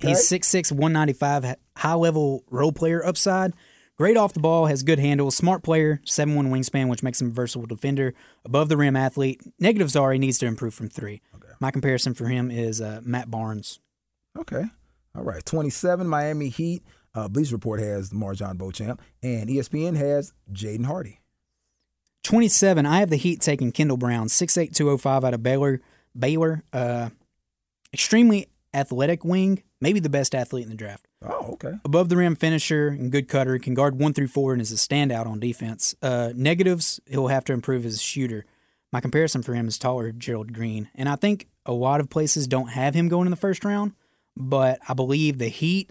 He's 0.00 0.30
6'6, 0.30 0.72
195, 0.72 1.56
high 1.76 1.94
level 1.94 2.42
role 2.50 2.72
player 2.72 3.04
upside. 3.04 3.52
Great 3.96 4.16
off 4.16 4.32
the 4.32 4.40
ball, 4.40 4.66
has 4.66 4.82
good 4.82 4.98
handle, 4.98 5.30
smart 5.30 5.62
player, 5.62 6.00
7 6.04 6.34
1 6.34 6.50
wingspan, 6.50 6.88
which 6.88 7.02
makes 7.02 7.20
him 7.20 7.28
a 7.28 7.32
versatile 7.32 7.66
defender, 7.66 8.14
above 8.44 8.68
the 8.68 8.76
rim 8.76 8.96
athlete. 8.96 9.40
Negatives 9.60 9.94
are 9.94 10.12
he 10.12 10.18
needs 10.18 10.38
to 10.38 10.46
improve 10.46 10.74
from 10.74 10.88
three. 10.88 11.20
My 11.60 11.70
comparison 11.70 12.14
for 12.14 12.26
him 12.26 12.50
is 12.50 12.80
uh, 12.80 13.00
Matt 13.04 13.30
Barnes. 13.30 13.80
Okay. 14.38 14.64
All 15.14 15.22
right. 15.22 15.44
27, 15.44 16.06
Miami 16.06 16.48
Heat. 16.48 16.82
Uh, 17.14 17.28
Bleacher 17.28 17.54
Report 17.54 17.78
has 17.78 18.10
MarJon 18.10 18.58
Beauchamp, 18.58 19.00
and 19.22 19.48
ESPN 19.48 19.96
has 19.96 20.32
Jaden 20.52 20.86
Hardy. 20.86 21.20
27, 22.24 22.86
I 22.86 22.98
have 22.98 23.10
the 23.10 23.16
Heat 23.16 23.40
taking 23.40 23.70
Kendall 23.70 23.96
Brown, 23.96 24.26
6'8, 24.26 24.74
205 24.74 25.24
out 25.24 25.34
of 25.34 25.42
Baylor. 25.42 25.80
Baylor, 26.18 26.64
uh, 26.72 27.10
extremely 27.92 28.48
athletic 28.72 29.24
wing, 29.24 29.62
maybe 29.80 30.00
the 30.00 30.08
best 30.08 30.34
athlete 30.34 30.64
in 30.64 30.70
the 30.70 30.76
draft. 30.76 31.06
Oh, 31.22 31.52
okay. 31.52 31.74
Above 31.84 32.08
the 32.08 32.16
rim 32.16 32.34
finisher 32.34 32.88
and 32.88 33.12
good 33.12 33.28
cutter, 33.28 33.58
can 33.58 33.74
guard 33.74 33.98
one 33.98 34.12
through 34.12 34.28
four 34.28 34.52
and 34.52 34.60
is 34.60 34.72
a 34.72 34.76
standout 34.76 35.26
on 35.26 35.38
defense. 35.38 35.94
Uh, 36.02 36.32
negatives, 36.34 37.00
he'll 37.06 37.28
have 37.28 37.44
to 37.44 37.52
improve 37.52 37.86
as 37.86 37.96
a 37.96 37.98
shooter. 37.98 38.44
My 38.92 39.00
comparison 39.00 39.42
for 39.42 39.54
him 39.54 39.68
is 39.68 39.78
taller 39.78 40.12
Gerald 40.12 40.52
Green. 40.52 40.88
And 40.94 41.08
I 41.08 41.16
think 41.16 41.48
a 41.66 41.72
lot 41.72 42.00
of 42.00 42.10
places 42.10 42.46
don't 42.46 42.68
have 42.68 42.94
him 42.94 43.08
going 43.08 43.26
in 43.26 43.30
the 43.30 43.36
first 43.36 43.64
round, 43.64 43.92
but 44.36 44.78
I 44.88 44.94
believe 44.94 45.38
the 45.38 45.48
Heat 45.48 45.90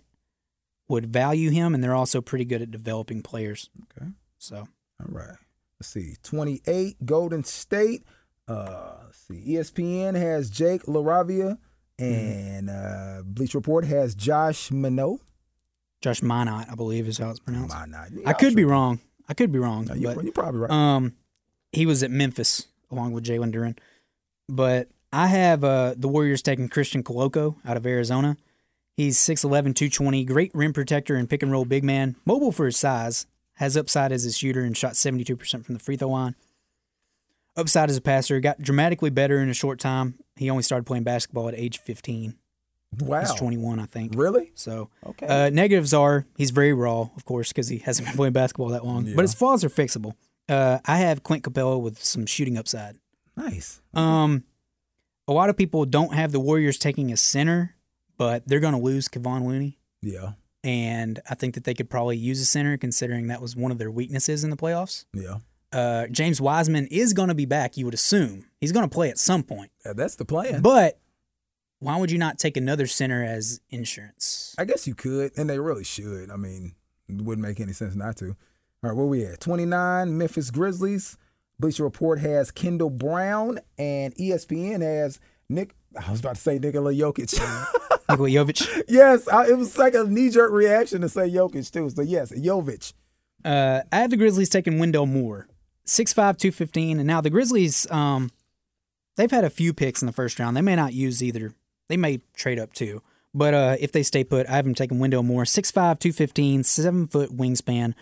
would 0.88 1.06
value 1.08 1.50
him, 1.50 1.74
and 1.74 1.84
they're 1.84 1.96
also 1.96 2.22
pretty 2.22 2.46
good 2.46 2.62
at 2.62 2.72
developing 2.72 3.22
players. 3.22 3.70
Okay. 3.98 4.12
So 4.38 4.68
All 5.00 5.08
right. 5.10 5.38
Let's 5.84 5.92
see. 5.92 6.16
28, 6.24 7.06
Golden 7.06 7.44
State. 7.44 8.06
Uh, 8.48 8.94
let's 9.04 9.18
see. 9.28 9.56
ESPN 9.56 10.16
has 10.16 10.50
Jake 10.50 10.84
LaRavia, 10.84 11.58
and 12.00 12.70
uh, 12.70 13.22
Bleacher 13.26 13.58
Report 13.58 13.84
has 13.84 14.16
Josh 14.16 14.70
Minott. 14.70 15.20
Josh 16.00 16.22
Minott, 16.22 16.72
I 16.72 16.76
believe, 16.76 17.06
is 17.06 17.18
how 17.18 17.32
it's 17.32 17.40
pronounced. 17.40 17.76
Minott. 17.76 18.26
I 18.26 18.32
could 18.32 18.56
be 18.56 18.64
wrong. 18.64 19.02
I 19.28 19.34
could 19.34 19.52
be 19.52 19.60
wrong. 19.60 19.84
No, 19.84 19.94
you're, 19.94 20.16
but, 20.16 20.24
you're 20.24 20.32
probably 20.32 20.62
right. 20.62 20.72
Um, 20.72 21.16
he 21.74 21.86
was 21.86 22.02
at 22.02 22.10
Memphis 22.10 22.68
along 22.90 23.12
with 23.12 23.26
Jalen 23.26 23.54
Duren, 23.54 23.78
but 24.48 24.88
I 25.12 25.28
have 25.28 25.66
uh, 25.66 25.96
the 25.98 26.08
Warriors 26.08 26.42
taking 26.42 26.70
Christian 26.70 27.04
Koloko 27.04 27.58
out 27.66 27.76
of 27.76 27.86
Arizona. 27.86 28.38
He's 28.96 29.18
6'11", 29.18 29.76
220, 29.76 30.24
great 30.24 30.52
rim 30.54 30.72
protector 30.72 31.16
and 31.16 31.30
pick 31.30 31.44
and 31.44 31.52
roll 31.52 31.66
big 31.66 31.84
man, 31.84 32.16
mobile 32.26 32.54
for 32.54 32.68
his 32.68 32.78
size, 32.78 33.26
has 33.56 33.78
upside 33.78 34.12
as 34.12 34.26
a 34.26 34.32
shooter 34.32 34.62
and 34.64 34.76
shot 34.76 34.94
72% 34.94 35.64
from 35.66 35.74
the 35.74 35.80
free 35.80 35.96
throw 35.98 36.10
line. 36.10 36.36
Upside 37.56 37.90
as 37.90 37.98
a 37.98 38.02
passer, 38.02 38.40
got 38.40 38.60
dramatically 38.62 39.12
better 39.12 39.40
in 39.40 39.48
a 39.50 39.54
short 39.54 39.80
time. 39.80 40.16
He 40.36 40.50
only 40.50 40.64
started 40.64 40.86
playing 40.86 41.04
basketball 41.04 41.48
at 41.50 41.54
age 41.56 41.78
15. 41.80 42.36
wow. 43.00 43.20
He's 43.22 43.34
21, 43.36 43.80
I 43.80 43.86
think. 43.86 44.14
Really? 44.16 44.52
So, 44.56 44.90
Okay. 45.06 45.28
uh, 45.28 45.50
negatives 45.52 45.94
are 45.94 46.26
he's 46.38 46.50
very 46.52 46.74
raw, 46.74 47.10
of 47.16 47.26
course, 47.26 47.50
because 47.50 47.68
he 47.68 47.78
hasn't 47.80 48.08
been 48.08 48.16
playing 48.18 48.34
basketball 48.34 48.70
that 48.70 48.86
long. 48.86 49.06
Yeah. 49.06 49.14
But 49.16 49.22
his 49.24 49.34
flaws 49.36 49.64
are 49.64 49.70
fixable. 49.70 50.14
Uh, 50.50 50.80
I 50.86 50.98
have 50.98 51.22
Clint 51.24 51.44
Capela 51.44 51.80
with 51.80 52.04
some 52.04 52.26
shooting 52.26 52.58
upside. 52.58 52.98
Nice. 53.38 53.82
Um, 53.94 54.44
a 55.28 55.32
lot 55.34 55.50
of 55.50 55.56
people 55.58 55.86
don't 55.86 56.14
have 56.14 56.32
the 56.32 56.40
Warriors 56.40 56.78
taking 56.80 57.12
a 57.12 57.18
center, 57.18 57.76
but 58.18 58.48
they're 58.48 58.60
going 58.60 58.74
to 58.74 58.80
lose 58.80 59.08
Kevon 59.08 59.46
Looney, 59.46 59.78
Yeah. 60.02 60.34
And 60.64 61.20
I 61.30 61.36
think 61.36 61.56
that 61.56 61.64
they 61.64 61.74
could 61.74 61.90
probably 61.90 62.18
use 62.18 62.40
a 62.40 62.46
center, 62.46 62.78
considering 62.78 63.28
that 63.28 63.42
was 63.42 63.56
one 63.56 63.72
of 63.72 63.78
their 63.78 63.92
weaknesses 63.92 64.44
in 64.44 64.50
the 64.50 64.56
playoffs. 64.58 65.06
Yeah. 65.14 65.38
Uh, 65.72 66.08
James 66.08 66.40
Wiseman 66.40 66.88
is 66.92 67.14
going 67.14 67.30
to 67.30 67.36
be 67.36 67.46
back. 67.46 67.78
You 67.78 67.86
would 67.86 67.94
assume 67.96 68.46
he's 68.62 68.72
going 68.72 68.88
to 68.88 68.94
play 68.94 69.10
at 69.10 69.18
some 69.18 69.42
point, 69.44 69.72
Yeah, 69.86 69.94
That's 69.94 70.16
the 70.16 70.26
plan. 70.26 70.62
but 70.62 71.00
why 71.80 71.98
would 71.98 72.12
you 72.12 72.18
not 72.18 72.38
take 72.40 72.56
another 72.56 72.88
center 72.88 73.24
as 73.24 73.60
insurance? 73.70 74.56
I 74.58 74.66
guess 74.66 74.88
you 74.88 74.96
could, 74.96 75.32
and 75.38 75.50
they 75.50 75.60
really 75.60 75.84
should. 75.84 76.30
I 76.30 76.38
mean, 76.38 76.76
it 77.10 77.22
wouldn't 77.22 77.46
make 77.46 77.60
any 77.60 77.74
sense 77.74 77.96
not 77.96 78.16
to. 78.18 78.28
All 78.30 78.36
right, 78.90 78.96
where 78.96 79.06
we 79.06 79.26
at? 79.26 79.40
29, 79.42 80.18
Memphis 80.18 80.52
Grizzlies. 80.52 81.18
Bleacher 81.60 81.84
Report 81.84 82.20
has 82.20 82.52
Kendall 82.52 82.90
Brown, 82.90 83.60
and 83.78 84.16
ESPN 84.16 84.82
has 84.82 85.20
Nick. 85.50 85.76
I 86.00 86.12
was 86.12 86.20
about 86.20 86.36
to 86.36 86.42
say 86.42 86.60
Nikola 86.60 86.94
Jokic. 86.94 87.34
Nikola 88.10 88.30
Jovic. 88.30 88.84
yes, 88.88 89.28
I, 89.28 89.48
it 89.48 89.58
was 89.58 89.78
like 89.78 89.94
a 89.96 90.04
knee 90.04 90.30
jerk 90.30 90.52
reaction 90.52 91.02
to 91.02 91.10
say 91.10 91.30
Jokic 91.30 91.72
too. 91.72 91.90
So 91.90 92.02
yes, 92.02 92.32
Jovic. 92.32 92.94
Uh, 93.46 93.82
I 93.92 93.98
have 93.98 94.10
the 94.10 94.18
Grizzlies 94.18 94.50
taking 94.50 94.80
Wendell 94.80 95.06
Moore, 95.06 95.48
6'5", 95.86 96.16
215. 96.16 97.00
And 97.00 97.08
now 97.08 97.22
the 97.22 97.30
Grizzlies, 97.30 97.90
um, 97.92 98.32
they've 99.18 99.32
had 99.32 99.44
a 99.44 99.50
few 99.50 99.74
picks 99.74 100.02
in 100.02 100.06
the 100.06 100.14
first 100.14 100.40
round. 100.40 100.56
They 100.56 100.62
may 100.62 100.76
not 100.76 100.94
use 100.94 101.22
either. 101.22 101.54
They 101.90 101.98
may 101.98 102.22
trade 102.36 102.60
up 102.60 102.74
too. 102.74 103.02
But 103.34 103.54
uh, 103.54 103.76
if 103.80 103.92
they 103.92 104.04
stay 104.04 104.24
put, 104.24 104.48
I 104.48 104.56
have 104.56 104.66
them 104.66 104.76
taking 104.76 105.00
Wendell 105.00 105.24
Moore, 105.24 105.44
6'5", 105.44 105.74
215, 105.74 106.62
7-foot 106.62 107.36
wingspan. 107.36 107.94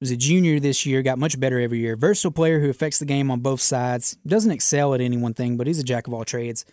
Was 0.00 0.10
a 0.10 0.16
junior 0.16 0.60
this 0.60 0.86
year, 0.86 1.02
got 1.02 1.18
much 1.18 1.40
better 1.40 1.58
every 1.58 1.78
year. 1.78 1.96
Versatile 1.96 2.30
player 2.30 2.60
who 2.60 2.68
affects 2.68 2.98
the 2.98 3.04
game 3.04 3.30
on 3.30 3.40
both 3.40 3.60
sides. 3.60 4.16
Doesn't 4.26 4.50
excel 4.50 4.94
at 4.94 5.00
any 5.00 5.16
one 5.16 5.34
thing, 5.34 5.56
but 5.56 5.66
he's 5.66 5.78
a 5.78 5.84
jack 5.84 6.06
of 6.06 6.14
all 6.14 6.24
trades. 6.24 6.64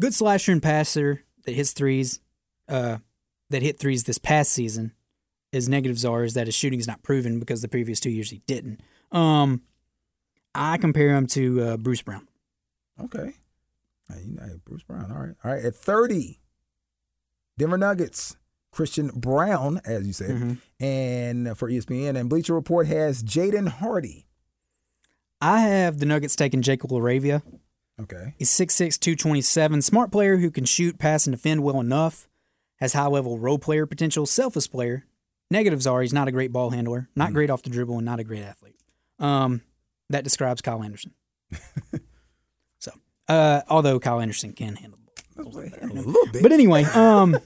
Good 0.00 0.14
slasher 0.14 0.52
and 0.52 0.62
passer 0.62 1.22
that 1.44 1.52
hits 1.52 1.72
threes, 1.72 2.20
uh, 2.68 2.98
that 3.50 3.62
hit 3.62 3.78
threes 3.78 4.04
this 4.04 4.18
past 4.18 4.50
season 4.52 4.92
his 5.52 5.68
negatives 5.68 6.04
are 6.04 6.22
is 6.22 6.34
that 6.34 6.46
his 6.46 6.54
shooting 6.54 6.78
is 6.78 6.86
not 6.86 7.02
proven 7.02 7.40
because 7.40 7.60
the 7.60 7.66
previous 7.68 7.98
two 7.98 8.10
years 8.10 8.30
he 8.30 8.40
didn't. 8.46 8.80
Um, 9.10 9.62
I 10.54 10.76
compare 10.76 11.14
him 11.16 11.26
to 11.28 11.60
uh, 11.62 11.76
Bruce 11.76 12.02
Brown. 12.02 12.28
Okay. 13.02 13.34
Hey, 14.08 14.22
you 14.26 14.36
know, 14.36 14.60
Bruce 14.64 14.84
Brown. 14.84 15.10
All 15.10 15.18
right. 15.18 15.34
All 15.44 15.52
right. 15.52 15.64
At 15.64 15.74
30, 15.74 16.38
Denver 17.58 17.78
Nuggets. 17.78 18.36
Christian 18.72 19.08
Braun, 19.12 19.80
as 19.84 20.06
you 20.06 20.12
said, 20.12 20.30
Mm-hmm. 20.30 20.52
and 20.84 21.58
for 21.58 21.68
ESPN 21.68 22.16
and 22.16 22.30
Bleacher 22.30 22.54
Report 22.54 22.86
has 22.86 23.24
Jaden 23.24 23.66
Hardy. 23.68 24.28
I 25.40 25.62
have 25.62 25.98
the 25.98 26.06
Nuggets 26.06 26.36
taking 26.36 26.62
Jacob 26.62 26.90
LaRavia. 26.90 27.42
Okay. 28.02 28.34
He's 28.38 28.50
6'6", 28.50 28.98
227. 28.98 29.82
Smart 29.82 30.10
player 30.10 30.38
who 30.38 30.50
can 30.50 30.64
shoot, 30.64 30.98
pass, 30.98 31.26
and 31.26 31.34
defend 31.34 31.62
well 31.62 31.80
enough. 31.80 32.28
Has 32.78 32.94
high 32.94 33.06
level 33.06 33.38
role 33.38 33.58
player 33.58 33.86
potential. 33.86 34.24
Selfless 34.26 34.66
player. 34.66 35.06
Negatives 35.50 35.86
are 35.86 36.00
he's 36.00 36.12
not 36.12 36.28
a 36.28 36.32
great 36.32 36.52
ball 36.52 36.70
handler, 36.70 37.08
not 37.16 37.32
great 37.32 37.50
off 37.50 37.62
the 37.62 37.70
dribble, 37.70 37.96
and 37.96 38.04
not 38.04 38.20
a 38.20 38.24
great 38.24 38.42
athlete. 38.42 38.76
Um, 39.18 39.62
that 40.08 40.24
describes 40.24 40.62
Kyle 40.62 40.82
Anderson. 40.82 41.12
so, 42.78 42.92
uh, 43.28 43.62
although 43.68 43.98
Kyle 43.98 44.20
Anderson 44.20 44.52
can 44.52 44.76
handle 44.76 44.98
the 45.02 45.42
ball. 45.42 45.54
A 45.82 45.86
little 45.86 46.26
bit. 46.32 46.42
But 46.42 46.52
anyway, 46.52 46.84
um, 46.94 47.36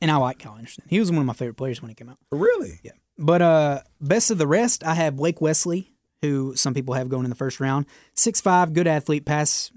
and 0.00 0.10
I 0.10 0.16
like 0.16 0.38
Kyle 0.40 0.56
Anderson. 0.56 0.84
He 0.88 0.98
was 0.98 1.10
one 1.10 1.20
of 1.20 1.26
my 1.26 1.32
favorite 1.32 1.56
players 1.56 1.80
when 1.80 1.88
he 1.88 1.94
came 1.94 2.08
out. 2.08 2.18
really? 2.30 2.80
Yeah. 2.82 2.92
But 3.18 3.42
uh, 3.42 3.80
best 4.00 4.30
of 4.30 4.38
the 4.38 4.46
rest, 4.46 4.84
I 4.84 4.94
have 4.94 5.16
Blake 5.16 5.40
Wesley, 5.40 5.92
who 6.22 6.54
some 6.56 6.74
people 6.74 6.94
have 6.94 7.08
going 7.08 7.24
in 7.24 7.30
the 7.30 7.36
first 7.36 7.60
round. 7.60 7.86
Six 8.14 8.40
five, 8.40 8.72
good 8.72 8.86
athlete, 8.86 9.24
pass, 9.24 9.72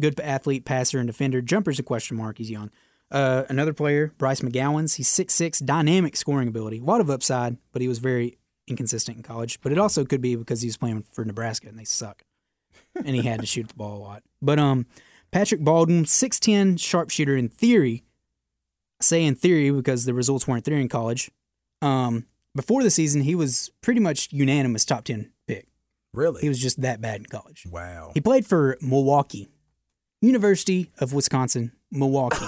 good 0.00 0.18
athlete, 0.20 0.64
passer, 0.64 0.98
and 0.98 1.06
defender. 1.06 1.40
Jumper's 1.40 1.78
a 1.78 1.82
question 1.82 2.16
mark. 2.16 2.38
He's 2.38 2.50
young. 2.50 2.70
Uh, 3.10 3.44
another 3.48 3.72
player, 3.74 4.12
Bryce 4.16 4.40
McGowens. 4.40 4.96
He's 4.96 5.08
six 5.08 5.34
six, 5.34 5.58
dynamic 5.58 6.16
scoring 6.16 6.48
ability, 6.48 6.78
a 6.78 6.84
lot 6.84 7.00
of 7.00 7.10
upside, 7.10 7.58
but 7.72 7.82
he 7.82 7.88
was 7.88 7.98
very 7.98 8.38
inconsistent 8.66 9.18
in 9.18 9.22
college. 9.22 9.60
But 9.60 9.72
it 9.72 9.78
also 9.78 10.04
could 10.04 10.22
be 10.22 10.34
because 10.34 10.62
he 10.62 10.68
was 10.68 10.76
playing 10.76 11.04
for 11.12 11.24
Nebraska 11.24 11.68
and 11.68 11.78
they 11.78 11.84
suck, 11.84 12.22
and 12.96 13.14
he 13.14 13.22
had 13.22 13.40
to 13.40 13.46
shoot 13.46 13.68
the 13.68 13.74
ball 13.74 13.98
a 13.98 14.00
lot. 14.00 14.22
But 14.40 14.58
um, 14.58 14.86
Patrick 15.30 15.60
Baldwin, 15.60 16.06
six 16.06 16.40
ten, 16.40 16.76
sharpshooter 16.78 17.36
in 17.36 17.48
theory. 17.48 18.04
I 19.00 19.04
say 19.04 19.24
in 19.24 19.34
theory 19.34 19.70
because 19.70 20.04
the 20.06 20.14
results 20.14 20.48
weren't 20.48 20.64
there 20.64 20.76
in 20.76 20.88
college. 20.88 21.30
Um, 21.82 22.26
before 22.54 22.82
the 22.82 22.90
season, 22.90 23.22
he 23.22 23.34
was 23.34 23.70
pretty 23.80 24.00
much 24.00 24.28
unanimous 24.30 24.84
top 24.84 25.04
10 25.04 25.30
pick. 25.46 25.66
Really? 26.14 26.40
He 26.42 26.48
was 26.48 26.58
just 26.58 26.80
that 26.82 27.00
bad 27.00 27.16
in 27.20 27.26
college. 27.26 27.66
wow. 27.70 28.12
He 28.14 28.20
played 28.20 28.46
for 28.46 28.76
Milwaukee, 28.80 29.48
University 30.22 30.90
of 30.98 31.12
Wisconsin, 31.12 31.72
Milwaukee. 31.90 32.46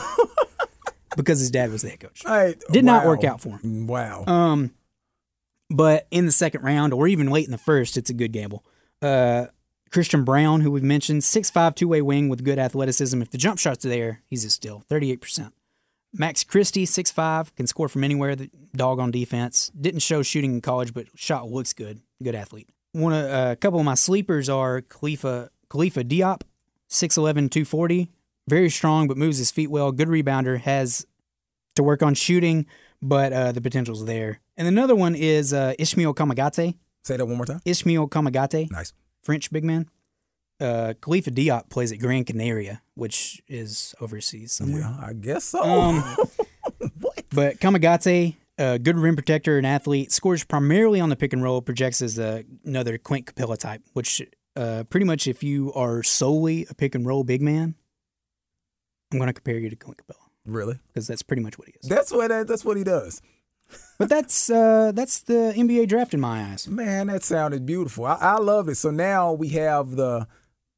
because 1.16 1.40
his 1.40 1.50
dad 1.50 1.70
was 1.70 1.82
the 1.82 1.90
head 1.90 2.00
coach. 2.00 2.22
Hey, 2.24 2.54
Did 2.70 2.84
not 2.84 3.04
work 3.04 3.24
out 3.24 3.40
for 3.40 3.58
him. 3.58 3.86
Wow. 3.86 4.24
Um, 4.26 4.70
but 5.70 6.06
in 6.10 6.26
the 6.26 6.32
second 6.32 6.62
round 6.62 6.92
or 6.92 7.06
even 7.08 7.30
late 7.30 7.44
in 7.46 7.52
the 7.52 7.58
first, 7.58 7.96
it's 7.96 8.10
a 8.10 8.14
good 8.14 8.32
gamble. 8.32 8.64
Uh, 9.02 9.46
Christian 9.90 10.24
Braun, 10.24 10.60
who 10.60 10.70
we've 10.70 10.82
mentioned, 10.82 11.22
6'5", 11.22 11.74
two-way 11.76 12.02
wing 12.02 12.28
with 12.28 12.44
good 12.44 12.58
athleticism. 12.58 13.20
If 13.22 13.30
the 13.30 13.38
jump 13.38 13.58
shot's 13.58 13.84
are 13.84 13.88
there, 13.88 14.22
he's 14.28 14.44
a 14.44 14.50
steal, 14.50 14.82
38%. 14.90 15.52
Max 16.12 16.44
Christie, 16.44 16.86
6'5", 16.86 17.54
can 17.54 17.66
score 17.66 17.88
from 17.88 18.04
anywhere, 18.04 18.36
the 18.36 18.50
dog 18.74 18.98
on 18.98 19.10
defense. 19.10 19.70
Didn't 19.78 20.00
show 20.00 20.22
shooting 20.22 20.54
in 20.54 20.60
college, 20.60 20.94
but 20.94 21.06
shot 21.14 21.48
looks 21.50 21.72
good. 21.72 22.00
Good 22.22 22.34
athlete. 22.34 22.68
One 22.92 23.12
of, 23.12 23.24
uh, 23.24 23.50
a 23.52 23.56
couple 23.56 23.80
of 23.80 23.84
my 23.84 23.94
sleepers 23.94 24.48
are 24.48 24.80
Khalifa, 24.80 25.50
Khalifa 25.68 26.04
Diop, 26.04 26.42
6'11", 26.90 27.50
240. 27.50 28.10
Very 28.48 28.68
strong, 28.68 29.08
but 29.08 29.16
moves 29.16 29.38
his 29.38 29.50
feet 29.50 29.70
well. 29.70 29.92
Good 29.92 30.08
rebounder. 30.08 30.60
Has 30.60 31.06
to 31.76 31.82
work 31.82 32.02
on 32.02 32.14
shooting, 32.14 32.66
but 33.02 33.32
uh, 33.32 33.52
the 33.52 33.60
potential's 33.60 34.04
there. 34.04 34.40
And 34.56 34.68
another 34.68 34.94
one 34.94 35.14
is 35.14 35.52
uh, 35.52 35.74
Ishmael 35.78 36.14
Kamagate. 36.14 36.76
Say 37.04 37.16
that 37.16 37.26
one 37.26 37.36
more 37.36 37.46
time. 37.46 37.60
Ishmael 37.64 38.08
Kamagate. 38.08 38.70
Nice. 38.70 38.92
French 39.22 39.50
big 39.50 39.64
man. 39.64 39.88
Uh, 40.60 40.94
Khalifa 41.00 41.30
Diop 41.30 41.68
plays 41.68 41.90
at 41.90 41.98
Gran 41.98 42.24
Canaria, 42.24 42.80
which 42.94 43.42
is 43.48 43.94
overseas 44.00 44.52
somewhere. 44.52 44.82
Yeah, 44.82 44.96
I 45.00 45.12
guess 45.12 45.44
so. 45.44 45.62
Um, 45.62 46.00
what? 47.00 47.24
But 47.30 47.58
Kamagate, 47.58 48.36
a 48.58 48.78
good 48.78 48.96
rim 48.96 49.16
protector 49.16 49.58
and 49.58 49.66
athlete, 49.66 50.12
scores 50.12 50.44
primarily 50.44 51.00
on 51.00 51.08
the 51.08 51.16
pick 51.16 51.32
and 51.32 51.42
roll, 51.42 51.60
projects 51.60 52.00
as 52.00 52.18
a, 52.18 52.44
another 52.64 52.98
Clint 52.98 53.26
Capela 53.26 53.58
type, 53.58 53.82
which 53.94 54.22
uh, 54.56 54.84
pretty 54.88 55.06
much 55.06 55.26
if 55.26 55.42
you 55.42 55.72
are 55.74 56.02
solely 56.02 56.66
a 56.70 56.74
pick 56.74 56.94
and 56.94 57.06
roll 57.06 57.24
big 57.24 57.42
man, 57.42 57.74
I'm 59.12 59.18
going 59.18 59.28
to 59.28 59.32
compare 59.32 59.58
you 59.58 59.70
to 59.70 59.76
Clint 59.76 60.00
Capela 60.06 60.24
really? 60.46 60.78
because 60.88 61.06
that's 61.06 61.22
pretty 61.22 61.42
much 61.42 61.58
what 61.58 61.68
he 61.68 61.74
is. 61.80 61.88
That's 61.88 62.12
what 62.12 62.28
that, 62.28 62.46
that's 62.46 62.64
what 62.64 62.76
he 62.76 62.84
does. 62.84 63.20
But 63.96 64.08
that's 64.08 64.50
uh, 64.50 64.90
that's 64.92 65.20
the 65.20 65.54
NBA 65.56 65.88
draft 65.88 66.14
in 66.14 66.20
my 66.20 66.42
eyes. 66.50 66.66
Man, 66.66 67.06
that 67.06 67.22
sounded 67.22 67.64
beautiful. 67.64 68.04
I, 68.04 68.16
I 68.20 68.36
love 68.38 68.68
it. 68.68 68.74
So 68.74 68.90
now 68.90 69.32
we 69.32 69.50
have 69.50 69.92
the 69.92 70.26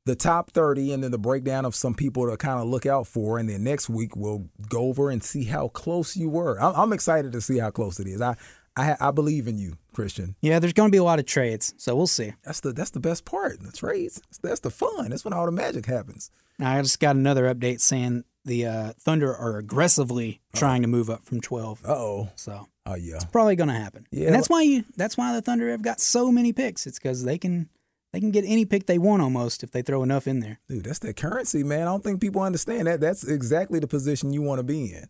the 0.04 0.14
top 0.14 0.50
30 0.50 0.92
and 0.92 1.02
then 1.02 1.10
the 1.10 1.18
breakdown 1.18 1.64
of 1.64 1.74
some 1.74 1.94
people 1.94 2.28
to 2.28 2.36
kind 2.36 2.60
of 2.60 2.68
look 2.68 2.84
out 2.84 3.06
for. 3.06 3.38
And 3.38 3.48
then 3.48 3.64
next 3.64 3.88
week 3.88 4.14
we'll 4.14 4.50
go 4.68 4.82
over 4.82 5.10
and 5.10 5.24
see 5.24 5.44
how 5.44 5.68
close 5.68 6.14
you 6.14 6.28
were. 6.28 6.60
I'm, 6.60 6.74
I'm 6.76 6.92
excited 6.92 7.32
to 7.32 7.40
see 7.40 7.58
how 7.58 7.70
close 7.70 7.98
it 7.98 8.06
is. 8.06 8.20
I, 8.20 8.36
I 8.76 8.96
I 9.00 9.10
believe 9.10 9.48
in 9.48 9.58
you, 9.58 9.78
Christian. 9.92 10.36
Yeah, 10.40 10.58
there's 10.58 10.72
going 10.72 10.88
to 10.88 10.92
be 10.94 10.98
a 10.98 11.04
lot 11.04 11.18
of 11.18 11.26
trades, 11.26 11.74
so 11.76 11.94
we'll 11.96 12.06
see. 12.06 12.32
That's 12.44 12.60
the 12.60 12.72
that's 12.72 12.90
the 12.90 13.00
best 13.00 13.24
part. 13.24 13.60
The 13.60 13.72
trades. 13.72 14.20
That's 14.42 14.60
the 14.60 14.70
fun. 14.70 15.10
That's 15.10 15.24
when 15.24 15.32
all 15.34 15.46
the 15.46 15.52
magic 15.52 15.86
happens. 15.86 16.30
I 16.60 16.80
just 16.82 17.00
got 17.00 17.16
another 17.16 17.52
update 17.54 17.80
saying 17.80 18.24
the 18.44 18.66
uh, 18.66 18.92
Thunder 18.98 19.34
are 19.34 19.58
aggressively 19.58 20.40
trying 20.54 20.82
to 20.82 20.88
move 20.88 21.10
up 21.10 21.22
from 21.24 21.40
12. 21.40 21.84
Uh 21.84 21.88
oh. 21.92 22.28
So 22.36 22.68
Oh 22.86 22.94
yeah. 22.94 23.16
It's 23.16 23.24
probably 23.24 23.56
going 23.56 23.68
to 23.68 23.74
happen. 23.74 24.06
Yeah, 24.10 24.26
and 24.26 24.34
that's 24.34 24.48
why 24.48 24.62
you 24.62 24.84
that's 24.96 25.16
why 25.18 25.34
the 25.34 25.42
Thunder 25.42 25.70
have 25.70 25.82
got 25.82 26.00
so 26.00 26.30
many 26.32 26.52
picks. 26.52 26.86
It's 26.86 26.98
because 26.98 27.24
they 27.24 27.36
can 27.38 27.68
they 28.12 28.20
can 28.20 28.30
get 28.30 28.44
any 28.46 28.64
pick 28.64 28.86
they 28.86 28.96
want 28.98 29.20
almost 29.22 29.62
if 29.64 29.72
they 29.72 29.82
throw 29.82 30.02
enough 30.02 30.26
in 30.26 30.40
there. 30.40 30.60
Dude, 30.68 30.84
that's 30.84 31.00
that 31.00 31.16
currency, 31.16 31.62
man. 31.64 31.82
I 31.82 31.84
don't 31.86 32.02
think 32.04 32.20
people 32.20 32.40
understand 32.42 32.86
that. 32.86 33.00
That's 33.00 33.24
exactly 33.24 33.78
the 33.80 33.88
position 33.88 34.32
you 34.32 34.40
want 34.42 34.60
to 34.60 34.62
be 34.62 34.92
in. 34.94 35.06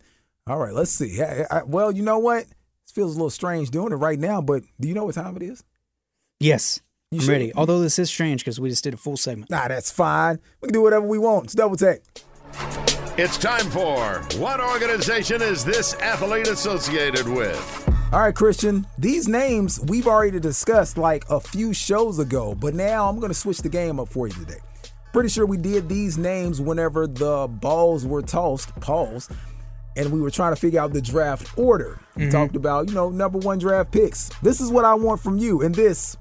All 0.47 0.57
right, 0.57 0.73
let's 0.73 0.91
see. 0.91 1.21
I- 1.21 1.45
I- 1.51 1.63
well, 1.63 1.91
you 1.91 2.01
know 2.01 2.19
what? 2.19 2.45
This 2.97 3.03
feels 3.03 3.13
a 3.15 3.19
little 3.19 3.29
strange 3.29 3.69
doing 3.69 3.93
it 3.93 3.97
right 3.97 4.17
now, 4.17 4.41
but 4.41 4.63
do 4.81 4.87
you 4.87 4.95
know 4.95 5.05
what 5.05 5.13
time 5.13 5.35
it 5.35 5.43
is? 5.43 5.63
Yes, 6.39 6.81
You 7.11 7.19
I'm 7.19 7.25
sure? 7.25 7.31
ready. 7.31 7.53
Although 7.53 7.79
this 7.79 7.99
is 7.99 8.09
strange 8.09 8.41
because 8.43 8.59
we 8.59 8.69
just 8.71 8.83
did 8.83 8.95
a 8.95 8.97
full 8.97 9.17
segment. 9.17 9.51
Nah, 9.51 9.67
that's 9.67 9.91
fine. 9.91 10.39
We 10.61 10.69
can 10.69 10.73
do 10.73 10.81
whatever 10.81 11.05
we 11.05 11.19
want. 11.19 11.45
It's 11.45 11.53
Double 11.53 11.77
Tech. 11.77 11.99
It's 13.19 13.37
time 13.37 13.69
for 13.69 14.23
What 14.39 14.59
Organization 14.59 15.43
is 15.43 15.63
this 15.63 15.93
athlete 16.01 16.47
associated 16.47 17.27
with? 17.27 17.87
All 18.11 18.21
right, 18.21 18.33
Christian. 18.33 18.87
These 18.97 19.27
names 19.27 19.79
we've 19.81 20.07
already 20.07 20.39
discussed 20.39 20.97
like 20.97 21.23
a 21.29 21.39
few 21.39 21.73
shows 21.73 22.17
ago, 22.17 22.55
but 22.55 22.73
now 22.73 23.07
I'm 23.07 23.19
going 23.19 23.29
to 23.29 23.35
switch 23.37 23.59
the 23.59 23.69
game 23.69 23.99
up 23.99 24.09
for 24.09 24.27
you 24.27 24.33
today. 24.33 24.61
Pretty 25.13 25.29
sure 25.29 25.45
we 25.45 25.57
did 25.57 25.87
these 25.87 26.17
names 26.17 26.59
whenever 26.59 27.05
the 27.05 27.47
balls 27.47 28.07
were 28.07 28.23
tossed, 28.23 28.73
pause, 28.79 29.29
and 29.97 30.11
we 30.11 30.21
were 30.21 30.31
trying 30.31 30.53
to 30.53 30.59
figure 30.59 30.79
out 30.79 30.93
the 30.93 31.01
draft 31.01 31.57
order. 31.57 31.99
We 32.15 32.23
mm-hmm. 32.23 32.31
talked 32.31 32.55
about, 32.55 32.87
you 32.87 32.95
know, 32.95 33.09
number 33.09 33.39
one 33.39 33.59
draft 33.59 33.91
picks. 33.91 34.29
This 34.41 34.61
is 34.61 34.71
what 34.71 34.85
I 34.85 34.93
want 34.93 35.21
from 35.21 35.37
you, 35.37 35.61
and 35.61 35.73
this 35.73 36.17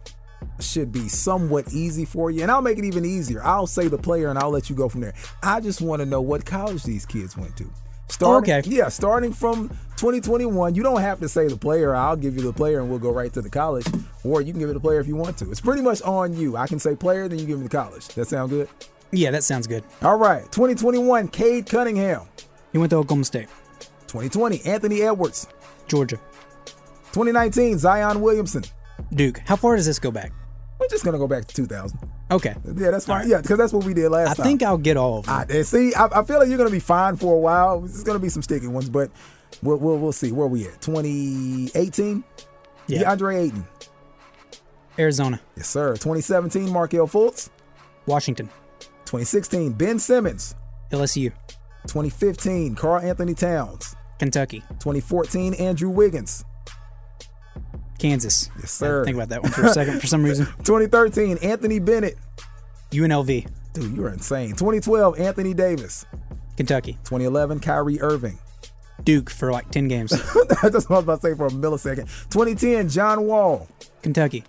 should 0.60 0.92
be 0.92 1.08
somewhat 1.08 1.72
easy 1.72 2.04
for 2.04 2.30
you. 2.30 2.42
And 2.42 2.50
I'll 2.50 2.62
make 2.62 2.78
it 2.78 2.84
even 2.84 3.04
easier. 3.04 3.42
I'll 3.44 3.66
say 3.66 3.88
the 3.88 3.98
player 3.98 4.28
and 4.28 4.38
I'll 4.38 4.50
let 4.50 4.70
you 4.70 4.76
go 4.76 4.88
from 4.88 5.00
there. 5.00 5.14
I 5.42 5.60
just 5.60 5.80
want 5.80 6.00
to 6.00 6.06
know 6.06 6.20
what 6.20 6.44
college 6.44 6.82
these 6.82 7.04
kids 7.04 7.36
went 7.36 7.56
to. 7.58 7.70
Starting, 8.08 8.54
Okay. 8.54 8.68
Yeah, 8.68 8.88
starting 8.88 9.32
from 9.32 9.68
2021, 9.96 10.74
you 10.74 10.82
don't 10.82 11.00
have 11.00 11.20
to 11.20 11.28
say 11.28 11.48
the 11.48 11.56
player. 11.56 11.94
I'll 11.94 12.16
give 12.16 12.36
you 12.36 12.42
the 12.42 12.52
player 12.52 12.80
and 12.80 12.88
we'll 12.88 13.00
go 13.00 13.10
right 13.10 13.32
to 13.32 13.42
the 13.42 13.50
college. 13.50 13.86
Or 14.24 14.40
you 14.40 14.52
can 14.52 14.60
give 14.60 14.70
it 14.70 14.74
the 14.74 14.80
player 14.80 15.00
if 15.00 15.08
you 15.08 15.16
want 15.16 15.36
to. 15.38 15.50
It's 15.50 15.60
pretty 15.60 15.82
much 15.82 16.00
on 16.02 16.34
you. 16.34 16.56
I 16.56 16.66
can 16.66 16.78
say 16.78 16.94
player, 16.94 17.28
then 17.28 17.38
you 17.38 17.46
give 17.46 17.58
me 17.58 17.64
the 17.64 17.76
college. 17.76 18.06
That 18.08 18.28
sound 18.28 18.50
good? 18.50 18.68
Yeah, 19.10 19.30
that 19.32 19.44
sounds 19.44 19.66
good. 19.66 19.84
All 20.02 20.16
right. 20.16 20.44
2021, 20.52 21.28
Cade 21.28 21.66
Cunningham. 21.66 22.22
He 22.72 22.78
went 22.78 22.90
to 22.90 22.96
Oklahoma 22.96 23.24
State, 23.24 23.48
2020, 24.08 24.64
Anthony 24.64 25.02
Edwards. 25.02 25.48
Georgia, 25.88 26.16
2019, 27.12 27.78
Zion 27.78 28.20
Williamson. 28.20 28.64
Duke. 29.14 29.38
How 29.46 29.56
far 29.56 29.76
does 29.76 29.86
this 29.86 29.98
go 29.98 30.10
back? 30.10 30.32
We're 30.78 30.88
just 30.88 31.04
going 31.04 31.12
to 31.12 31.18
go 31.18 31.26
back 31.28 31.46
to 31.46 31.54
2000. 31.54 31.98
Okay, 32.30 32.54
Yeah, 32.74 32.90
that's 32.90 33.06
fine. 33.06 33.28
Yeah, 33.28 33.40
because 33.40 33.56
that's 33.56 33.72
what 33.72 33.84
we 33.84 33.94
did 33.94 34.10
last 34.10 34.30
I 34.30 34.34
time. 34.34 34.44
I 34.44 34.48
think 34.48 34.62
I'll 34.62 34.78
get 34.78 34.96
all 34.96 35.18
of 35.20 35.26
them. 35.26 35.46
I, 35.48 35.62
see, 35.62 35.94
I, 35.94 36.06
I 36.06 36.24
feel 36.24 36.38
like 36.40 36.48
you're 36.48 36.58
gonna 36.58 36.70
be 36.70 36.80
fine 36.80 37.14
for 37.16 37.34
a 37.34 37.38
while. 37.38 37.80
There's 37.80 38.02
gonna 38.02 38.18
be 38.18 38.28
some 38.28 38.42
sticky 38.42 38.66
ones, 38.66 38.88
but 38.90 39.12
we'll 39.62 39.76
we'll, 39.76 39.96
we'll 39.98 40.10
see. 40.12 40.32
Where 40.32 40.48
we 40.48 40.66
at? 40.66 40.80
2018. 40.80 42.24
Yeah. 42.88 43.04
DeAndre 43.04 43.44
Ayton. 43.44 43.64
Arizona, 44.98 45.40
Yes, 45.56 45.68
sir. 45.68 45.92
2017. 45.92 46.68
Markelle 46.70 47.06
Fultz. 47.06 47.48
Washington, 48.06 48.46
2016. 49.04 49.72
Ben 49.74 49.98
Simmons. 50.00 50.56
LSU, 50.90 51.32
2015. 51.86 52.74
Karl-Anthony 52.74 53.34
Towns. 53.34 53.94
Kentucky, 54.18 54.60
2014. 54.80 55.54
Andrew 55.54 55.90
Wiggins. 55.90 56.44
Kansas. 57.98 58.50
Yes, 58.58 58.72
sir. 58.72 59.04
Think 59.04 59.16
about 59.16 59.30
that 59.30 59.42
one 59.42 59.52
for 59.52 59.64
a 59.66 59.68
second 59.72 60.00
for 60.00 60.06
some 60.06 60.22
reason. 60.22 60.46
2013. 60.64 61.38
Anthony 61.42 61.78
Bennett. 61.78 62.16
UNLV, 62.92 63.48
Dude, 63.72 63.96
you 63.96 64.04
are 64.04 64.10
insane. 64.12 64.50
2012. 64.50 65.18
Anthony 65.18 65.52
Davis. 65.54 66.06
Kentucky, 66.56 66.92
2011. 67.04 67.60
Kyrie 67.60 68.00
Irving. 68.00 68.38
Duke 69.04 69.28
for 69.28 69.52
like 69.52 69.70
10 69.70 69.88
games. 69.88 70.10
That's 70.62 70.62
what 70.62 70.64
I 70.64 70.68
was 70.68 70.84
about 71.04 71.20
to 71.20 71.28
say 71.28 71.34
for 71.34 71.46
a 71.46 71.50
millisecond. 71.50 72.06
2010. 72.30 72.88
John 72.88 73.26
Wall. 73.26 73.68
Kentucky, 74.02 74.44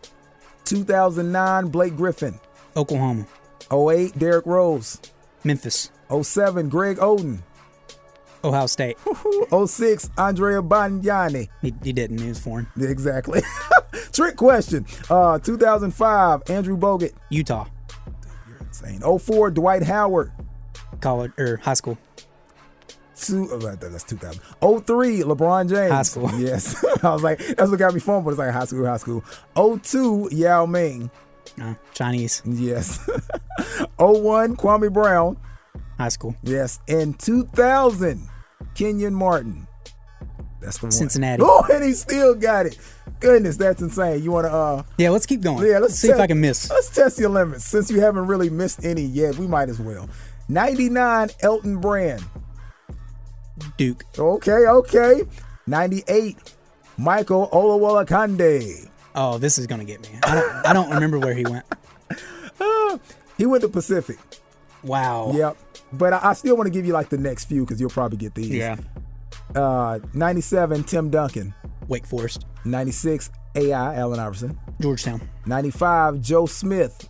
2009. 0.66 1.68
Blake 1.68 1.96
Griffin. 1.98 2.40
Oklahoma, 2.76 3.26
08, 3.74 4.18
Derrick 4.18 4.46
Rose. 4.46 5.00
Memphis, 5.44 5.90
07, 6.22 6.70
Greg 6.70 6.98
Oden. 6.98 7.40
Ohio 8.44 8.68
State. 8.68 8.98
06, 9.66 10.10
Andrea 10.18 10.62
Bargnani. 10.62 11.50
He, 11.62 11.74
he 11.84 11.92
didn't. 11.92 12.20
He 12.20 12.30
was 12.30 12.40
foreign. 12.40 12.68
Exactly. 12.80 13.42
Trick 14.14 14.38
question. 14.38 14.86
Uh, 15.10 15.40
2005, 15.40 16.44
Andrew 16.50 16.78
Bogut. 16.78 17.14
Utah, 17.30 17.66
You're 18.48 18.58
Insane. 18.60 19.02
04, 19.20 19.52
Dwight 19.52 19.84
Howard. 19.84 20.32
college 21.02 21.32
or 21.38 21.58
high 21.58 21.74
school. 21.74 21.98
Two, 23.20 23.50
oh, 23.52 23.58
that- 23.58 23.82
that's 23.82 24.04
2000. 24.04 24.40
03, 24.62 25.22
LeBron 25.24 25.68
James. 25.70 25.92
High 25.92 26.02
school. 26.04 26.30
Yes. 26.40 26.86
I 27.04 27.10
was 27.12 27.24
like, 27.24 27.40
that's 27.40 27.70
what 27.70 27.80
got 27.80 27.94
me 27.96 28.00
fun, 28.00 28.24
but 28.24 28.30
it's 28.30 28.40
like 28.40 28.52
high 28.52 28.66
school, 28.66 28.86
high 28.86 28.98
school. 28.98 29.24
02, 29.56 30.30
Yao 30.32 30.68
Ming. 30.68 31.10
No, 31.58 31.76
Chinese. 31.96 32.44
Yes. 32.46 33.00
01, 33.98 34.56
Kwame 34.58 34.94
Brown. 34.94 35.38
High 35.98 36.10
school. 36.10 36.36
Yes. 36.44 36.80
in 36.88 37.14
2000, 37.16 38.28
Kenyon 38.76 39.14
Martin. 39.14 39.68
That's 40.62 40.78
the 40.80 40.88
one. 40.88 40.92
Cincinnati. 40.92 41.42
Oh, 41.46 41.66
and 41.72 41.84
he 41.84 41.94
still 41.94 42.34
got 42.36 42.66
it. 42.66 42.78
Goodness, 43.20 43.58
that's 43.58 43.82
insane. 43.82 44.22
You 44.24 44.32
want 44.32 44.46
to, 44.48 44.52
uh, 44.54 44.84
Yeah, 44.98 45.10
let's 45.12 45.26
keep 45.26 45.42
going. 45.42 45.66
yeah, 45.68 45.80
let's 45.80 45.96
see 45.96 46.10
if 46.10 46.20
I 46.20 46.28
can 46.28 46.42
miss. 46.42 46.70
Let's 46.70 46.90
test 46.90 47.20
your 47.20 47.30
limits. 47.30 47.66
Since 47.66 47.90
you 47.92 48.00
haven't 48.02 48.28
really 48.28 48.50
missed 48.50 48.84
any 48.84 49.02
yet, 49.04 49.36
we 49.38 49.48
might 49.48 49.70
as 49.70 49.80
well. 49.80 50.10
99, 50.50 51.30
Elton 51.42 51.80
Brand. 51.80 52.24
Duke, 53.78 54.04
Okay, 54.18 54.52
okay. 54.68 55.24
98, 55.66 56.38
Michael 56.98 57.50
Olowokandi. 57.52 58.90
Oh, 59.16 59.38
this 59.40 59.58
is 59.58 59.66
gonna 59.68 59.84
get 59.86 60.02
me. 60.02 60.20
I 60.24 60.36
don't. 60.36 60.66
I 60.68 60.74
don't 60.74 60.90
remember 60.92 61.18
where 61.20 61.34
he 61.34 61.44
went. 61.46 61.66
He 63.38 63.46
went 63.46 63.62
to 63.62 63.70
Pacific. 63.70 64.18
Wow. 64.84 65.32
Yep. 65.36 65.58
But 65.94 66.14
I, 66.14 66.20
I 66.30 66.34
still 66.34 66.56
want 66.58 66.68
to 66.68 66.72
give 66.72 66.86
you 66.86 66.94
like 66.94 67.10
the 67.10 67.18
next 67.18 67.46
few 67.46 67.64
because 67.64 67.80
you'll 67.80 67.90
probably 67.90 68.18
get 68.18 68.36
these. 68.36 68.50
Yeah. 68.50 68.78
Uh, 69.56 70.00
97, 70.14 70.84
Tim 70.84 71.10
Duncan. 71.10 71.54
Wake 71.88 72.06
Forest, 72.06 72.46
96, 72.66 73.30
AI, 73.56 73.96
Allen 73.96 74.20
Iverson. 74.20 74.60
Georgetown. 74.82 75.22
95, 75.46 76.20
Joe 76.20 76.46
Smith. 76.46 77.10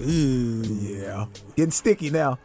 Ooh. 0.00 0.62
Yeah. 0.64 1.26
Getting 1.56 1.72
sticky 1.72 2.10
now. 2.10 2.38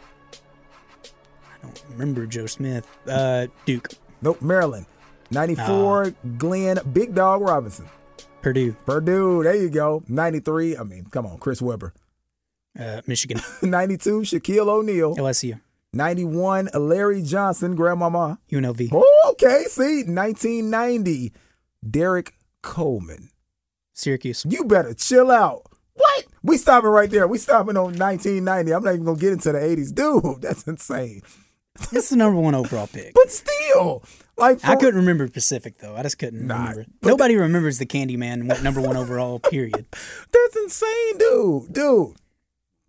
I 1.04 1.62
don't 1.62 1.84
remember 1.92 2.26
Joe 2.26 2.48
Smith? 2.48 2.88
Uh, 3.08 3.48
Duke. 3.66 3.90
Nope, 4.22 4.42
Maryland. 4.42 4.88
94, 5.32 6.16
Glenn 6.38 6.80
Big 6.94 7.14
Dog 7.14 7.42
Robinson. 7.42 7.88
Purdue, 8.42 8.74
Purdue, 8.86 9.44
there 9.44 9.56
you 9.56 9.70
go. 9.70 10.04
93, 10.08 10.78
I 10.78 10.84
mean, 10.84 11.06
come 11.06 11.26
on, 11.26 11.38
Chris 11.40 11.62
Webber. 11.62 11.94
Uh, 12.78 13.02
Michigan, 13.08 13.40
92, 13.62 14.22
Shaquille 14.22 14.68
O'Neal. 14.68 15.16
LSU, 15.16 15.60
91, 15.94 16.70
Larry 16.74 17.22
Johnson, 17.22 17.76
Grandmama. 17.76 18.40
UNLV. 18.52 18.90
Oh, 18.92 19.30
okay, 19.32 19.64
see, 19.68 20.04
1990, 20.04 21.32
Derrick 21.90 22.34
Coleman. 22.62 23.30
Syracuse. 23.94 24.46
You 24.50 24.66
better 24.66 24.94
chill 24.94 25.32
out. 25.32 25.64
What? 25.94 26.26
We 26.44 26.58
stopping 26.58 26.90
right 26.90 27.10
there. 27.10 27.28
We 27.28 27.38
stopping 27.38 27.78
on 27.78 27.98
1990. 27.98 28.74
I'm 28.74 28.84
not 28.84 28.94
even 28.96 29.06
gonna 29.06 29.18
get 29.18 29.32
into 29.32 29.54
the 29.54 29.58
80s, 29.60 29.96
dude. 29.96 30.42
That's 30.42 30.68
insane. 30.68 31.22
It's 31.94 32.10
the 32.10 32.18
number 32.18 32.40
one 32.40 32.56
overall 32.56 32.88
pick. 32.88 33.14
But 33.14 33.32
still, 33.32 34.04
like 34.38 34.60
I 34.66 34.76
couldn't 34.76 34.96
remember 35.00 35.28
Pacific 35.30 35.78
though. 35.80 35.96
I 35.96 36.04
just 36.04 36.18
couldn't 36.20 36.46
Nah, 36.46 36.60
remember. 36.70 36.86
Nobody 37.04 37.36
remembers 37.38 37.80
the 37.80 37.86
Candyman 37.86 38.34
and 38.34 38.50
went 38.50 38.64
number 38.64 38.82
one 38.82 38.98
overall. 38.98 39.40
Period. 39.40 39.86
That's 40.32 40.56
insane, 40.58 41.18
dude. 41.18 41.72
Dude. 41.74 42.16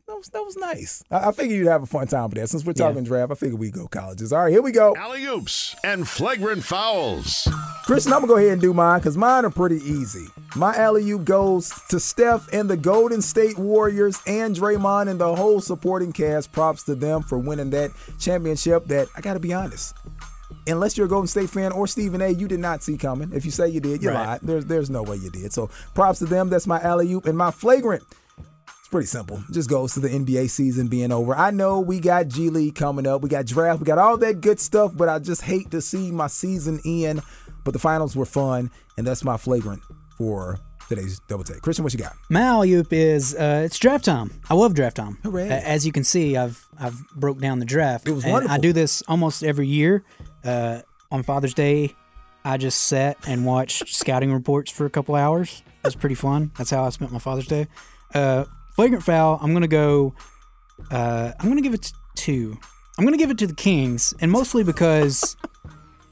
That 0.09 0.15
was, 0.19 0.29
that 0.29 0.45
was 0.45 0.57
nice. 0.57 1.03
I, 1.11 1.29
I 1.29 1.33
figured 1.33 1.59
you'd 1.59 1.67
have 1.67 1.83
a 1.83 1.87
fun 1.87 2.07
time 2.07 2.31
with 2.31 2.35
that. 2.39 2.49
Since 2.49 2.65
we're 2.65 2.75
talking 2.75 3.03
draft, 3.03 3.33
I 3.33 3.35
figured 3.35 3.59
we 3.59 3.73
go 3.73 3.89
colleges. 3.89 4.33
All 4.33 4.45
right, 4.45 4.53
here 4.53 4.63
we 4.63 4.71
go. 4.71 4.95
Alley 4.97 5.25
oops 5.25 5.75
and 5.83 6.09
flagrant 6.09 6.63
fouls. 6.63 7.49
Christian, 7.85 8.13
I'm 8.13 8.21
gonna 8.21 8.29
go 8.33 8.37
ahead 8.37 8.53
and 8.53 8.61
do 8.61 8.73
mine 8.73 9.01
because 9.01 9.17
mine 9.17 9.45
are 9.45 9.51
pretty 9.51 9.79
easy. 9.79 10.27
My 10.55 10.77
alley 10.77 11.11
oop 11.11 11.25
goes 11.25 11.71
to 11.89 11.99
Steph 11.99 12.47
and 12.53 12.71
the 12.71 12.77
Golden 12.77 13.21
State 13.21 13.59
Warriors 13.59 14.21
and 14.29 14.55
Draymond 14.55 15.09
and 15.09 15.21
the 15.21 15.35
whole 15.35 15.61
supporting 15.61 16.13
cast. 16.13 16.53
Props 16.53 16.85
to 16.85 16.95
them 16.95 17.23
for 17.23 17.37
winning 17.39 17.71
that 17.71 17.91
championship. 18.21 18.87
That 18.87 19.09
I 19.17 19.21
gotta 19.21 19.41
be 19.41 19.53
honest, 19.53 19.97
unless 20.69 20.97
you're 20.97 21.07
a 21.07 21.11
Golden 21.11 21.27
State 21.27 21.51
fan 21.51 21.73
or 21.73 21.89
Stephen 21.89 22.23
A, 22.23 22.29
you 22.29 22.47
did 22.47 22.61
not 22.61 22.85
see 22.85 22.97
coming. 22.97 23.33
If 23.35 23.45
you 23.45 23.51
say 23.51 23.69
you 23.69 23.81
did, 23.81 24.05
you 24.05 24.11
Right. 24.11 24.25
lied. 24.27 24.41
There's 24.45 24.67
there's 24.67 24.89
no 24.89 25.03
way 25.03 25.17
you 25.17 25.31
did. 25.31 25.53
So 25.53 25.67
props 25.95 26.21
to 26.21 26.27
them. 26.27 26.49
That's 26.49 26.69
my 26.69 26.81
alley 26.81 27.13
oop 27.13 27.27
and 27.27 27.37
my 27.37 27.51
flagrant. 27.51 28.05
It's 28.87 28.93
pretty 28.93 29.09
simple. 29.09 29.43
Just 29.51 29.69
goes 29.69 29.95
to 29.95 30.01
the 30.01 30.09
NBA 30.09 30.49
season 30.49 30.87
being 30.87 31.11
over. 31.11 31.35
I 31.35 31.51
know 31.51 31.81
we 31.81 31.99
got 31.99 32.29
G 32.29 32.51
League 32.51 32.77
coming 32.77 33.05
up. 33.05 33.21
We 33.21 33.29
got 33.29 33.45
draft. 33.45 33.81
We 33.81 33.85
got 33.85 33.99
all 33.99 34.17
that 34.19 34.41
good 34.41 34.61
stuff, 34.61 34.93
but 34.97 35.09
I 35.09 35.19
just 35.19 35.43
hate 35.43 35.73
to 35.73 35.81
see 35.81 36.13
my 36.13 36.29
season 36.29 36.79
end. 36.85 37.23
But 37.65 37.73
the 37.73 37.81
finals 37.81 38.15
were 38.15 38.25
fun, 38.25 38.71
and 38.97 39.05
that's 39.05 39.25
my 39.25 39.39
flagrant 39.39 39.83
for 40.17 40.61
today's 40.89 41.19
Double 41.27 41.43
Tech. 41.43 41.63
Christian, 41.63 41.83
what 41.83 41.95
you 41.95 41.99
got? 41.99 42.13
My 42.31 42.63
is 42.63 43.35
uh, 43.35 43.63
it's 43.65 43.77
draft 43.77 44.05
time. 44.05 44.31
I 44.49 44.55
love 44.55 44.75
draft 44.75 44.99
time. 44.99 45.19
Hooray. 45.25 45.49
As 45.49 45.85
you 45.85 45.91
can 45.91 46.05
see, 46.05 46.37
I've 46.37 46.65
I've 46.79 47.09
broke 47.09 47.41
down 47.41 47.59
the 47.59 47.67
draft. 47.67 48.07
It 48.07 48.13
was 48.13 48.23
And 48.23 48.35
wonderful. 48.35 48.55
I 48.55 48.59
do 48.61 48.73
this 48.73 49.03
almost 49.09 49.43
every 49.43 49.67
year. 49.67 50.05
Uh, 50.45 50.83
on 51.11 51.25
Father's 51.25 51.55
Day, 51.55 51.97
I 52.45 52.57
just 52.57 52.83
sat 52.85 53.19
and 53.27 53.45
watched 53.45 53.89
scouting 53.93 54.33
reports 54.33 54.71
for 54.71 54.87
a 54.87 54.91
couple 54.91 55.17
hours. 55.17 55.65
It 55.67 55.87
was 55.87 55.97
pretty 55.97 56.15
fun. 56.15 56.53
That's 56.57 56.71
how 56.71 56.85
I 56.85 56.91
spent 56.91 57.11
my 57.11 57.19
Father's 57.19 57.49
Day. 57.49 57.67
Uh, 58.15 58.45
flagrant 58.77 59.03
foul. 59.05 59.39
I'm 59.43 59.53
gonna 59.53 59.67
go. 59.69 60.15
Uh, 60.91 61.33
I'm 61.41 61.49
gonna 61.49 61.63
give 61.63 61.75
it 61.75 61.83
to 61.83 61.93
two. 62.15 62.57
I'm 62.99 63.05
gonna 63.05 63.17
give 63.17 63.31
it 63.31 63.39
to 63.39 63.47
the 63.47 63.55
Kings, 63.55 64.15
and 64.21 64.31
mostly 64.31 64.63
because 64.65 65.37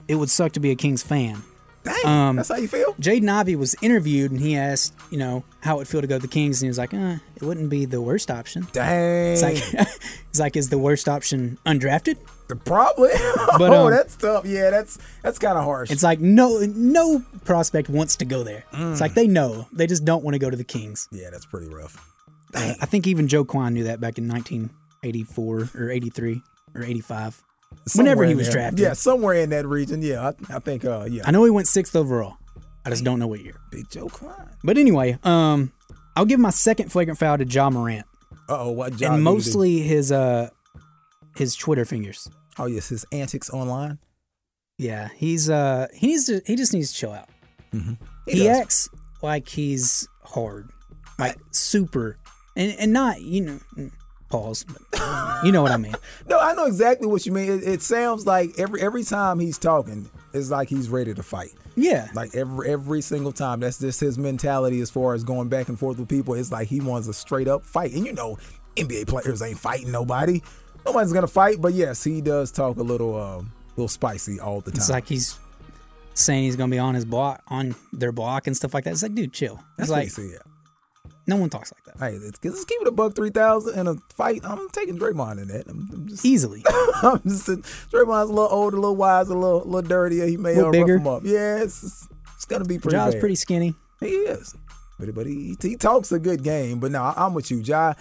it 0.09 0.17
would 0.17 0.31
suck 0.31 0.53
to 0.53 0.61
be 0.61 0.71
a 0.71 0.75
Kings 0.75 1.03
fan. 1.03 1.43
Dang, 1.85 2.07
Um, 2.07 2.37
that's 2.37 2.49
how 2.49 2.57
you 2.57 2.67
feel? 2.69 2.95
Jaden 2.95 3.29
Ivey 3.29 3.57
was 3.57 3.75
interviewed 3.83 4.31
and 4.31 4.41
he 4.41 4.57
asked, 4.57 4.95
you 5.11 5.19
know, 5.19 5.45
how 5.61 5.75
it 5.75 5.79
would 5.81 5.89
feel 5.89 6.01
to 6.01 6.07
go 6.07 6.17
to 6.17 6.23
the 6.23 6.29
Kings, 6.29 6.63
and 6.63 6.67
he 6.67 6.69
was 6.69 6.79
like, 6.79 6.95
uh, 6.95 7.17
it 7.37 7.43
wouldn't 7.43 7.69
be 7.69 7.85
the 7.85 8.01
worst 8.01 8.31
option. 8.31 8.67
Dang. 8.73 9.33
It's 9.35 9.43
like, 9.43 9.57
it's 10.31 10.41
like, 10.41 10.57
is 10.57 10.71
the 10.71 10.79
worst 10.79 11.11
option 11.11 11.59
undrafted? 11.67 12.17
Probably. 12.65 13.11
But, 13.59 13.71
oh, 13.73 13.85
um, 13.87 13.91
that's 13.93 14.17
tough. 14.17 14.45
Yeah, 14.47 14.71
that's 14.71 14.99
that's 15.23 15.39
kind 15.39 15.57
of 15.57 15.65
harsh. 15.65 15.91
It's 15.91 16.03
like 16.03 16.19
no, 16.21 16.59
no 16.75 17.23
prospect 17.45 17.89
wants 17.89 18.17
to 18.17 18.25
go 18.25 18.43
there. 18.43 18.65
It's 18.73 19.01
like 19.01 19.15
they 19.15 19.29
know 19.29 19.69
they 19.73 19.87
just 19.87 20.05
don't 20.05 20.25
want 20.25 20.35
to 20.35 20.39
go 20.41 20.51
to 20.51 20.57
the 20.57 20.65
Kings. 20.65 21.07
yeah, 21.13 21.31
that's 21.31 21.47
pretty 21.47 21.69
rough. 21.69 22.11
I 22.55 22.87
think 22.87 23.07
even 23.07 23.29
Joe 23.29 23.45
Kleine 23.45 23.73
knew 23.73 23.85
that 23.85 24.01
back 24.01 24.19
in 24.19 24.29
1984 24.29 25.71
or 25.75 25.91
83 25.91 26.43
or 26.75 26.83
85. 26.83 27.43
Whenever 27.97 28.25
he 28.25 28.35
was 28.35 28.47
there. 28.47 28.55
drafted. 28.55 28.81
Yeah, 28.81 28.93
somewhere 28.93 29.35
in 29.35 29.51
that 29.51 29.67
region. 29.67 30.01
Yeah, 30.01 30.29
I, 30.29 30.57
I 30.57 30.59
think. 30.61 30.85
Uh, 30.85 31.07
yeah. 31.11 31.23
I 31.27 31.33
know 31.33 31.45
he 31.45 31.51
went 31.51 31.67
sixth 31.67 31.97
overall. 31.97 32.37
I 32.85 32.91
just 32.91 33.05
don't 33.05 33.19
know 33.19 33.27
what 33.27 33.41
year. 33.41 33.57
Big 33.71 33.91
Joe 33.91 34.07
Kleine. 34.07 34.51
But 34.63 34.79
anyway, 34.79 35.19
um, 35.25 35.73
I'll 36.17 36.27
give 36.27 36.39
my 36.39 36.51
second 36.51 36.93
flagrant 36.93 37.19
foul 37.19 37.39
to 37.39 37.45
Ja 37.45 37.71
Morant. 37.71 38.07
Uh 38.49 38.59
oh, 38.61 38.71
what 38.71 38.95
he 38.95 39.05
and 39.05 39.23
mostly 39.23 39.81
his 39.81 40.13
uh 40.13 40.51
his 41.37 41.57
Twitter 41.57 41.85
fingers. 41.85 42.29
Oh 42.59 42.67
yes, 42.67 42.89
his 42.89 43.05
antics 43.11 43.51
online. 43.51 43.99
Yeah, 44.79 45.09
he's 45.17 45.49
uh 45.49 45.87
he 45.95 46.09
needs 46.09 46.27
to 46.27 46.43
he 46.47 46.57
just 46.57 46.75
needs 46.75 46.93
to 46.93 46.99
chill 46.99 47.13
out. 47.13 47.29
Mm-hmm. 47.73 47.95
He, 48.29 48.45
does. 48.45 48.59
acts 48.59 48.89
like 49.23 49.49
he's 49.49 50.09
hard, 50.23 50.71
like 51.19 51.37
super, 51.53 52.19
and 52.57 52.75
and 52.79 52.93
not 52.93 53.21
you 53.23 53.41
know 53.43 53.61
mm, 53.77 53.91
pause, 54.29 54.65
you 55.45 55.53
know 55.53 55.63
what 55.63 55.73
I 55.73 55.77
mean. 55.77 55.95
No, 56.27 56.39
I 56.39 56.55
know 56.55 56.65
exactly 56.67 57.07
what 57.07 57.27
you 57.27 57.33
mean. 57.33 57.51
It, 57.51 57.63
it 57.65 57.83
sounds 57.83 58.27
like 58.27 58.59
every 58.59 58.81
every 58.81 59.05
time 59.05 59.39
he's 59.39 59.59
talking, 59.59 60.09
it's 60.33 60.51
like 60.51 60.69
he's 60.69 60.89
ready 60.89 61.13
to 61.15 61.23
fight. 61.23 61.51
Yeah, 61.77 62.09
Like 62.15 62.35
every 62.35 62.71
every 62.71 63.03
single 63.03 63.33
time. 63.33 63.61
That's 63.61 63.79
just 63.79 64.01
his 64.01 64.17
mentality 64.17 64.81
as 64.81 64.91
far 64.91 65.15
as 65.15 65.25
going 65.25 65.49
back 65.49 65.69
and 65.69 65.79
forth 65.79 65.99
with 65.99 66.09
people. 66.09 66.35
It's 66.35 66.53
like 66.53 66.69
he 66.69 66.81
wants 66.81 67.09
a 67.09 67.13
straight 67.15 67.49
up 67.49 67.65
fight. 67.67 67.93
And 67.93 68.07
you 68.07 68.13
know, 68.13 68.39
NBA 68.77 69.07
players 69.09 69.43
ain't 69.43 69.59
fighting 69.59 69.91
nobody. 69.91 70.41
Nobody's 70.87 71.13
gonna 71.13 71.27
fight. 71.27 71.61
But 71.61 71.75
yes, 71.75 72.05
he 72.05 72.21
does 72.21 72.51
talk 72.53 72.77
a 72.77 72.83
little 72.83 73.21
um 73.21 73.53
little 73.77 73.89
spicy 73.89 74.39
all 74.41 74.61
the 74.61 74.71
time. 74.71 74.79
it's 74.79 74.91
like 74.91 75.09
he's 75.09 75.39
saying 76.15 76.45
he's 76.45 76.57
gonna 76.57 76.71
be 76.71 76.79
on 76.79 76.95
his 76.95 77.05
block 77.05 77.43
on 77.49 77.75
their 77.93 78.13
block 78.13 78.47
and 78.47 78.57
stuff 78.57 78.73
like 78.73 78.85
that. 78.85 78.93
It's 78.93 79.03
like, 79.03 79.15
dude, 79.15 79.33
chill. 79.33 79.57
That's 79.77 79.89
it's 79.89 79.91
what 79.91 79.97
like 79.97 80.05
you 80.05 80.11
see. 80.11 80.33
Yeah. 80.33 80.39
No 81.27 81.37
one 81.37 81.51
talks 81.51 81.73
like 81.73 81.85
that 81.85 81.95
Hey, 81.99 82.17
it's, 82.17 82.39
let's 82.45 82.65
keep 82.65 82.81
it 82.81 82.89
a 82.89 82.91
buck 82.91 83.15
three 83.15 83.31
thousand 83.31 83.79
in 83.79 83.87
a 83.87 83.95
fight. 84.15 84.41
I'm 84.45 84.69
taking 84.71 84.99
Draymond 84.99 85.41
in 85.41 85.49
that. 85.49 85.69
I'm, 85.69 85.89
I'm 85.93 86.09
just 86.09 86.25
easily. 86.25 86.65
I'm 87.03 87.21
just 87.23 87.47
Draymond's 87.47 88.31
a 88.31 88.33
little 88.33 88.49
older, 88.51 88.77
a 88.77 88.81
little 88.81 88.97
wiser, 88.97 89.33
a 89.33 89.39
little, 89.39 89.63
a 89.63 89.65
little 89.65 89.83
dirtier. 89.83 90.27
He 90.27 90.37
may 90.37 90.57
uh, 90.57 90.69
rough 90.69 90.89
him 90.89 91.07
up. 91.07 91.23
Yeah, 91.25 91.63
it's, 91.63 91.83
it's, 91.83 92.09
it's 92.35 92.45
gonna 92.45 92.65
be 92.65 92.79
pretty. 92.79 92.97
Ja's 92.97 93.15
bad. 93.15 93.21
pretty 93.21 93.37
skinny. 93.37 93.75
He 94.01 94.09
is, 94.09 94.55
but 94.99 95.15
but 95.15 95.27
he 95.27 95.57
he 95.63 95.77
talks 95.77 96.13
a 96.13 96.19
good 96.19 96.43
game. 96.43 96.81
But 96.81 96.91
no, 96.91 97.13
I'm 97.17 97.33
with 97.35 97.51
you, 97.51 97.59
Ja. 97.59 97.95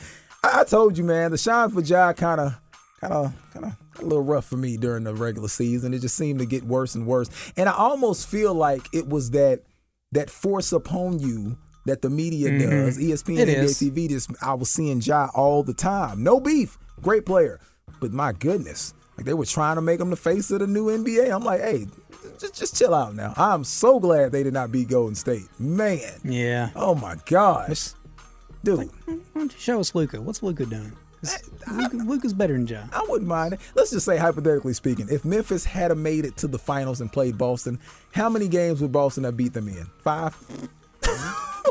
I, 0.43 0.61
I 0.61 0.63
told 0.63 0.97
you, 0.97 1.03
man, 1.03 1.31
the 1.31 1.37
shine 1.37 1.69
for 1.69 1.81
Ja 1.81 2.13
kind 2.13 2.41
of, 2.41 2.59
kind 2.99 3.13
of, 3.13 3.33
kind 3.53 3.65
of 3.65 3.75
a 3.99 4.03
little 4.03 4.23
rough 4.23 4.45
for 4.45 4.57
me 4.57 4.75
during 4.75 5.03
the 5.03 5.13
regular 5.13 5.47
season. 5.47 5.93
It 5.93 5.99
just 5.99 6.15
seemed 6.15 6.39
to 6.39 6.45
get 6.45 6.63
worse 6.63 6.95
and 6.95 7.05
worse, 7.05 7.29
and 7.55 7.69
I 7.69 7.73
almost 7.73 8.27
feel 8.27 8.53
like 8.53 8.87
it 8.91 9.07
was 9.07 9.31
that 9.31 9.61
that 10.11 10.29
force 10.29 10.71
upon 10.71 11.19
you 11.19 11.57
that 11.85 12.01
the 12.01 12.09
media 12.09 12.49
Mhm. 12.49 12.85
does. 12.85 12.97
ESPN, 12.97 13.39
It 13.39 13.49
NBA 13.49 13.63
is. 13.63 13.77
TV. 13.79 14.07
Just 14.07 14.31
I 14.41 14.53
was 14.53 14.69
seeing 14.69 15.01
Ja 15.01 15.29
all 15.33 15.63
the 15.63 15.73
time. 15.73 16.23
No 16.23 16.39
beef, 16.39 16.77
great 17.01 17.25
player, 17.25 17.59
but 17.99 18.11
my 18.13 18.31
goodness, 18.33 18.93
like 19.17 19.25
they 19.25 19.33
were 19.33 19.45
trying 19.45 19.75
to 19.75 19.81
make 19.81 19.99
him 19.99 20.09
the 20.09 20.15
face 20.15 20.49
of 20.51 20.59
the 20.59 20.67
new 20.67 20.87
NBA. 20.89 21.29
I'm 21.33 21.43
like, 21.43 21.61
hey. 21.61 21.87
Just, 22.39 22.55
just 22.55 22.75
chill 22.75 22.93
out 22.93 23.15
now. 23.15 23.33
I'm 23.37 23.63
so 23.63 23.99
glad 23.99 24.31
they 24.31 24.43
did 24.43 24.53
not 24.53 24.71
beat 24.71 24.89
Golden 24.89 25.13
State. 25.15 25.47
Man. 25.59 25.99
Yeah. 26.23 26.69
Oh 26.75 26.95
my 26.95 27.15
gosh. 27.25 27.91
Dude. 28.63 28.89
Why 29.05 29.17
don't 29.35 29.53
you 29.53 29.59
show 29.59 29.79
us 29.79 29.93
Luka? 29.93 30.21
What's 30.21 30.41
Luka 30.41 30.65
doing? 30.65 30.93
Luka's 32.05 32.33
better 32.33 32.53
than 32.53 32.67
Ja. 32.67 32.83
I 32.91 33.05
wouldn't 33.07 33.27
mind. 33.29 33.57
Let's 33.75 33.91
just 33.91 34.05
say, 34.05 34.17
hypothetically 34.17 34.73
speaking, 34.73 35.07
if 35.09 35.23
Memphis 35.25 35.63
had 35.65 35.91
a 35.91 35.95
made 35.95 36.25
it 36.25 36.35
to 36.37 36.47
the 36.47 36.57
finals 36.59 37.01
and 37.01 37.11
played 37.11 37.37
Boston, 37.37 37.79
how 38.13 38.29
many 38.29 38.47
games 38.47 38.81
would 38.81 38.91
Boston 38.91 39.23
have 39.25 39.37
beat 39.37 39.53
them 39.53 39.67
in? 39.67 39.85
Five? 40.03 40.35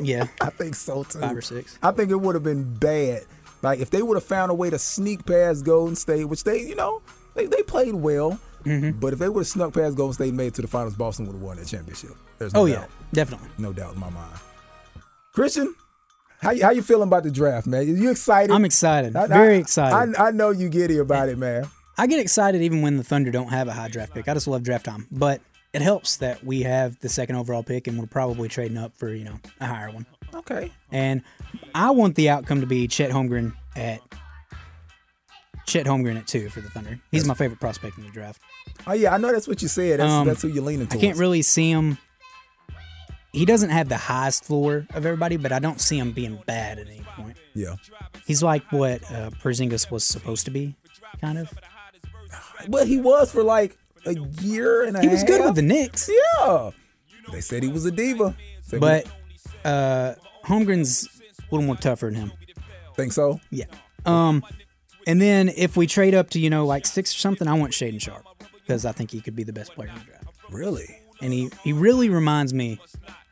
Yeah. 0.04 0.26
I 0.40 0.50
think 0.50 0.74
so 0.74 1.04
too. 1.04 1.20
Five 1.20 1.36
or 1.36 1.42
six. 1.42 1.78
I 1.82 1.90
think 1.92 2.10
it 2.10 2.16
would 2.20 2.34
have 2.34 2.44
been 2.44 2.74
bad. 2.74 3.24
Like 3.62 3.78
if 3.80 3.90
they 3.90 4.02
would 4.02 4.16
have 4.16 4.24
found 4.24 4.50
a 4.50 4.54
way 4.54 4.70
to 4.70 4.78
sneak 4.78 5.24
past 5.24 5.64
Golden 5.64 5.94
State, 5.96 6.24
which 6.24 6.44
they, 6.44 6.60
you 6.60 6.74
know, 6.74 7.00
they, 7.34 7.46
they 7.46 7.62
played 7.62 7.94
well. 7.94 8.38
Mm-hmm. 8.64 8.98
But 9.00 9.12
if 9.12 9.18
they 9.18 9.28
would 9.28 9.40
have 9.40 9.46
snuck 9.48 9.74
past 9.74 9.96
Golden 9.96 10.14
State 10.14 10.28
and 10.28 10.36
made 10.36 10.48
it 10.48 10.54
to 10.54 10.62
the 10.62 10.68
finals, 10.68 10.94
Boston 10.96 11.26
would 11.26 11.32
have 11.34 11.42
won 11.42 11.56
that 11.56 11.66
championship. 11.66 12.10
There's 12.38 12.54
no 12.54 12.60
Oh 12.62 12.68
doubt. 12.68 12.88
yeah, 12.88 13.06
definitely. 13.12 13.48
No 13.58 13.72
doubt 13.72 13.94
in 13.94 14.00
my 14.00 14.10
mind. 14.10 14.38
Christian, 15.32 15.74
how 16.40 16.50
you, 16.50 16.62
how 16.62 16.70
you 16.70 16.82
feeling 16.82 17.08
about 17.08 17.22
the 17.22 17.30
draft, 17.30 17.66
man? 17.66 17.86
You 17.88 18.10
excited? 18.10 18.52
I'm 18.52 18.64
excited. 18.64 19.16
I- 19.16 19.26
Very 19.26 19.54
I- 19.56 19.58
excited. 19.58 20.16
I, 20.16 20.28
I 20.28 20.30
know 20.30 20.50
you 20.50 20.68
giddy 20.68 20.98
about 20.98 21.28
it, 21.28 21.38
man. 21.38 21.68
I 21.98 22.06
get 22.06 22.20
excited 22.20 22.62
even 22.62 22.82
when 22.82 22.96
the 22.96 23.04
Thunder 23.04 23.30
don't 23.30 23.48
have 23.48 23.68
a 23.68 23.72
high 23.72 23.88
draft 23.88 24.14
pick. 24.14 24.26
I 24.28 24.34
just 24.34 24.46
love 24.48 24.62
draft 24.62 24.86
time. 24.86 25.06
But 25.12 25.40
it 25.72 25.82
helps 25.82 26.16
that 26.18 26.44
we 26.44 26.62
have 26.62 26.98
the 27.00 27.08
second 27.08 27.36
overall 27.36 27.62
pick 27.62 27.86
and 27.86 27.98
we're 27.98 28.06
probably 28.06 28.48
trading 28.48 28.76
up 28.76 28.94
for, 28.96 29.12
you 29.12 29.24
know, 29.24 29.40
a 29.60 29.66
higher 29.66 29.90
one. 29.90 30.06
Okay. 30.34 30.70
And 30.90 31.22
I 31.74 31.90
want 31.90 32.14
the 32.14 32.28
outcome 32.30 32.60
to 32.60 32.66
be 32.66 32.86
Chet 32.88 33.10
Holmgren 33.10 33.54
at 33.76 34.00
Chet 35.66 35.86
Holmgren 35.86 36.18
at 36.18 36.26
two 36.26 36.48
for 36.50 36.60
the 36.60 36.68
Thunder. 36.68 37.00
He's 37.10 37.26
my 37.26 37.34
favorite 37.34 37.60
prospect 37.60 37.96
in 37.96 38.04
the 38.04 38.10
draft. 38.10 38.40
Oh 38.86 38.92
yeah, 38.92 39.14
I 39.14 39.18
know 39.18 39.32
that's 39.32 39.48
what 39.48 39.62
you 39.62 39.68
said. 39.68 40.00
That's 40.00 40.12
Um, 40.12 40.26
that's 40.26 40.42
who 40.42 40.48
you're 40.48 40.64
leaning 40.64 40.88
I 40.90 40.96
can't 40.96 41.18
really 41.18 41.42
see 41.42 41.70
him. 41.70 41.98
He 43.32 43.46
doesn't 43.46 43.70
have 43.70 43.88
the 43.88 43.96
highest 43.96 44.44
floor 44.44 44.86
of 44.90 45.06
everybody, 45.06 45.38
but 45.38 45.52
I 45.52 45.58
don't 45.58 45.80
see 45.80 45.98
him 45.98 46.12
being 46.12 46.38
bad 46.44 46.78
at 46.78 46.86
any 46.86 47.02
point. 47.16 47.38
Yeah. 47.54 47.76
He's 48.26 48.42
like 48.42 48.62
what 48.70 49.02
uh, 49.10 49.30
Porzingis 49.30 49.90
was 49.90 50.04
supposed 50.04 50.44
to 50.44 50.50
be, 50.50 50.74
kind 51.20 51.38
of. 51.38 51.50
But 52.68 52.86
he 52.88 53.00
was 53.00 53.32
for 53.32 53.42
like 53.42 53.78
a 54.06 54.14
year 54.42 54.82
and 54.84 54.96
a 54.96 54.98
half. 54.98 55.02
He 55.02 55.08
half. 55.08 55.14
was 55.14 55.24
good 55.24 55.44
with 55.44 55.54
the 55.54 55.62
Knicks. 55.62 56.10
Yeah. 56.38 56.70
They 57.30 57.40
said 57.40 57.62
he 57.62 57.68
was 57.68 57.86
a 57.86 57.90
diva. 57.90 58.34
Said 58.62 58.80
But 58.80 59.06
uh 59.64 60.14
Holmgren's 60.44 61.08
a 61.38 61.42
little 61.54 61.66
more 61.66 61.76
tougher 61.76 62.06
than 62.06 62.14
him. 62.16 62.32
think 62.96 63.12
so. 63.12 63.40
Yeah. 63.50 63.66
Um 64.06 64.44
and 65.06 65.20
then 65.20 65.48
if 65.56 65.76
we 65.76 65.86
trade 65.86 66.14
up 66.14 66.30
to, 66.30 66.38
you 66.40 66.50
know, 66.50 66.64
like 66.66 66.86
six 66.86 67.14
or 67.14 67.18
something, 67.18 67.46
I 67.48 67.54
want 67.54 67.72
Shaedon 67.72 68.00
Sharpe. 68.00 68.24
Because 68.54 68.84
I 68.86 68.92
think 68.92 69.10
he 69.10 69.20
could 69.20 69.34
be 69.34 69.42
the 69.42 69.52
best 69.52 69.74
player 69.74 69.88
in 69.88 69.94
the 69.96 70.04
draft. 70.04 70.24
Really? 70.50 70.98
And 71.20 71.32
he, 71.32 71.50
he 71.64 71.72
really 71.72 72.08
reminds 72.08 72.54
me 72.54 72.78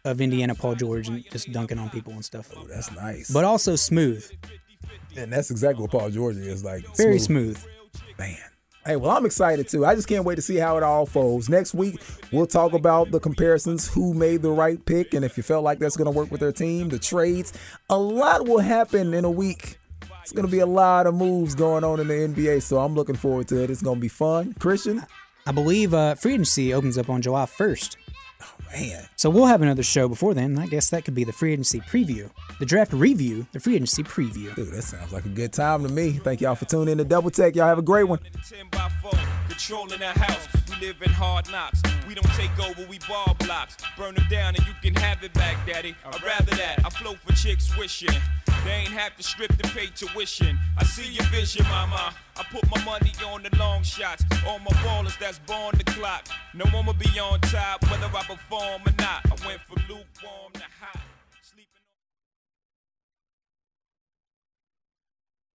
of 0.05 0.21
Indiana 0.21 0.55
Paul 0.57 0.75
George 0.75 1.09
and 1.09 1.25
just 1.31 1.53
dunking 1.53 1.79
on 1.79 1.91
people 1.91 2.13
and 2.13 2.25
stuff. 2.25 2.51
Oh, 2.57 2.65
that's 2.65 2.91
nice. 2.93 3.31
But 3.31 3.45
also 3.45 3.77
smooth. 3.77 4.29
And 5.17 5.33
that's 5.33 5.51
exactly 5.51 5.83
what 5.83 5.91
Paul 5.93 6.11
George 6.11 6.37
is 6.37 6.65
like. 6.65 6.85
Very 6.97 7.19
smooth. 7.19 7.63
Man. 8.19 8.37
Hey, 8.86 8.97
well, 8.97 9.11
I'm 9.11 9.27
excited 9.27 9.69
too. 9.69 9.85
I 9.85 9.94
just 9.94 10.09
can't 10.09 10.24
wait 10.24 10.36
to 10.36 10.43
see 10.43 10.57
how 10.57 10.78
it 10.78 10.82
all 10.82 11.05
folds. 11.05 11.51
Next 11.51 11.74
week, 11.74 12.01
we'll 12.32 12.47
talk 12.47 12.73
about 12.73 13.11
the 13.11 13.20
comparisons, 13.20 13.86
who 13.93 14.15
made 14.15 14.40
the 14.40 14.51
right 14.51 14.82
pick, 14.86 15.12
and 15.12 15.23
if 15.23 15.36
you 15.36 15.43
felt 15.43 15.65
like 15.65 15.78
that's 15.78 15.98
going 15.98 16.11
to 16.11 16.19
work 16.19 16.31
with 16.31 16.40
their 16.40 16.51
team, 16.51 16.89
the 16.89 16.98
trades. 16.98 17.52
A 17.90 17.98
lot 17.98 18.47
will 18.47 18.61
happen 18.61 19.12
in 19.12 19.27
a 19.27 19.31
week. 19.31 19.78
It's 20.23 20.32
going 20.32 20.47
to 20.47 20.51
be 20.51 20.61
a 20.61 20.66
lot 20.66 21.07
of 21.07 21.15
moves 21.15 21.55
going 21.55 21.85
on 21.85 22.01
in 22.01 22.09
the 22.09 22.15
NBA, 22.15 22.62
so 22.62 22.78
I'm 22.78 22.94
looking 22.94 23.16
forward 23.16 23.48
to 23.48 23.62
it. 23.62 23.69
It's 23.69 23.82
going 23.82 23.97
to 23.97 24.01
be 24.01 24.09
fun. 24.09 24.55
Christian? 24.59 25.05
I 25.47 25.52
believe 25.52 25.93
uh, 25.93 26.15
free 26.15 26.35
agency 26.35 26.73
opens 26.73 26.97
up 26.97 27.11
on 27.11 27.20
July 27.20 27.44
1st. 27.44 27.97
Man. 28.73 29.07
So 29.17 29.31
we'll 29.31 29.47
have 29.47 29.62
another 29.62 29.83
show 29.83 30.09
before 30.09 30.33
then. 30.35 30.59
I 30.59 30.67
guess 30.67 30.91
that 30.91 31.05
could 31.05 31.15
be 31.15 31.25
the 31.25 31.33
free 31.33 31.53
agency 31.53 31.81
preview, 31.81 32.31
the 32.59 32.67
draft 32.67 32.93
review, 32.93 33.47
the 33.53 33.61
free 33.61 33.75
agency 33.75 34.03
preview. 34.03 34.55
Dude, 34.55 34.73
that 34.73 34.83
sounds 34.83 35.12
like 35.12 35.25
a 35.25 35.29
good 35.29 35.53
time 35.53 35.83
to 35.83 35.93
me. 35.93 36.12
Thank 36.12 36.41
y'all 36.41 36.55
for 36.55 36.67
tuning 36.67 36.93
in 36.93 36.99
to 36.99 37.05
Double 37.05 37.31
Tech. 37.31 37.57
Y'all 37.57 37.67
have 37.67 37.79
a 37.79 37.83
great 37.83 38.05
one. 38.05 38.21
Controlling 39.49 39.99
the 39.99 40.07
house, 40.07 40.49
we 40.69 40.87
live 40.87 41.03
in 41.03 41.11
hard 41.11 41.51
knocks. 41.51 41.83
We 42.09 42.15
don't 42.15 42.33
take 42.35 42.59
over, 42.59 42.89
we 42.89 42.99
ball 43.09 43.37
blocks. 43.41 43.77
Burn 43.97 44.15
them 44.15 44.27
down 44.31 44.55
and 44.57 44.67
you 44.67 44.73
can 44.83 44.95
have 45.03 45.23
it 45.23 45.33
back, 45.35 45.67
daddy. 45.67 45.95
I'd 46.07 46.23
rather 46.23 46.55
that. 46.57 46.81
I 46.85 46.91
float 46.91 47.19
for 47.19 47.33
chicks 47.35 47.77
wishing. 47.77 48.15
They 48.65 48.71
ain't 48.71 48.89
have 48.89 49.17
to 49.17 49.23
strip 49.23 49.57
to 49.57 49.69
pay 49.71 49.87
tuition. 49.87 50.59
I 50.79 50.85
see 50.85 51.12
your 51.12 51.25
vision, 51.27 51.65
mama. 51.69 52.15
I 52.41 52.43
put 52.45 52.65
my 52.71 52.83
money 52.85 53.12
on 53.27 53.43
the 53.43 53.55
long 53.59 53.83
shots. 53.83 54.25
All 54.47 54.59
my 54.61 54.73
ballers 54.81 55.19
that's 55.19 55.39
born 55.41 55.75
the 55.77 55.85
clock. 55.85 56.27
No 56.55 56.65
one 56.73 56.87
will 56.87 56.95
be 56.95 57.11
on 57.21 57.39
top, 57.43 57.83
whether 57.91 58.07
I 58.07 58.23
perform 58.23 58.81
or 58.87 58.95
not. 58.99 59.27
I 59.27 59.47
went 59.47 59.61
from 59.69 59.83
lukewarm 59.87 60.53
to 60.55 60.65
hot. 60.81 61.10